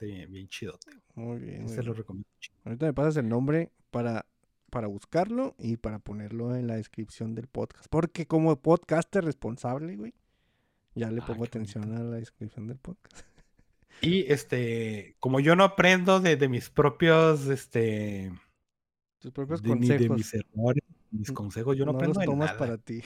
bien, 0.00 0.30
bien 0.30 0.48
chidote, 0.48 0.90
Muy 1.14 1.38
bien. 1.40 1.68
se 1.68 1.82
lo 1.82 1.92
recomiendo. 1.94 2.28
Ahorita 2.64 2.86
me 2.86 2.92
pasas 2.92 3.16
el 3.16 3.28
nombre 3.28 3.72
para, 3.90 4.26
para 4.70 4.86
buscarlo 4.88 5.54
y 5.58 5.78
para 5.78 5.98
ponerlo 5.98 6.54
en 6.54 6.66
la 6.66 6.76
descripción 6.76 7.34
del 7.34 7.46
podcast. 7.48 7.86
Porque 7.90 8.26
como 8.26 8.60
podcaster 8.60 9.24
responsable, 9.24 9.96
güey, 9.96 10.14
ya 10.94 11.10
le 11.10 11.20
Ah, 11.22 11.26
pongo 11.26 11.40
bonito. 11.40 11.58
atención 11.58 11.94
a 11.94 12.00
la 12.02 12.16
descripción 12.16 12.66
del 12.68 12.78
podcast. 12.78 13.26
Y 14.02 14.30
este, 14.30 15.16
como 15.20 15.40
yo 15.40 15.56
no 15.56 15.64
aprendo 15.64 16.20
de, 16.20 16.36
de 16.36 16.48
mis 16.48 16.68
propios, 16.70 17.46
este, 17.46 18.30
Tus 19.18 19.32
propios 19.32 19.62
de, 19.62 19.74
ni 19.74 19.88
de 19.88 20.08
consejos. 20.08 20.16
mis 20.18 20.34
errores, 20.34 20.84
mis 21.10 21.32
consejos, 21.32 21.76
yo 21.76 21.84
no, 21.86 21.92
no 21.92 21.98
aprendo 21.98 22.20
los 22.20 22.26
tomas 22.26 22.46
nada. 22.48 22.58
para 22.58 22.78
ti. 22.78 23.00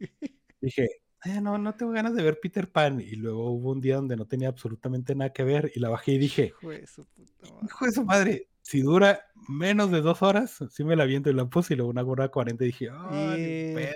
Dije, 0.60 0.88
"Eh, 1.24 1.40
no, 1.40 1.58
no 1.58 1.74
tengo 1.74 1.92
ganas 1.92 2.14
de 2.14 2.22
ver 2.22 2.38
Peter 2.40 2.70
Pan, 2.70 3.00
y 3.00 3.12
luego 3.16 3.50
hubo 3.50 3.72
un 3.72 3.80
día 3.80 3.96
donde 3.96 4.16
no 4.16 4.26
tenía 4.26 4.48
absolutamente 4.48 5.14
nada 5.14 5.32
que 5.32 5.44
ver, 5.44 5.72
y 5.74 5.80
la 5.80 5.88
bajé 5.88 6.12
y 6.12 6.18
dije, 6.18 6.46
Hijo 6.60 6.70
de 6.70 6.86
su 6.86 7.04
puta 7.06 7.48
madre. 7.50 7.66
Hijo 7.66 7.84
de 7.86 7.92
su 7.92 8.04
madre, 8.04 8.48
si 8.62 8.80
dura 8.82 9.20
menos 9.48 9.90
de 9.90 10.00
dos 10.02 10.22
horas, 10.22 10.58
sí 10.70 10.84
me 10.84 10.96
la 10.96 11.04
viento 11.04 11.30
y 11.30 11.34
la 11.34 11.46
puse 11.46 11.74
y 11.74 11.76
luego 11.76 11.90
una 11.90 12.02
hora 12.02 12.28
40 12.28 12.64
y 12.64 12.66
dije, 12.68 12.88
ah, 12.90 13.34
ni 13.36 13.42
Y- 13.70 13.74
pedo, 13.74 13.94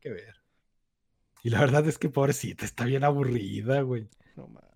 que 0.00 0.10
ver. 0.10 0.34
Y 1.44 1.50
la 1.50 1.60
verdad 1.60 1.86
es 1.86 1.96
que 1.98 2.08
pobrecita, 2.08 2.64
está 2.64 2.84
bien 2.84 3.04
aburrida, 3.04 3.80
güey. 3.82 4.08
No 4.36 4.48
mames. 4.48 4.70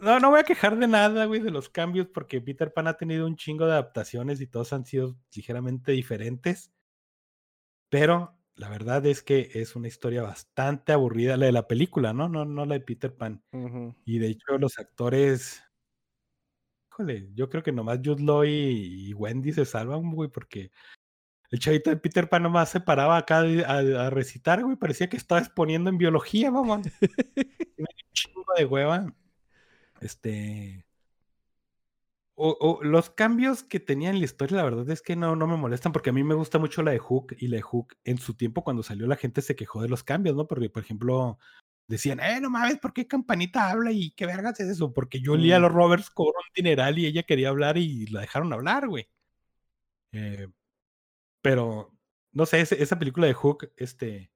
No, 0.00 0.18
no 0.18 0.30
voy 0.30 0.40
a 0.40 0.44
quejar 0.44 0.78
de 0.78 0.88
nada, 0.88 1.26
güey, 1.26 1.40
de 1.40 1.50
los 1.50 1.68
cambios, 1.68 2.06
porque 2.08 2.40
Peter 2.40 2.72
Pan 2.72 2.88
ha 2.88 2.96
tenido 2.96 3.26
un 3.26 3.36
chingo 3.36 3.66
de 3.66 3.72
adaptaciones 3.72 4.40
y 4.40 4.46
todos 4.46 4.72
han 4.72 4.86
sido 4.86 5.16
ligeramente 5.34 5.92
diferentes. 5.92 6.72
Pero 7.90 8.38
la 8.54 8.68
verdad 8.68 9.04
es 9.06 9.22
que 9.22 9.50
es 9.54 9.76
una 9.76 9.88
historia 9.88 10.22
bastante 10.22 10.92
aburrida, 10.92 11.36
la 11.36 11.46
de 11.46 11.52
la 11.52 11.66
película, 11.66 12.12
¿no? 12.12 12.28
No, 12.28 12.44
no 12.44 12.64
la 12.64 12.74
de 12.74 12.80
Peter 12.80 13.14
Pan. 13.14 13.42
Ujú. 13.52 13.94
Y 14.04 14.18
de 14.18 14.28
hecho, 14.28 14.58
los 14.58 14.78
actores. 14.78 15.62
Híjole, 16.92 17.30
yo 17.34 17.48
creo 17.48 17.62
que 17.62 17.72
nomás 17.72 18.00
Jude 18.04 18.22
Law 18.22 18.44
y, 18.44 19.08
y 19.08 19.14
Wendy 19.14 19.52
se 19.52 19.64
salvan, 19.64 20.12
güey, 20.12 20.28
porque 20.30 20.70
el 21.50 21.58
chavito 21.58 21.90
de 21.90 21.96
Peter 21.96 22.28
Pan 22.28 22.44
nomás 22.44 22.70
se 22.70 22.80
paraba 22.80 23.16
acá 23.16 23.40
a, 23.40 24.06
a 24.06 24.10
recitar, 24.10 24.62
güey. 24.62 24.76
Parecía 24.76 25.08
que 25.08 25.16
estaba 25.16 25.40
exponiendo 25.40 25.90
en 25.90 25.98
biología, 25.98 26.50
mamón. 26.50 26.82
Dio 27.76 27.86
un 27.86 28.12
chingo 28.12 28.52
de 28.56 28.64
hueva. 28.64 29.14
Este. 30.00 30.84
O, 32.34 32.56
o 32.58 32.82
los 32.82 33.10
cambios 33.10 33.62
que 33.62 33.80
tenía 33.80 34.08
en 34.10 34.18
la 34.18 34.24
historia, 34.24 34.56
la 34.58 34.64
verdad 34.64 34.88
es 34.90 35.02
que 35.02 35.14
no, 35.14 35.36
no 35.36 35.46
me 35.46 35.56
molestan, 35.56 35.92
porque 35.92 36.08
a 36.10 36.12
mí 36.14 36.24
me 36.24 36.34
gusta 36.34 36.58
mucho 36.58 36.82
la 36.82 36.92
de 36.92 36.98
Hook, 36.98 37.36
y 37.38 37.48
la 37.48 37.56
de 37.56 37.62
Hook 37.62 37.96
en 38.04 38.16
su 38.18 38.34
tiempo 38.34 38.64
cuando 38.64 38.82
salió 38.82 39.06
la 39.06 39.16
gente 39.16 39.42
se 39.42 39.54
quejó 39.56 39.82
de 39.82 39.88
los 39.90 40.02
cambios, 40.04 40.36
¿no? 40.36 40.46
Porque, 40.46 40.70
por 40.70 40.82
ejemplo, 40.82 41.38
decían, 41.86 42.18
eh, 42.20 42.40
no 42.40 42.48
mames, 42.48 42.78
¿por 42.78 42.94
qué 42.94 43.06
Campanita 43.06 43.70
habla 43.70 43.92
y 43.92 44.12
qué 44.12 44.24
vergas 44.24 44.58
es 44.60 44.68
eso? 44.68 44.92
Porque 44.94 45.20
Julia 45.22 45.58
Mm. 45.58 45.62
los 45.62 45.72
Roberts 45.72 46.10
cobró 46.10 46.32
un 46.38 46.52
dineral 46.54 46.98
y 46.98 47.06
ella 47.06 47.24
quería 47.24 47.50
hablar 47.50 47.76
y 47.76 48.06
la 48.06 48.20
dejaron 48.22 48.52
hablar, 48.54 48.88
güey. 48.88 49.06
Eh, 50.12 50.48
pero, 51.42 51.92
no 52.32 52.46
sé, 52.46 52.60
esa 52.60 52.98
película 52.98 53.26
de 53.26 53.34
Hook, 53.34 53.72
este, 53.76 54.32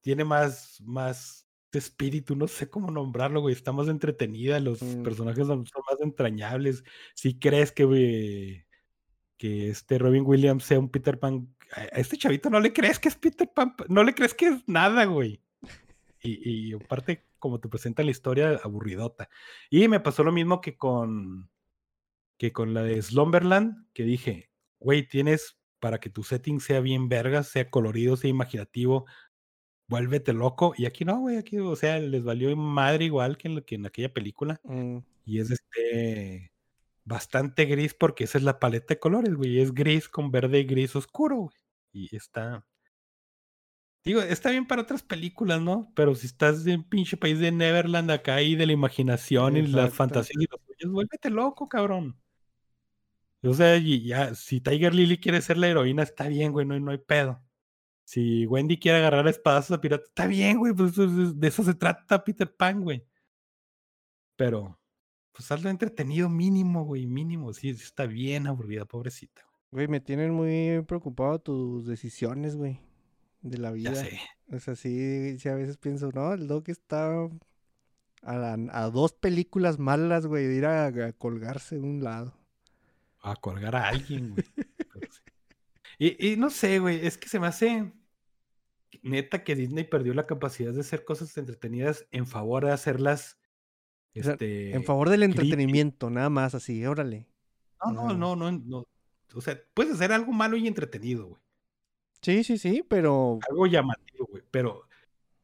tiene 0.00 0.24
más, 0.24 0.80
más 0.82 1.46
espíritu, 1.78 2.36
no 2.36 2.48
sé 2.48 2.68
cómo 2.70 2.90
nombrarlo, 2.90 3.40
güey. 3.40 3.54
Está 3.54 3.72
más 3.72 3.88
entretenida, 3.88 4.60
los 4.60 4.82
Mm. 4.82 5.02
personajes 5.02 5.46
son, 5.46 5.66
son 5.66 5.82
más 5.90 6.00
entrañables. 6.00 6.84
Si 7.14 7.38
crees 7.38 7.72
que, 7.72 7.84
güey, 7.84 8.66
que 9.38 9.68
este 9.70 9.98
Robin 9.98 10.24
Williams 10.26 10.64
sea 10.64 10.78
un 10.78 10.88
Peter 10.90 11.18
Pan, 11.18 11.54
a 11.74 11.98
este 11.98 12.16
chavito 12.16 12.50
no 12.50 12.60
le 12.60 12.72
crees 12.72 12.98
que 12.98 13.08
es 13.08 13.16
Peter 13.16 13.50
Pan, 13.52 13.74
no 13.88 14.04
le 14.04 14.14
crees 14.14 14.34
que 14.34 14.46
es 14.48 14.62
nada, 14.68 15.04
güey. 15.06 15.42
Y, 16.22 16.68
y 16.70 16.72
aparte, 16.74 17.26
como 17.38 17.58
te 17.58 17.68
presenta 17.68 18.04
la 18.04 18.12
historia, 18.12 18.60
aburridota. 18.62 19.28
Y 19.70 19.88
me 19.88 19.98
pasó 19.98 20.22
lo 20.22 20.30
mismo 20.30 20.60
que 20.60 20.76
con, 20.76 21.50
que 22.38 22.52
con 22.52 22.74
la 22.74 22.82
de 22.84 23.02
Slumberland, 23.02 23.86
que 23.92 24.04
dije, 24.04 24.50
güey, 24.78 25.08
tienes 25.08 25.58
para 25.80 25.98
que 25.98 26.10
tu 26.10 26.22
setting 26.22 26.60
sea 26.60 26.78
bien 26.80 27.08
vergas, 27.08 27.48
sea 27.48 27.68
colorido, 27.70 28.16
sea 28.16 28.30
imaginativo, 28.30 29.06
vuélvete 29.92 30.32
loco. 30.32 30.74
Y 30.76 30.86
aquí 30.86 31.04
no, 31.04 31.18
güey, 31.20 31.36
aquí, 31.36 31.58
o 31.58 31.76
sea, 31.76 31.98
les 31.98 32.24
valió 32.24 32.54
madre 32.56 33.04
igual 33.06 33.36
que 33.36 33.48
en, 33.48 33.54
lo- 33.56 33.64
que 33.64 33.76
en 33.76 33.86
aquella 33.86 34.12
película. 34.12 34.60
Mm, 34.64 34.98
Y 35.24 35.38
es 35.40 35.50
este 35.50 36.52
bastante 37.04 37.64
gris 37.66 37.94
porque 37.94 38.24
esa 38.24 38.38
es 38.38 38.44
la 38.44 38.58
paleta 38.60 38.94
de 38.94 39.00
colores, 39.00 39.34
güey. 39.34 39.60
Es 39.60 39.72
gris 39.74 40.08
con 40.08 40.30
verde 40.30 40.60
y 40.60 40.64
gris 40.64 40.94
oscuro, 40.96 41.36
güey. 41.36 41.56
Y 41.92 42.16
está. 42.16 42.64
Digo, 44.04 44.20
está 44.20 44.50
bien 44.50 44.66
para 44.66 44.82
otras 44.82 45.02
películas, 45.02 45.60
¿no? 45.60 45.92
Pero 45.94 46.14
si 46.16 46.26
estás 46.26 46.66
en 46.66 46.82
pinche 46.82 47.16
país 47.16 47.38
de 47.38 47.52
Neverland 47.52 48.10
acá 48.10 48.42
y 48.42 48.56
de 48.56 48.66
la 48.66 48.72
imaginación 48.72 49.56
y 49.56 49.62
las 49.68 49.94
fantasías 49.94 50.42
y 50.42 50.46
los 50.50 50.60
sueños, 50.66 50.92
vuélvete 50.92 51.30
loco, 51.30 51.68
cabrón. 51.68 52.16
O 53.44 53.54
sea, 53.54 53.76
y 53.76 54.04
ya, 54.04 54.34
si 54.34 54.60
Tiger 54.60 54.94
Lily 54.94 55.18
quiere 55.18 55.40
ser 55.42 55.56
la 55.58 55.68
heroína, 55.68 56.02
está 56.04 56.28
bien, 56.28 56.52
güey, 56.52 56.66
no, 56.66 56.78
no 56.80 56.90
hay 56.92 56.98
pedo. 56.98 57.40
Si 58.04 58.46
Wendy 58.46 58.78
quiere 58.78 58.98
agarrar 58.98 59.26
espadazos 59.28 59.76
a 59.76 59.80
pirata, 59.80 60.04
está 60.04 60.26
bien, 60.26 60.58
güey, 60.58 60.72
pues 60.74 60.92
eso 60.92 61.04
es- 61.04 61.38
de 61.38 61.48
eso 61.48 61.62
se 61.62 61.74
trata 61.74 62.24
Peter 62.24 62.52
Pan, 62.54 62.82
güey. 62.82 63.06
Pero, 64.36 64.78
pues 65.32 65.50
hazlo 65.52 65.70
entretenido 65.70 66.28
mínimo, 66.28 66.84
güey, 66.84 67.06
mínimo. 67.06 67.52
Sí, 67.52 67.74
sí 67.74 67.84
está 67.84 68.06
bien 68.06 68.46
aburrida, 68.46 68.84
pobrecita. 68.84 69.42
Güey, 69.70 69.88
me 69.88 70.00
tienen 70.00 70.32
muy 70.34 70.82
preocupado 70.86 71.38
tus 71.38 71.86
decisiones, 71.86 72.56
güey, 72.56 72.80
de 73.40 73.58
la 73.58 73.70
vida. 73.70 73.92
Ya 73.92 74.00
sé. 74.04 74.20
O 74.50 74.58
sea, 74.58 74.74
sí, 74.74 75.38
sí, 75.38 75.48
a 75.48 75.54
veces 75.54 75.78
pienso, 75.78 76.10
no, 76.12 76.32
el 76.34 76.46
Doc 76.46 76.68
está 76.68 77.28
a, 78.22 78.36
la- 78.36 78.68
a 78.72 78.90
dos 78.90 79.12
películas 79.14 79.78
malas, 79.78 80.26
güey, 80.26 80.46
de 80.46 80.56
ir 80.56 80.66
a, 80.66 80.86
a 80.86 81.12
colgarse 81.12 81.76
de 81.76 81.82
un 81.82 82.02
lado. 82.04 82.34
A 83.20 83.36
colgar 83.36 83.76
a 83.76 83.88
alguien, 83.88 84.30
güey. 84.34 84.44
Y, 86.04 86.32
y 86.32 86.36
no 86.36 86.50
sé, 86.50 86.80
güey, 86.80 87.06
es 87.06 87.16
que 87.16 87.28
se 87.28 87.38
me 87.38 87.46
hace 87.46 87.92
neta 89.02 89.44
que 89.44 89.54
Disney 89.54 89.84
perdió 89.84 90.14
la 90.14 90.26
capacidad 90.26 90.72
de 90.72 90.80
hacer 90.80 91.04
cosas 91.04 91.36
entretenidas 91.38 92.06
en 92.10 92.26
favor 92.26 92.64
de 92.66 92.72
hacerlas. 92.72 93.38
O 94.16 94.22
sea, 94.22 94.32
Este, 94.32 94.74
en 94.74 94.82
favor 94.82 95.10
del 95.10 95.20
creepy. 95.20 95.32
entretenimiento, 95.40 96.10
nada 96.10 96.28
más, 96.28 96.56
así, 96.56 96.84
órale. 96.86 97.28
No, 97.84 97.92
no, 97.92 98.14
no, 98.14 98.36
no, 98.36 98.50
no. 98.52 98.86
O 99.34 99.40
sea, 99.40 99.60
puedes 99.74 99.94
hacer 99.94 100.12
algo 100.12 100.32
malo 100.32 100.56
y 100.56 100.66
entretenido, 100.66 101.26
güey. 101.28 101.40
Sí, 102.20 102.42
sí, 102.44 102.58
sí, 102.58 102.84
pero 102.88 103.38
Algo 103.48 103.66
llamativo, 103.66 104.26
güey. 104.28 104.42
Pero 104.50 104.88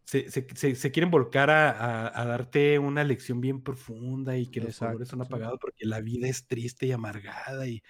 se, 0.04 0.28
se- 0.30 0.46
se- 0.56 0.74
se 0.74 0.90
quieren 0.90 1.10
volcar 1.10 1.50
a, 1.50 1.70
a- 1.70 2.20
a 2.20 2.24
darte 2.26 2.78
una 2.80 3.04
lección 3.04 3.40
bien 3.40 3.62
profunda 3.62 4.36
y 4.36 4.46
que 4.48 4.60
los 4.60 4.78
colores 4.78 5.08
son 5.08 5.22
apagados 5.22 5.58
porque 5.60 5.86
la 5.86 6.00
vida 6.00 6.26
es 6.28 6.46
triste 6.48 6.86
y 6.86 6.92
amargada 6.92 7.66
y. 7.68 7.80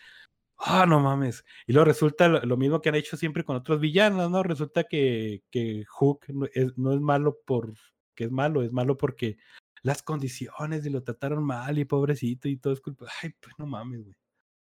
Ah, 0.59 0.87
no 0.87 1.01
mames. 1.01 1.45
Y 1.67 1.73
luego 1.73 1.87
resulta 1.87 2.29
lo, 2.29 2.57
mismo 2.57 2.81
que 2.81 2.89
han 2.89 2.97
hecho 2.97 3.17
siempre 3.17 3.45
con 3.45 3.57
otros 3.57 3.81
villanos, 3.81 4.31
¿no? 4.31 4.43
Resulta 4.43 4.85
que, 4.85 5.43
que 5.51 5.85
Hook 5.87 6.27
no 6.29 6.47
es, 6.53 6.77
no 6.77 6.93
es 6.93 7.01
malo 7.01 7.39
por 7.45 7.75
que 8.15 8.25
es 8.25 8.33
malo, 8.33 8.63
es 8.63 8.73
malo 8.73 8.97
porque 8.97 9.39
las 9.83 10.03
condiciones 10.03 10.85
y 10.85 10.91
lo 10.91 11.05
trataron 11.05 11.45
mal 11.45 11.79
y 11.79 11.85
pobrecito 11.85 12.49
y 12.49 12.57
todo 12.57 12.73
es 12.73 12.81
culpa. 12.81 13.07
Ay, 13.23 13.31
pues 13.41 13.55
no 13.59 13.67
mames, 13.67 14.03
güey. 14.03 14.17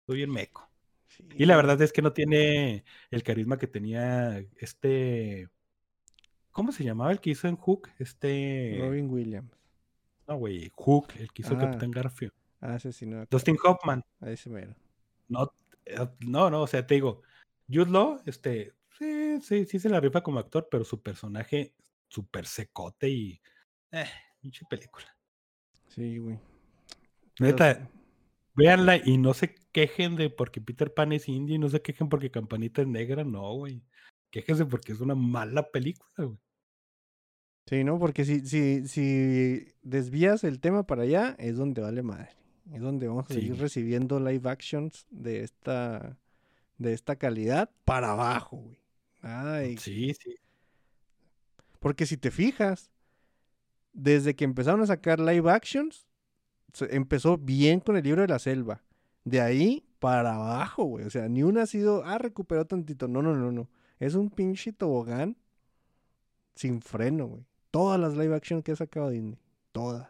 Soy 0.06 0.16
bien 0.18 0.30
meco. 0.30 0.70
Y 1.36 1.46
la 1.46 1.56
verdad 1.56 1.80
es 1.82 1.92
que 1.92 2.02
no 2.02 2.12
tiene 2.12 2.84
el 3.10 3.22
carisma 3.24 3.58
que 3.58 3.66
tenía 3.66 4.38
este. 4.58 5.48
¿Cómo 6.52 6.70
se 6.70 6.84
llamaba 6.84 7.10
el 7.10 7.20
que 7.20 7.30
hizo 7.30 7.48
en 7.48 7.56
Hook? 7.56 7.88
Este. 7.98 8.76
Robin 8.80 9.10
Williams. 9.10 9.50
No, 10.28 10.36
güey. 10.36 10.70
Hook, 10.76 11.08
el 11.18 11.32
que 11.32 11.42
hizo 11.42 11.54
Ah. 11.54 11.58
Capitán 11.58 11.90
Garfield. 11.90 12.32
Ah, 12.60 12.78
sí, 12.78 12.92
sí, 12.92 13.06
no. 13.06 13.24
Dustin 13.26 13.56
Hoffman. 13.64 14.04
A 14.20 14.30
ese 14.30 14.50
mero. 14.50 14.76
No, 15.28 15.52
no, 16.26 16.50
no, 16.50 16.62
o 16.62 16.66
sea, 16.66 16.86
te 16.86 16.94
digo. 16.94 17.22
Jude 17.68 17.90
Law, 17.90 18.20
este. 18.26 18.74
Sí, 18.98 19.40
sí, 19.42 19.64
sí 19.66 19.78
se 19.78 19.88
la 19.88 20.00
rifa 20.00 20.22
como 20.22 20.40
actor, 20.40 20.68
pero 20.70 20.84
su 20.84 21.02
personaje 21.02 21.74
súper 22.08 22.46
secote 22.46 23.08
y. 23.08 23.40
Eh, 23.92 24.08
pinche 24.40 24.64
película. 24.68 25.06
Sí, 25.88 26.18
güey. 26.18 26.38
Pero 27.36 27.50
Neta, 27.50 27.90
véanla 28.54 28.96
y 28.96 29.18
no 29.18 29.34
se 29.34 29.54
quejen 29.72 30.16
de 30.16 30.30
porque 30.30 30.60
Peter 30.60 30.92
Pan 30.92 31.12
es 31.12 31.28
indie, 31.28 31.58
no 31.58 31.68
se 31.68 31.82
quejen 31.82 32.08
porque 32.08 32.30
Campanita 32.30 32.82
es 32.82 32.88
negra, 32.88 33.24
no, 33.24 33.52
güey. 33.54 33.82
Quéjense 34.30 34.66
porque 34.66 34.92
es 34.92 35.00
una 35.00 35.14
mala 35.14 35.70
película, 35.70 36.12
güey. 36.16 36.38
Sí, 37.66 37.84
¿no? 37.84 37.98
Porque 37.98 38.24
si, 38.24 38.40
si, 38.46 38.88
si 38.88 39.74
desvías 39.82 40.42
el 40.42 40.58
tema 40.58 40.86
para 40.86 41.02
allá, 41.02 41.36
es 41.38 41.56
donde 41.56 41.82
vale 41.82 42.02
madre. 42.02 42.30
Es 42.72 42.80
donde 42.80 43.08
vamos 43.08 43.24
a 43.26 43.28
Sí, 43.28 43.34
seguir 43.40 43.56
recibiendo 43.58 44.20
live 44.20 44.48
actions 44.48 45.06
de 45.10 45.42
esta, 45.42 46.16
de 46.76 46.92
esta 46.92 47.16
calidad 47.16 47.70
para 47.84 48.12
abajo, 48.12 48.58
güey. 48.58 48.78
Ay, 49.22 49.76
Sí, 49.78 50.14
sí. 50.14 50.34
porque 51.80 52.06
si 52.06 52.16
te 52.16 52.30
fijas, 52.30 52.90
desde 53.92 54.36
que 54.36 54.44
empezaron 54.44 54.80
a 54.82 54.86
sacar 54.86 55.18
live 55.20 55.50
actions, 55.50 56.06
se- 56.72 56.94
empezó 56.94 57.36
bien 57.38 57.80
con 57.80 57.96
el 57.96 58.04
libro 58.04 58.22
de 58.22 58.28
la 58.28 58.38
selva. 58.38 58.82
De 59.24 59.40
ahí 59.40 59.84
para 59.98 60.34
abajo, 60.36 60.84
güey. 60.84 61.04
O 61.04 61.10
sea, 61.10 61.28
ni 61.28 61.42
una 61.42 61.62
ha 61.62 61.66
sido, 61.66 62.04
ah, 62.04 62.18
recuperó 62.18 62.64
tantito. 62.66 63.08
No, 63.08 63.22
no, 63.22 63.34
no, 63.34 63.50
no. 63.50 63.68
Es 63.98 64.14
un 64.14 64.30
pinche 64.30 64.72
tobogán 64.72 65.36
sin 66.54 66.80
freno, 66.80 67.26
güey. 67.26 67.44
Todas 67.70 67.98
las 68.00 68.16
live 68.16 68.34
action 68.34 68.62
que 68.62 68.72
ha 68.72 68.76
sacado 68.76 69.10
Disney. 69.10 69.38
Todas. 69.72 70.08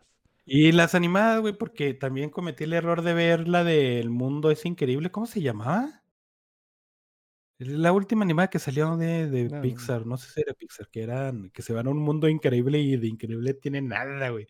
Y 0.50 0.72
las 0.72 0.94
animadas, 0.94 1.42
güey, 1.42 1.52
porque 1.52 1.92
también 1.92 2.30
cometí 2.30 2.64
el 2.64 2.72
error 2.72 3.02
de 3.02 3.12
ver 3.12 3.46
la 3.48 3.64
del 3.64 4.08
mundo 4.08 4.50
es 4.50 4.64
increíble. 4.64 5.10
¿Cómo 5.10 5.26
se 5.26 5.42
llamaba? 5.42 6.02
La 7.58 7.92
última 7.92 8.24
animada 8.24 8.48
que 8.48 8.58
salió 8.58 8.96
de, 8.96 9.28
de 9.28 9.50
No. 9.50 9.60
Pixar, 9.60 10.06
no 10.06 10.16
sé 10.16 10.30
si 10.30 10.40
era 10.40 10.54
Pixar, 10.54 10.88
que 10.88 11.02
eran, 11.02 11.50
que 11.50 11.60
se 11.60 11.74
van 11.74 11.86
a 11.86 11.90
un 11.90 11.98
mundo 11.98 12.28
increíble 12.28 12.78
y 12.78 12.96
de 12.96 13.08
increíble 13.08 13.52
tiene 13.52 13.82
nada, 13.82 14.30
güey. 14.30 14.46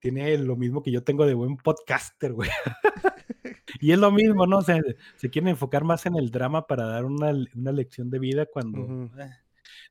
Tiene 0.00 0.36
lo 0.38 0.56
mismo 0.56 0.82
que 0.82 0.90
yo 0.90 1.04
tengo 1.04 1.24
de 1.26 1.34
buen 1.34 1.56
podcaster, 1.58 2.32
güey. 2.32 2.50
y 3.80 3.92
es 3.92 3.98
lo 3.98 4.10
mismo, 4.10 4.46
¿no? 4.46 4.58
O 4.58 4.62
sea, 4.62 4.80
se 5.14 5.30
quieren 5.30 5.50
enfocar 5.50 5.84
más 5.84 6.06
en 6.06 6.16
el 6.16 6.32
drama 6.32 6.66
para 6.66 6.86
dar 6.86 7.04
una, 7.04 7.32
una 7.54 7.72
lección 7.72 8.10
de 8.10 8.18
vida 8.18 8.46
cuando. 8.46 9.10
Eh, 9.20 9.30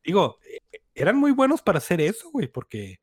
Digo, 0.04 0.40
eh, 0.46 0.82
eran 0.94 1.18
muy 1.18 1.32
buenos 1.32 1.62
para 1.62 1.78
hacer 1.78 2.02
eso, 2.02 2.30
güey, 2.32 2.48
porque 2.48 3.00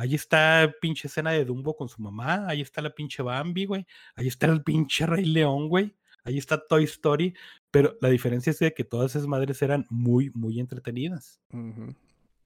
ahí 0.00 0.14
está 0.14 0.72
pinche 0.80 1.08
escena 1.08 1.30
de 1.32 1.44
Dumbo 1.44 1.76
con 1.76 1.88
su 1.88 2.00
mamá, 2.00 2.46
ahí 2.48 2.60
está 2.62 2.80
la 2.80 2.90
pinche 2.94 3.22
Bambi, 3.22 3.66
güey, 3.66 3.86
ahí 4.16 4.28
está 4.28 4.46
el 4.46 4.62
pinche 4.62 5.04
Rey 5.06 5.26
León, 5.26 5.68
güey, 5.68 5.94
ahí 6.24 6.38
está 6.38 6.66
Toy 6.66 6.84
Story, 6.84 7.34
pero 7.70 7.96
la 8.00 8.08
diferencia 8.08 8.50
es 8.50 8.58
de 8.58 8.72
que 8.72 8.84
todas 8.84 9.14
esas 9.14 9.26
madres 9.28 9.60
eran 9.62 9.86
muy, 9.90 10.30
muy 10.34 10.58
entretenidas. 10.58 11.40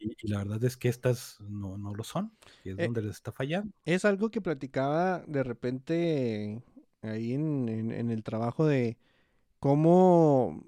Y, 0.01 0.17
y 0.21 0.29
la 0.29 0.39
verdad 0.39 0.63
es 0.65 0.77
que 0.77 0.89
estas 0.89 1.39
no, 1.41 1.79
no 1.79 1.95
lo 1.95 2.03
son, 2.03 2.33
y 2.65 2.71
es 2.71 2.79
Eh, 2.79 2.85
donde 2.85 3.03
les 3.03 3.13
está 3.13 3.31
fallando. 3.31 3.73
Es 3.85 4.05
algo 4.05 4.31
que 4.31 4.41
platicaba 4.41 5.21
de 5.27 5.43
repente 5.45 6.63
ahí 7.03 7.33
en, 7.35 7.69
en- 7.69 7.93
en 7.93 8.11
el 8.11 8.23
trabajo 8.25 8.67
de 8.67 8.99
cómo, 9.61 10.65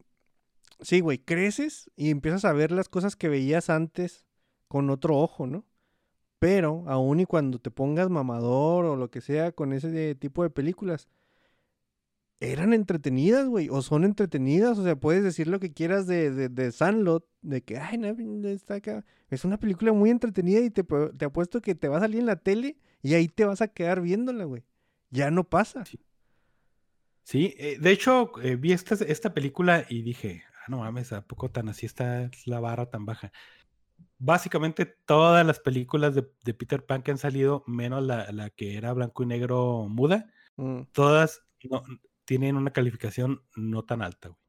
sí, 0.80 1.00
güey, 1.00 1.18
creces 1.18 1.90
y 1.96 2.10
empiezas 2.10 2.44
a 2.44 2.52
ver 2.52 2.70
las 2.70 2.88
cosas 2.88 3.16
que 3.16 3.28
veías 3.28 3.70
antes 3.70 4.24
con 4.68 4.88
otro 4.90 5.16
ojo, 5.18 5.46
¿no? 5.46 5.64
Pero 6.38 6.84
aún 6.86 7.20
y 7.20 7.26
cuando 7.26 7.58
te 7.58 7.70
pongas 7.70 8.10
mamador 8.10 8.84
o 8.84 8.96
lo 8.96 9.10
que 9.10 9.20
sea 9.20 9.52
con 9.52 9.72
ese 9.72 10.14
tipo 10.14 10.42
de 10.42 10.50
películas, 10.50 11.08
eran 12.40 12.74
entretenidas, 12.74 13.46
güey, 13.48 13.68
o 13.70 13.80
son 13.80 14.04
entretenidas, 14.04 14.78
o 14.78 14.84
sea, 14.84 14.96
puedes 14.96 15.24
decir 15.24 15.46
lo 15.46 15.58
que 15.58 15.72
quieras 15.72 16.06
de, 16.06 16.30
de, 16.30 16.48
de 16.50 16.72
de 17.42 17.62
que, 17.62 17.78
ay, 17.78 17.96
no, 17.98 18.08
está 18.48 18.74
acá. 18.74 19.04
Es 19.30 19.44
una 19.44 19.58
película 19.58 19.92
muy 19.92 20.10
entretenida 20.10 20.60
y 20.60 20.70
te 20.70 21.24
apuesto 21.24 21.62
que 21.62 21.74
te 21.74 21.88
va 21.88 21.96
a 21.96 22.00
salir 22.00 22.20
en 22.20 22.26
la 22.26 22.36
tele 22.36 22.76
y 23.02 23.14
ahí 23.14 23.28
te 23.28 23.44
vas 23.44 23.62
a 23.62 23.68
quedar 23.68 24.02
viéndola, 24.02 24.44
güey. 24.44 24.64
Ya 25.10 25.30
no 25.30 25.44
pasa. 25.44 25.84
Sí, 27.22 27.54
eh, 27.58 27.78
de 27.80 27.90
hecho, 27.90 28.30
eh, 28.42 28.56
vi 28.56 28.72
esta, 28.72 28.94
esta 28.94 29.32
película 29.32 29.86
y 29.88 30.02
dije, 30.02 30.44
ah, 30.58 30.64
no 30.68 30.78
mames, 30.78 31.12
¿a 31.12 31.22
poco 31.22 31.50
tan 31.50 31.68
así 31.68 31.86
está 31.86 32.30
la 32.44 32.60
barra 32.60 32.86
tan 32.86 33.06
baja? 33.06 33.32
Básicamente 34.18 34.86
todas 34.86 35.46
las 35.46 35.60
películas 35.60 36.14
de, 36.14 36.26
de 36.44 36.54
Peter 36.54 36.84
Pan 36.84 37.02
que 37.02 37.10
han 37.10 37.18
salido, 37.18 37.62
menos 37.66 38.02
la, 38.02 38.30
la 38.32 38.50
que 38.50 38.76
era 38.76 38.92
blanco 38.92 39.22
y 39.22 39.26
negro 39.26 39.88
muda, 39.88 40.32
Mm, 40.58 40.82
todas 40.92 41.42
no- 41.64 41.82
tienen 42.24 42.56
una 42.56 42.72
calificación 42.72 43.42
no 43.56 43.84
tan 43.84 44.00
alta, 44.00 44.28
güey. 44.30 44.40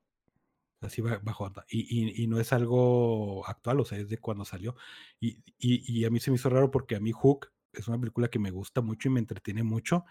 Así 0.82 1.02
ba- 1.02 1.20
bajo. 1.22 1.52
Y, 1.70 1.82
y- 2.06 2.24
y 2.24 2.28
no 2.28 2.40
es 2.40 2.54
algo 2.54 3.46
actual, 3.48 3.80
o 3.82 3.86
sea, 3.86 3.98
es 3.98 4.10
de 4.10 4.20
cuando 4.20 4.46
salió. 4.46 4.76
Y, 5.20 6.06
a 6.06 6.10
mí 6.10 6.20
se 6.20 6.32
me 6.32 6.36
hizo 6.36 6.50
raro 6.50 6.72
porque 6.72 6.96
a 6.96 7.00
mí 7.00 7.12
Hook 7.12 7.48
es 7.74 7.88
una 7.88 8.00
película 8.00 8.30
que 8.30 8.40
me 8.40 8.52
gusta 8.52 8.82
mucho 8.82 9.10
y 9.10 9.12
me 9.12 9.20
entretiene 9.20 9.64
mucho, 9.64 10.06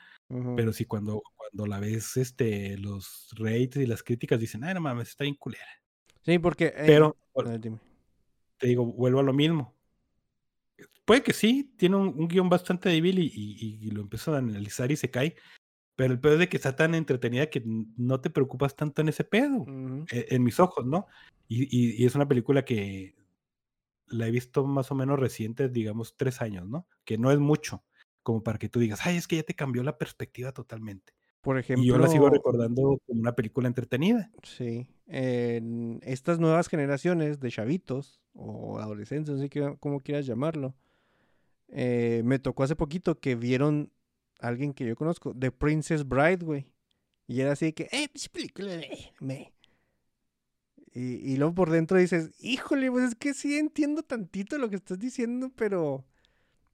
pero 0.55 0.73
sí 0.73 0.85
cuando, 0.85 1.23
cuando 1.35 1.67
la 1.67 1.81
ves, 1.81 2.17
este, 2.17 2.77
los 2.79 3.29
rates 3.37 3.77
y 3.77 3.87
las 3.87 4.03
críticas 4.03 4.39
dicen, 4.39 4.65
ay, 4.65 4.75
no 4.75 4.81
mames, 4.81 5.09
está 5.09 5.25
bien 5.25 5.37
culera. 5.37 5.65
Sí, 6.23 6.39
porque... 6.39 6.67
eh, 6.67 6.85
Pero, 6.87 7.17
dime. 7.59 7.79
Te 8.59 8.67
digo, 8.69 8.85
vuelvo 8.87 9.21
a 9.21 9.23
lo 9.23 9.33
mismo. 9.33 9.75
Puede 11.05 11.23
que 11.23 11.33
sí, 11.33 11.73
tiene 11.77 11.97
un, 11.97 12.09
un 12.09 12.29
guion 12.29 12.49
bastante 12.49 12.89
débil 12.89 13.19
y, 13.21 13.27
y- 13.35 13.79
y 13.87 13.91
lo 13.91 14.03
empiezo 14.03 14.35
a 14.35 14.39
analizar 14.39 14.91
y 14.91 14.97
se 14.97 15.11
cae, 15.11 15.37
pero 15.97 16.13
el 16.15 16.21
pedo 16.21 16.35
es 16.35 16.41
de 16.41 16.49
que 16.51 16.57
está 16.59 16.77
tan 16.77 16.95
entretenida 16.95 17.49
que 17.51 17.63
no 17.67 18.21
te 18.21 18.31
preocupas 18.31 18.77
tanto 18.77 19.03
en 19.03 19.11
ese 19.11 19.25
pedo, 19.25 19.65
e- 20.13 20.27
en 20.31 20.45
mis 20.45 20.61
ojos, 20.61 20.87
¿no? 20.87 21.07
Y, 21.49 21.65
y- 21.65 22.03
y 22.03 22.07
es 22.07 22.15
una 22.17 22.29
película 22.29 22.65
que 22.65 23.17
la 24.09 24.29
he 24.29 24.33
visto 24.33 24.67
más 24.67 24.91
o 24.93 24.97
menos 24.97 25.19
reciente, 25.21 25.69
digamos, 25.71 26.17
tres 26.17 26.43
años, 26.43 26.69
¿no? 26.69 26.89
Que 27.05 27.19
no 27.19 27.33
es 27.33 27.41
mucho, 27.41 27.85
como 28.23 28.43
para 28.45 28.59
que 28.59 28.69
tú 28.71 28.81
digas, 28.81 29.01
ay, 29.07 29.17
es 29.19 29.29
que 29.29 29.37
ya 29.39 29.45
te 29.45 29.55
cambió 29.57 29.83
la 29.85 29.99
perspectiva 29.99 30.53
totalmente. 30.53 31.15
Por 31.47 31.59
ejemplo... 31.61 31.85
Y 31.85 31.87
yo 31.87 31.97
la 31.97 32.09
sigo 32.09 32.29
recordando 32.29 33.01
como 33.07 33.21
una 33.21 33.37
película 33.37 33.69
entretenida. 33.69 34.33
Sí, 34.43 34.89
en 35.07 36.01
estas 36.03 36.41
nuevas 36.41 36.67
generaciones 36.67 37.39
de 37.39 37.53
chavitos 37.53 38.21
o 38.33 38.81
adolescentes, 38.81 39.37
no 39.37 39.41
sé 39.41 39.49
cómo 39.79 40.01
quieras 40.01 40.27
llamarlo, 40.27 40.75
eh, 41.69 42.23
me 42.25 42.41
tocó 42.41 42.65
hace 42.65 42.75
poquito 42.75 43.21
que 43.21 43.37
vieron 43.37 43.93
a 44.41 44.49
alguien 44.49 44.75
que 44.75 44.87
yo 44.87 44.97
conozco, 44.97 45.37
The 45.39 45.53
Princess 45.53 46.09
Bride, 46.09 46.45
güey. 46.45 46.67
Y 47.29 47.43
era 47.43 47.53
así 47.53 47.67
de 47.67 47.75
que, 47.75 47.89
eh, 47.93 48.09
película, 48.33 48.81
me. 49.21 49.53
Y, 50.93 51.33
y 51.33 51.37
luego 51.37 51.55
por 51.55 51.71
dentro 51.71 51.97
dices, 51.97 52.33
híjole, 52.41 52.91
pues 52.91 53.05
es 53.05 53.15
que 53.15 53.35
sí 53.35 53.57
entiendo 53.57 54.03
tantito 54.03 54.59
lo 54.59 54.69
que 54.69 54.75
estás 54.75 54.99
diciendo, 54.99 55.53
pero 55.55 56.05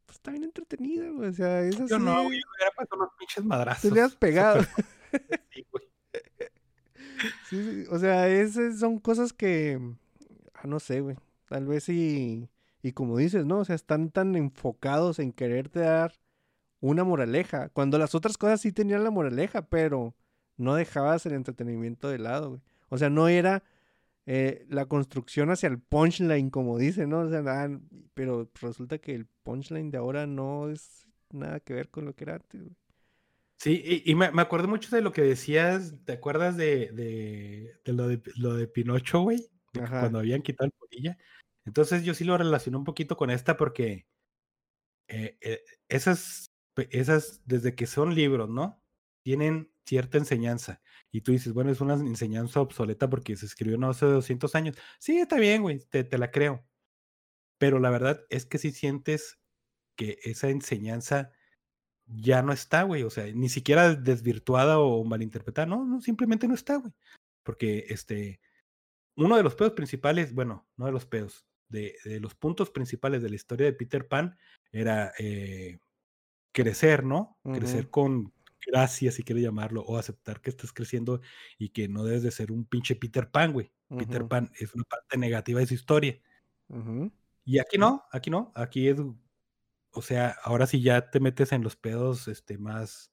pues 0.06 0.16
está 0.16 0.30
bien 0.30 0.44
entretenida, 0.44 1.10
güey. 1.10 1.28
O 1.28 1.32
sea, 1.32 1.62
es 1.62 1.76
así. 1.78 1.88
Yo 1.88 1.98
no, 1.98 2.24
güey, 2.24 2.40
yo 2.40 2.46
me 2.46 2.56
hubiera 2.56 2.96
los 2.96 3.08
pinches 3.18 3.44
madrazos. 3.44 3.92
Te 3.92 4.00
has 4.00 4.14
pegado. 4.16 4.62
Sí, 5.52 5.66
güey. 5.70 5.88
Sí, 7.48 7.62
sí, 7.62 7.84
o 7.88 8.00
sea, 8.00 8.28
esas 8.28 8.80
son 8.80 8.98
cosas 8.98 9.32
que, 9.32 9.78
ah, 10.54 10.66
no 10.66 10.80
sé, 10.80 11.00
güey. 11.00 11.16
Tal 11.48 11.66
vez 11.66 11.88
y, 11.88 12.48
y 12.82 12.92
como 12.92 13.16
dices, 13.16 13.46
¿no? 13.46 13.58
O 13.58 13.64
sea, 13.64 13.76
están 13.76 14.10
tan 14.10 14.34
enfocados 14.34 15.20
en 15.20 15.32
quererte 15.32 15.80
dar 15.80 16.14
una 16.80 17.04
moraleja, 17.04 17.68
cuando 17.68 17.96
las 17.96 18.16
otras 18.16 18.36
cosas 18.36 18.60
sí 18.60 18.72
tenían 18.72 19.04
la 19.04 19.12
moraleja, 19.12 19.62
pero 19.62 20.16
no 20.56 20.74
dejabas 20.74 21.24
el 21.26 21.34
entretenimiento 21.34 22.08
de 22.08 22.18
lado, 22.18 22.48
güey. 22.50 22.62
O 22.88 22.98
sea, 22.98 23.08
no 23.08 23.28
era 23.28 23.62
eh, 24.26 24.66
la 24.68 24.86
construcción 24.86 25.50
hacia 25.50 25.68
el 25.68 25.80
punchline, 25.80 26.50
como 26.50 26.78
dicen, 26.78 27.10
¿no? 27.10 27.20
O 27.20 27.28
sea, 27.28 27.42
ah, 27.46 27.80
pero 28.14 28.50
resulta 28.60 28.98
que 28.98 29.14
el 29.14 29.26
punchline 29.42 29.90
de 29.90 29.98
ahora 29.98 30.26
no 30.26 30.70
es 30.70 31.08
nada 31.30 31.60
que 31.60 31.74
ver 31.74 31.90
con 31.90 32.04
lo 32.04 32.14
que 32.14 32.24
era 32.24 32.34
antes, 32.36 32.62
güey. 32.62 32.76
Sí, 33.58 33.80
y, 33.84 34.10
y 34.10 34.14
me, 34.16 34.32
me 34.32 34.42
acuerdo 34.42 34.66
mucho 34.66 34.94
de 34.94 35.02
lo 35.02 35.12
que 35.12 35.22
decías, 35.22 35.94
¿te 36.04 36.12
acuerdas 36.14 36.56
de, 36.56 36.90
de, 36.92 37.80
de 37.84 37.92
lo, 37.92 38.08
de 38.08 38.20
lo 38.36 38.54
de 38.54 38.66
Pinocho, 38.66 39.20
güey? 39.20 39.46
Cuando 39.72 40.18
habían 40.18 40.42
quitado 40.42 40.66
el 40.66 40.72
polilla. 40.72 41.16
Entonces 41.64 42.04
yo 42.04 42.12
sí 42.12 42.24
lo 42.24 42.36
relacioné 42.36 42.76
un 42.76 42.84
poquito 42.84 43.16
con 43.16 43.30
esta 43.30 43.56
porque 43.56 44.06
eh, 45.08 45.38
eh, 45.40 45.62
esas, 45.88 46.52
esas, 46.90 47.42
desde 47.46 47.74
que 47.74 47.86
son 47.86 48.14
libros, 48.14 48.48
¿no? 48.48 48.82
Tienen 49.22 49.71
cierta 49.84 50.18
enseñanza. 50.18 50.80
Y 51.10 51.22
tú 51.22 51.32
dices, 51.32 51.52
bueno, 51.52 51.70
es 51.70 51.80
una 51.80 51.94
enseñanza 51.94 52.60
obsoleta 52.60 53.10
porque 53.10 53.36
se 53.36 53.46
escribió 53.46 53.78
no 53.78 53.90
hace 53.90 54.06
200 54.06 54.54
años. 54.54 54.76
Sí, 54.98 55.18
está 55.18 55.36
bien, 55.36 55.62
güey, 55.62 55.80
te, 55.90 56.04
te 56.04 56.18
la 56.18 56.30
creo. 56.30 56.64
Pero 57.58 57.78
la 57.78 57.90
verdad 57.90 58.24
es 58.30 58.46
que 58.46 58.58
si 58.58 58.72
sientes 58.72 59.38
que 59.96 60.18
esa 60.24 60.48
enseñanza 60.48 61.32
ya 62.06 62.42
no 62.42 62.52
está, 62.52 62.82
güey. 62.82 63.02
O 63.02 63.10
sea, 63.10 63.26
ni 63.32 63.48
siquiera 63.48 63.94
desvirtuada 63.94 64.78
o 64.78 65.04
malinterpretada. 65.04 65.66
No, 65.66 65.84
no, 65.84 66.00
simplemente 66.00 66.48
no 66.48 66.54
está, 66.54 66.76
güey. 66.76 66.92
Porque 67.42 67.86
este, 67.88 68.40
uno 69.16 69.36
de 69.36 69.42
los 69.42 69.54
pedos 69.54 69.72
principales, 69.72 70.34
bueno, 70.34 70.66
no 70.76 70.86
de 70.86 70.92
los 70.92 71.06
pedos, 71.06 71.46
de, 71.68 71.96
de 72.04 72.20
los 72.20 72.34
puntos 72.34 72.70
principales 72.70 73.22
de 73.22 73.30
la 73.30 73.36
historia 73.36 73.66
de 73.66 73.72
Peter 73.72 74.06
Pan 74.06 74.36
era 74.70 75.12
eh, 75.18 75.78
crecer, 76.52 77.04
¿no? 77.04 77.38
Crecer 77.42 77.90
con 77.90 78.32
gracia, 78.66 79.12
si 79.12 79.22
quieres 79.22 79.44
llamarlo, 79.44 79.82
o 79.82 79.98
aceptar 79.98 80.40
que 80.40 80.50
estás 80.50 80.72
creciendo 80.72 81.20
y 81.58 81.70
que 81.70 81.88
no 81.88 82.04
debes 82.04 82.22
de 82.22 82.30
ser 82.30 82.52
un 82.52 82.64
pinche 82.64 82.96
Peter 82.96 83.30
Pan, 83.30 83.52
güey. 83.52 83.70
Peter 83.88 84.26
Pan 84.26 84.50
es 84.58 84.74
una 84.74 84.84
parte 84.84 85.18
negativa 85.18 85.60
de 85.60 85.66
su 85.66 85.74
historia. 85.74 86.18
Y 87.44 87.58
aquí 87.58 87.78
no, 87.78 88.04
aquí 88.10 88.30
no, 88.30 88.52
aquí 88.54 88.88
es, 88.88 88.98
o 89.90 90.02
sea, 90.02 90.36
ahora 90.42 90.66
sí 90.66 90.80
ya 90.80 91.10
te 91.10 91.20
metes 91.20 91.52
en 91.52 91.62
los 91.62 91.76
pedos 91.76 92.28
este, 92.28 92.56
más, 92.56 93.12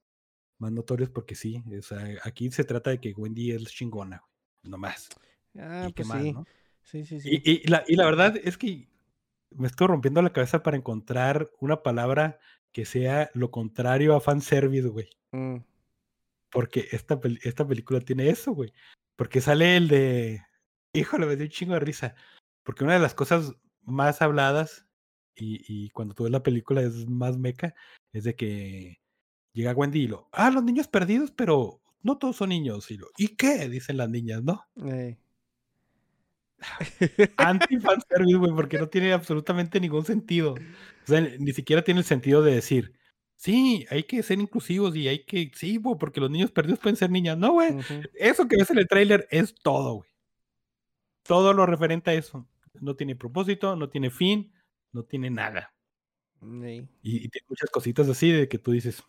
más 0.57 0.71
notorios 0.71 1.09
porque 1.09 1.35
sí, 1.35 1.63
o 1.77 1.81
sea, 1.81 2.05
aquí 2.23 2.49
se 2.51 2.63
trata 2.63 2.91
de 2.91 2.99
que 2.99 3.13
Wendy 3.13 3.51
es 3.51 3.65
chingona, 3.65 4.19
güey, 4.19 4.71
no 4.71 4.77
más. 4.77 5.09
Ah, 5.57 5.87
¿Y 5.89 5.93
qué 5.93 6.03
pues 6.03 6.07
más, 6.07 6.21
sí. 6.21 6.33
no? 6.33 6.45
Sí, 6.83 7.05
sí, 7.05 7.19
sí. 7.19 7.41
Y, 7.43 7.51
y 7.51 7.67
la, 7.67 7.83
y 7.87 7.95
la 7.95 8.05
verdad 8.05 8.35
es 8.41 8.57
que 8.57 8.87
me 9.51 9.67
estoy 9.67 9.87
rompiendo 9.87 10.21
la 10.21 10.33
cabeza 10.33 10.63
para 10.63 10.77
encontrar 10.77 11.51
una 11.59 11.81
palabra 11.83 12.39
que 12.71 12.85
sea 12.85 13.29
lo 13.33 13.51
contrario 13.51 14.15
a 14.15 14.21
fanservice, 14.21 14.87
güey. 14.87 15.09
Mm, 15.31 15.57
Porque 16.51 16.87
esta, 16.91 17.19
esta 17.43 17.67
película 17.67 17.99
tiene 18.01 18.29
eso, 18.29 18.53
güey. 18.53 18.73
Porque 19.15 19.41
sale 19.41 19.77
el 19.77 19.87
de. 19.87 20.41
Híjole, 20.93 21.25
me 21.25 21.35
dio 21.35 21.45
un 21.45 21.51
chingo 21.51 21.73
de 21.73 21.79
risa. 21.81 22.15
Porque 22.63 22.83
una 22.83 22.93
de 22.93 22.99
las 22.99 23.13
cosas 23.13 23.53
más 23.83 24.21
habladas, 24.21 24.85
y, 25.35 25.61
y 25.67 25.89
cuando 25.89 26.13
tú 26.13 26.23
ves 26.23 26.31
la 26.31 26.43
película 26.43 26.81
es 26.81 27.07
más 27.07 27.37
meca, 27.37 27.75
es 28.13 28.23
de 28.23 28.35
que 28.35 28.99
llega 29.53 29.73
Wendy 29.73 30.01
y 30.03 30.07
lo. 30.07 30.29
Ah, 30.31 30.51
los 30.51 30.63
niños 30.63 30.87
perdidos, 30.87 31.31
pero 31.31 31.81
no 32.01 32.17
todos 32.17 32.37
son 32.37 32.49
niños. 32.49 32.89
Y 32.91 32.97
lo. 32.97 33.07
¿Y 33.17 33.35
qué? 33.35 33.69
Dicen 33.69 33.97
las 33.97 34.09
niñas, 34.09 34.43
¿no? 34.43 34.65
Anti-fanservice, 37.37 38.37
güey, 38.37 38.51
porque 38.53 38.77
no 38.77 38.87
tiene 38.89 39.13
absolutamente 39.13 39.79
ningún 39.79 40.05
sentido. 40.05 40.53
O 40.53 41.07
sea, 41.07 41.21
ni 41.21 41.53
siquiera 41.53 41.83
tiene 41.83 42.01
el 42.01 42.05
sentido 42.05 42.41
de 42.41 42.55
decir. 42.55 42.93
Sí, 43.35 43.85
hay 43.89 44.03
que 44.03 44.21
ser 44.21 44.39
inclusivos 44.39 44.95
y 44.95 45.07
hay 45.07 45.23
que, 45.23 45.49
sí, 45.55 45.77
güey, 45.77 45.97
porque 45.97 46.19
los 46.19 46.29
niños 46.29 46.51
perdidos 46.51 46.79
pueden 46.79 46.97
ser 46.97 47.09
niñas. 47.09 47.37
No, 47.37 47.53
güey, 47.53 47.75
eso 48.15 48.47
que 48.47 48.57
ves 48.57 48.69
en 48.69 48.79
el 48.79 48.87
tráiler 48.87 49.27
es 49.31 49.55
todo, 49.55 49.95
güey. 49.95 50.09
Todo 51.23 51.53
lo 51.53 51.65
referente 51.65 52.11
a 52.11 52.15
eso. 52.15 52.47
No 52.81 52.95
tiene 52.95 53.15
propósito, 53.15 53.75
no 53.75 53.89
tiene 53.89 54.09
fin, 54.09 54.51
no 54.91 55.03
tiene 55.03 55.29
nada. 55.29 55.73
Y, 56.41 57.25
y 57.25 57.29
tiene 57.29 57.45
muchas 57.49 57.69
cositas 57.69 58.09
así 58.09 58.31
de 58.31 58.47
que 58.47 58.57
tú 58.57 58.71
dices, 58.71 59.03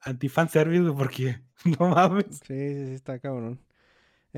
anti-fanservice, 0.00 0.82
güey, 0.82 0.94
porque 0.96 1.40
no 1.80 1.88
mames. 1.88 2.26
Sí, 2.46 2.54
sí, 2.54 2.86
sí, 2.86 2.94
está 2.94 3.18
cabrón. 3.18 3.60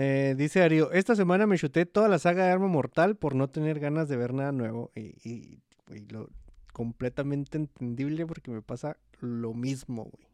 Eh, 0.03 0.35
dice 0.35 0.61
Darío, 0.61 0.91
esta 0.93 1.15
semana 1.15 1.47
me 1.47 1.59
chuté 1.59 1.85
toda 1.85 2.09
la 2.09 2.19
saga 2.19 2.47
de 2.47 2.53
Arma 2.53 2.69
Mortal 2.69 3.17
por 3.17 3.35
no 3.35 3.51
tener 3.51 3.79
ganas 3.79 4.09
de 4.09 4.17
ver 4.17 4.33
nada 4.33 4.51
nuevo. 4.51 4.91
Y, 4.95 5.29
y, 5.29 5.63
lo 6.09 6.31
completamente 6.73 7.59
entendible 7.59 8.25
porque 8.25 8.51
me 8.51 8.63
pasa 8.63 8.97
lo 9.19 9.53
mismo, 9.53 10.05
güey. 10.05 10.25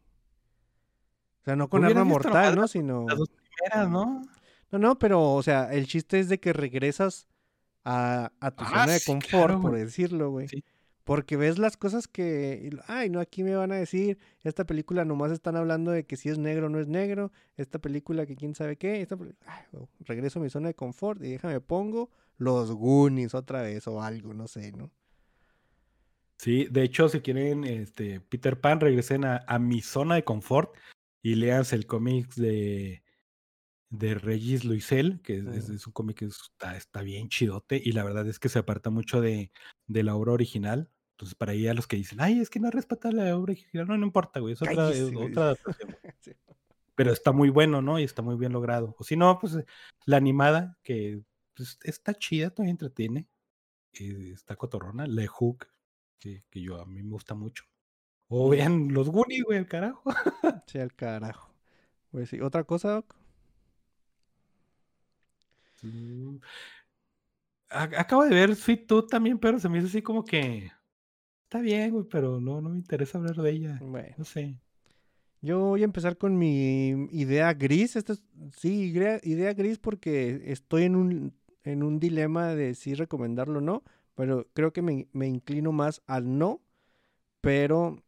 O 1.41 1.45
sea, 1.47 1.57
no 1.57 1.69
con 1.69 1.85
Arma 1.85 2.05
Mortal, 2.05 2.55
¿no? 2.55 2.69
Sino... 2.69 3.07
Las 3.09 3.19
dos 3.19 3.29
primeras, 3.29 3.91
¿no? 3.91 4.23
No, 4.71 4.79
no, 4.79 4.99
pero, 5.01 5.33
o 5.35 5.43
sea, 5.43 5.73
el 5.73 5.89
chiste 5.89 6.21
es 6.21 6.29
de 6.29 6.39
que 6.39 6.53
regresas 6.53 7.27
a, 7.85 8.31
a 8.39 8.51
tu 8.53 8.63
Ah, 8.63 8.69
zona 8.69 8.87
de 8.87 8.99
sí, 9.01 9.07
confort, 9.11 9.47
claro, 9.47 9.63
por 9.63 9.75
decirlo, 9.75 10.31
güey. 10.31 10.47
Sí. 10.47 10.63
Porque 11.07 11.39
ves 11.39 11.59
las 11.59 11.79
cosas 11.79 12.09
que, 12.09 12.71
ay, 12.89 13.11
no, 13.11 13.21
aquí 13.21 13.45
me 13.45 13.57
van 13.57 13.73
a 13.73 13.77
decir, 13.77 14.19
esta 14.43 14.67
película 14.67 15.07
nomás 15.07 15.33
están 15.33 15.57
hablando 15.57 15.93
de 15.93 16.05
que 16.07 16.17
si 16.19 16.29
es 16.31 16.39
negro 16.39 16.67
o 16.67 16.71
no 16.71 16.81
es 16.81 16.89
negro, 16.89 17.33
esta 17.57 17.79
película 17.81 18.27
que 18.27 18.37
quién 18.37 18.55
sabe 18.57 18.77
qué, 18.77 19.03
esta, 19.03 19.17
ay, 19.47 19.65
regreso 20.01 20.41
a 20.41 20.43
mi 20.43 20.51
zona 20.51 20.69
de 20.69 20.75
confort 20.75 21.23
y 21.23 21.31
déjame 21.31 21.61
pongo 21.63 22.11
los 22.39 22.73
Goonies 22.73 23.35
otra 23.35 23.63
vez 23.63 23.87
o 23.89 24.03
algo, 24.03 24.35
no 24.35 24.49
sé, 24.49 24.73
¿no? 24.73 24.91
Sí, 26.39 26.67
de 26.71 26.83
hecho, 26.83 27.09
si 27.09 27.21
quieren 27.21 27.65
este, 27.65 28.21
Peter 28.21 28.61
Pan, 28.61 28.81
regresen 28.81 29.25
a, 29.25 29.45
a 29.47 29.59
mi 29.59 29.81
zona 29.81 30.17
de 30.17 30.25
confort 30.25 30.75
y 31.23 31.35
leanse 31.37 31.77
el 31.77 31.87
cómic 31.87 32.35
de, 32.35 33.03
de 33.91 34.15
Regis 34.17 34.65
Luisel, 34.65 35.21
que 35.23 35.39
es, 35.39 35.47
es- 35.47 35.69
es 35.71 35.87
un 35.87 35.93
cómic 35.95 36.19
que 36.19 36.27
está, 36.27 36.77
está 36.77 37.03
bien 37.03 37.29
chidote 37.31 37.81
y 37.85 37.93
la 37.93 38.05
verdad 38.05 38.29
es 38.29 38.39
que 38.39 38.49
se 38.51 38.59
aparta 38.61 38.91
mucho 38.91 39.21
de, 39.21 39.51
de 39.87 40.03
la 40.05 40.17
obra 40.17 40.33
original. 40.33 40.91
Entonces, 41.17 41.35
para 41.35 41.53
ahí 41.53 41.67
a 41.67 41.73
los 41.73 41.87
que 41.87 41.97
dicen, 41.97 42.21
ay, 42.21 42.41
es 42.41 42.51
que 42.51 42.61
no 42.61 42.71
respeta 42.71 43.11
la 43.11 43.35
obra 43.35 43.53
original, 43.55 43.89
no, 43.89 43.97
no 43.97 44.05
importa, 44.05 44.39
güey, 44.39 44.53
es 44.53 44.61
otra, 44.61 44.91
es 44.91 45.11
güey. 45.11 45.31
otra 45.31 45.45
adaptación. 45.45 45.97
Sí. 46.21 46.33
Pero 46.95 47.11
está 47.11 47.33
muy 47.33 47.49
bueno, 47.49 47.81
¿no? 47.81 47.99
Y 47.99 48.05
está 48.05 48.21
muy 48.21 48.37
bien 48.37 48.53
logrado. 48.53 48.95
O 48.99 49.05
si 49.05 49.17
no, 49.17 49.39
pues 49.39 49.55
eh, 49.55 49.65
la 50.05 50.19
animada, 50.19 50.77
que 50.83 51.23
pues, 51.55 51.79
está 51.85 52.13
chida, 52.13 52.51
todavía 52.51 52.73
entretiene, 52.73 53.27
eh, 53.95 54.33
está 54.35 54.57
cotorrona, 54.57 55.07
Le 55.07 55.27
Hook, 55.27 55.69
que, 56.19 56.45
que 56.51 56.61
yo 56.61 56.79
a 56.79 56.85
mí 56.85 57.03
me 57.03 57.13
gusta 57.13 57.35
mucho. 57.35 57.65
O 58.29 58.51
vean 58.51 58.93
los 58.93 59.09
Goonies, 59.09 59.45
güey, 59.45 59.59
el 59.59 59.69
carajo. 59.69 60.03
Sí, 60.67 60.79
al 60.79 60.95
carajo. 60.95 61.51
Pues 62.11 62.29
sí, 62.29 62.41
otra 62.43 62.65
cosa, 62.65 62.91
Doc? 62.91 63.15
Mm. 65.83 66.37
Acabo 67.71 68.25
de 68.25 68.35
ver 68.35 68.55
Sweet 68.55 68.87
Tooth 68.87 69.09
también, 69.09 69.39
pero 69.39 69.59
se 69.59 69.69
me 69.71 69.79
hizo 69.79 69.87
así 69.87 70.03
como 70.03 70.25
que 70.25 70.71
está 71.47 71.61
bien, 71.61 71.93
güey, 71.93 72.05
pero 72.11 72.41
no, 72.41 72.61
no 72.61 72.71
me 72.71 72.77
interesa 72.77 73.19
hablar 73.19 73.37
de 73.37 73.51
ella. 73.51 73.79
Bueno. 73.81 74.15
No 74.19 74.25
sé. 74.25 74.59
Yo 75.41 75.61
voy 75.61 75.83
a 75.83 75.85
empezar 75.85 76.17
con 76.17 76.37
mi 76.37 77.09
idea 77.13 77.55
gris. 77.55 77.95
Esta 77.95 78.15
es, 78.15 78.25
sí, 78.57 78.91
idea, 78.91 79.21
idea 79.23 79.55
gris 79.55 79.79
porque 79.79 80.43
estoy 80.47 80.85
en 80.85 80.97
un, 80.97 81.35
en 81.63 81.85
un 81.85 82.01
dilema 82.01 82.49
de 82.55 82.75
si 82.75 82.95
recomendarlo 82.95 83.59
o 83.59 83.63
no, 83.63 83.85
pero 84.17 84.49
creo 84.55 84.73
que 84.73 84.83
me, 84.83 85.09
me 85.13 85.29
inclino 85.29 85.71
más 85.71 86.03
al 86.07 86.37
no, 86.37 86.63
pero 87.41 88.03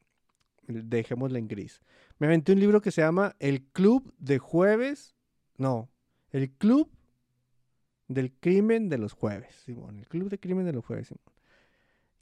dejémosla 0.66 1.38
en 1.38 1.46
gris. 1.46 1.80
Me 2.18 2.26
aventé 2.26 2.52
un 2.52 2.60
libro 2.60 2.80
que 2.80 2.90
se 2.90 3.02
llama 3.02 3.36
El 3.38 3.62
Club 3.66 4.12
de 4.18 4.38
Jueves, 4.38 5.14
no, 5.56 5.88
El 6.30 6.50
Club 6.50 6.90
del 8.08 8.32
Crimen 8.32 8.88
de 8.88 8.98
los 8.98 9.12
Jueves, 9.12 9.54
Simón, 9.64 9.98
el 9.98 10.08
Club 10.08 10.28
de 10.28 10.40
Crimen 10.40 10.64
de 10.64 10.72
los 10.72 10.84
Jueves, 10.84 11.08
Simón. 11.08 11.37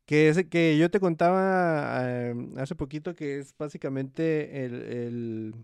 Que, 0.07 0.29
es, 0.29 0.45
que 0.47 0.79
yo 0.79 0.91
te 0.91 1.01
contaba 1.01 1.99
eh, 2.03 2.35
hace 2.59 2.77
poquito 2.77 3.15
que 3.15 3.39
es 3.41 3.55
básicamente 3.59 4.65
el, 4.65 4.75
el- 4.83 5.55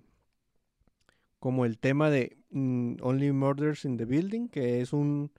como 1.38 1.64
el 1.64 1.78
tema 1.78 2.10
de 2.10 2.36
mm, 2.50 2.96
Only 3.02 3.32
Murders 3.32 3.84
in 3.84 3.96
the 3.96 4.04
Building, 4.04 4.48
que 4.48 4.80
es 4.80 4.92
un 4.92 5.30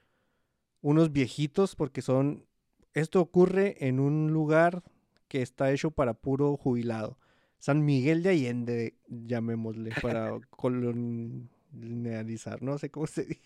unos 0.81 1.11
viejitos 1.13 1.75
porque 1.75 2.01
son 2.01 2.45
esto 2.93 3.21
ocurre 3.21 3.87
en 3.87 3.99
un 3.99 4.31
lugar 4.33 4.83
que 5.27 5.41
está 5.41 5.71
hecho 5.71 5.91
para 5.91 6.13
puro 6.15 6.57
jubilado. 6.57 7.17
San 7.59 7.85
Miguel 7.85 8.23
de 8.23 8.29
Allende, 8.31 8.95
llamémosle, 9.07 9.91
para 10.01 10.39
colonializar, 10.49 12.61
no 12.61 12.77
sé 12.77 12.89
cómo 12.91 13.07
se 13.07 13.23
diga. 13.25 13.41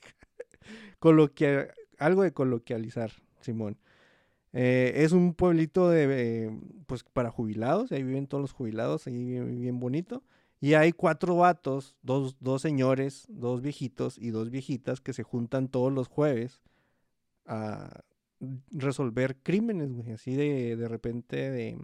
Algo 2.00 2.24
de 2.24 2.34
coloquializar, 2.34 3.12
Simón. 3.42 3.78
Eh, 4.60 5.04
es 5.04 5.12
un 5.12 5.36
pueblito 5.36 5.88
de, 5.88 6.08
eh, 6.10 6.60
pues 6.88 7.04
para 7.04 7.30
jubilados, 7.30 7.92
ahí 7.92 8.02
viven 8.02 8.26
todos 8.26 8.42
los 8.42 8.54
jubilados, 8.54 9.06
ahí 9.06 9.40
bien, 9.40 9.80
bonito. 9.80 10.24
Y 10.60 10.74
hay 10.74 10.94
cuatro 10.94 11.36
vatos, 11.36 11.96
dos, 12.02 12.38
dos 12.40 12.64
señores, 12.64 13.28
dos 13.30 13.62
viejitos 13.62 14.18
y 14.18 14.32
dos 14.32 14.50
viejitas 14.50 15.00
que 15.00 15.14
se 15.14 15.22
juntan 15.22 15.68
todos 15.68 15.94
los 15.94 16.08
jueves 16.08 16.64
a 17.46 18.02
resolver 18.72 19.38
crímenes, 19.44 19.94
güey, 19.94 20.14
así 20.14 20.36
de, 20.36 20.76
de 20.76 20.88
repente 20.88 21.52
de 21.52 21.78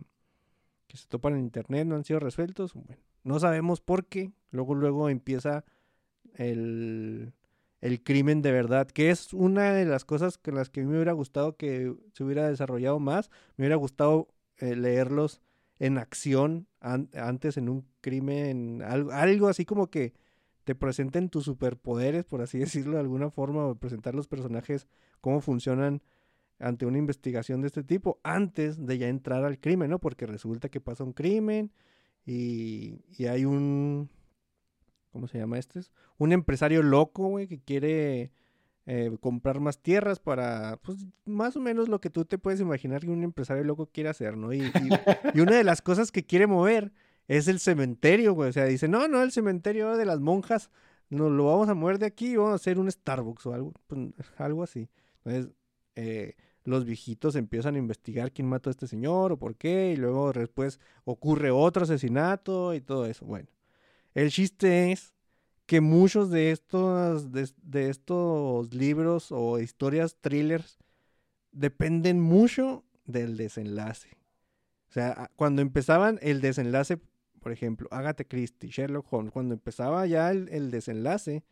que 0.88 0.98
se 0.98 1.06
topan 1.06 1.34
en 1.34 1.42
internet, 1.42 1.86
no 1.86 1.96
han 1.96 2.04
sido 2.04 2.20
resueltos. 2.20 2.74
Bueno, 2.74 3.04
no 3.24 3.40
sabemos 3.40 3.82
por 3.82 4.08
qué. 4.08 4.32
Luego, 4.50 4.74
luego 4.74 5.10
empieza 5.10 5.64
el, 6.34 7.34
el 7.84 8.02
crimen 8.02 8.42
de 8.42 8.54
verdad, 8.54 8.88
que 8.88 9.10
es 9.10 9.34
una 9.34 9.74
de 9.74 9.84
las 9.86 10.06
cosas 10.06 10.38
con 10.38 10.56
las 10.56 10.70
que 10.70 10.84
me 10.86 10.96
hubiera 10.96 11.12
gustado 11.12 11.58
que 11.58 11.94
se 12.14 12.24
hubiera 12.24 12.48
desarrollado 12.50 12.98
más. 13.00 13.30
Me 13.58 13.64
hubiera 13.64 13.76
gustado 13.76 14.30
eh, 14.58 14.76
leerlos 14.78 15.42
en 15.80 15.98
acción 15.98 16.68
an- 16.80 17.10
antes 17.14 17.58
en 17.58 17.68
un 17.68 17.86
crimen, 18.00 18.82
algo, 18.84 19.12
algo 19.12 19.48
así 19.50 19.66
como 19.66 19.90
que 19.90 20.14
te 20.64 20.76
presenten 20.76 21.28
tus 21.30 21.44
superpoderes, 21.44 22.24
por 22.24 22.42
así 22.42 22.58
decirlo 22.86 22.94
de 22.94 23.02
alguna 23.02 23.30
forma, 23.30 23.66
o 23.68 23.76
presentar 23.76 24.16
los 24.16 24.30
personajes, 24.30 24.88
cómo 25.20 25.42
funcionan 25.42 26.02
ante 26.60 26.86
una 26.86 27.00
investigación 27.00 27.60
de 27.60 27.68
este 27.68 27.84
tipo, 27.84 28.22
antes 28.24 28.86
de 28.86 28.98
ya 28.98 29.10
entrar 29.10 29.44
al 29.44 29.60
crimen, 29.60 29.90
¿no? 29.90 30.00
Porque 30.00 30.26
resulta 30.26 30.70
que 30.70 30.80
pasa 30.80 31.04
un 31.04 31.12
crimen 31.12 31.74
y, 32.26 33.02
y 33.18 33.26
hay 33.26 33.44
un, 33.44 34.10
¿cómo 35.14 35.28
se 35.28 35.38
llama 35.38 35.58
este? 35.58 35.80
Un 36.18 36.34
empresario 36.34 36.84
loco, 36.84 37.28
güey, 37.30 37.48
que 37.48 37.60
quiere 37.62 38.32
eh, 38.86 39.16
comprar 39.22 39.62
más 39.62 39.80
tierras 39.82 40.20
para, 40.20 40.78
pues, 40.84 40.98
más 41.24 41.56
o 41.56 41.62
menos 41.62 41.88
lo 41.88 42.02
que 42.02 42.10
tú 42.10 42.26
te 42.26 42.38
puedes 42.38 42.60
imaginar 42.60 43.00
que 43.02 43.10
un 43.12 43.24
empresario 43.24 43.64
loco 43.64 43.86
quiere 43.86 44.10
hacer, 44.10 44.36
¿no? 44.36 44.52
Y, 44.52 44.64
y- 45.34 45.40
una 45.40 45.56
de 45.56 45.64
las 45.64 45.82
cosas 45.82 46.12
que 46.12 46.26
quiere 46.26 46.48
mover 46.48 46.92
es 47.30 47.48
el 47.48 47.60
cementerio, 47.62 48.34
güey. 48.34 48.50
O 48.50 48.52
sea, 48.52 48.66
dice, 48.66 48.90
no, 48.90 49.08
no, 49.08 49.24
el 49.24 49.32
cementerio 49.32 49.96
de 49.96 50.04
las 50.06 50.20
monjas, 50.20 50.70
nos 51.10 51.32
lo 51.32 51.46
vamos 51.46 51.70
a 51.70 51.74
mover 51.76 52.00
de 52.00 52.08
aquí 52.08 52.32
y 52.32 52.36
vamos 52.36 52.52
a 52.52 52.56
hacer 52.56 52.78
un 52.80 52.92
Starbucks 52.92 53.46
o 53.46 53.54
algo, 53.54 53.74
pues, 53.88 54.02
algo 54.38 54.64
así. 54.64 54.90
Entonces, 55.24 55.54
eh, 55.96 56.36
los 56.66 56.86
viejitos 56.86 57.36
empiezan 57.36 57.76
a 57.76 57.78
investigar 57.78 58.32
quién 58.32 58.48
mató 58.50 58.70
a 58.70 58.72
este 58.72 58.88
señor 58.88 59.32
o 59.32 59.38
por 59.38 59.56
qué, 59.56 59.92
y 59.94 59.96
luego 59.98 60.32
después 60.34 60.80
ocurre 61.06 61.52
otro 61.52 61.84
asesinato 61.84 62.74
y 62.74 62.82
todo 62.82 63.06
eso. 63.06 63.26
Bueno, 63.26 63.48
el 64.14 64.30
chiste 64.32 64.92
es 64.92 65.14
que 65.66 65.82
muchos 65.82 66.30
de 66.30 66.52
estos, 66.52 67.32
de, 67.32 67.90
estos 67.90 68.74
libros 68.74 69.32
o 69.32 69.60
historias 69.60 70.18
thrillers 70.20 70.78
dependen 71.52 72.20
mucho 72.20 72.84
del 73.06 73.38
desenlace. 73.38 74.10
O 74.90 74.94
sea, 74.94 75.32
cuando 75.36 75.62
empezaban 75.62 76.20
el 76.22 76.42
desenlace, 76.42 77.00
por 77.40 77.52
ejemplo, 77.52 77.88
Agatha 77.92 78.24
Christie, 78.24 78.70
Sherlock 78.70 79.12
Holmes, 79.12 79.32
cuando 79.32 79.54
empezaba 79.54 80.06
ya 80.06 80.32
el, 80.32 80.50
el 80.50 80.70
desenlace, 80.70 81.44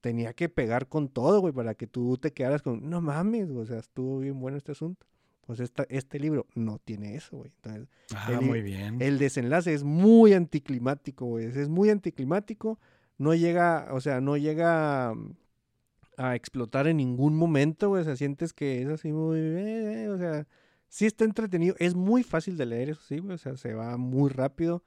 tenía 0.00 0.32
que 0.34 0.48
pegar 0.48 0.88
con 0.88 1.08
todo, 1.08 1.40
güey, 1.40 1.52
para 1.52 1.74
que 1.74 1.86
tú 1.86 2.16
te 2.16 2.32
quedaras 2.32 2.62
con, 2.62 2.88
no 2.88 3.00
mames, 3.00 3.50
o 3.50 3.66
sea, 3.66 3.78
estuvo 3.78 4.18
bien 4.20 4.38
bueno 4.40 4.56
este 4.56 4.72
asunto. 4.72 5.06
Pues 5.50 5.58
esta, 5.58 5.84
este 5.88 6.20
libro 6.20 6.46
no 6.54 6.78
tiene 6.78 7.16
eso, 7.16 7.38
güey. 7.38 7.50
Entonces, 7.56 7.88
Ah, 8.14 8.28
El- 8.38 8.46
muy 8.46 8.62
bien. 8.62 9.02
el 9.02 9.18
desenlace 9.18 9.74
es 9.74 9.82
muy 9.82 10.32
anticlimático, 10.32 11.26
güey. 11.26 11.46
Es 11.46 11.68
muy 11.68 11.90
anticlimático. 11.90 12.78
No 13.18 13.34
llega, 13.34 13.88
o 13.90 14.00
sea, 14.00 14.20
no 14.20 14.36
llega 14.36 15.12
mm, 15.12 15.34
a 16.18 16.36
explotar 16.36 16.86
en 16.86 16.98
ningún 16.98 17.34
momento, 17.34 17.88
güey. 17.88 18.02
O 18.02 18.04
sea, 18.04 18.14
sientes 18.14 18.52
que 18.52 18.80
es 18.82 18.88
así 18.88 19.10
muy, 19.12 19.40
eh, 19.40 20.04
eh, 20.04 20.08
o 20.08 20.18
sea, 20.18 20.46
sí 20.88 21.06
está 21.06 21.24
entretenido. 21.24 21.74
Es 21.80 21.96
muy 21.96 22.22
fácil 22.22 22.56
de 22.56 22.66
leer, 22.66 22.90
eso 22.90 23.02
sí, 23.02 23.18
güey. 23.18 23.34
O 23.34 23.38
sea, 23.38 23.56
se 23.56 23.74
va 23.74 23.96
muy 23.96 24.30
rápido. 24.30 24.84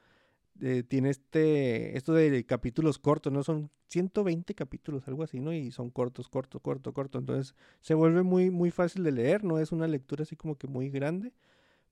Eh, 0.65 0.81
tiene 0.81 1.09
este, 1.09 1.97
esto 1.97 2.13
de 2.13 2.45
capítulos 2.45 2.97
cortos, 2.97 3.33
¿no? 3.33 3.43
Son 3.43 3.69
120 3.89 4.55
capítulos, 4.55 5.05
algo 5.09 5.23
así, 5.23 5.41
¿no? 5.41 5.51
Y 5.51 5.71
son 5.71 5.89
cortos, 5.89 6.29
cortos, 6.29 6.61
corto, 6.61 6.93
corto. 6.93 7.19
Entonces, 7.19 7.53
se 7.81 7.93
vuelve 7.95 8.23
muy, 8.23 8.49
muy 8.49 8.71
fácil 8.71 9.03
de 9.03 9.11
leer. 9.11 9.43
No 9.43 9.59
es 9.59 9.73
una 9.73 9.87
lectura 9.87 10.23
así 10.23 10.37
como 10.37 10.57
que 10.57 10.67
muy 10.67 10.89
grande. 10.89 11.33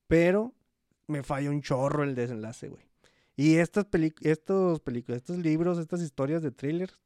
Pero 0.07 0.53
me 1.07 1.23
falla 1.23 1.49
un 1.49 1.61
chorro 1.61 2.03
el 2.03 2.15
desenlace, 2.15 2.69
güey. 2.69 2.84
Y 3.35 3.56
estas 3.57 3.88
estos 4.22 4.80
películas, 4.80 5.18
estos 5.18 5.38
libros, 5.39 5.77
estas 5.77 6.02
historias 6.02 6.41
de 6.41 6.52
thrillers, 6.52 6.98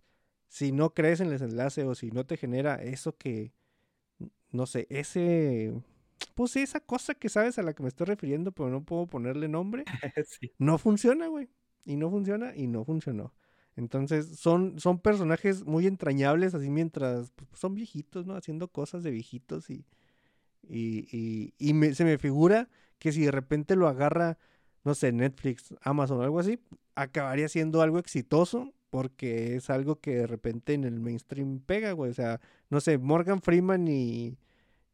si 0.50 0.72
no 0.72 0.94
crees 0.94 1.20
en 1.20 1.28
el 1.28 1.34
desenlace 1.34 1.84
o 1.86 1.96
si 1.96 2.12
no 2.12 2.28
te 2.28 2.38
genera 2.38 2.76
eso 2.76 3.18
que, 3.18 3.54
no 4.52 4.68
sé, 4.68 4.86
ese, 4.92 5.74
pues 6.36 6.56
esa 6.56 6.80
cosa 6.80 7.16
que 7.16 7.30
sabes 7.30 7.58
a 7.60 7.64
la 7.64 7.74
que 7.74 7.84
me 7.84 7.90
estoy 7.90 8.06
refiriendo, 8.08 8.52
pero 8.52 8.70
no 8.70 8.84
puedo 8.84 9.08
ponerle 9.08 9.48
nombre, 9.48 9.84
Sí. 10.28 10.52
no 10.58 10.78
funciona, 10.78 11.28
güey. 11.28 11.50
Y 11.86 11.98
no 11.98 12.10
funciona 12.10 12.56
y 12.56 12.68
no 12.68 12.84
funcionó. 12.86 13.34
Entonces 13.76 14.40
son, 14.40 14.80
son 14.80 15.00
personajes 15.00 15.66
muy 15.66 15.88
entrañables, 15.88 16.56
así 16.56 16.70
mientras 16.70 17.32
pues, 17.32 17.50
son 17.54 17.76
viejitos, 17.76 18.26
¿no? 18.26 18.36
Haciendo 18.36 18.70
cosas 18.70 19.04
de 19.04 19.12
viejitos 19.12 19.70
y, 19.70 19.86
y, 20.68 21.08
y, 21.12 21.54
y 21.58 21.74
me- 21.74 21.94
se 21.94 22.06
me 22.06 22.18
figura 22.18 22.70
que 23.00 23.12
si 23.12 23.24
de 23.26 23.32
repente 23.32 23.76
lo 23.76 23.88
agarra, 23.88 24.38
no 24.84 24.96
sé, 24.96 25.12
Netflix, 25.12 25.74
Amazon 25.82 26.22
algo 26.22 26.40
así, 26.40 26.60
acabaría 26.96 27.50
siendo 27.50 27.82
algo 27.82 28.00
exitoso 28.00 28.74
porque 28.90 29.56
es 29.58 29.70
algo 29.70 30.00
que 30.00 30.16
de 30.16 30.28
repente 30.28 30.74
en 30.74 30.86
el 30.86 31.00
mainstream 31.00 31.60
pega, 31.60 31.92
güey. 31.92 32.12
O 32.12 32.14
sea, 32.14 32.40
no 32.70 32.80
sé, 32.82 32.98
Morgan 32.98 33.42
Freeman 33.42 33.88
y, 33.88 34.38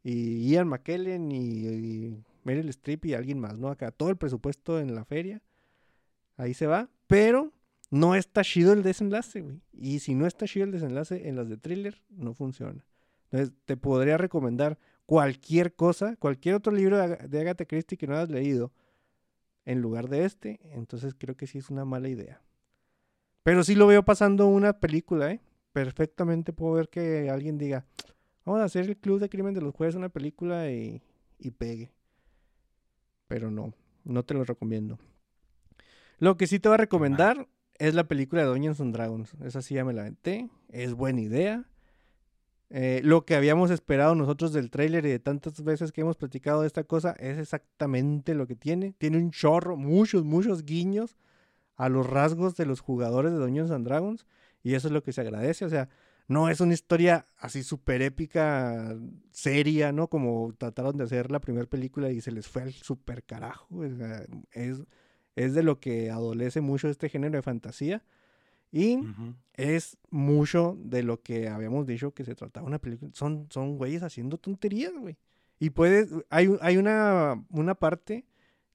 y 0.02 0.48
Ian 0.48 0.68
McKellen 0.68 1.30
y, 1.32 2.22
Meryl 2.44 2.68
Streep 2.70 3.04
y 3.04 3.14
alguien 3.14 3.38
más, 3.38 3.58
¿no? 3.58 3.68
Acá 3.68 3.92
todo 3.92 4.10
el 4.10 4.16
presupuesto 4.16 4.80
en 4.80 4.94
la 4.94 5.04
feria, 5.04 5.40
ahí 6.36 6.54
se 6.54 6.66
va, 6.66 6.88
pero 7.06 7.52
no 7.90 8.16
está 8.16 8.42
chido 8.42 8.72
el 8.72 8.82
desenlace, 8.82 9.42
güey. 9.42 9.60
Y 9.72 10.00
si 10.00 10.14
no 10.14 10.26
está 10.26 10.46
chido 10.46 10.64
el 10.64 10.72
desenlace 10.72 11.28
en 11.28 11.36
las 11.36 11.48
de 11.48 11.56
thriller, 11.56 12.02
no 12.10 12.34
funciona. 12.34 12.84
Entonces, 13.30 13.54
te 13.64 13.76
podría 13.76 14.18
recomendar 14.18 14.76
cualquier 15.06 15.74
cosa, 15.74 16.16
cualquier 16.16 16.56
otro 16.56 16.72
libro 16.72 16.98
de, 16.98 17.16
de 17.28 17.40
Agatha 17.40 17.64
Christie 17.64 17.96
que 17.96 18.06
no 18.08 18.14
hayas 18.14 18.30
leído 18.30 18.72
en 19.64 19.80
lugar 19.80 20.08
de 20.08 20.24
este, 20.24 20.60
entonces 20.72 21.14
creo 21.16 21.36
que 21.36 21.46
sí 21.46 21.58
es 21.58 21.70
una 21.70 21.84
mala 21.84 22.08
idea. 22.08 22.42
Pero 23.42 23.64
sí 23.64 23.74
lo 23.74 23.86
veo 23.86 24.04
pasando 24.04 24.46
una 24.46 24.78
película, 24.78 25.30
¿eh? 25.30 25.40
Perfectamente 25.72 26.52
puedo 26.52 26.74
ver 26.74 26.88
que 26.88 27.30
alguien 27.30 27.58
diga, 27.58 27.84
vamos 28.44 28.60
a 28.60 28.64
hacer 28.64 28.86
el 28.86 28.96
Club 28.96 29.20
de 29.20 29.28
Crimen 29.28 29.54
de 29.54 29.60
los 29.60 29.74
Jueves 29.74 29.94
una 29.94 30.08
película 30.08 30.70
y, 30.70 31.02
y 31.38 31.50
pegue. 31.50 31.92
Pero 33.28 33.50
no, 33.50 33.72
no 34.04 34.24
te 34.24 34.34
lo 34.34 34.44
recomiendo. 34.44 34.98
Lo 36.18 36.36
que 36.36 36.46
sí 36.46 36.60
te 36.60 36.68
voy 36.68 36.74
a 36.74 36.78
recomendar 36.78 37.48
es 37.78 37.94
la 37.94 38.04
película 38.04 38.42
de 38.42 38.48
Dungeons 38.48 38.80
and 38.80 38.94
Dragons. 38.94 39.34
Esa 39.44 39.62
sí 39.62 39.74
ya 39.74 39.84
me 39.84 39.92
la 39.92 40.02
aventé. 40.02 40.48
Es 40.68 40.94
buena 40.94 41.20
idea. 41.20 41.64
Eh, 42.70 43.00
lo 43.04 43.26
que 43.26 43.34
habíamos 43.34 43.70
esperado 43.70 44.14
nosotros 44.14 44.52
del 44.52 44.70
tráiler 44.70 45.04
y 45.04 45.10
de 45.10 45.18
tantas 45.18 45.62
veces 45.62 45.92
que 45.92 46.00
hemos 46.00 46.16
platicado 46.16 46.62
de 46.62 46.68
esta 46.68 46.84
cosa 46.84 47.10
es 47.18 47.38
exactamente 47.38 48.34
lo 48.34 48.46
que 48.46 48.56
tiene. 48.56 48.94
Tiene 48.98 49.18
un 49.18 49.30
chorro, 49.30 49.76
muchos, 49.76 50.24
muchos 50.24 50.64
guiños 50.64 51.16
a 51.76 51.88
los 51.88 52.06
rasgos 52.06 52.56
de 52.56 52.66
los 52.66 52.80
jugadores 52.80 53.32
de 53.32 53.38
Dungeons 53.38 53.70
and 53.70 53.86
Dragons. 53.86 54.26
Y 54.62 54.74
eso 54.74 54.88
es 54.88 54.92
lo 54.92 55.02
que 55.02 55.12
se 55.12 55.20
agradece. 55.20 55.64
O 55.64 55.68
sea, 55.68 55.88
no 56.32 56.48
es 56.48 56.60
una 56.60 56.74
historia 56.74 57.26
así 57.38 57.62
súper 57.62 58.02
épica, 58.02 58.96
seria, 59.30 59.92
¿no? 59.92 60.08
Como 60.08 60.52
trataron 60.58 60.96
de 60.96 61.04
hacer 61.04 61.30
la 61.30 61.40
primera 61.40 61.66
película 61.66 62.10
y 62.10 62.20
se 62.20 62.32
les 62.32 62.48
fue 62.48 62.62
al 62.62 62.72
súper 62.72 63.22
carajo. 63.24 63.84
es, 63.84 64.82
es 65.36 65.54
de 65.54 65.62
lo 65.62 65.78
que 65.80 66.10
adolece 66.10 66.60
mucho 66.60 66.88
este 66.88 67.08
género 67.08 67.36
de 67.36 67.42
fantasía. 67.42 68.02
Y 68.74 68.96
es 69.54 69.98
mucho 70.10 70.76
de 70.78 71.02
lo 71.02 71.20
que 71.22 71.48
habíamos 71.48 71.86
dicho 71.86 72.12
que 72.14 72.24
se 72.24 72.34
trataba 72.34 72.66
una 72.66 72.78
película. 72.78 73.10
Son, 73.14 73.46
son 73.50 73.76
güeyes 73.76 74.02
haciendo 74.02 74.38
tonterías, 74.38 74.92
güey. 74.98 75.18
Y 75.58 75.70
puedes, 75.70 76.08
hay, 76.30 76.48
hay 76.62 76.78
una, 76.78 77.44
una 77.50 77.74
parte 77.74 78.24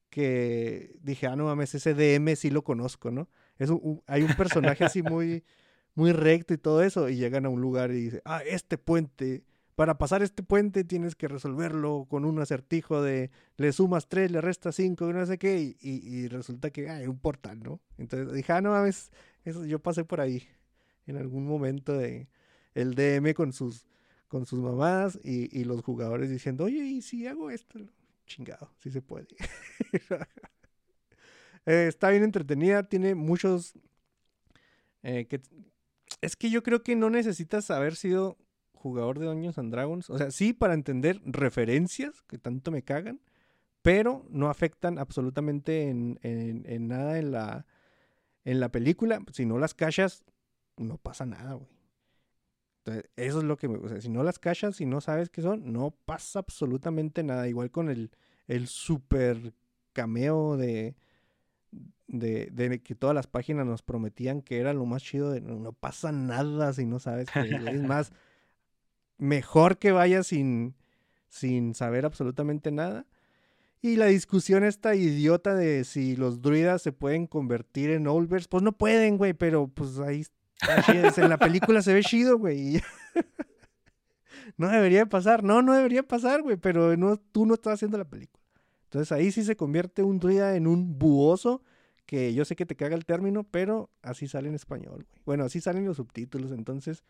que 0.10 0.96
dije, 1.02 1.28
ah, 1.28 1.36
no 1.36 1.46
mames, 1.46 1.76
ese 1.76 1.94
DM 1.94 2.36
sí 2.36 2.50
lo 2.50 2.64
conozco, 2.64 3.12
¿no? 3.12 3.28
Es 3.58 3.70
un- 3.70 3.80
un- 3.84 4.04
hay 4.08 4.24
un 4.24 4.34
personaje 4.36 4.84
así 4.86 5.02
muy, 5.02 5.44
muy 5.98 6.14
recto 6.14 6.54
y 6.56 6.60
todo 6.60 6.84
eso, 6.84 7.10
y 7.10 7.18
llegan 7.18 7.46
a 7.46 7.50
un 7.50 7.62
lugar 7.62 7.92
y 7.92 7.96
dice, 7.96 8.24
ah, 8.26 8.42
este 8.46 8.78
puente, 8.80 9.44
para 9.76 9.98
pasar 10.00 10.24
este 10.24 10.44
puente 10.44 10.86
tienes 10.86 11.16
que 11.16 11.28
resolverlo 11.28 12.08
con 12.10 12.26
un 12.26 12.40
acertijo 12.40 13.02
de 13.04 13.32
le 13.58 13.74
sumas 13.74 14.08
3, 14.10 14.32
le 14.32 14.42
restas 14.42 14.76
5, 14.76 15.12
no 15.14 15.26
sé 15.28 15.38
qué, 15.40 15.60
y, 15.62 15.78
y- 15.82 16.30
resulta 16.30 16.72
que 16.72 16.90
ah, 16.90 16.96
hay 16.98 17.08
un 17.08 17.20
portal, 17.20 17.62
¿no? 17.64 17.82
Entonces 17.98 18.34
dije, 18.34 18.54
ah, 18.54 18.62
no 18.62 18.72
mames, 18.72 19.12
eso 19.46 19.66
yo 19.66 19.80
pasé 19.80 20.06
por 20.06 20.22
ahí 20.22 20.48
en 21.08 21.18
algún 21.18 21.46
momento 21.48 21.94
de 21.98 22.30
el 22.76 22.96
DM 22.96 23.34
con 23.34 23.54
sus 23.54 23.86
con 24.28 24.46
sus 24.46 24.60
mamás 24.60 25.18
y, 25.24 25.58
y 25.58 25.64
los 25.64 25.82
jugadores 25.84 26.30
diciendo, 26.30 26.66
oye, 26.66 26.84
¿y 26.86 27.02
si 27.02 27.28
hago 27.28 27.50
esto? 27.52 27.80
Chingado, 28.26 28.72
sí 28.80 28.92
se 28.92 29.02
puede. 29.02 29.28
Eh, 31.66 31.88
está 31.88 32.10
bien 32.10 32.24
entretenida, 32.24 32.84
tiene 32.88 33.16
muchos... 33.16 33.74
eh, 35.04 35.28
es 36.22 36.36
que 36.36 36.50
yo 36.50 36.64
creo 36.64 36.84
que 36.84 36.96
no 36.96 37.10
necesitas 37.10 37.72
haber 37.72 37.96
sido 37.96 38.38
jugador 38.74 39.20
de 39.20 39.26
Dungeons 39.28 39.58
and 39.58 39.72
Dragons. 39.72 40.10
O 40.10 40.18
sea, 40.18 40.32
sí 40.32 40.54
para 40.54 40.74
entender 40.74 41.22
referencias 41.26 42.22
que 42.24 42.38
tanto 42.38 42.72
me 42.72 42.84
cagan, 42.84 43.22
pero 43.82 44.26
no 44.30 44.50
afectan 44.50 45.00
absolutamente 45.00 45.90
en, 45.90 46.20
en- 46.24 46.88
nada 46.88 47.20
en 47.20 47.32
la, 47.32 47.66
En 48.46 48.60
la 48.62 48.72
película, 48.72 49.22
si 49.34 49.46
no 49.46 49.60
las 49.60 49.74
cachas, 49.76 50.26
no 50.78 50.98
pasa 50.98 51.26
nada, 51.26 51.54
güey. 51.56 51.70
Entonces, 52.86 53.10
eso 53.16 53.40
es 53.40 53.44
lo 53.44 53.58
que 53.58 53.68
me... 53.68 53.88
Sea, 53.90 54.02
si 54.02 54.10
no 54.10 54.24
las 54.24 54.40
cachas, 54.40 54.78
si 54.78 54.86
no 54.86 55.02
sabes 55.02 55.30
qué 55.30 55.42
son, 55.42 55.72
no 55.74 55.92
pasa 56.06 56.40
absolutamente 56.40 57.24
nada. 57.24 57.48
Igual 57.48 57.72
con 57.72 57.90
el, 57.90 58.12
el 58.48 58.68
super 58.68 59.54
cameo 59.94 60.56
de, 60.58 60.96
de, 62.08 62.50
de 62.52 62.82
que 62.82 62.96
todas 62.96 63.14
las 63.14 63.28
páginas 63.28 63.66
nos 63.66 63.82
prometían 63.82 64.42
que 64.42 64.60
era 64.60 64.74
lo 64.74 64.86
más 64.86 65.04
chido. 65.04 65.32
De, 65.32 65.42
no, 65.42 65.74
pasa 65.74 66.12
nada 66.12 66.74
si 66.74 66.86
no 66.86 67.00
sabes 67.00 67.30
qué 67.32 67.42
es. 67.42 67.84
más, 67.84 68.12
mejor 69.18 69.78
que 69.78 69.92
vayas 69.92 70.28
sin, 70.28 70.76
sin 71.28 71.74
saber 71.74 72.06
absolutamente 72.06 72.72
nada. 72.72 73.06
Y 73.82 73.96
la 73.96 74.08
discusión 74.08 74.64
esta 74.64 74.96
idiota 74.96 75.54
de 75.54 75.84
si 75.84 76.16
los 76.16 76.42
druidas 76.42 76.82
se 76.82 76.92
pueden 76.92 77.28
convertir 77.28 77.92
en 77.92 78.08
Olvers, 78.08 78.48
pues 78.48 78.64
no 78.64 78.72
pueden, 78.72 79.18
güey, 79.18 79.34
pero 79.34 79.68
pues 79.68 80.00
ahí 80.00 80.22
está. 80.22 80.36
En 81.22 81.30
la 81.30 81.38
película 81.38 81.84
se 81.84 81.94
ve 81.94 82.02
chido, 82.02 82.40
güey. 82.40 82.82
no 84.58 84.70
debería 84.70 85.00
de 85.00 85.06
pasar, 85.06 85.44
no, 85.44 85.62
no 85.62 85.74
debería 85.74 86.02
pasar, 86.02 86.42
güey, 86.42 86.58
pero 86.58 86.98
no, 86.98 87.18
tú 87.18 87.46
no 87.46 87.54
estás 87.54 87.76
haciendo 87.76 87.98
la 88.00 88.06
película. 88.06 88.44
Entonces 88.88 89.12
ahí 89.12 89.32
sí 89.32 89.44
se 89.44 89.58
convierte 89.58 90.02
un 90.02 90.20
druida 90.20 90.56
en 90.56 90.66
un 90.66 90.98
buoso, 90.98 91.62
que 92.06 92.34
yo 92.34 92.46
sé 92.46 92.56
que 92.56 92.66
te 92.66 92.78
caga 92.78 92.96
el 92.96 93.06
término, 93.06 93.44
pero 93.44 93.90
así 94.02 94.28
sale 94.28 94.48
en 94.48 94.56
español, 94.56 95.06
güey. 95.10 95.22
Bueno, 95.26 95.44
así 95.44 95.60
salen 95.60 95.86
los 95.86 95.98
subtítulos, 95.98 96.54
entonces 96.54 97.04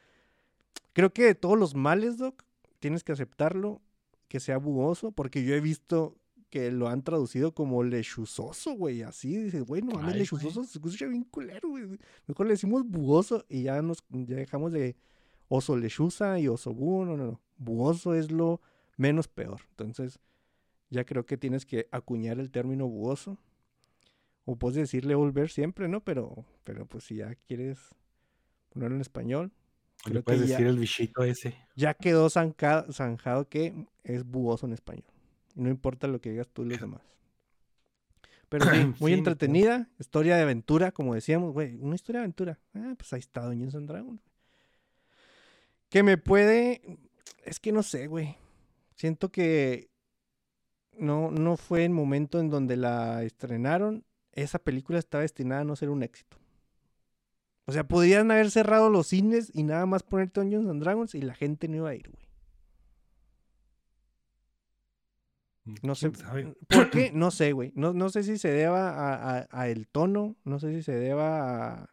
creo 0.94 1.14
que 1.14 1.26
de 1.26 1.36
todos 1.36 1.58
los 1.58 1.76
males, 1.76 2.18
Doc, 2.18 2.44
tienes 2.80 3.04
que 3.04 3.12
aceptarlo, 3.12 3.80
que 4.28 4.40
sea 4.40 4.58
buoso, 4.58 5.12
porque 5.12 5.44
yo 5.44 5.54
he 5.54 5.62
visto 5.62 6.18
que 6.50 6.72
lo 6.72 6.88
han 6.88 7.04
traducido 7.04 7.54
como 7.54 7.84
lechuzoso, 7.84 8.74
güey, 8.74 9.04
así, 9.04 9.38
dices, 9.38 9.64
güey, 9.66 9.84
no 9.84 9.96
mames, 9.96 10.16
lechuzoso 10.16 10.64
se 10.64 10.80
escucha 10.80 11.06
bien 11.06 11.26
culero, 11.26 11.70
güey. 11.70 12.00
Mejor 12.26 12.48
le 12.48 12.54
decimos 12.54 12.84
buoso 12.84 13.46
y 13.50 13.64
ya 13.64 13.82
nos 13.84 14.04
ya 14.10 14.38
dejamos 14.38 14.72
de 14.72 14.96
oso 15.48 15.78
lechuza 15.78 16.40
y 16.40 16.48
oso 16.48 16.74
búho, 16.74 17.06
no, 17.06 17.18
no, 17.18 17.26
no. 17.26 17.42
Buoso 17.58 18.16
es 18.16 18.32
lo 18.32 18.62
menos 18.96 19.28
peor. 19.28 19.62
Entonces, 19.72 20.20
ya 20.90 21.04
creo 21.06 21.26
que 21.26 21.38
tienes 21.38 21.66
que 21.66 21.88
acuñar 21.92 22.40
el 22.40 22.50
término 22.52 22.88
buoso. 22.88 23.38
O 24.46 24.56
puedes 24.56 24.78
decirle 24.78 25.14
volver 25.16 25.50
siempre, 25.50 25.88
¿no? 25.90 26.02
Pero, 26.04 26.46
pero 26.64 26.86
pues 26.86 27.04
si 27.04 27.16
ya 27.18 27.36
quieres 27.48 27.80
ponerlo 28.70 28.96
en 28.96 29.02
español, 29.02 29.52
Le 30.06 30.12
creo 30.12 30.24
puedes 30.24 30.42
que 30.42 30.48
ya- 30.48 30.54
decir 30.56 30.68
el 30.68 30.80
bichito 30.80 31.24
ese. 31.24 31.56
ya 31.76 31.94
quedó 31.94 32.30
zanca- 32.30 32.86
zanjado 32.94 33.50
que 33.50 33.74
es 34.06 34.24
buoso 34.24 34.66
en 34.66 34.74
español. 34.74 35.04
Y 35.56 35.62
no 35.62 35.70
importa 35.70 36.08
lo 36.08 36.22
que 36.22 36.32
digas 36.32 36.48
tú 36.48 36.64
y 36.64 36.70
los 36.70 36.80
demás. 36.82 37.02
Pero 38.48 38.66
sí, 38.72 38.78
muy 39.02 39.12
Sí, 39.12 39.12
no, 39.12 39.18
entretenida, 39.18 39.90
historia 40.00 40.38
de 40.38 40.44
aventura, 40.44 40.94
como 40.94 41.14
decíamos, 41.14 41.52
güey, 41.52 41.76
una 41.82 41.96
historia 41.96 42.20
de 42.22 42.26
aventura. 42.26 42.58
Ah, 42.74 42.94
pues 42.98 43.12
ahí 43.12 43.20
está 43.20 43.44
Dungeons 43.46 43.76
and 43.76 43.90
Dragons. 43.90 44.22
Que 45.90 46.04
me 46.04 46.18
puede, 46.18 46.82
es 47.44 47.60
que 47.60 47.74
no 47.74 47.84
sé, 47.84 48.08
güey. 48.08 48.38
Siento 48.96 49.30
que 49.30 49.90
no, 51.00 51.32
no 51.32 51.58
fue 51.58 51.86
el 51.86 51.92
momento 51.92 52.40
en 52.40 52.50
donde 52.50 52.78
la 52.78 53.24
estrenaron. 53.24 54.04
Esa 54.34 54.60
película 54.60 55.00
estaba 55.00 55.24
destinada 55.24 55.62
a 55.62 55.66
no 55.66 55.76
ser 55.76 55.90
un 55.90 56.04
éxito. 56.04 56.38
O 57.66 57.72
sea, 57.72 57.88
podrían 57.88 58.32
haber 58.32 58.50
cerrado 58.50 58.90
los 58.90 59.06
cines 59.08 59.52
y 59.54 59.62
nada 59.64 59.86
más 59.86 60.02
poner 60.02 60.32
Dungeons 60.32 60.68
and 60.70 60.82
Dragons 60.82 61.14
y 61.14 61.22
la 61.22 61.36
gente 61.36 61.68
no 61.68 61.76
iba 61.78 61.90
a 61.90 61.96
ir, 61.96 62.10
güey. 62.10 62.28
No 65.84 65.96
sé. 65.96 66.12
¿Por 66.68 66.90
qué? 66.90 67.12
No 67.14 67.32
sé, 67.32 67.52
güey. 67.52 67.72
No, 67.76 67.94
no 67.94 68.10
sé 68.10 68.24
si 68.24 68.38
se 68.38 68.50
deba 68.50 68.90
a, 68.92 69.40
a- 69.42 69.48
a 69.52 69.70
el 69.70 69.88
tono. 69.88 70.36
No 70.46 70.60
sé 70.60 70.74
si 70.74 70.84
se 70.84 70.94
deba 70.94 71.84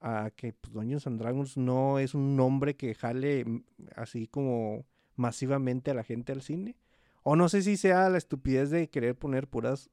a, 0.00 0.24
a 0.26 0.30
que 0.32 0.52
pues, 0.52 0.72
Dungeons 0.72 1.06
and 1.06 1.20
Dragons 1.20 1.56
no 1.56 1.98
es 1.98 2.14
un 2.14 2.36
nombre 2.36 2.76
que 2.76 2.94
jale 2.94 3.44
mm, 3.44 3.64
así 3.96 4.26
como 4.28 4.86
masivamente 5.16 5.90
a 5.92 5.94
la 5.94 6.04
gente 6.04 6.32
al 6.32 6.42
cine. 6.42 6.76
O 7.24 7.34
no 7.34 7.48
sé 7.48 7.62
si 7.62 7.76
sea 7.76 8.08
la 8.10 8.18
estupidez 8.18 8.70
de 8.70 8.88
querer 8.88 9.16
poner 9.16 9.48
puras 9.48 9.90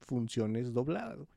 funciones 0.00 0.72
dobladas, 0.72 1.16
güey. 1.16 1.28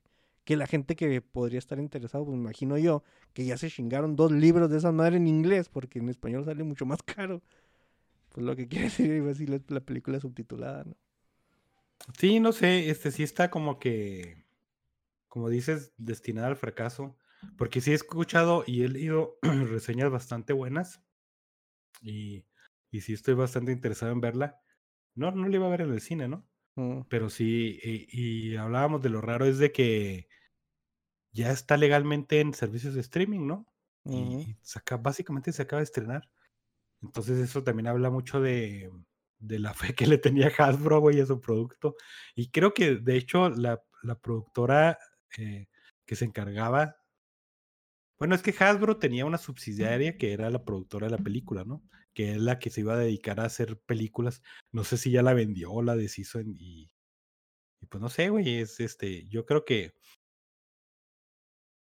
Que 0.44 0.56
la 0.56 0.68
gente 0.68 0.96
que 0.96 1.22
podría 1.22 1.60
estar 1.60 1.80
interesado, 1.80 2.26
pues 2.26 2.36
me 2.36 2.44
imagino 2.44 2.78
yo, 2.78 3.04
que 3.34 3.46
ya 3.46 3.58
se 3.58 3.70
chingaron 3.70 4.16
dos 4.16 4.32
libros 4.32 4.70
de 4.70 4.78
esa 4.78 4.92
madre 4.92 5.18
en 5.18 5.28
inglés, 5.28 5.70
porque 5.70 6.00
en 6.00 6.10
español 6.10 6.46
sale 6.46 6.64
mucho 6.64 6.86
más 6.86 7.02
caro. 7.04 7.42
Pues 8.30 8.46
lo 8.46 8.56
que 8.56 8.68
quiere 8.68 8.86
decir, 8.86 9.24
decir 9.24 9.50
la, 9.50 9.62
la 9.68 9.82
película 9.82 10.20
subtitulada, 10.20 10.84
¿no? 10.84 10.96
Sí, 12.18 12.40
no 12.40 12.52
sé, 12.52 12.90
este 12.90 13.12
sí 13.12 13.24
está 13.24 13.50
como 13.52 13.80
que, 13.80 14.46
como 15.28 15.50
dices, 15.50 15.94
destinada 15.98 16.48
al 16.48 16.56
fracaso. 16.58 17.18
Porque 17.58 17.82
sí 17.82 17.92
he 17.92 17.96
escuchado 17.96 18.64
y 18.68 18.84
he 18.84 18.90
leído 18.90 19.38
reseñas 19.42 20.12
bastante 20.12 20.54
buenas. 20.54 21.02
Y, 22.02 22.46
y 22.92 23.02
sí 23.02 23.14
estoy 23.14 23.34
bastante 23.34 23.72
interesado 23.72 24.12
en 24.12 24.22
verla. 24.22 24.62
No, 25.16 25.32
no 25.32 25.48
la 25.48 25.56
iba 25.56 25.68
a 25.68 25.70
ver 25.70 25.82
en 25.82 25.94
el 25.94 26.02
cine, 26.02 26.28
¿no? 26.28 26.48
Mm, 26.76 27.02
Pero 27.10 27.30
sí, 27.30 27.80
y, 27.84 28.52
y 28.52 28.56
hablábamos 28.56 29.02
de 29.02 29.10
lo 29.10 29.22
raro 29.22 29.46
es 29.46 29.58
de 29.60 29.72
que 29.72 30.28
ya 31.32 31.52
está 31.52 31.78
legalmente 31.78 32.40
en 32.42 32.54
servicios 32.54 32.94
de 32.94 33.02
streaming, 33.02 33.48
¿no? 33.48 33.66
Y, 34.06 34.58
se 34.62 34.80
acaba- 34.80 35.02
básicamente 35.04 35.52
se 35.52 35.62
acaba 35.62 35.80
de 35.80 35.86
estrenar. 35.86 36.30
Entonces 37.02 37.40
eso 37.40 37.64
también 37.64 37.88
habla 37.88 38.10
mucho 38.10 38.42
de, 38.42 38.92
de 39.40 39.60
la 39.60 39.74
fe 39.94 39.96
que 39.96 40.08
le 40.08 40.18
tenía 40.18 40.52
Hasbro, 40.58 41.00
güey, 41.02 41.22
a 41.22 41.26
su 41.26 41.40
producto. 41.42 41.96
Y 42.36 42.50
creo 42.52 42.74
que, 42.74 42.96
de 42.98 43.18
hecho, 43.18 43.50
la, 43.50 43.82
la 44.04 44.16
productora 44.20 44.98
eh, 45.38 45.68
que 46.06 46.16
se 46.16 46.26
encargaba... 46.26 46.98
Bueno, 48.20 48.36
es 48.36 48.42
que 48.44 48.54
Hasbro 48.58 48.98
tenía 48.98 49.26
una 49.26 49.38
subsidiaria 49.38 50.18
que 50.18 50.32
era 50.32 50.50
la 50.50 50.64
productora 50.64 51.08
de 51.08 51.12
la 51.12 51.18
película, 51.18 51.64
¿no? 51.66 51.82
Que 52.14 52.32
es 52.34 52.38
la 52.38 52.60
que 52.60 52.70
se 52.70 52.82
iba 52.82 52.94
a 52.94 52.98
dedicar 52.98 53.40
a 53.40 53.46
hacer 53.46 53.78
películas. 53.80 54.42
No 54.72 54.84
sé 54.84 54.98
si 54.98 55.12
ya 55.12 55.22
la 55.24 55.34
vendió 55.34 55.72
o 55.72 55.82
la 55.82 55.96
deshizo 55.96 56.40
en- 56.40 56.56
y, 56.60 56.92
y 57.82 57.86
pues 57.88 58.02
no 58.02 58.10
sé, 58.10 58.30
güey, 58.30 58.60
es 58.60 58.80
este, 58.80 59.28
yo 59.28 59.46
creo 59.46 59.66
que 59.66 59.94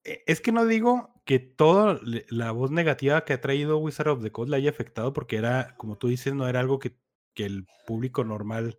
e- 0.05 0.23
es 0.27 0.41
que 0.41 0.53
no 0.53 0.67
digo 0.67 1.21
que 1.25 1.39
toda 1.39 2.01
la 2.29 2.53
voz 2.53 2.71
negativa 2.71 3.25
que 3.25 3.33
ha 3.35 3.41
traído 3.41 3.79
Wizard 3.79 4.09
of 4.09 4.23
the 4.23 4.33
Coast 4.33 4.51
la 4.51 4.57
haya 4.57 4.71
afectado 4.71 5.13
porque 5.13 5.37
era, 5.37 5.77
como 5.77 5.99
tú 5.99 6.09
dices, 6.09 6.35
no 6.35 6.49
era 6.49 6.61
algo 6.61 6.79
que, 6.79 6.97
que 7.35 7.45
el 7.47 7.67
público 7.87 8.25
normal 8.25 8.79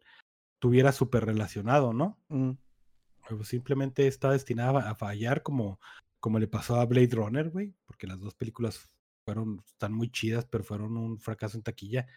tuviera 0.60 0.92
súper 0.92 1.26
relacionado, 1.26 1.94
¿no? 1.94 2.20
Mm, 2.30 2.52
Pero 3.28 3.44
simplemente 3.44 4.08
está 4.08 4.32
destinada 4.32 4.90
a 4.90 4.96
fallar 4.96 5.44
como, 5.44 5.80
como 6.20 6.40
le 6.40 6.48
pasó 6.48 6.76
a 6.80 6.86
Blade 6.86 7.10
Runner, 7.16 7.50
güey, 7.50 7.76
porque 7.86 8.08
las 8.08 8.20
dos 8.20 8.36
películas 8.36 8.92
fueron, 9.26 9.64
están 9.68 9.94
muy 9.94 10.10
chidas, 10.12 10.46
pero 10.46 10.64
fueron 10.64 10.98
un 10.98 11.20
fracaso 11.20 11.58
en 11.58 11.64
taquilla, 11.64 12.08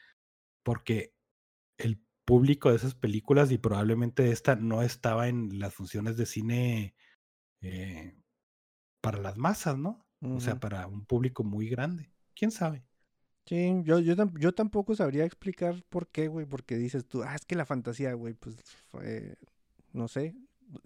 porque 0.62 1.14
el 1.78 2.00
público 2.24 2.70
de 2.70 2.76
esas 2.76 2.94
películas 2.94 3.50
y 3.52 3.58
probablemente 3.58 4.30
esta 4.30 4.56
no 4.56 4.82
estaba 4.82 5.28
en 5.28 5.58
las 5.58 5.74
funciones 5.74 6.16
de 6.16 6.26
cine 6.26 6.94
eh, 7.62 8.16
para 9.00 9.18
las 9.18 9.36
masas, 9.36 9.78
¿no? 9.78 10.06
O 10.22 10.40
sea, 10.40 10.58
para 10.58 10.86
un 10.86 11.04
público 11.04 11.44
muy 11.44 11.68
grande. 11.68 12.10
¿Quién 12.34 12.50
sabe? 12.50 12.84
Sí, 13.46 13.82
yo, 13.84 13.98
yo, 13.98 14.14
yo 14.38 14.54
tampoco 14.54 14.94
sabría 14.94 15.24
explicar 15.26 15.82
por 15.90 16.08
qué, 16.08 16.28
güey, 16.28 16.46
porque 16.46 16.76
dices 16.76 17.06
tú, 17.06 17.22
ah, 17.22 17.34
es 17.34 17.44
que 17.44 17.56
la 17.56 17.66
fantasía, 17.66 18.14
güey, 18.14 18.32
pues, 18.34 18.56
fue- 18.88 19.36
no 19.92 20.08
sé, 20.08 20.34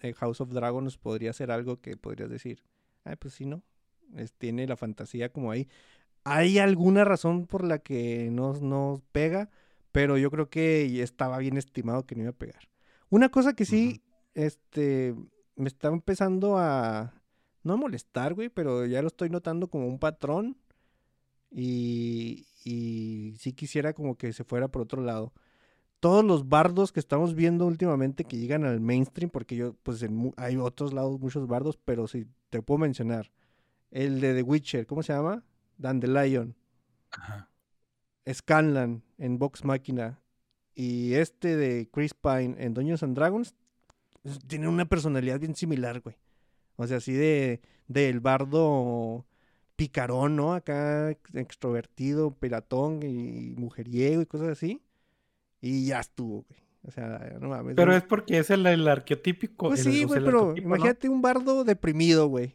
eh, 0.02 0.12
House 0.14 0.40
of 0.40 0.50
Dragons 0.50 0.98
podría 0.98 1.32
ser 1.32 1.52
algo 1.52 1.80
que 1.80 1.96
podrías 1.96 2.30
decir, 2.30 2.64
ah, 3.04 3.14
pues 3.16 3.34
sí, 3.34 3.46
¿no? 3.46 3.62
Es- 4.16 4.32
tiene 4.34 4.66
la 4.66 4.76
fantasía 4.76 5.32
como 5.32 5.52
ahí. 5.52 5.68
Hay 6.24 6.58
alguna 6.58 7.04
razón 7.04 7.46
por 7.46 7.64
la 7.64 7.78
que 7.78 8.28
no, 8.30 8.54
no 8.54 9.02
pega, 9.12 9.50
pero 9.92 10.18
yo 10.18 10.30
creo 10.30 10.50
que 10.50 11.02
estaba 11.02 11.38
bien 11.38 11.56
estimado 11.56 12.06
que 12.06 12.14
no 12.14 12.22
iba 12.22 12.30
a 12.30 12.34
pegar. 12.34 12.68
Una 13.10 13.30
cosa 13.30 13.54
que 13.54 13.64
sí, 13.64 14.02
este, 14.34 15.14
me 15.56 15.68
está 15.68 15.88
empezando 15.88 16.58
a, 16.58 17.14
no 17.62 17.74
a 17.74 17.76
molestar, 17.76 18.34
güey, 18.34 18.48
pero 18.48 18.86
ya 18.86 19.00
lo 19.02 19.08
estoy 19.08 19.30
notando 19.30 19.68
como 19.68 19.86
un 19.86 19.98
patrón. 19.98 20.56
Y, 21.50 22.46
y 22.64 23.34
sí 23.38 23.52
quisiera 23.54 23.94
como 23.94 24.16
que 24.16 24.32
se 24.32 24.44
fuera 24.44 24.68
por 24.68 24.82
otro 24.82 25.02
lado. 25.02 25.32
Todos 26.00 26.24
los 26.24 26.48
bardos 26.48 26.92
que 26.92 27.00
estamos 27.00 27.34
viendo 27.34 27.66
últimamente 27.66 28.24
que 28.24 28.36
llegan 28.36 28.64
al 28.64 28.80
mainstream, 28.80 29.30
porque 29.30 29.56
yo, 29.56 29.74
pues 29.82 30.02
en 30.02 30.32
hay 30.36 30.56
otros 30.56 30.92
lados 30.92 31.18
muchos 31.18 31.48
bardos, 31.48 31.78
pero 31.84 32.06
sí 32.06 32.26
te 32.50 32.62
puedo 32.62 32.78
mencionar. 32.78 33.32
El 33.90 34.20
de 34.20 34.34
The 34.34 34.42
Witcher, 34.42 34.86
¿cómo 34.86 35.02
se 35.02 35.12
llama? 35.12 35.42
Dandelion. 35.78 36.54
Ajá. 37.12 37.48
Scanlan 38.30 39.02
en 39.18 39.38
Vox 39.38 39.64
Máquina. 39.64 40.20
Y 40.74 41.14
este 41.14 41.56
de 41.56 41.88
Chris 41.90 42.14
Pine 42.14 42.54
en 42.58 42.74
Dungeons 42.74 43.02
and 43.02 43.16
Dragons. 43.16 43.54
Tienen 44.46 44.68
una 44.68 44.84
personalidad 44.84 45.40
bien 45.40 45.54
similar, 45.56 46.00
güey. 46.00 46.16
O 46.76 46.86
sea, 46.86 46.98
así 46.98 47.12
de 47.12 47.60
del 47.88 48.20
bardo 48.20 49.24
picarón, 49.76 50.36
¿no? 50.36 50.52
Acá 50.54 51.10
ex- 51.10 51.34
extrovertido, 51.34 52.32
pelatón 52.32 53.02
y 53.02 53.54
mujeriego 53.56 54.20
y 54.22 54.26
cosas 54.26 54.48
así. 54.50 54.82
Y 55.60 55.86
ya 55.86 56.00
estuvo, 56.00 56.44
güey. 56.48 56.60
O 56.84 56.90
sea, 56.90 57.36
no 57.40 57.48
mames. 57.48 57.74
Pero 57.74 57.94
es 57.94 58.02
porque 58.04 58.38
es 58.38 58.50
el, 58.50 58.66
el 58.66 58.86
arqueotípico. 58.86 59.68
Pues 59.68 59.84
el- 59.86 59.92
sí, 59.92 60.04
güey, 60.04 60.22
pero 60.22 60.48
arquetipo, 60.50 60.68
¿no? 60.68 60.74
imagínate 60.76 61.08
un 61.08 61.22
bardo 61.22 61.64
deprimido, 61.64 62.28
güey. 62.28 62.54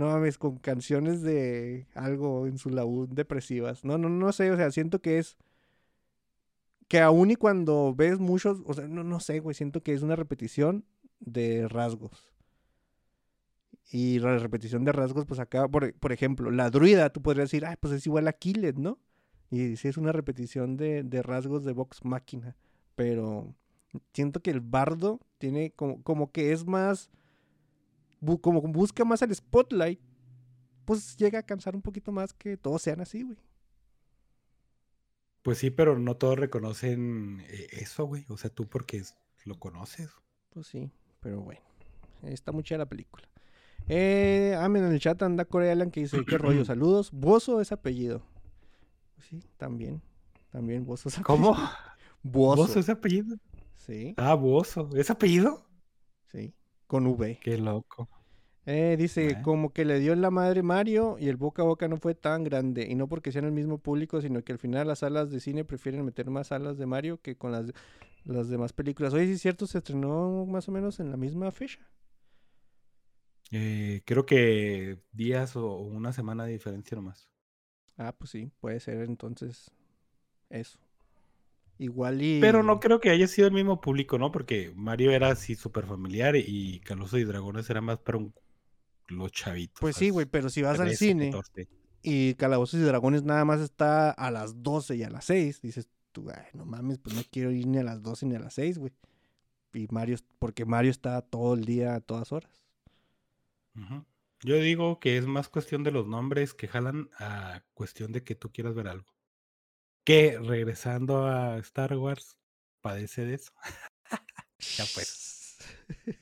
No 0.00 0.06
mames, 0.06 0.38
con 0.38 0.56
canciones 0.56 1.20
de 1.20 1.86
algo 1.94 2.46
en 2.46 2.56
su 2.56 2.70
laúd 2.70 3.10
depresivas. 3.10 3.84
No, 3.84 3.98
no, 3.98 4.08
no 4.08 4.32
sé, 4.32 4.50
o 4.50 4.56
sea, 4.56 4.70
siento 4.70 5.02
que 5.02 5.18
es. 5.18 5.36
Que 6.88 7.00
aún 7.00 7.30
y 7.30 7.36
cuando 7.36 7.94
ves 7.94 8.18
muchos, 8.18 8.62
o 8.64 8.72
sea, 8.72 8.88
no, 8.88 9.04
no 9.04 9.20
sé, 9.20 9.40
güey, 9.40 9.54
siento 9.54 9.82
que 9.82 9.92
es 9.92 10.00
una 10.00 10.16
repetición 10.16 10.86
de 11.18 11.68
rasgos. 11.68 12.32
Y 13.92 14.20
la 14.20 14.38
repetición 14.38 14.86
de 14.86 14.92
rasgos, 14.92 15.26
pues 15.26 15.38
acá, 15.38 15.68
por, 15.68 15.92
por 15.92 16.12
ejemplo, 16.12 16.50
la 16.50 16.70
druida, 16.70 17.10
tú 17.10 17.20
podrías 17.20 17.50
decir, 17.50 17.66
ah, 17.66 17.76
pues 17.78 17.92
es 17.92 18.06
igual 18.06 18.26
a 18.26 18.32
Killet, 18.32 18.76
¿no? 18.76 18.98
Y 19.50 19.76
sí 19.76 19.88
es 19.88 19.98
una 19.98 20.12
repetición 20.12 20.78
de, 20.78 21.02
de 21.02 21.20
rasgos 21.20 21.62
de 21.62 21.74
Vox 21.74 22.06
Máquina. 22.06 22.56
Pero 22.94 23.54
siento 24.14 24.40
que 24.40 24.50
el 24.50 24.62
bardo 24.62 25.20
tiene 25.36 25.72
como, 25.72 26.02
como 26.02 26.32
que 26.32 26.52
es 26.52 26.64
más. 26.64 27.10
Bu- 28.20 28.40
como 28.40 28.60
busca 28.62 29.04
más 29.04 29.22
el 29.22 29.34
spotlight. 29.34 30.00
Pues 30.84 31.16
llega 31.16 31.38
a 31.38 31.42
cansar 31.44 31.74
un 31.76 31.82
poquito 31.82 32.10
más 32.12 32.32
que 32.32 32.56
todos 32.56 32.82
sean 32.82 33.00
así, 33.00 33.22
güey. 33.22 33.38
Pues 35.42 35.58
sí, 35.58 35.70
pero 35.70 35.98
no 35.98 36.16
todos 36.16 36.38
reconocen 36.38 37.40
eh, 37.48 37.68
eso, 37.72 38.04
güey. 38.04 38.26
O 38.28 38.36
sea, 38.36 38.50
tú 38.50 38.68
porque 38.68 39.02
lo 39.44 39.58
conoces. 39.58 40.10
Pues 40.50 40.66
sí, 40.66 40.90
pero 41.20 41.40
bueno. 41.40 41.60
Está 42.22 42.52
muy 42.52 42.62
chida 42.62 42.78
la 42.78 42.86
película. 42.88 43.26
Eh, 43.88 44.54
Amen 44.58 44.84
en 44.84 44.92
el 44.92 45.00
chat 45.00 45.22
anda 45.22 45.44
Corey 45.46 45.70
Allen 45.70 45.90
que 45.90 46.00
dice, 46.00 46.24
qué 46.26 46.36
rollo, 46.38 46.64
saludos. 46.64 47.10
Bozo 47.12 47.60
es 47.60 47.72
apellido. 47.72 48.22
Sí, 49.18 49.40
también. 49.56 50.02
También 50.50 50.84
Bozo 50.84 51.08
es 51.08 51.18
apellido. 51.18 51.54
¿Cómo? 51.54 51.70
Bozo. 52.22 52.62
¿Bozo 52.62 52.80
es 52.80 52.88
apellido? 52.90 53.36
Sí, 53.76 54.14
Ah, 54.18 54.34
Bozo. 54.34 54.90
¿Es 54.94 55.10
apellido? 55.10 55.66
sí. 56.26 56.54
Con 56.90 57.06
V. 57.06 57.38
Qué 57.40 57.56
loco. 57.56 58.08
Eh, 58.66 58.96
dice, 58.98 59.40
como 59.42 59.72
que 59.72 59.84
le 59.84 60.00
dio 60.00 60.12
en 60.12 60.20
la 60.20 60.32
madre 60.32 60.64
Mario 60.64 61.18
y 61.20 61.28
el 61.28 61.36
boca 61.36 61.62
a 61.62 61.64
boca 61.64 61.86
no 61.86 61.98
fue 61.98 62.16
tan 62.16 62.42
grande. 62.42 62.88
Y 62.90 62.96
no 62.96 63.06
porque 63.06 63.30
sean 63.30 63.44
el 63.44 63.52
mismo 63.52 63.78
público, 63.78 64.20
sino 64.20 64.42
que 64.42 64.50
al 64.50 64.58
final 64.58 64.88
las 64.88 64.98
salas 64.98 65.30
de 65.30 65.38
cine 65.38 65.64
prefieren 65.64 66.04
meter 66.04 66.28
más 66.30 66.48
salas 66.48 66.78
de 66.78 66.86
Mario 66.86 67.20
que 67.22 67.36
con 67.36 67.52
las, 67.52 67.66
las 68.24 68.48
demás 68.48 68.72
películas. 68.72 69.14
Oye, 69.14 69.26
sí 69.26 69.34
es 69.34 69.40
cierto, 69.40 69.68
se 69.68 69.78
estrenó 69.78 70.44
más 70.46 70.68
o 70.68 70.72
menos 70.72 70.98
en 70.98 71.12
la 71.12 71.16
misma 71.16 71.52
fecha. 71.52 71.78
Eh, 73.52 74.02
creo 74.04 74.26
que 74.26 74.98
días 75.12 75.54
o 75.54 75.70
o 75.70 75.82
una 75.82 76.12
semana 76.12 76.44
de 76.44 76.50
diferencia 76.50 76.96
nomás. 76.96 77.30
Ah, 77.98 78.12
pues 78.18 78.30
sí, 78.30 78.50
puede 78.58 78.80
ser 78.80 79.02
entonces 79.02 79.70
eso. 80.48 80.80
Igual 81.80 82.20
y... 82.20 82.40
Pero 82.40 82.62
no 82.62 82.78
creo 82.78 83.00
que 83.00 83.08
haya 83.08 83.26
sido 83.26 83.48
el 83.48 83.54
mismo 83.54 83.80
público, 83.80 84.18
¿no? 84.18 84.30
Porque 84.30 84.70
Mario 84.76 85.12
era 85.12 85.30
así 85.30 85.54
súper 85.54 85.86
familiar 85.86 86.36
y 86.36 86.78
Calostos 86.80 87.20
y 87.20 87.24
Dragones 87.24 87.70
era 87.70 87.80
más 87.80 87.98
para 87.98 88.18
un- 88.18 88.34
los 89.08 89.32
chavitos. 89.32 89.80
Pues 89.80 89.96
sí, 89.96 90.10
güey, 90.10 90.26
pero 90.26 90.50
si 90.50 90.60
vas 90.60 90.78
al 90.78 90.88
13, 90.88 91.06
cine 91.06 91.30
14. 91.30 91.68
y 92.02 92.34
Calabozos 92.34 92.80
y 92.80 92.82
Dragones 92.82 93.22
nada 93.22 93.46
más 93.46 93.60
está 93.60 94.10
a 94.10 94.30
las 94.30 94.62
12 94.62 94.94
y 94.96 95.04
a 95.04 95.10
las 95.10 95.24
6, 95.24 95.62
dices 95.62 95.88
tú, 96.12 96.28
"Ay, 96.30 96.44
no 96.52 96.66
mames, 96.66 96.98
pues 96.98 97.16
no 97.16 97.22
quiero 97.30 97.50
ir 97.50 97.66
ni 97.66 97.78
a 97.78 97.82
las 97.82 98.02
12 98.02 98.26
ni 98.26 98.34
a 98.36 98.40
las 98.40 98.52
6, 98.52 98.76
güey. 98.78 98.92
Y 99.72 99.86
Mario, 99.90 100.18
porque 100.38 100.66
Mario 100.66 100.90
está 100.90 101.22
todo 101.22 101.54
el 101.54 101.64
día, 101.64 101.94
a 101.94 102.00
todas 102.00 102.30
horas. 102.30 102.52
Yo 104.42 104.56
digo 104.56 105.00
que 105.00 105.16
es 105.16 105.26
más 105.26 105.48
cuestión 105.48 105.82
de 105.82 105.92
los 105.92 106.06
nombres 106.06 106.52
que 106.52 106.68
jalan 106.68 107.08
a 107.18 107.62
cuestión 107.72 108.12
de 108.12 108.22
que 108.22 108.34
tú 108.34 108.50
quieras 108.52 108.74
ver 108.74 108.88
algo. 108.88 109.06
Que 110.04 110.38
regresando 110.38 111.26
a 111.26 111.58
Star 111.58 111.94
Wars, 111.96 112.36
padece 112.80 113.24
de 113.24 113.34
eso. 113.34 113.52
Ya 114.76 114.84
pues. 114.94 115.56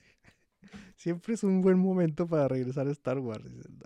Siempre 0.97 1.35
es 1.35 1.43
un 1.43 1.61
buen 1.61 1.79
momento 1.79 2.27
para 2.27 2.47
regresar 2.49 2.87
a 2.87 2.93
Star 2.93 3.19
Wars. 3.19 3.45
"No". 3.45 3.85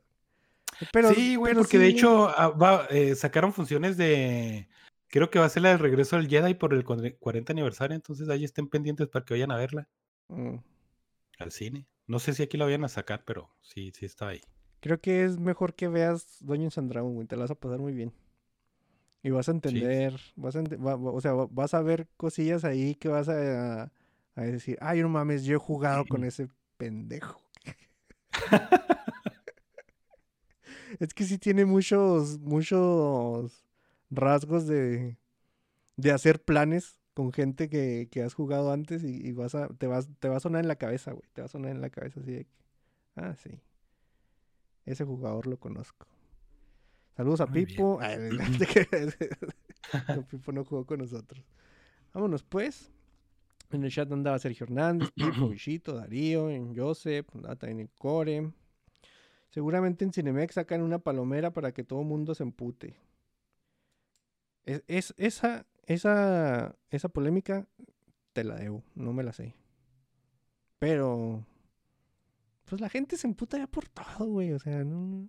Pero, 0.92 1.14
sí, 1.14 1.36
güey, 1.36 1.54
porque 1.54 1.78
de 1.78 1.86
hecho 1.86 2.28
ah, 2.28 2.48
va, 2.48 2.86
eh, 2.90 3.14
sacaron 3.14 3.52
funciones 3.52 3.96
de. 3.96 4.68
Creo 5.08 5.30
que 5.30 5.38
va 5.38 5.44
a 5.46 5.48
ser 5.50 5.62
la 5.62 5.68
del 5.70 5.78
regreso 5.78 6.16
del 6.16 6.28
Jedi 6.28 6.54
por 6.54 6.74
el 6.74 6.84
cuadre- 6.84 7.16
40 7.18 7.52
aniversario, 7.52 7.94
entonces 7.94 8.28
ahí 8.28 8.44
estén 8.44 8.68
pendientes 8.68 9.08
para 9.08 9.24
que 9.24 9.34
vayan 9.34 9.50
a 9.52 9.56
verla 9.56 9.88
mm, 10.28 10.56
al 11.38 11.52
cine. 11.52 11.86
No 12.06 12.18
sé 12.18 12.32
si 12.34 12.42
aquí 12.42 12.56
la 12.56 12.64
vayan 12.64 12.84
a 12.84 12.88
sacar, 12.88 13.22
pero 13.24 13.50
sí, 13.60 13.92
sí 13.94 14.04
está 14.06 14.28
ahí. 14.28 14.40
creo 14.80 15.00
que 15.00 15.24
es 15.24 15.38
mejor 15.38 15.74
que 15.74 15.88
veas 15.88 16.38
Dungeons 16.40 16.76
and 16.78 16.90
Dragons, 16.90 17.14
güey. 17.14 17.26
Te 17.26 17.36
la 17.36 17.42
vas 17.42 17.50
a 17.52 17.54
pasar 17.54 17.78
muy 17.78 17.92
bien. 17.92 18.12
Y 19.22 19.30
vas 19.30 19.48
a 19.48 19.52
entender, 19.52 20.20
vas 20.36 20.56
a 20.56 20.60
ente- 20.60 20.76
va- 20.76 20.96
va- 20.96 21.12
o 21.12 21.20
sea, 21.20 21.32
va- 21.32 21.48
vas 21.50 21.74
a 21.74 21.82
ver 21.82 22.08
cosillas 22.16 22.64
ahí 22.64 22.94
que 22.96 23.08
vas 23.08 23.28
a, 23.28 23.84
a 24.34 24.40
decir, 24.42 24.76
ay, 24.80 25.00
no 25.00 25.08
mames, 25.08 25.44
yo 25.44 25.54
he 25.56 25.58
jugado 25.58 26.04
con 26.06 26.24
ese 26.24 26.48
pendejo. 26.76 27.40
es 30.98 31.14
que 31.14 31.24
sí 31.24 31.38
tiene 31.38 31.64
muchos, 31.64 32.38
muchos 32.40 33.64
rasgos 34.10 34.66
de, 34.66 35.16
de 35.96 36.10
hacer 36.12 36.42
planes 36.42 36.98
con 37.14 37.32
gente 37.32 37.68
que, 37.68 38.08
que 38.10 38.22
has 38.22 38.34
jugado 38.34 38.72
antes 38.72 39.04
y, 39.04 39.24
y 39.26 39.32
vas 39.32 39.54
a, 39.54 39.68
te 39.68 39.86
vas, 39.86 40.08
te 40.18 40.28
va 40.28 40.38
a 40.38 40.40
sonar 40.40 40.62
en 40.62 40.68
la 40.68 40.76
cabeza, 40.76 41.12
güey. 41.12 41.28
Te 41.32 41.42
va 41.42 41.46
a 41.46 41.50
sonar 41.50 41.70
en 41.70 41.80
la 41.80 41.90
cabeza 41.90 42.20
así 42.20 42.32
de 42.32 42.44
que, 42.44 42.50
ah, 43.16 43.34
sí. 43.36 43.60
Ese 44.84 45.04
jugador 45.04 45.46
lo 45.46 45.58
conozco. 45.58 46.06
Saludos 47.16 47.40
a 47.42 47.46
Muy. 47.46 47.66
Pipo. 47.66 47.98
Ay, 48.00 48.18
no 50.16 50.26
Pipo 50.26 50.52
no 50.52 50.64
jugó 50.64 50.86
con 50.86 51.00
nosotros. 51.00 51.44
Vámonos 52.12 52.42
pues. 52.42 52.90
En 53.70 53.84
el 53.84 53.90
chat 53.90 54.10
andaba 54.12 54.38
Sergio 54.38 54.64
Hernández, 54.64 55.10
Pipo, 55.16 55.48
Bichito, 55.48 55.94
Darío, 55.94 56.50
en 56.50 56.76
Joseph, 56.76 57.26
andaba 57.34 57.56
también 57.56 57.80
en 57.80 57.86
Core. 57.98 58.50
Seguramente 59.50 60.04
en 60.04 60.12
Cinemex 60.12 60.54
sacan 60.54 60.82
una 60.82 60.98
palomera 60.98 61.52
para 61.52 61.72
que 61.72 61.84
todo 61.84 62.00
el 62.00 62.06
mundo 62.06 62.34
se 62.34 62.42
empute. 62.42 62.96
Es, 64.64 64.82
es- 64.86 65.14
esa, 65.16 65.66
esa, 65.86 66.76
esa 66.90 67.08
polémica 67.08 67.66
te 68.32 68.44
la 68.44 68.56
debo, 68.56 68.82
no 68.94 69.12
me 69.12 69.22
la 69.22 69.32
sé. 69.32 69.54
Pero, 70.78 71.44
pues 72.64 72.80
la 72.80 72.88
gente 72.88 73.16
se 73.16 73.26
emputa 73.26 73.58
ya 73.58 73.66
por 73.66 73.88
todo, 73.88 74.26
güey. 74.26 74.52
O 74.52 74.58
sea, 74.58 74.84
no. 74.84 75.28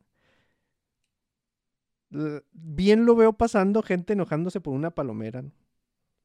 Bien 2.52 3.06
lo 3.06 3.16
veo 3.16 3.34
pasando 3.34 3.82
gente 3.82 4.14
enojándose 4.14 4.62
por 4.62 4.74
una 4.74 4.92
palomera, 4.92 5.42
¿no? 5.42 5.52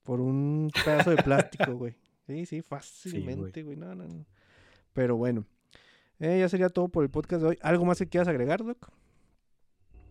Por 0.02 0.20
un 0.20 0.70
pedazo 0.84 1.10
de 1.10 1.22
plástico, 1.22 1.72
güey. 1.76 1.94
Sí, 2.26 2.46
sí, 2.46 2.62
fácilmente, 2.62 3.62
güey. 3.62 3.76
No, 3.76 3.94
no, 3.94 4.06
no. 4.06 4.26
Pero 4.92 5.16
bueno. 5.16 5.46
Eh, 6.18 6.40
ya 6.40 6.48
sería 6.48 6.68
todo 6.68 6.88
por 6.88 7.04
el 7.04 7.10
podcast 7.10 7.42
de 7.42 7.48
hoy. 7.48 7.58
¿Algo 7.62 7.84
más 7.84 7.98
que 7.98 8.08
quieras 8.08 8.28
agregar, 8.28 8.64
Doc? 8.64 8.90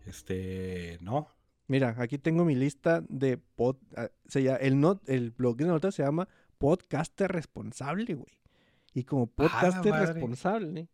Este, 0.06 0.98
no. 1.00 1.28
Mira, 1.66 1.94
aquí 1.98 2.16
tengo 2.18 2.44
mi 2.44 2.54
lista 2.54 3.04
de 3.08 3.36
pod, 3.36 3.76
ah, 3.94 4.08
se 4.26 4.42
llama- 4.42 4.56
el 4.58 4.80
not, 4.80 5.06
el 5.08 5.32
blog 5.32 5.56
de 5.58 5.66
notas 5.66 5.94
se 5.94 6.02
llama 6.02 6.26
Podcaster 6.56 7.30
Responsable, 7.30 8.14
güey. 8.14 8.40
Y 8.94 9.04
como 9.04 9.26
podcaster 9.26 9.92
responsable, 9.92 10.88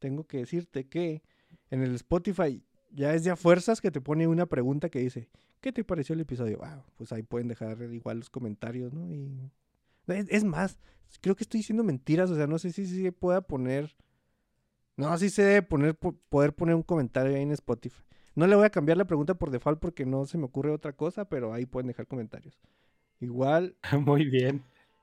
tengo 0.00 0.26
que 0.26 0.38
decirte 0.38 0.88
que 0.88 1.22
en 1.70 1.82
el 1.82 1.94
Spotify 1.94 2.62
ya 2.90 3.14
es 3.14 3.24
de 3.24 3.30
a 3.30 3.36
fuerzas 3.36 3.80
que 3.80 3.90
te 3.90 4.00
pone 4.00 4.26
una 4.26 4.46
pregunta 4.46 4.88
que 4.88 5.00
dice, 5.00 5.28
¿qué 5.60 5.72
te 5.72 5.84
pareció 5.84 6.14
el 6.14 6.20
episodio? 6.20 6.60
Ah, 6.62 6.84
pues 6.96 7.12
ahí 7.12 7.22
pueden 7.22 7.48
dejar 7.48 7.80
igual 7.92 8.18
los 8.18 8.30
comentarios, 8.30 8.92
¿no? 8.94 9.12
Y 9.12 9.50
es, 10.08 10.26
es 10.30 10.44
más, 10.44 10.78
creo 11.20 11.36
que 11.36 11.44
estoy 11.44 11.58
diciendo 11.60 11.84
mentiras, 11.84 12.30
o 12.30 12.36
sea, 12.36 12.46
no 12.46 12.58
sé 12.58 12.72
si 12.72 12.86
se 12.86 13.12
pueda 13.12 13.40
poner 13.42 13.94
no, 14.96 15.16
sí 15.18 15.28
se 15.28 15.42
debe 15.42 15.62
poner, 15.62 15.94
po- 15.94 16.16
poder 16.30 16.54
poner 16.54 16.74
un 16.74 16.82
comentario 16.82 17.34
ahí 17.36 17.42
en 17.42 17.52
Spotify. 17.52 18.02
No 18.34 18.46
le 18.46 18.56
voy 18.56 18.64
a 18.64 18.70
cambiar 18.70 18.96
la 18.96 19.06
pregunta 19.06 19.34
por 19.34 19.50
default 19.50 19.78
porque 19.78 20.06
no 20.06 20.24
se 20.26 20.38
me 20.38 20.44
ocurre 20.44 20.70
otra 20.70 20.94
cosa, 20.94 21.26
pero 21.26 21.52
ahí 21.52 21.66
pueden 21.66 21.88
dejar 21.88 22.06
comentarios. 22.06 22.58
Igual, 23.20 23.76
Muy 24.06 24.24
bien. 24.24 24.62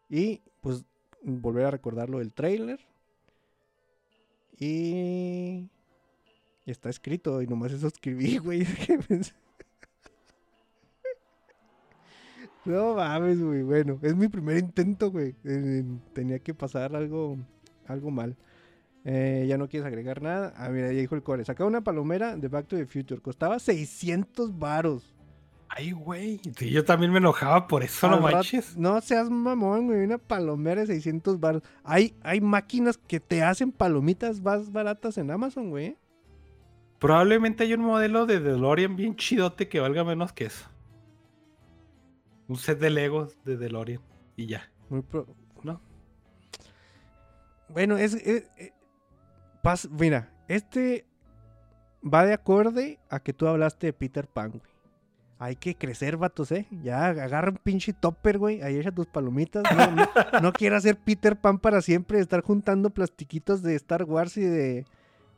y 0.10 0.42
pues 0.62 0.84
volver 1.22 1.66
a 1.66 1.72
recordar 1.72 2.10
lo 2.10 2.20
del 2.20 2.34
trailer. 2.34 2.80
Y... 4.60 5.70
y 6.66 6.72
está 6.72 6.90
escrito 6.90 7.42
y 7.42 7.48
nomás 7.48 7.72
eso 7.72 7.88
escribí, 7.88 8.38
güey. 8.40 8.66
pensé- 9.08 9.34
no 12.66 12.96
mames, 12.96 13.42
güey. 13.42 13.64
Bueno, 13.64 14.00
es 14.02 14.16
mi 14.16 14.28
primer 14.28 14.58
intento, 14.58 15.12
güey. 15.12 15.36
Tenía 16.14 16.40
que 16.40 16.54
pasar 16.54 16.96
algo, 16.96 17.38
algo 17.88 18.12
mal. 18.12 18.36
Eh, 19.06 19.46
ya 19.50 19.58
no 19.58 19.68
quieres 19.68 19.86
agregar 19.86 20.22
nada. 20.22 20.54
Ah, 20.56 20.70
mira, 20.70 20.88
ya 20.88 21.00
dijo 21.00 21.16
el 21.16 21.24
core. 21.24 21.44
Sacaba 21.44 21.68
una 21.68 21.84
palomera 21.84 22.38
de 22.38 22.48
Back 22.48 22.68
to 22.68 22.78
the 22.78 22.86
Future. 22.86 23.20
Costaba 23.22 23.60
600 23.60 24.58
varos. 24.58 25.14
Ay, 25.68 25.92
güey. 25.92 26.40
Sí, 26.56 26.70
yo 26.70 26.86
también 26.86 27.12
me 27.12 27.18
enojaba 27.18 27.68
por 27.68 27.84
eso, 27.84 28.08
no 28.08 28.16
Al 28.18 28.22
manches. 28.22 28.78
No 28.78 29.02
seas 29.02 29.30
mamón, 29.30 29.88
güey. 29.88 30.06
Una 30.06 30.20
palomera 30.20 30.82
de 30.82 30.88
600 30.88 31.40
baros. 31.40 31.64
Hay, 31.84 32.16
hay 32.22 32.40
máquinas 32.40 32.98
que 32.98 33.20
te 33.20 33.42
hacen 33.44 33.72
palomitas 33.74 34.40
más 34.40 34.72
baratas 34.72 35.18
en 35.18 35.32
Amazon, 35.32 35.70
güey. 35.72 35.98
Probablemente 37.04 37.66
hay 37.66 37.74
un 37.74 37.82
modelo 37.82 38.26
de 38.26 38.40
DeLorean 38.40 38.96
bien 38.96 39.18
chidote 39.18 39.68
que 39.68 39.82
valga 39.82 40.06
menos 40.06 40.32
que 40.32 40.46
eso. 40.46 40.66
Un 42.48 42.56
set 42.56 42.80
de 42.80 42.90
Legos 42.90 43.38
de 43.44 43.58
DeLorean. 43.58 44.00
Y 44.38 44.46
ya. 44.46 44.72
Muy 44.88 45.02
pro- 45.02 45.28
¿No? 45.64 45.82
Bueno, 47.68 47.98
es... 47.98 48.16
eh, 48.16 48.48
Mira, 49.92 50.32
este... 50.48 51.06
va 52.02 52.26
de 52.26 52.34
acorde 52.34 53.00
a 53.10 53.20
que 53.20 53.34
tú 53.34 53.48
hablaste 53.48 53.88
de 53.88 53.94
Peter 53.94 54.26
Pan, 54.26 54.52
güey. 54.52 54.74
Hay 55.40 55.58
que 55.58 55.76
crecer, 55.76 56.16
vatos, 56.16 56.54
¿eh? 56.54 56.68
Ya 56.84 57.08
agarra 57.08 57.50
un 57.52 57.58
pinche 57.58 57.92
topper, 57.92 58.38
güey. 58.38 58.62
Ahí 58.62 58.78
echa 58.78 58.94
tus 58.94 59.08
palomitas. 59.08 59.64
No, 59.76 59.92
no, 59.92 60.08
no 60.42 60.54
quieras 60.54 60.84
ser 60.84 60.96
Peter 60.96 61.36
Pan 61.36 61.60
para 61.60 61.82
siempre. 61.82 62.20
Estar 62.20 62.42
juntando 62.42 62.92
plastiquitos 62.92 63.62
de 63.62 63.76
Star 63.76 64.06
Wars 64.06 64.38
y 64.38 64.44
de, 64.44 64.86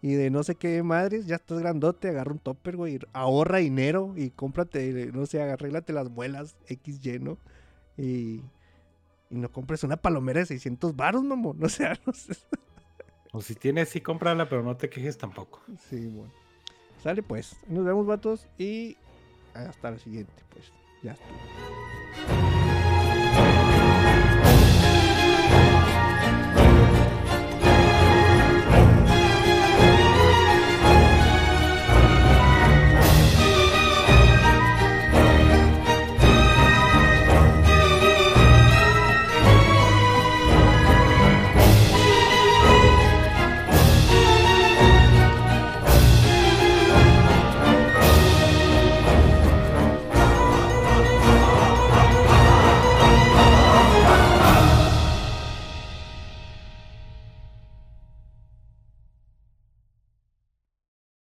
y 0.06 0.14
de 0.14 0.30
no 0.30 0.44
sé 0.44 0.54
qué 0.54 0.84
madres. 0.84 1.26
Ya 1.26 1.38
estás 1.38 1.58
grandote. 1.58 2.10
Agarra 2.10 2.32
un 2.32 2.38
topper, 2.38 2.76
güey. 2.78 3.00
Ahorra 3.12 3.58
dinero 3.58 4.14
y 4.16 4.30
cómprate, 4.30 5.10
no 5.12 5.26
sé, 5.26 5.42
arréglate 5.42 5.94
las 5.94 6.12
muelas 6.12 6.56
X 6.68 7.00
lleno. 7.02 7.40
Y, 7.98 8.44
y 9.32 9.36
no 9.36 9.52
compres 9.52 9.84
una 9.84 9.98
palomera 9.98 10.42
de 10.42 10.46
600 10.46 10.96
baros, 10.96 11.24
mamón. 11.24 11.58
O 11.64 11.70
sea, 11.70 12.00
no 12.06 12.14
sé. 12.14 12.36
O 13.32 13.42
si 13.42 13.56
tienes, 13.56 13.90
sí, 13.90 14.00
cómprala, 14.00 14.48
pero 14.48 14.62
no 14.62 14.78
te 14.78 14.92
quejes 14.92 15.18
tampoco. 15.18 15.64
Sí, 15.90 16.06
bueno. 16.06 16.32
Sale 17.02 17.24
pues. 17.24 17.58
Nos 17.68 17.84
vemos, 17.84 18.06
vatos. 18.06 18.46
Y 18.60 18.98
hasta 19.56 19.90
la 19.90 19.98
siguiente, 19.98 20.44
pues. 20.52 20.72
Ya 21.02 21.14
estuvo. 21.14 21.36